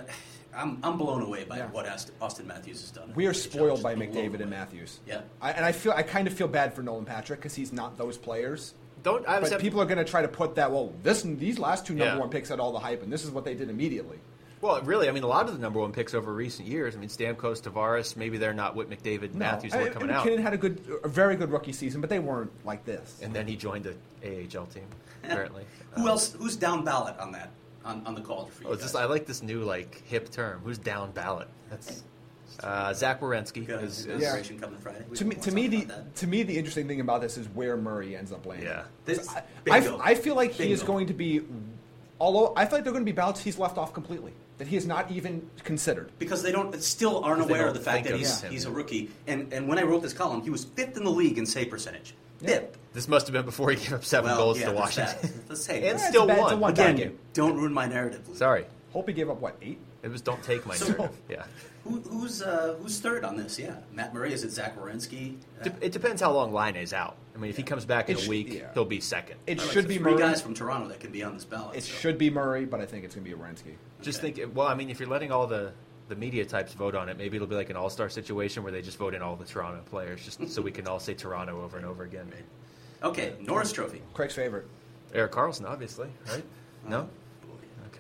I'm, 0.56 0.80
I'm 0.84 0.98
blown 0.98 1.22
away 1.22 1.44
by 1.44 1.58
Yeah. 1.58 1.68
what 1.68 1.86
Auston 1.86 2.46
Matthews 2.46 2.82
has 2.82 2.92
done. 2.92 3.12
We 3.16 3.28
are 3.28 3.34
spoiled 3.34 3.82
blown 3.82 3.98
by 3.98 4.04
away. 4.06 4.08
McDavid 4.08 4.42
and 4.42 4.50
Matthews. 4.50 5.00
Yeah. 5.06 5.22
I, 5.42 5.52
and 5.52 5.64
I 5.64 5.72
feel 5.72 5.92
I 5.96 6.02
kind 6.04 6.28
of 6.28 6.34
feel 6.34 6.48
bad 6.48 6.74
for 6.74 6.82
Nolan 6.82 7.06
Patrick 7.06 7.40
because 7.40 7.54
he's 7.56 7.72
not 7.72 7.98
those 7.98 8.18
players. 8.18 8.74
Don't 9.04 9.26
I 9.28 9.40
was 9.40 9.50
But 9.52 9.62
people 9.62 9.80
are 9.82 9.86
going 9.86 10.00
to 10.00 10.04
try 10.10 10.22
to 10.22 10.28
put 10.28 10.56
that. 10.56 10.72
Well, 10.72 10.92
this 11.04 11.22
these 11.22 11.58
last 11.60 11.86
two 11.86 11.94
number 11.94 12.16
Yeah. 12.16 12.20
one 12.20 12.30
picks 12.30 12.50
had 12.50 12.60
all 12.60 12.72
the 12.74 12.80
hype, 12.80 13.02
and 13.04 13.14
this 13.14 13.24
is 13.24 13.32
what 13.32 13.46
they 13.46 13.54
did 13.54 13.70
immediately. 13.70 14.18
Well, 14.62 14.82
really, 14.82 15.08
I 15.08 15.12
mean, 15.12 15.24
a 15.24 15.28
lot 15.28 15.48
of 15.48 15.54
the 15.54 15.60
number 15.60 15.80
one 15.80 15.92
picks 15.94 16.14
over 16.14 16.34
recent 16.34 16.68
years. 16.68 16.96
I 16.96 17.00
mean, 17.00 17.08
Stamkos, 17.10 17.62
Tavares, 17.62 18.18
maybe 18.18 18.38
they're 18.38 18.54
not 18.54 18.76
what 18.76 18.90
McDavid, 18.90 19.34
Matthews 19.34 19.74
were 19.74 19.90
coming 19.90 20.10
and 20.10 20.12
out. 20.12 20.26
MacKinnon 20.26 20.44
had 20.44 20.54
a 20.54 20.58
good, 20.58 20.82
a 21.04 21.08
very 21.08 21.36
good 21.38 21.50
rookie 21.52 21.72
season, 21.72 22.02
but 22.02 22.10
they 22.10 22.20
weren't 22.20 22.52
like 22.66 22.84
this. 22.84 23.20
And 23.24 23.34
then 23.34 23.48
he 23.48 23.56
joined 23.56 23.86
the 23.86 23.96
AHL 24.24 24.66
team, 24.66 24.84
apparently. 25.24 25.64
Who 25.92 26.08
else? 26.10 26.34
Who's 26.34 26.58
down 26.58 26.84
ballot 26.84 27.18
on 27.20 27.32
that? 27.32 27.52
On, 27.86 28.06
on 28.06 28.14
the 28.16 28.22
call 28.22 28.48
for 28.48 28.64
you 28.64 28.70
Oh, 28.70 28.74
it's 28.74 28.82
guys? 28.82 28.92
just, 28.92 29.02
I 29.02 29.06
like 29.06 29.26
this 29.26 29.42
new 29.42 29.64
like 29.64 30.04
hip 30.06 30.30
term. 30.30 30.60
Who's 30.66 30.78
down 30.78 31.12
ballot? 31.12 31.48
That's 31.70 32.04
uh, 32.62 32.94
Zach 32.94 33.22
Werenski. 33.22 33.66
Got 33.66 33.84
Is, 33.86 34.00
is- 34.00 34.06
inauguration 34.08 34.60
coming 34.60 34.78
Friday. 34.80 35.06
We 35.10 35.16
to 35.16 35.26
me, 35.26 35.36
wanna 35.38 35.52
me, 35.54 35.68
the 35.68 36.04
to 36.16 36.28
me, 36.28 36.44
the 36.44 36.58
interesting 36.58 36.88
thing 36.90 37.00
about 37.00 37.22
this 37.22 37.38
is 37.38 37.48
where 37.50 37.78
Murray 37.78 38.18
ends 38.18 38.34
up 38.34 38.46
landing. 38.46 38.68
Yeah. 38.68 38.84
This- 39.06 39.30
I, 39.30 39.44
bingo. 39.64 39.98
I 40.04 40.16
feel 40.16 40.36
like 40.36 40.52
he 40.52 40.74
is 40.74 40.84
going 40.84 41.08
to 41.08 41.14
be, 41.14 41.42
although 42.20 42.54
I 42.58 42.66
feel 42.66 42.80
like 42.80 42.84
they're 42.84 42.92
going 42.94 43.06
to 43.06 43.10
be 43.12 43.16
ballots 43.16 43.42
he's 43.42 43.58
left 43.58 43.78
off 43.78 43.94
completely. 43.94 44.34
That 44.60 44.68
he 44.68 44.76
is 44.78 44.86
not 44.86 45.10
even 45.10 45.50
considered. 45.64 46.12
because 46.20 46.44
they 46.44 46.52
don't 46.52 46.80
still 46.84 47.24
aren't 47.24 47.42
aware 47.42 47.68
of 47.68 47.74
the 47.74 47.80
fact 47.80 48.06
that 48.06 48.16
he's 48.16 48.42
he's 48.44 48.66
a 48.66 48.72
rookie. 48.72 49.10
And 49.26 49.52
and 49.54 49.68
when 49.68 49.80
I 49.80 49.84
wrote 49.84 50.02
this 50.04 50.14
column, 50.14 50.42
he 50.42 50.50
was 50.52 50.66
fifth 50.66 50.96
in 50.98 51.04
the 51.04 51.10
league 51.12 51.38
in 51.38 51.46
save 51.46 51.70
percentage. 51.70 52.14
Fifth. 52.40 52.78
this 52.94 53.08
must 53.10 53.28
have 53.28 53.34
been 53.34 53.44
before 53.44 53.70
he 53.72 53.76
gave 53.76 53.92
up 53.94 54.06
seven 54.06 54.30
Well, 54.32 54.38
goals 54.38 54.60
yeah, 54.62 54.68
to 54.68 54.72
Washington. 54.74 55.44
Let's 55.50 55.64
say 55.66 55.90
and 55.90 56.00
Yeah, 56.00 56.10
still 56.10 56.24
a 56.24 56.28
bad- 56.28 56.40
won. 56.40 56.60
one- 56.62 56.72
again. 56.72 56.96
game. 56.96 57.20
Don't 57.34 57.58
ruin 57.58 57.74
my 57.74 57.86
narrative. 57.86 58.26
Luke. 58.30 58.38
Sorry, 58.38 58.66
he 59.06 59.14
gave 59.14 59.30
up 59.30 59.42
what 59.42 59.58
eight? 59.62 59.78
it 60.04 60.08
was 60.10 60.22
don't 60.22 60.42
take 60.44 60.66
my 60.66 60.76
So- 60.76 60.88
narrative. 60.88 61.18
Yeah. 61.30 61.44
Who, 61.86 62.00
who's 62.02 62.42
uh, 62.42 62.76
who's 62.82 63.00
third 63.00 63.24
on 63.26 63.36
this? 63.38 63.58
Yeah, 63.58 63.76
Matt 63.94 64.14
Murray. 64.14 64.34
Is 64.34 64.44
it 64.44 64.52
Zach 64.52 64.78
Werenski? 64.78 65.36
Uh, 65.60 65.64
Dep- 65.64 65.82
It 65.84 65.92
depends 65.94 66.22
how 66.22 66.32
long 66.32 66.54
Laine 66.54 66.76
is 66.76 66.94
out. 66.94 67.16
I 67.36 67.40
mean, 67.40 67.50
if 67.50 67.56
he 67.58 67.64
comes 67.64 67.86
back 67.86 68.10
in 68.10 68.18
It 68.18 68.22
a 68.22 68.26
sh- 68.26 68.28
week, 68.28 68.54
yeah. 68.54 68.74
he'll 68.74 68.84
be 68.86 69.00
second. 69.00 69.38
It 69.48 69.60
all 69.60 69.66
right, 69.66 69.74
should 69.74 69.84
so 69.86 69.88
be 69.90 69.98
three 69.98 70.12
Murray. 70.14 70.22
guys 70.22 70.42
from 70.42 70.54
Toronto 70.54 70.90
that 70.90 71.00
can 71.00 71.12
be 71.12 71.24
on 71.24 71.34
this 71.36 71.46
ballot. 71.46 71.78
It 71.78 71.84
so. 71.84 71.94
should 71.94 72.18
be 72.18 72.30
Murray, 72.30 72.66
but 72.66 72.80
I 72.82 72.86
think 72.86 73.06
it's 73.06 73.16
going 73.16 73.26
to 73.26 73.32
be 73.36 73.36
Orensky. 73.42 73.76
Just 74.02 74.20
Okay. 74.24 74.32
think, 74.32 74.56
well, 74.56 74.68
I 74.68 74.76
mean, 74.76 74.90
if 74.90 75.00
you're 75.00 75.10
letting 75.10 75.32
all 75.32 75.48
the 75.48 75.72
the 76.08 76.16
media 76.16 76.44
types 76.44 76.74
vote 76.74 76.96
on 76.96 77.08
it, 77.08 77.20
maybe 77.20 77.36
it'll 77.36 77.48
be 77.48 77.56
like 77.56 77.70
an 77.70 77.76
all 77.76 77.90
star 77.90 78.10
situation 78.10 78.64
where 78.64 78.72
they 78.72 78.82
just 78.82 78.98
vote 78.98 79.14
in 79.14 79.22
all 79.22 79.36
the 79.36 79.46
Toronto 79.46 79.82
players, 79.92 80.26
just 80.26 80.50
so 80.50 80.60
we 80.60 80.72
can 80.72 80.88
all 80.88 81.00
say 81.00 81.14
Toronto 81.14 81.62
over 81.64 81.78
and 81.78 81.86
over 81.86 82.04
again. 82.04 82.32
Okay, 83.04 83.34
Norris 83.40 83.72
Trophy. 83.72 84.02
Craig's 84.14 84.34
favorite. 84.34 84.66
Erik 85.14 85.32
Karlsson, 85.32 85.66
obviously, 85.70 86.08
right? 86.28 86.44
Uh, 86.86 86.90
no. 86.90 87.10
Okay. 87.88 88.00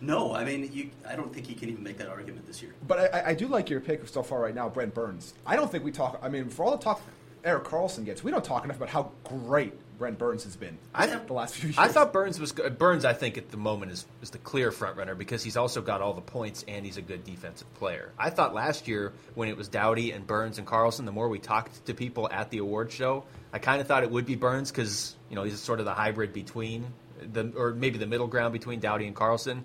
No, 0.00 0.34
I 0.34 0.44
mean, 0.44 0.70
you, 0.72 0.90
I 1.08 1.16
don't 1.16 1.34
think 1.34 1.46
he 1.46 1.54
can 1.54 1.68
even 1.68 1.82
make 1.82 1.98
that 1.98 2.08
argument 2.08 2.46
this 2.46 2.62
year. 2.62 2.74
But 2.86 3.12
I, 3.12 3.30
I 3.30 3.34
do 3.34 3.48
like 3.48 3.68
your 3.68 3.80
pick 3.80 4.06
so 4.06 4.22
far 4.22 4.40
right 4.40 4.54
now, 4.54 4.68
Brent 4.68 4.94
Burns. 4.94 5.34
I 5.44 5.56
don't 5.56 5.70
think 5.70 5.82
we 5.84 5.90
talk. 5.90 6.20
I 6.22 6.28
mean, 6.28 6.48
for 6.48 6.64
all 6.64 6.70
the 6.70 6.82
talk 6.82 7.00
Erik 7.44 7.64
Karlsson 7.64 8.04
gets, 8.04 8.22
we 8.22 8.30
don't 8.30 8.44
talk 8.44 8.64
enough 8.64 8.76
about 8.76 8.90
how 8.90 9.10
great 9.24 9.74
Brent 10.00 10.18
Burns 10.18 10.44
has 10.44 10.56
been 10.56 10.78
I, 10.94 11.04
the 11.06 11.32
last 11.34 11.56
few 11.56 11.68
years. 11.68 11.78
I 11.78 11.88
thought 11.88 12.10
Burns 12.10 12.40
was 12.40 12.52
good. 12.52 12.78
Burns. 12.78 13.04
I 13.04 13.12
think 13.12 13.36
at 13.36 13.50
the 13.50 13.58
moment 13.58 13.92
is 13.92 14.06
is 14.22 14.30
the 14.30 14.38
clear 14.38 14.72
front 14.72 14.96
runner 14.96 15.14
because 15.14 15.44
he's 15.44 15.58
also 15.58 15.82
got 15.82 16.00
all 16.00 16.14
the 16.14 16.22
points 16.22 16.64
and 16.66 16.86
he's 16.86 16.96
a 16.96 17.02
good 17.02 17.22
defensive 17.22 17.72
player. 17.74 18.10
I 18.18 18.30
thought 18.30 18.54
last 18.54 18.88
year 18.88 19.12
when 19.34 19.50
it 19.50 19.58
was 19.58 19.68
Doughty 19.68 20.12
and 20.12 20.26
Burns 20.26 20.56
and 20.56 20.66
Karlsson, 20.66 21.04
the 21.04 21.12
more 21.12 21.28
we 21.28 21.38
talked 21.38 21.84
to 21.84 21.92
people 21.92 22.30
at 22.32 22.48
the 22.48 22.58
award 22.58 22.90
show, 22.90 23.24
I 23.52 23.58
kind 23.58 23.78
of 23.82 23.86
thought 23.86 24.02
it 24.02 24.10
would 24.10 24.24
be 24.24 24.36
Burns 24.36 24.70
because 24.70 25.14
you 25.28 25.36
know 25.36 25.42
he's 25.44 25.60
sort 25.60 25.80
of 25.80 25.84
the 25.84 25.92
hybrid 25.94 26.32
between 26.32 26.86
the 27.32 27.52
or 27.54 27.72
maybe 27.74 27.98
the 27.98 28.06
middle 28.06 28.26
ground 28.26 28.54
between 28.54 28.80
Doughty 28.80 29.06
and 29.06 29.14
Karlsson. 29.14 29.64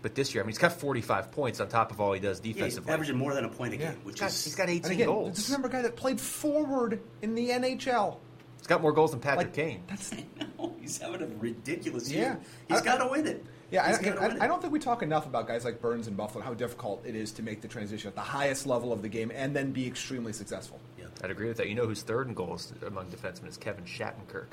But 0.00 0.14
this 0.14 0.34
year, 0.34 0.42
I 0.42 0.46
mean, 0.46 0.50
he's 0.52 0.58
got 0.58 0.72
45 0.72 1.30
points 1.32 1.60
on 1.60 1.68
top 1.68 1.90
of 1.90 2.00
all 2.00 2.12
he 2.14 2.20
does 2.20 2.38
Yeah, 2.40 2.44
he's 2.46 2.54
defensively. 2.56 2.92
averaging 2.92 3.16
more 3.16 3.32
than 3.34 3.44
a 3.44 3.48
point 3.50 3.74
a 3.74 3.76
game, 3.78 3.86
Yeah. 3.88 3.92
which 4.04 4.14
he's 4.16 4.20
got, 4.20 4.30
is 4.30 4.44
he's 4.44 4.54
got 4.54 4.68
18 4.70 4.92
again, 4.92 5.06
goals. 5.06 5.36
just 5.36 5.48
remember 5.48 5.68
a 5.68 5.70
guy 5.70 5.82
that 5.82 5.94
played 5.96 6.20
forward 6.20 7.00
in 7.22 7.34
the 7.34 7.48
NHL. 7.50 8.16
He's 8.64 8.68
got 8.68 8.80
more 8.80 8.92
goals 8.92 9.10
than 9.10 9.20
Patrick 9.20 9.48
Like 9.48 9.52
Kane. 9.54 9.82
that's 9.86 10.10
No, 10.58 10.74
he's 10.80 10.96
having 10.96 11.20
a 11.20 11.26
ridiculous 11.38 12.10
Yeah. 12.10 12.18
year. 12.20 12.40
He's 12.68 12.80
I- 12.80 12.84
got 12.84 12.96
to 12.98 13.08
win 13.08 13.26
it. 13.26 13.44
Yeah, 13.70 13.86
He's 13.98 14.06
I, 14.08 14.26
I. 14.26 14.44
I 14.44 14.46
don't 14.46 14.60
think 14.62 14.72
we 14.72 14.78
talk 14.78 15.02
enough 15.02 15.26
about 15.26 15.46
guys 15.48 15.64
like 15.64 15.80
Burns 15.80 16.06
and 16.06 16.16
Buffalo, 16.16 16.44
how 16.44 16.54
difficult 16.54 17.04
it 17.04 17.14
is 17.16 17.32
to 17.32 17.42
make 17.42 17.60
the 17.60 17.66
transition 17.68 18.08
at 18.08 18.14
the 18.14 18.20
highest 18.20 18.66
level 18.66 18.92
of 18.92 19.02
the 19.02 19.08
game 19.08 19.32
and 19.34 19.54
then 19.54 19.72
be 19.72 19.86
extremely 19.86 20.32
successful. 20.32 20.78
Yeah. 20.98 21.06
I'd 21.22 21.30
agree 21.30 21.48
with 21.48 21.56
that. 21.58 21.68
You 21.68 21.74
know 21.74 21.86
who's 21.86 22.02
third 22.02 22.28
in 22.28 22.34
goals 22.34 22.72
among 22.86 23.06
defensemen 23.10 23.48
is 23.48 23.56
Kevin 23.56 23.84
Shattenkirk. 23.84 24.52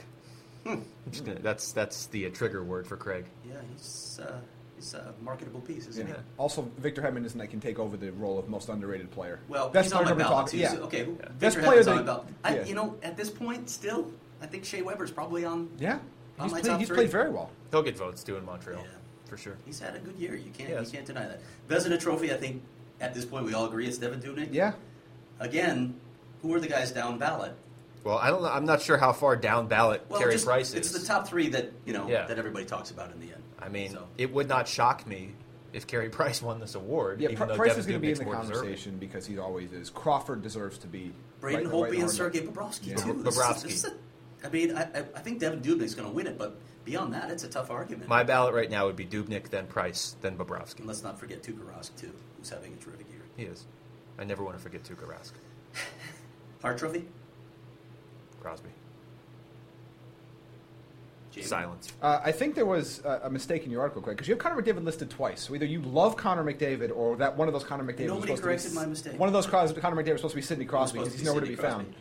I'm 0.66 0.84
just 1.12 1.24
gonna, 1.26 1.40
that's 1.40 1.72
that's 1.72 2.08
the 2.08 2.26
uh, 2.26 2.30
trigger 2.32 2.64
word 2.64 2.88
for 2.88 2.98
Craig. 2.98 3.26
Yeah, 3.48 3.56
he's 3.72 4.20
uh, 4.24 4.40
he's 4.82 4.94
a 4.96 5.00
uh, 5.00 5.12
marketable 5.22 5.62
piece, 5.62 5.88
isn't 5.88 6.08
Yeah. 6.08 6.16
he? 6.16 6.20
Also, 6.38 6.64
Victor 6.78 7.02
Hedman 7.02 7.32
that 7.34 7.48
can 7.50 7.60
take 7.60 7.80
over 7.80 7.96
the 7.98 8.12
role 8.12 8.40
of 8.40 8.50
most 8.50 8.70
underrated 8.70 9.12
player. 9.12 9.40
Well, 9.48 9.70
Best 9.70 9.86
he's 9.88 9.94
on 9.94 10.06
my 10.06 10.14
ballot 10.14 10.48
talk- 10.48 10.54
Yeah. 10.54 10.74
okay, 10.82 11.06
Yeah. 11.06 11.28
Best 11.40 11.56
Victor 11.58 11.62
player 11.62 11.80
Hedman's 11.82 11.88
on 11.88 11.96
my 11.98 12.02
ballot. 12.04 12.24
I, 12.44 12.56
yeah. 12.58 12.66
You 12.66 12.76
know, 12.76 12.96
at 13.04 13.16
this 13.16 13.30
point, 13.30 13.70
still, 13.70 14.12
I 14.42 14.48
think 14.48 14.66
Shea 14.66 14.82
Weber's 14.82 15.12
probably 15.12 15.46
on. 15.46 15.70
Yeah, 15.78 15.94
On 15.94 16.00
he's, 16.46 16.52
my 16.52 16.60
played, 16.62 16.70
top 16.72 16.80
he's 16.80 16.88
three. 16.88 16.96
played 16.98 17.10
very 17.12 17.30
well. 17.30 17.52
He'll 17.70 17.84
get 17.84 17.96
votes 17.98 18.24
too 18.24 18.38
in 18.38 18.46
Montreal 18.46 18.82
Yeah. 18.82 18.88
for 19.30 19.38
sure. 19.38 19.58
He's 19.66 19.80
had 19.80 19.96
a 19.96 20.00
good 20.00 20.18
year. 20.18 20.36
You 20.36 20.52
can't 20.52 20.70
you 20.86 20.92
can't 20.92 21.06
deny 21.06 21.28
that. 21.28 21.40
Vezina 21.70 22.00
Trophy, 22.00 22.34
I 22.34 22.38
think 22.38 22.64
at 23.00 23.14
this 23.14 23.26
point 23.26 23.46
we 23.46 23.54
all 23.54 23.66
agree 23.66 23.88
it's 23.88 23.98
Devan 24.00 24.22
Dubnyk. 24.22 24.50
Yeah, 24.52 24.74
Again, 25.40 25.96
who 26.42 26.54
are 26.54 26.60
the 26.60 26.68
guys 26.68 26.92
down 26.92 27.18
ballot? 27.18 27.54
Well, 28.04 28.18
I 28.18 28.30
don't 28.32 28.42
know. 28.42 28.50
I'm 28.50 28.66
not 28.66 28.82
sure 28.82 28.98
how 28.98 29.14
far 29.14 29.36
down 29.36 29.68
ballot 29.68 30.04
Well, 30.10 30.20
Carey 30.20 30.34
just- 30.34 30.46
Price 30.46 30.70
is. 30.70 30.76
It's 30.76 30.92
the 30.92 31.06
top 31.06 31.28
three 31.28 31.50
that 31.50 31.72
you 31.86 31.94
know 31.94 32.08
Yeah. 32.08 32.26
that 32.26 32.38
everybody 32.40 32.66
talks 32.66 32.90
about 32.92 33.12
in 33.12 33.20
the 33.20 33.28
end. 33.32 33.44
I 33.62 33.70
mean, 33.70 33.92
So- 33.92 34.08
it 34.18 34.34
would 34.34 34.48
not 34.50 34.68
shock 34.68 35.06
me 35.06 35.34
if 35.74 35.88
Carey 35.88 36.10
Price 36.10 36.42
won 36.42 36.60
this 36.60 36.76
award. 36.76 37.22
yeah. 37.22 37.30
even 37.30 37.38
Pr- 37.38 37.46
though 37.46 37.56
Price 37.56 37.74
Devan 37.74 37.78
is 37.80 37.86
going 37.86 38.00
to 38.02 38.02
be 38.02 38.12
in 38.12 38.18
the 38.18 38.26
more 38.26 38.36
deserving. 38.36 38.54
conversation 38.62 38.98
because 38.98 39.26
he 39.26 39.38
always 39.38 39.72
is. 39.72 39.90
Crawford 39.90 40.42
deserves 40.42 40.78
to 40.80 40.88
be. 40.88 41.14
Braden 41.40 41.66
right- 41.66 41.74
Holtby 41.74 41.82
right 41.84 41.94
and 41.94 42.04
on 42.04 42.10
Sergei 42.10 42.40
that. 42.40 42.54
Bobrovsky 42.54 42.88
Yeah. 42.88 42.96
too. 42.96 43.24
This 43.24 43.36
is- 43.36 43.42
Bobrovsky. 43.42 43.62
this 43.64 43.74
is 43.74 43.86
a- 43.86 43.96
I 44.44 44.50
mean, 44.50 44.76
I, 44.76 44.82
I- 44.84 45.06
I 45.16 45.20
think 45.20 45.40
Devan 45.42 45.62
Dubnyk 45.62 45.82
is 45.84 45.96
going 45.96 46.08
to 46.10 46.14
win 46.14 46.28
it, 46.28 46.38
but 46.38 46.58
beyond 46.84 47.14
that, 47.14 47.30
it's 47.32 47.44
a 47.44 47.48
tough 47.48 47.70
argument. 47.72 48.10
My 48.10 48.24
ballot 48.24 48.54
right 48.56 48.70
now 48.70 48.88
would 48.88 48.96
be 48.96 49.06
Dubnyk, 49.06 49.50
then 49.50 49.68
Price, 49.68 50.16
then 50.22 50.36
Bobrovsky. 50.38 50.80
and 50.80 50.88
let's 50.88 51.04
not 51.04 51.20
forget 51.20 51.42
Tuukka 51.44 51.64
Rask 51.64 51.96
too, 51.96 52.12
who's 52.38 52.50
having 52.50 52.74
a 52.74 52.78
terrific 52.78 53.08
year. 53.10 53.22
He 53.38 53.44
is. 53.44 53.66
I 54.20 54.24
never 54.24 54.44
want 54.44 54.58
to 54.58 54.62
forget 54.64 54.84
Tuukka 54.84 55.08
Rask. 55.08 55.32
Hart 56.62 56.78
Trophy, 56.80 57.08
Crosby. 58.42 58.70
Jaime? 61.34 61.46
Silence. 61.48 61.88
Uh, 62.02 62.20
I 62.24 62.32
think 62.32 62.56
there 62.56 62.66
was 62.66 63.00
a, 63.06 63.22
a 63.24 63.30
mistake 63.30 63.64
in 63.66 63.72
your 63.72 63.82
article, 63.82 64.02
Craig, 64.02 64.18
because 64.18 64.28
you 64.28 64.34
have 64.36 64.40
Connor 64.44 64.62
McDavid 64.62 64.84
listed 64.84 65.10
twice. 65.10 65.42
So 65.42 65.56
either 65.56 65.66
you 65.66 65.82
love 65.82 66.18
Connor 66.18 66.44
McDavid, 66.44 66.92
or 66.96 67.16
that 67.18 67.38
one 67.38 67.48
of 67.48 67.54
those 67.54 67.64
Connor 67.64 67.84
McDavid. 67.84 68.00
was 68.00 68.08
Nobody 68.08 68.22
supposed 68.36 68.44
corrected 68.44 68.70
to 68.72 68.76
be, 68.76 68.76
my 68.82 68.86
mistake. 68.86 69.20
One 69.20 69.28
of 69.28 69.34
those 69.34 69.48
Cros- 69.48 69.72
Connor 69.74 69.96
McDavid 69.96 70.12
was 70.14 70.22
supposed 70.22 70.34
to 70.34 70.36
be 70.38 70.42
Sidney 70.42 70.66
Crosby 70.66 71.00
because 71.00 71.14
he's 71.14 71.22
be 71.22 71.26
nowhere 71.28 71.42
to 71.42 71.48
be 71.48 71.56
Sidney 71.56 71.70
found. 71.70 71.86
Crosby. 71.86 71.98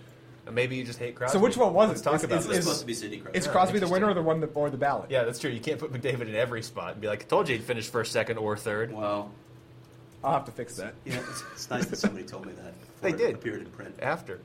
Maybe 0.52 0.74
you 0.74 0.82
just 0.84 0.98
hate 0.98 1.14
Crosby. 1.14 1.38
So 1.38 1.42
which 1.42 1.56
one 1.56 1.72
was 1.72 1.88
Let's 1.90 2.00
it? 2.00 2.04
talk 2.04 2.14
Is- 2.14 2.24
about 2.24 2.38
is- 2.40 2.46
this. 2.48 2.56
It's 2.56 2.66
supposed 2.66 2.80
to 2.80 2.86
be 2.86 2.94
Sidney 2.94 3.18
Crosby. 3.18 3.38
Is 3.38 3.46
Yeah, 3.46 3.52
Crosby 3.52 3.78
the 3.78 3.88
winner 3.88 4.08
or 4.10 4.14
the 4.14 4.22
one 4.22 4.40
that, 4.40 4.50
or 4.54 4.68
the 4.68 4.76
ballot? 4.76 5.10
Yeah, 5.10 5.22
that's 5.22 5.38
true. 5.38 5.50
You 5.50 5.60
can't 5.60 5.78
put 5.78 5.92
McDavid 5.92 6.22
in 6.22 6.34
every 6.34 6.62
spot 6.62 6.92
and 6.92 7.00
be 7.00 7.06
like, 7.06 7.22
I 7.22 7.26
told 7.26 7.48
you 7.48 7.56
he'd 7.56 7.64
finish 7.64 7.88
first, 7.88 8.10
second, 8.10 8.36
or 8.38 8.56
third. 8.56 8.92
Well, 8.92 9.30
I'll 10.24 10.32
have 10.32 10.44
to 10.46 10.50
fix 10.52 10.76
that. 10.76 10.94
you 11.04 11.12
know, 11.12 11.20
it's, 11.30 11.42
it's 11.52 11.70
nice 11.70 11.86
that 11.86 11.96
somebody 11.96 12.24
told 12.26 12.46
me 12.46 12.52
that. 12.54 12.74
They 13.00 13.12
before 13.12 13.26
it 13.26 13.28
did. 13.28 13.34
appeared 13.36 13.60
in 13.60 13.66
print. 13.70 13.94
After. 14.02 14.40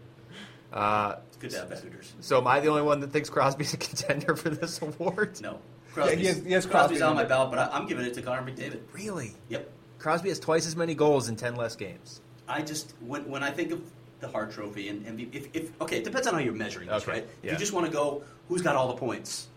Uh, 0.73 1.15
It's 1.27 1.37
good 1.37 1.51
to 1.51 1.59
have 1.59 1.71
editors. 1.71 2.13
so 2.21 2.39
am 2.39 2.47
I 2.47 2.59
the 2.59 2.67
only 2.69 2.81
one 2.81 2.99
that 3.01 3.11
thinks 3.11 3.29
Crosby's 3.29 3.73
a 3.73 3.77
contender 3.77 4.35
for 4.35 4.49
this 4.49 4.81
award? 4.81 5.39
No, 5.41 5.51
Yeah, 5.51 5.57
Crosby's, 5.93 6.19
he 6.19 6.25
has- 6.27 6.43
he 6.45 6.51
has 6.53 6.65
Crosby's 6.65 6.99
Crosby 6.99 7.01
on 7.03 7.15
my 7.15 7.23
ballot, 7.23 7.49
but 7.51 7.59
I, 7.59 7.69
I'm 7.77 7.87
giving 7.87 8.05
it 8.05 8.13
to 8.15 8.21
Connor 8.21 8.49
McDavid. 8.49 8.79
Really? 8.93 9.33
Yep. 9.49 9.69
Crosby 9.99 10.29
has 10.29 10.39
twice 10.39 10.67
as 10.67 10.75
many 10.75 10.93
goals 10.95 11.29
in 11.29 11.35
10 11.35 11.55
less 11.55 11.75
games. 11.75 12.21
I 12.47 12.61
just 12.61 12.93
when 12.99 13.27
when 13.29 13.41
I 13.43 13.49
think 13.51 13.71
of 13.71 13.81
the 14.19 14.27
Hart 14.27 14.51
Trophy 14.51 14.89
and, 14.89 15.05
and 15.07 15.19
if, 15.33 15.47
if 15.55 15.81
okay, 15.81 15.97
it 15.97 16.03
depends 16.03 16.27
on 16.27 16.33
how 16.35 16.39
you're 16.39 16.53
measuring 16.53 16.87
this, 16.89 17.03
Okay, 17.03 17.11
right? 17.11 17.23
If 17.23 17.29
yeah. 17.43 17.51
you 17.53 17.57
just 17.57 17.73
want 17.73 17.85
to 17.87 17.91
go, 17.91 18.23
who's 18.49 18.61
got 18.61 18.75
all 18.75 18.87
the 18.89 18.93
points? 18.95 19.47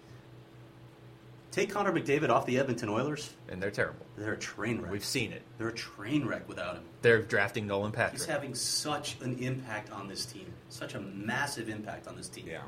Take 1.59 1.71
Connor 1.71 1.91
McDavid 1.91 2.29
off 2.29 2.47
the 2.47 2.57
Edmonton 2.57 2.89
Oilers. 2.89 3.35
And 3.49 3.61
they're 3.61 3.73
terrible. 3.73 4.07
They're 4.17 4.35
a 4.35 4.39
train 4.39 4.81
wreck. 4.81 4.93
We've 4.93 5.05
seen 5.05 5.33
it. 5.33 5.43
They're 5.59 5.71
a 5.71 5.75
train 5.75 6.25
wreck 6.25 6.49
without 6.49 6.77
him. 6.77 6.85
They're 7.03 7.21
drafting 7.21 7.67
Nolan 7.67 7.91
Patrick. 7.91 8.21
He's 8.21 8.27
having 8.27 8.55
such 8.55 9.17
an 9.23 9.37
impact 9.41 9.91
on 9.91 10.07
this 10.07 10.25
team, 10.25 10.53
such 10.69 10.95
a 10.95 11.01
massive 11.01 11.69
impact 11.69 12.07
on 12.07 12.17
this 12.17 12.29
team. 12.29 12.47
Yeah. 12.47 12.61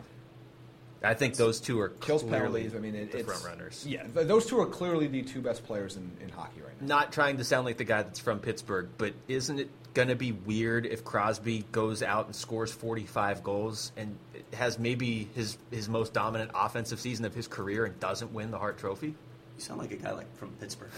I 1.03 1.15
think 1.15 1.37
those 1.37 1.61
two 1.61 1.81
are 1.81 1.89
Kills 1.89 2.23
clearly 2.23 2.63
penalties. 2.65 2.75
I 2.75 2.79
mean, 2.79 2.95
it, 2.95 3.13
the 3.13 3.19
it's 3.19 3.27
front 3.27 3.45
runners. 3.45 3.87
Yeah, 3.89 4.03
those 4.13 4.45
two 4.47 4.61
are 4.61 4.67
clearly 4.67 5.07
the 5.07 5.23
two 5.23 5.41
best 5.41 5.65
players 5.65 5.97
in, 5.97 6.11
in 6.21 6.29
hockey 6.29 6.61
right 6.61 6.79
now. 6.81 6.87
Not 6.99 7.13
trying 7.13 7.39
to 7.39 7.45
sound 7.45 7.65
like 7.65 7.79
the 7.79 7.85
guy 7.85 8.03
that's 8.03 8.19
from 8.19 8.39
Pittsburgh, 8.39 8.89
but 8.99 9.15
isn't 9.27 9.59
it 9.59 9.71
going 9.95 10.09
to 10.09 10.15
be 10.15 10.33
weird 10.33 10.85
if 10.87 11.03
Crosby 11.05 11.65
goes 11.73 12.03
out 12.03 12.27
and 12.27 12.37
scores 12.37 12.71
45 12.73 13.43
goals 13.43 13.93
and 13.97 14.17
has 14.53 14.79
maybe 14.79 15.29
his 15.35 15.57
his 15.71 15.89
most 15.89 16.13
dominant 16.13 16.51
offensive 16.55 17.01
season 17.01 17.25
of 17.25 17.35
his 17.35 17.49
career 17.49 17.87
and 17.87 17.99
doesn't 17.99 18.33
win 18.33 18.51
the 18.51 18.59
Hart 18.59 18.77
Trophy? 18.79 19.09
You 19.09 19.15
sound 19.59 19.81
like 19.81 19.93
a 19.93 19.97
guy 19.97 20.13
like 20.13 20.37
from 20.37 20.51
Pittsburgh. 20.61 20.91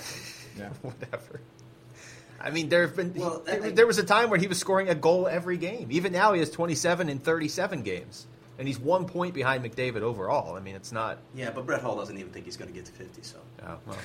Yeah. 0.58 0.68
Whatever. 0.82 1.40
I 2.40 2.50
mean, 2.50 2.68
there 2.68 2.82
have 2.86 2.96
been. 2.96 3.14
Well, 3.14 3.40
there, 3.46 3.62
I- 3.62 3.70
there 3.70 3.86
was 3.86 3.98
a 3.98 4.04
time 4.04 4.30
where 4.30 4.38
he 4.38 4.48
was 4.48 4.58
scoring 4.58 4.88
a 4.88 4.94
goal 4.96 5.28
every 5.28 5.56
game. 5.58 5.88
Even 5.92 6.12
now, 6.12 6.32
he 6.32 6.40
has 6.40 6.50
27 6.50 7.08
in 7.08 7.18
37 7.20 7.82
games, 7.82 8.26
and 8.58 8.68
he's 8.68 8.78
one 8.78 9.06
point 9.06 9.34
behind 9.34 9.64
McDavid 9.64 10.02
overall. 10.02 10.56
I 10.56 10.60
mean, 10.60 10.74
it's 10.74 10.92
not. 10.92 11.18
Yeah, 11.34 11.50
but 11.50 11.66
Brett 11.66 11.80
Hull 11.82 11.96
doesn't 11.96 12.16
even 12.18 12.32
think 12.32 12.44
he's 12.44 12.56
going 12.56 12.70
to 12.70 12.74
get 12.74 12.84
to 12.86 12.92
50. 12.92 13.22
So 13.22 13.38
Oh, 13.66 13.78
well, 13.86 13.96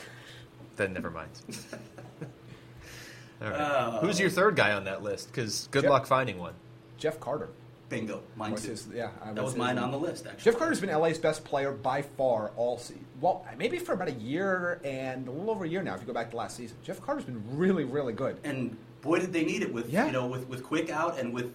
then 0.76 0.94
never 0.94 1.10
mind. 1.12 1.30
All 3.42 3.50
right. 3.52 3.60
Oh. 3.60 4.00
Who's 4.02 4.20
your 4.20 4.30
third 4.30 4.56
guy 4.56 4.74
on 4.74 4.86
that 4.86 5.04
list? 5.04 5.28
Because 5.28 5.68
good 5.72 5.84
Jeff- 5.84 5.92
luck 5.92 6.06
finding 6.08 6.38
one. 6.40 6.54
Jeff 6.98 7.20
Carter. 7.20 7.50
Bingo. 7.90 8.22
Mine 8.36 8.52
Was 8.52 8.64
too. 8.64 8.72
his- 8.72 8.88
yeah, 8.94 9.12
I 9.24 9.32
that 9.32 9.42
was 9.44 9.54
his- 9.54 9.60
mine 9.60 9.78
on 9.78 9.92
the 9.92 9.98
list. 9.98 10.26
Actually, 10.28 10.44
Jeff 10.52 10.58
Carter's 10.60 10.82
been 10.82 10.90
LA's 10.90 11.18
best 11.20 11.46
player 11.46 11.72
by 11.72 12.02
far 12.02 12.52
all 12.58 12.78
season. 12.78 13.06
Well, 13.22 13.46
maybe 13.58 13.80
for 13.80 13.94
about 13.94 14.10
a 14.10 14.14
year 14.14 14.82
and 14.84 15.26
a 15.28 15.32
little 15.32 15.50
over 15.52 15.64
a 15.64 15.70
year 15.70 15.82
now. 15.84 15.94
If 15.96 16.02
you 16.02 16.08
go 16.08 16.14
back 16.14 16.32
to 16.32 16.36
last 16.38 16.58
season, 16.58 16.76
Jeff 16.84 17.02
Carter's 17.02 17.24
been 17.24 17.42
really, 17.58 17.86
really 17.86 18.12
good. 18.14 18.40
and 18.44 18.76
boy, 19.02 19.20
did 19.20 19.32
they 19.32 19.46
need 19.46 19.62
it 19.62 19.72
with 19.72 19.90
Yeah. 19.90 20.08
you 20.08 20.12
know 20.12 20.26
with 20.28 20.50
with 20.50 20.64
Quick 20.64 20.90
out 20.90 21.18
and 21.20 21.34
with 21.34 21.46
uh, 21.46 21.50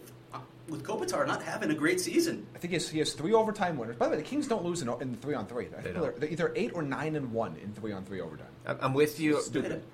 with 0.69 0.85
Kopitar 0.85 1.27
not 1.27 1.43
having 1.43 1.71
a 1.71 1.75
great 1.75 2.01
season. 2.01 2.47
I 2.55 2.59
think 2.59 2.71
he 2.71 2.77
has, 2.77 2.89
he 2.89 2.99
has 3.01 3.13
three 3.15 3.33
overtime 3.33 3.77
winners. 3.77 3.97
By 3.97 4.07
the 4.07 4.13
way, 4.13 4.17
the 4.19 4.23
Kings 4.23 4.47
don't 4.47 4.65
lose 4.65 4.81
in, 4.83 4.89
in 5.01 5.17
three 5.17 5.35
on 5.35 5.47
three. 5.47 5.67
I 5.77 5.81
think 5.83 5.95
don't. 5.95 6.03
they're, 6.03 6.13
they're 6.19 6.29
either 6.31 6.53
eight 6.57 6.73
or 6.75 6.83
nine 6.83 7.17
and 7.17 7.33
one 7.33 7.57
in 7.63 7.73
three 7.73 7.93
on 7.93 8.05
three 8.05 8.21
overtime. 8.21 8.47
I'm- 8.67 8.79
I'm 8.81 8.95
with 8.95 9.19
you. 9.19 9.41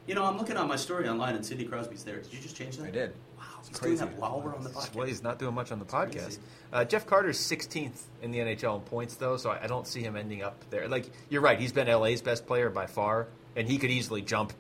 You 0.07 0.15
know, 0.15 0.25
I'm 0.25 0.37
looking 0.39 0.57
on 0.57 0.69
my 0.69 0.77
story 0.77 1.09
online, 1.09 1.35
and 1.37 1.45
Sidney 1.45 1.65
Crosby's 1.65 2.05
there. 2.05 2.17
Did 2.21 2.33
you 2.35 2.41
just 2.41 2.55
change 2.57 2.77
that? 2.77 2.87
I 2.87 2.91
did. 2.91 3.15
Wow, 3.39 3.45
It's 3.61 3.69
he's 3.69 3.79
doing 3.81 3.97
crazy. 3.97 4.11
that 4.11 4.19
while 4.21 4.41
we're 4.43 4.55
on 4.55 4.63
the 4.63 4.71
podcast. 4.71 4.95
Well, 4.95 5.07
he's 5.07 5.23
not 5.23 5.39
doing 5.39 5.55
much 5.55 5.73
on 5.73 5.79
the 5.79 5.85
crazy. 5.87 6.19
podcast. 6.19 6.39
Uh, 6.73 6.85
Jeff 6.85 7.07
Carter's 7.07 7.39
16th 7.39 8.03
in 8.23 8.31
the 8.31 8.39
NHL 8.39 8.75
in 8.77 8.81
points, 8.83 9.15
though, 9.17 9.37
so 9.39 9.51
I, 9.51 9.65
I 9.65 9.67
don't 9.67 9.87
see 9.87 10.03
him 10.03 10.17
ending 10.17 10.43
up 10.43 10.65
there. 10.71 10.87
Like 10.87 11.11
you're 11.31 11.41
right, 11.41 11.59
he's 11.59 11.73
been 11.73 11.89
LA's 11.89 12.21
best 12.21 12.47
player 12.47 12.69
by 12.69 12.87
far, 12.87 13.29
and 13.57 13.67
he 13.67 13.79
could 13.79 13.91
easily 13.91 14.21
jump 14.23 14.53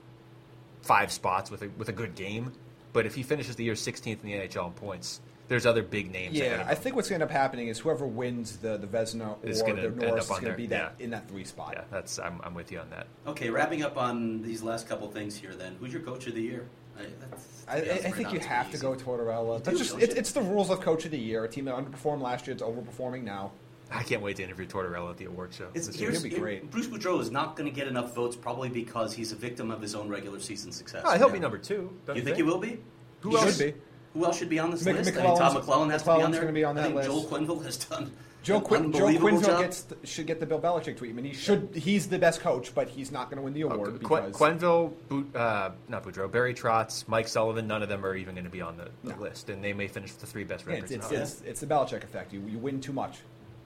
five 0.82 1.12
spots 1.12 1.51
with 1.51 1.62
a 1.62 1.68
with 1.76 1.89
a 1.89 1.93
good 1.93 2.14
game. 2.14 2.52
But 2.93 3.05
if 3.05 3.14
he 3.14 3.22
finishes 3.22 3.56
the 3.56 3.64
year 3.64 3.74
16th 3.74 4.06
in 4.06 4.26
the 4.26 4.32
NHL 4.32 4.66
in 4.68 4.72
points, 4.72 5.20
there's 5.49 5.66
other 5.66 5.83
big 5.83 6.11
names. 6.12 6.39
ahead 6.39 6.53
Yeah, 6.53 6.61
of 6.61 6.69
I 6.69 6.75
think 6.75 6.95
what's 6.97 7.09
going 7.09 7.20
to 7.20 7.25
end 7.25 7.31
up 7.31 7.37
happening 7.37 7.69
is 7.69 7.79
whoever 7.79 8.07
wins 8.07 8.59
the 8.59 8.77
the 8.77 8.87
Vezina 8.87 9.43
Is 9.45 9.62
or 9.62 9.66
gonna 9.66 9.83
the 9.83 9.87
end 9.89 9.97
Norris 9.97 10.12
up 10.12 10.19
is 10.19 10.31
on 10.31 10.35
going 10.37 10.45
there, 10.45 10.53
to 10.53 10.57
be 10.57 10.66
that 10.69 10.95
yeah. 10.99 11.05
in 11.05 11.11
that 11.11 11.29
three 11.29 11.45
spot. 11.45 11.73
Yeah, 11.75 11.85
that's 11.91 12.19
I'm, 12.19 12.41
I'm 12.45 12.55
with 12.55 12.70
you 12.70 12.81
on 12.81 12.91
that. 12.91 13.07
Okay, 13.27 13.51
wrapping 13.51 13.83
up 13.83 13.97
on 13.97 14.43
these 14.43 14.62
last 14.62 14.89
couple 14.89 15.11
things 15.11 15.37
here. 15.37 15.55
Then, 15.55 15.77
who's 15.81 15.93
your 15.93 16.03
coach 16.03 16.27
of 16.27 16.35
the 16.35 16.43
year? 16.43 16.69
I, 16.99 17.03
that's, 17.20 17.65
I, 17.69 17.77
I, 17.77 17.79
I 17.79 18.11
think 18.11 18.33
you 18.33 18.39
it's 18.39 18.47
have 18.47 18.70
to 18.73 18.79
go 18.79 18.95
Tortorella. 18.95 19.59
You 19.59 19.65
That's 19.65 19.79
just 19.79 19.99
don't 19.99 20.19
it's, 20.19 20.33
the 20.33 20.41
rules 20.41 20.69
of 20.70 20.81
coach 20.81 21.05
of 21.05 21.12
the 21.12 21.19
year. 21.19 21.45
A 21.45 21.49
team 21.49 21.66
that 21.66 21.75
underperformed 21.77 22.20
last 22.20 22.47
year, 22.47 22.55
it's 22.55 22.62
overperforming 22.62 23.23
now. 23.23 23.53
I 23.91 24.03
can't 24.03 24.20
wait 24.20 24.37
to 24.37 24.43
interview 24.43 24.66
Tortorella 24.66 25.11
at 25.11 25.16
the 25.16 25.25
award 25.27 25.55
show. 25.55 25.69
It's, 25.75 25.87
this 25.87 25.97
year. 25.97 26.11
here's, 26.11 26.23
be 26.23 26.29
great. 26.29 26.70
Bruce 26.70 26.89
Boudreau 26.89 27.20
is 27.20 27.31
not 27.31 27.57
going 27.57 27.70
to 27.70 27.75
get 27.75 27.89
enough 27.89 28.15
votes, 28.15 28.37
probably 28.37 28.69
because 28.69 29.15
he's 29.15 29.33
a 29.33 29.37
victim 29.37 29.70
of 29.70 29.81
his 29.81 29.95
own 29.95 30.09
regular 30.09 30.41
season 30.41 30.73
success. 30.73 31.03
Oh, 31.07 31.16
he'll 31.16 31.31
be 31.31 31.39
number 31.39 31.57
two. 31.57 31.91
Don't 32.05 32.16
you 32.16 32.20
you 32.20 32.25
think 32.25 32.37
he 32.37 32.43
will 32.43 32.59
be? 32.59 32.81
Who 33.20 33.31
He 33.31 33.37
else? 33.37 33.45
should 33.47 33.55
Should 33.57 33.75
be. 33.75 33.81
Who 34.19 34.24
else 34.24 34.39
should 34.39 34.49
be 34.49 34.59
on 34.59 34.70
this 34.70 34.85
Mc- 34.85 34.97
list? 34.97 35.16
I 35.16 35.23
mean, 35.23 35.36
Tom 35.36 35.55
McLellan's- 35.55 35.66
McLellan 35.66 35.90
has 35.90 36.03
to 36.03 36.16
be 36.16 36.23
on 36.23 36.31
there. 36.32 36.53
be 36.53 36.65
on 36.65 36.78
I 36.78 36.82
think 36.82 36.95
list. 36.97 37.09
Joel 37.09 37.24
Quenneville 37.24 37.65
has 37.65 37.77
done 37.77 38.12
Joe, 38.43 38.61
Quin- 38.61 38.93
Joe 38.93 39.07
unbelievable 39.07 39.31
Quenneville 39.39 39.47
job. 39.47 39.61
gets 39.62 39.82
the, 39.82 39.97
should 40.07 40.27
get 40.27 40.40
the 40.40 40.47
Bill 40.47 40.61
Belichick 40.61 40.97
tweet. 40.97 41.11
I 41.11 41.12
mean, 41.15 41.24
he 41.27 41.35
should. 41.35 41.69
He's 41.74 42.09
the 42.09 42.19
best 42.19 42.40
coach, 42.40 42.74
but 42.74 42.89
he's 42.89 43.12
not 43.12 43.28
going 43.31 43.36
to 43.36 43.43
win 43.43 43.53
the 43.53 43.61
award 43.62 43.93
Qu- 43.93 43.99
because 43.99 44.32
Quenneville, 44.35 44.93
Boot, 45.09 45.36
uh, 45.36 45.70
not 45.89 46.03
Boudreau, 46.05 46.31
Barry 46.31 46.55
Trotz, 46.55 47.07
Mike 47.09 47.28
Sullivan, 47.28 47.66
none 47.66 47.82
of 47.82 47.89
them 47.89 48.05
are 48.05 48.15
even 48.16 48.35
going 48.35 48.45
to 48.45 48.51
be 48.51 48.61
on 48.62 48.77
the, 48.77 48.89
the 49.05 49.15
No. 49.15 49.23
list, 49.23 49.51
and 49.51 49.62
they 49.62 49.73
may 49.73 49.86
finish 49.86 50.12
the 50.15 50.27
three 50.27 50.45
best 50.45 50.65
Yeah, 50.66 50.73
records. 50.74 50.93
it's, 50.93 51.11
it's, 51.12 51.32
it's, 51.35 51.43
it's 51.43 51.61
the 51.61 51.66
Belichick 51.66 52.03
effect. 52.05 52.32
You, 52.32 52.40
you 52.49 52.59
win 52.59 52.81
too 52.81 52.93
much. 52.93 53.19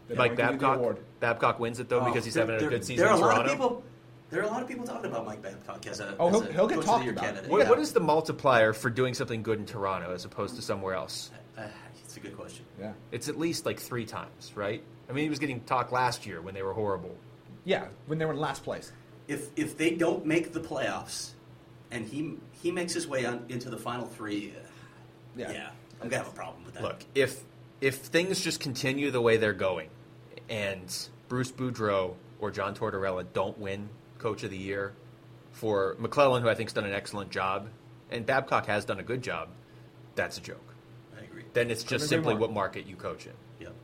They 0.08 0.16
Mike 0.16 0.36
don't 0.36 0.52
give 0.58 0.60
you 0.62 0.66
the 0.68 0.76
Babcock. 0.76 0.98
Babcock 1.20 1.60
wins 1.60 1.78
it 1.80 1.88
though 1.88 2.00
Oh, 2.00 2.04
because 2.06 2.24
he's 2.24 2.34
having 2.34 2.56
a 2.56 2.58
good 2.68 2.84
season 2.84 3.04
There 3.04 3.12
are 3.14 3.16
in 3.16 3.22
a 3.22 3.26
lot 3.26 3.34
Toronto. 3.46 3.52
of 3.52 3.58
people. 3.58 3.82
There 4.32 4.40
are 4.40 4.44
a 4.44 4.48
lot 4.50 4.62
of 4.62 4.68
people 4.68 4.86
talking 4.86 5.10
about 5.10 5.26
Mike 5.26 5.42
Babcock 5.42 5.86
as 5.86 6.00
a, 6.00 6.16
Oh, 6.18 6.28
as 6.28 6.32
he'll- 6.34 6.42
a 6.48 6.52
he'll 6.52 6.66
get 6.66 6.76
coach 6.76 6.86
talked 6.86 6.96
of 6.96 7.00
the 7.00 7.04
year 7.04 7.12
about. 7.12 7.24
candidate. 7.24 7.50
What, 7.50 7.62
Yeah. 7.62 7.68
what 7.68 7.78
is 7.78 7.92
the 7.92 8.00
multiplier 8.00 8.72
for 8.72 8.88
doing 8.88 9.12
something 9.12 9.42
good 9.42 9.58
in 9.58 9.66
Toronto 9.66 10.10
as 10.12 10.24
opposed 10.24 10.56
to 10.56 10.62
somewhere 10.62 10.94
else? 10.94 11.30
Uh, 11.56 11.66
it's 12.02 12.16
a 12.16 12.20
good 12.20 12.34
question. 12.36 12.64
Yeah, 12.80 12.94
It's 13.12 13.28
at 13.28 13.38
least 13.38 13.66
like 13.66 13.78
three 13.78 14.06
times, 14.06 14.52
right? 14.54 14.82
I 15.08 15.12
mean, 15.12 15.24
he 15.24 15.28
was 15.30 15.38
getting 15.38 15.60
talked 15.64 15.92
last 15.92 16.24
year 16.26 16.40
when 16.40 16.54
they 16.54 16.62
were 16.62 16.72
horrible. 16.72 17.14
yeah. 17.64 17.88
When 18.06 18.18
they 18.18 18.24
were 18.24 18.32
in 18.32 18.40
last 18.40 18.64
place. 18.64 18.90
If 19.28 19.50
if 19.54 19.76
they 19.78 19.90
don't 19.90 20.24
make 20.26 20.52
the 20.52 20.60
playoffs, 20.60 21.32
and 21.92 22.06
he 22.06 22.38
he 22.50 22.72
makes 22.72 22.92
his 22.94 23.06
way 23.06 23.24
on 23.26 23.44
into 23.50 23.68
the 23.70 23.76
final 23.78 24.06
three, 24.06 24.52
uh, 24.58 24.66
Yeah. 25.36 25.52
yeah, 25.52 25.70
I'm 26.00 26.08
gonna 26.08 26.24
have 26.24 26.32
a 26.32 26.34
problem 26.36 26.64
with 26.64 26.74
that. 26.74 26.82
Look, 26.82 27.04
if 27.14 27.44
if 27.82 27.96
things 27.98 28.40
just 28.40 28.58
continue 28.60 29.10
the 29.10 29.20
way 29.20 29.36
they're 29.36 29.52
going, 29.52 29.90
and 30.48 30.92
Bruce 31.28 31.52
Boudreau 31.52 32.14
or 32.40 32.50
John 32.50 32.74
Tortorella 32.74 33.24
don't 33.32 33.58
win 33.58 33.90
Coach 34.22 34.44
of 34.44 34.50
the 34.50 34.56
Year 34.56 34.92
for 35.50 35.96
McLellan, 36.00 36.40
who 36.42 36.48
I 36.48 36.54
think's 36.54 36.72
done 36.72 36.84
an 36.84 36.94
excellent 36.94 37.30
job, 37.30 37.68
and 38.10 38.24
Babcock 38.24 38.66
has 38.66 38.84
done 38.84 39.00
a 39.00 39.02
good 39.02 39.22
job, 39.22 39.48
that's 40.14 40.38
a 40.38 40.40
joke. 40.40 40.74
I 41.18 41.24
agree. 41.24 41.44
Then 41.52 41.70
it's 41.70 41.82
just 41.82 42.08
simply 42.08 42.34
what 42.34 42.52
market 42.52 42.86
you 42.86 42.96
coach 42.96 43.26
in. 43.26 43.32
Yep. 43.60 43.74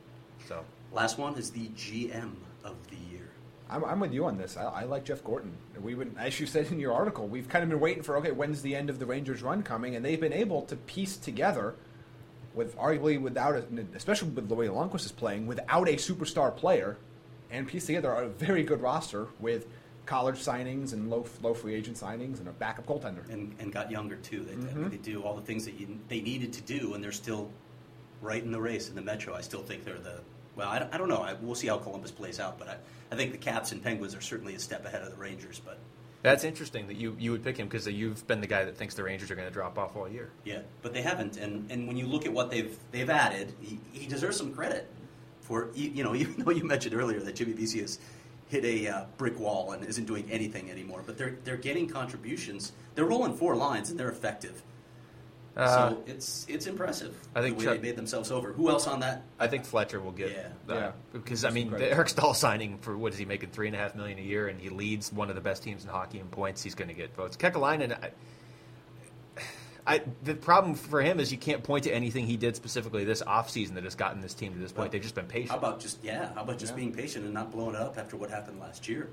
So 0.46 0.64
Last 0.92 1.18
one 1.18 1.36
is 1.36 1.50
the 1.50 1.68
GM 1.68 2.32
of 2.64 2.76
the 2.88 2.96
year. 3.10 3.28
I'm, 3.70 3.84
I'm 3.84 4.00
with 4.00 4.12
you 4.12 4.24
on 4.24 4.38
this. 4.38 4.56
I, 4.56 4.64
I 4.64 4.84
like 4.84 5.04
Jeff 5.04 5.22
Gorton. 5.22 5.52
We 5.80 5.94
would, 5.94 6.14
as 6.18 6.40
you 6.40 6.46
said 6.46 6.66
in 6.68 6.80
your 6.80 6.94
article, 6.94 7.28
we've 7.28 7.48
kind 7.48 7.62
of 7.62 7.68
been 7.68 7.80
waiting 7.80 8.02
for 8.02 8.16
okay, 8.18 8.32
when's 8.32 8.62
the 8.62 8.74
end 8.74 8.88
of 8.88 8.98
the 8.98 9.06
Rangers 9.06 9.42
run 9.42 9.62
coming, 9.62 9.96
and 9.96 10.04
they've 10.04 10.20
been 10.20 10.32
able 10.32 10.62
to 10.62 10.76
piece 10.76 11.16
together, 11.16 11.74
with 12.54 12.76
arguably 12.78 13.20
without, 13.20 13.54
a, 13.54 13.64
especially 13.94 14.30
with 14.30 14.48
the 14.48 14.54
way 14.54 14.68
Lundqvist 14.68 15.04
is 15.04 15.12
playing, 15.12 15.46
without 15.46 15.88
a 15.88 15.94
superstar 15.94 16.54
player, 16.54 16.96
and 17.50 17.68
piece 17.68 17.86
together 17.86 18.10
a 18.12 18.28
very 18.28 18.62
good 18.62 18.80
roster 18.80 19.28
with 19.38 19.66
college 20.08 20.36
signings 20.36 20.94
and 20.94 21.10
low 21.10 21.26
low 21.42 21.52
free 21.52 21.74
agent 21.74 21.96
signings 21.98 22.38
and 22.38 22.48
a 22.48 22.52
backup 22.52 22.86
goaltender. 22.86 23.28
and, 23.28 23.54
and 23.58 23.70
got 23.72 23.90
younger 23.90 24.16
too. 24.16 24.40
They, 24.42 24.54
Mm-hmm. 24.54 24.88
they 24.88 24.96
do 24.96 25.22
all 25.22 25.34
the 25.36 25.42
things 25.42 25.64
that 25.66 25.78
you, 25.78 25.98
they 26.08 26.20
needed 26.22 26.52
to 26.54 26.62
do, 26.62 26.94
and 26.94 27.04
they're 27.04 27.12
still 27.12 27.50
right 28.22 28.42
in 28.42 28.50
the 28.50 28.60
race 28.60 28.88
in 28.88 28.94
the 28.94 29.02
Metro. 29.02 29.34
I 29.34 29.42
still 29.42 29.62
think 29.62 29.84
they're 29.84 29.98
the 29.98 30.20
well. 30.56 30.68
I 30.68 30.78
don't, 30.78 30.94
I 30.94 30.96
don't 30.98 31.08
know. 31.10 31.18
I, 31.22 31.34
we'll 31.34 31.54
see 31.54 31.66
how 31.68 31.76
Columbus 31.76 32.10
plays 32.10 32.40
out, 32.40 32.58
but 32.58 32.68
I, 32.68 32.76
I 33.12 33.16
think 33.16 33.32
the 33.32 33.38
Caps 33.38 33.72
and 33.72 33.82
Penguins 33.82 34.14
are 34.14 34.20
certainly 34.22 34.54
a 34.54 34.58
step 34.58 34.84
ahead 34.86 35.02
of 35.02 35.10
the 35.10 35.16
Rangers. 35.16 35.60
But 35.62 35.78
that's 36.22 36.42
interesting 36.42 36.86
that 36.88 36.96
you, 36.96 37.14
you 37.18 37.30
would 37.32 37.44
pick 37.44 37.58
him 37.58 37.68
because 37.68 37.86
you've 37.86 38.26
been 38.26 38.40
the 38.40 38.46
guy 38.46 38.64
that 38.64 38.76
thinks 38.76 38.94
the 38.94 39.04
Rangers 39.04 39.30
are 39.30 39.36
going 39.36 39.46
to 39.46 39.52
drop 39.54 39.78
off 39.78 39.94
all 39.94 40.08
year. 40.08 40.30
yeah, 40.44 40.60
but 40.82 40.92
they 40.94 41.02
haven't. 41.02 41.36
And, 41.36 41.70
and 41.70 41.86
when 41.86 41.96
you 41.98 42.06
look 42.06 42.24
at 42.26 42.32
what 42.32 42.50
they've 42.50 42.74
they've 42.92 43.10
added, 43.10 43.52
he, 43.60 43.78
he 43.92 44.06
deserves 44.06 44.38
some 44.38 44.52
credit 44.54 44.88
for 45.42 45.68
you 45.74 45.90
you 45.90 46.02
know 46.04 46.14
even 46.22 46.42
though 46.44 46.50
you 46.50 46.64
mentioned 46.64 46.94
earlier 46.94 47.20
that 47.20 47.34
Jimmy 47.36 47.52
Vesey 47.52 47.80
has 47.80 47.98
hit 48.48 48.64
a 48.64 48.88
uh, 48.88 49.04
brick 49.16 49.38
wall 49.38 49.72
and 49.72 49.84
isn't 49.84 50.06
doing 50.06 50.28
anything 50.30 50.70
anymore, 50.70 51.02
but 51.06 51.16
they're 51.18 51.36
they're 51.44 51.56
getting 51.56 51.86
contributions. 51.88 52.72
They're 52.94 53.04
rolling 53.04 53.34
four 53.36 53.54
lines 53.56 53.90
and 53.90 53.98
they're 54.00 54.10
effective. 54.10 54.62
Uh, 55.56 55.90
so 55.90 56.02
it's 56.06 56.46
it's 56.48 56.66
impressive. 56.66 57.16
I 57.34 57.42
think 57.42 57.56
the 57.56 57.58
way 57.60 57.64
Chuck- 57.72 57.82
they 57.82 57.88
made 57.88 57.96
themselves 57.96 58.30
over. 58.30 58.52
Who 58.52 58.68
else 58.70 58.86
on 58.86 59.00
that? 59.00 59.22
I 59.40 59.48
think 59.48 59.64
Fletcher 59.64 60.00
will 60.00 60.12
get 60.12 60.30
Yeah. 60.30 60.48
that. 60.68 60.74
Yeah. 60.76 60.92
because 61.12 61.44
I 61.44 61.50
mean 61.50 61.70
Right. 61.70 61.80
the 61.80 61.90
Eric 61.92 62.08
Staal 62.10 62.32
signing 62.34 62.78
for 62.78 62.96
what 62.96 63.12
is 63.12 63.18
he 63.18 63.24
making 63.24 63.50
three 63.50 63.66
and 63.66 63.74
a 63.74 63.78
half 63.78 63.94
million 63.96 64.18
a 64.18 64.22
year, 64.22 64.48
and 64.48 64.60
he 64.60 64.68
leads 64.68 65.12
one 65.12 65.28
of 65.30 65.34
the 65.34 65.40
best 65.40 65.62
teams 65.64 65.82
in 65.84 65.90
hockey 65.90 66.20
in 66.20 66.26
points. 66.28 66.62
He's 66.62 66.74
going 66.76 66.88
to 66.88 66.94
get 66.94 67.14
votes. 67.16 67.36
Kekalainen, 67.36 67.96
I, 69.88 69.94
I 69.94 70.02
the 70.22 70.34
problem 70.34 70.74
for 70.74 71.00
him 71.02 71.18
is 71.18 71.32
you 71.32 71.38
can't 71.38 71.62
point 71.62 71.84
to 71.84 71.90
anything 71.90 72.26
he 72.26 72.36
did 72.36 72.54
specifically 72.56 73.04
this 73.04 73.22
offseason 73.22 73.74
that 73.74 73.84
has 73.84 73.94
gotten 73.94 74.20
this 74.20 74.34
team 74.34 74.52
to 74.52 74.58
this 74.58 74.70
point. 74.72 74.84
Well, 74.86 74.90
They've 74.92 75.02
just 75.02 75.14
been 75.14 75.26
patient. 75.26 75.50
How 75.50 75.56
about 75.58 75.80
just 75.80 76.02
yeah? 76.04 76.32
How 76.34 76.42
about 76.42 76.58
just 76.58 76.72
Yeah. 76.72 76.76
being 76.76 76.92
patient 76.92 77.24
and 77.24 77.34
not 77.34 77.50
blowing 77.50 77.74
it 77.74 77.80
up 77.80 77.96
after 77.98 78.16
what 78.16 78.30
happened 78.30 78.60
last 78.60 78.88
year? 78.88 79.08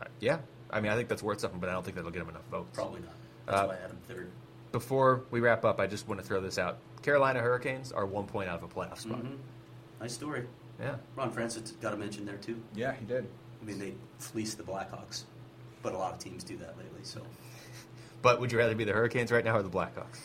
Uh, 0.00 0.04
yeah, 0.20 0.38
I 0.70 0.80
mean 0.80 0.92
I 0.92 0.96
think 0.96 1.08
that's 1.08 1.22
worth 1.22 1.40
something, 1.40 1.60
but 1.60 1.68
I 1.68 1.72
don't 1.72 1.82
think 1.84 1.96
that'll 1.96 2.10
get 2.10 2.22
him 2.22 2.28
enough 2.30 2.46
votes. 2.50 2.70
Probably 2.72 3.00
not. 3.00 3.14
That's 3.46 3.60
Uh, 3.60 3.66
why 3.66 3.74
I 3.74 3.80
had 3.80 3.90
him 3.90 3.98
third. 4.08 4.30
Before 4.70 5.24
we 5.30 5.40
wrap 5.40 5.64
up, 5.64 5.80
I 5.80 5.86
just 5.86 6.08
want 6.08 6.20
to 6.20 6.26
throw 6.26 6.40
this 6.40 6.56
out: 6.58 6.78
Carolina 7.02 7.40
Hurricanes 7.40 7.92
are 7.92 8.06
one 8.06 8.26
point 8.26 8.48
out 8.48 8.62
of 8.62 8.64
a 8.64 8.72
playoff 8.72 8.98
spot. 8.98 9.22
Mhm. 9.22 9.36
Nice 10.00 10.14
story. 10.14 10.46
Yeah, 10.80 10.96
Ron 11.16 11.30
Francis 11.30 11.72
got 11.72 11.92
a 11.92 11.96
mention 11.96 12.24
there 12.24 12.38
too. 12.38 12.60
Yeah, 12.74 12.92
he 12.94 13.04
did. 13.04 13.26
I 13.60 13.64
mean, 13.64 13.78
they 13.78 13.94
fleeced 14.18 14.56
the 14.56 14.64
Blackhawks, 14.64 15.24
but 15.82 15.92
a 15.92 15.98
lot 15.98 16.12
of 16.14 16.18
teams 16.18 16.42
do 16.42 16.56
that 16.56 16.76
lately. 16.78 17.00
So 17.04 17.20
but 18.22 18.40
would 18.40 18.50
you 18.52 18.58
rather 18.58 18.74
be 18.74 18.84
the 18.84 18.92
Hurricanes 18.92 19.30
right 19.32 19.44
now 19.44 19.56
or 19.56 19.62
the 19.62 19.68
Blackhawks? 19.70 20.18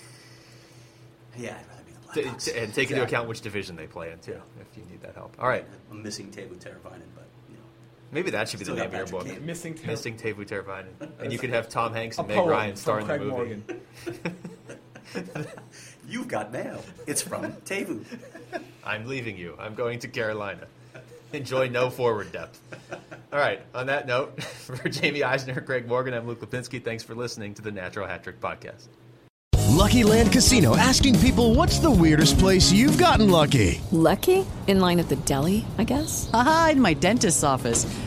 yeah, 1.37 1.57
I'd 1.59 1.67
rather 1.69 1.83
be 1.85 1.91
the 1.91 2.21
T- 2.21 2.29
Blackhawks. 2.29 2.45
t- 2.53 2.59
and 2.59 2.73
take 2.73 2.89
into 2.91 3.03
account 3.03 3.27
which 3.27 3.41
division 3.41 3.75
they 3.75 3.87
play 3.87 4.11
in 4.11 4.19
too, 4.19 4.39
if 4.61 4.77
you 4.77 4.83
need 4.89 5.01
that 5.01 5.15
help. 5.15 5.35
All 5.39 5.47
right, 5.49 5.65
I'm 5.91 6.01
missing 6.03 6.31
Teuvo 6.31 6.55
Teravainen, 6.57 7.03
but 7.15 7.25
you 7.49 7.55
know, 7.55 7.61
maybe 8.11 8.31
that 8.31 8.49
should 8.49 8.59
be 8.59 8.65
the 8.65 8.73
name 8.75 8.85
of 8.87 8.93
your 8.93 9.05
book. 9.07 9.25
Kane. 9.25 9.45
Missing 9.45 9.75
Ter- 9.75 9.87
Missing 9.87 10.17
Teuvo 10.17 10.45
Teravainen, 10.47 11.09
and 11.19 11.31
you 11.33 11.37
could 11.39 11.49
have 11.51 11.69
Tom 11.69 11.93
Hanks 11.93 12.17
and 12.17 12.27
Meg 12.27 12.37
Ryan 12.37 12.75
star 12.75 12.99
in 13.01 13.07
the 13.07 13.17
movie. 13.19 13.29
Morgan. 13.29 13.63
you've 16.07 16.27
got 16.27 16.51
mail. 16.51 16.83
It's 17.05 17.21
from 17.21 17.51
Teuvo. 17.65 18.03
I'm 18.83 19.05
leaving 19.07 19.37
you. 19.37 19.55
I'm 19.59 19.75
going 19.75 19.99
to 19.99 20.07
Carolina. 20.07 20.67
Enjoy 21.33 21.67
no 21.67 21.89
forward 21.89 22.31
depth. 22.31 22.61
All 23.33 23.39
right. 23.39 23.61
On 23.75 23.87
that 23.87 24.07
note, 24.07 24.41
for 24.43 24.77
Jaime 24.89 25.23
Eisner, 25.23 25.61
Craig 25.61 25.87
Morgan, 25.87 26.13
I'm 26.13 26.25
Luke 26.27 26.39
Lapinski. 26.39 26.83
Thanks 26.83 27.03
for 27.03 27.15
listening 27.15 27.53
to 27.55 27.61
the 27.61 27.71
Natural 27.71 28.07
Hat 28.07 28.23
Trick 28.23 28.39
Podcast. 28.39 28.87
Lucky 29.77 30.03
Land 30.03 30.31
Casino 30.31 30.75
asking 30.75 31.19
people 31.19 31.53
what's 31.53 31.79
the 31.79 31.91
weirdest 31.91 32.39
place 32.39 32.71
you've 32.71 32.97
gotten 32.97 33.29
lucky? 33.29 33.79
Lucky? 33.91 34.45
In 34.65 34.79
line 34.79 34.99
at 34.99 35.09
the 35.09 35.17
deli, 35.17 35.65
I 35.77 35.83
guess? 35.83 36.29
Aha, 36.33 36.69
in 36.71 36.81
my 36.81 36.93
dentist's 36.93 37.43
office. 37.43 37.85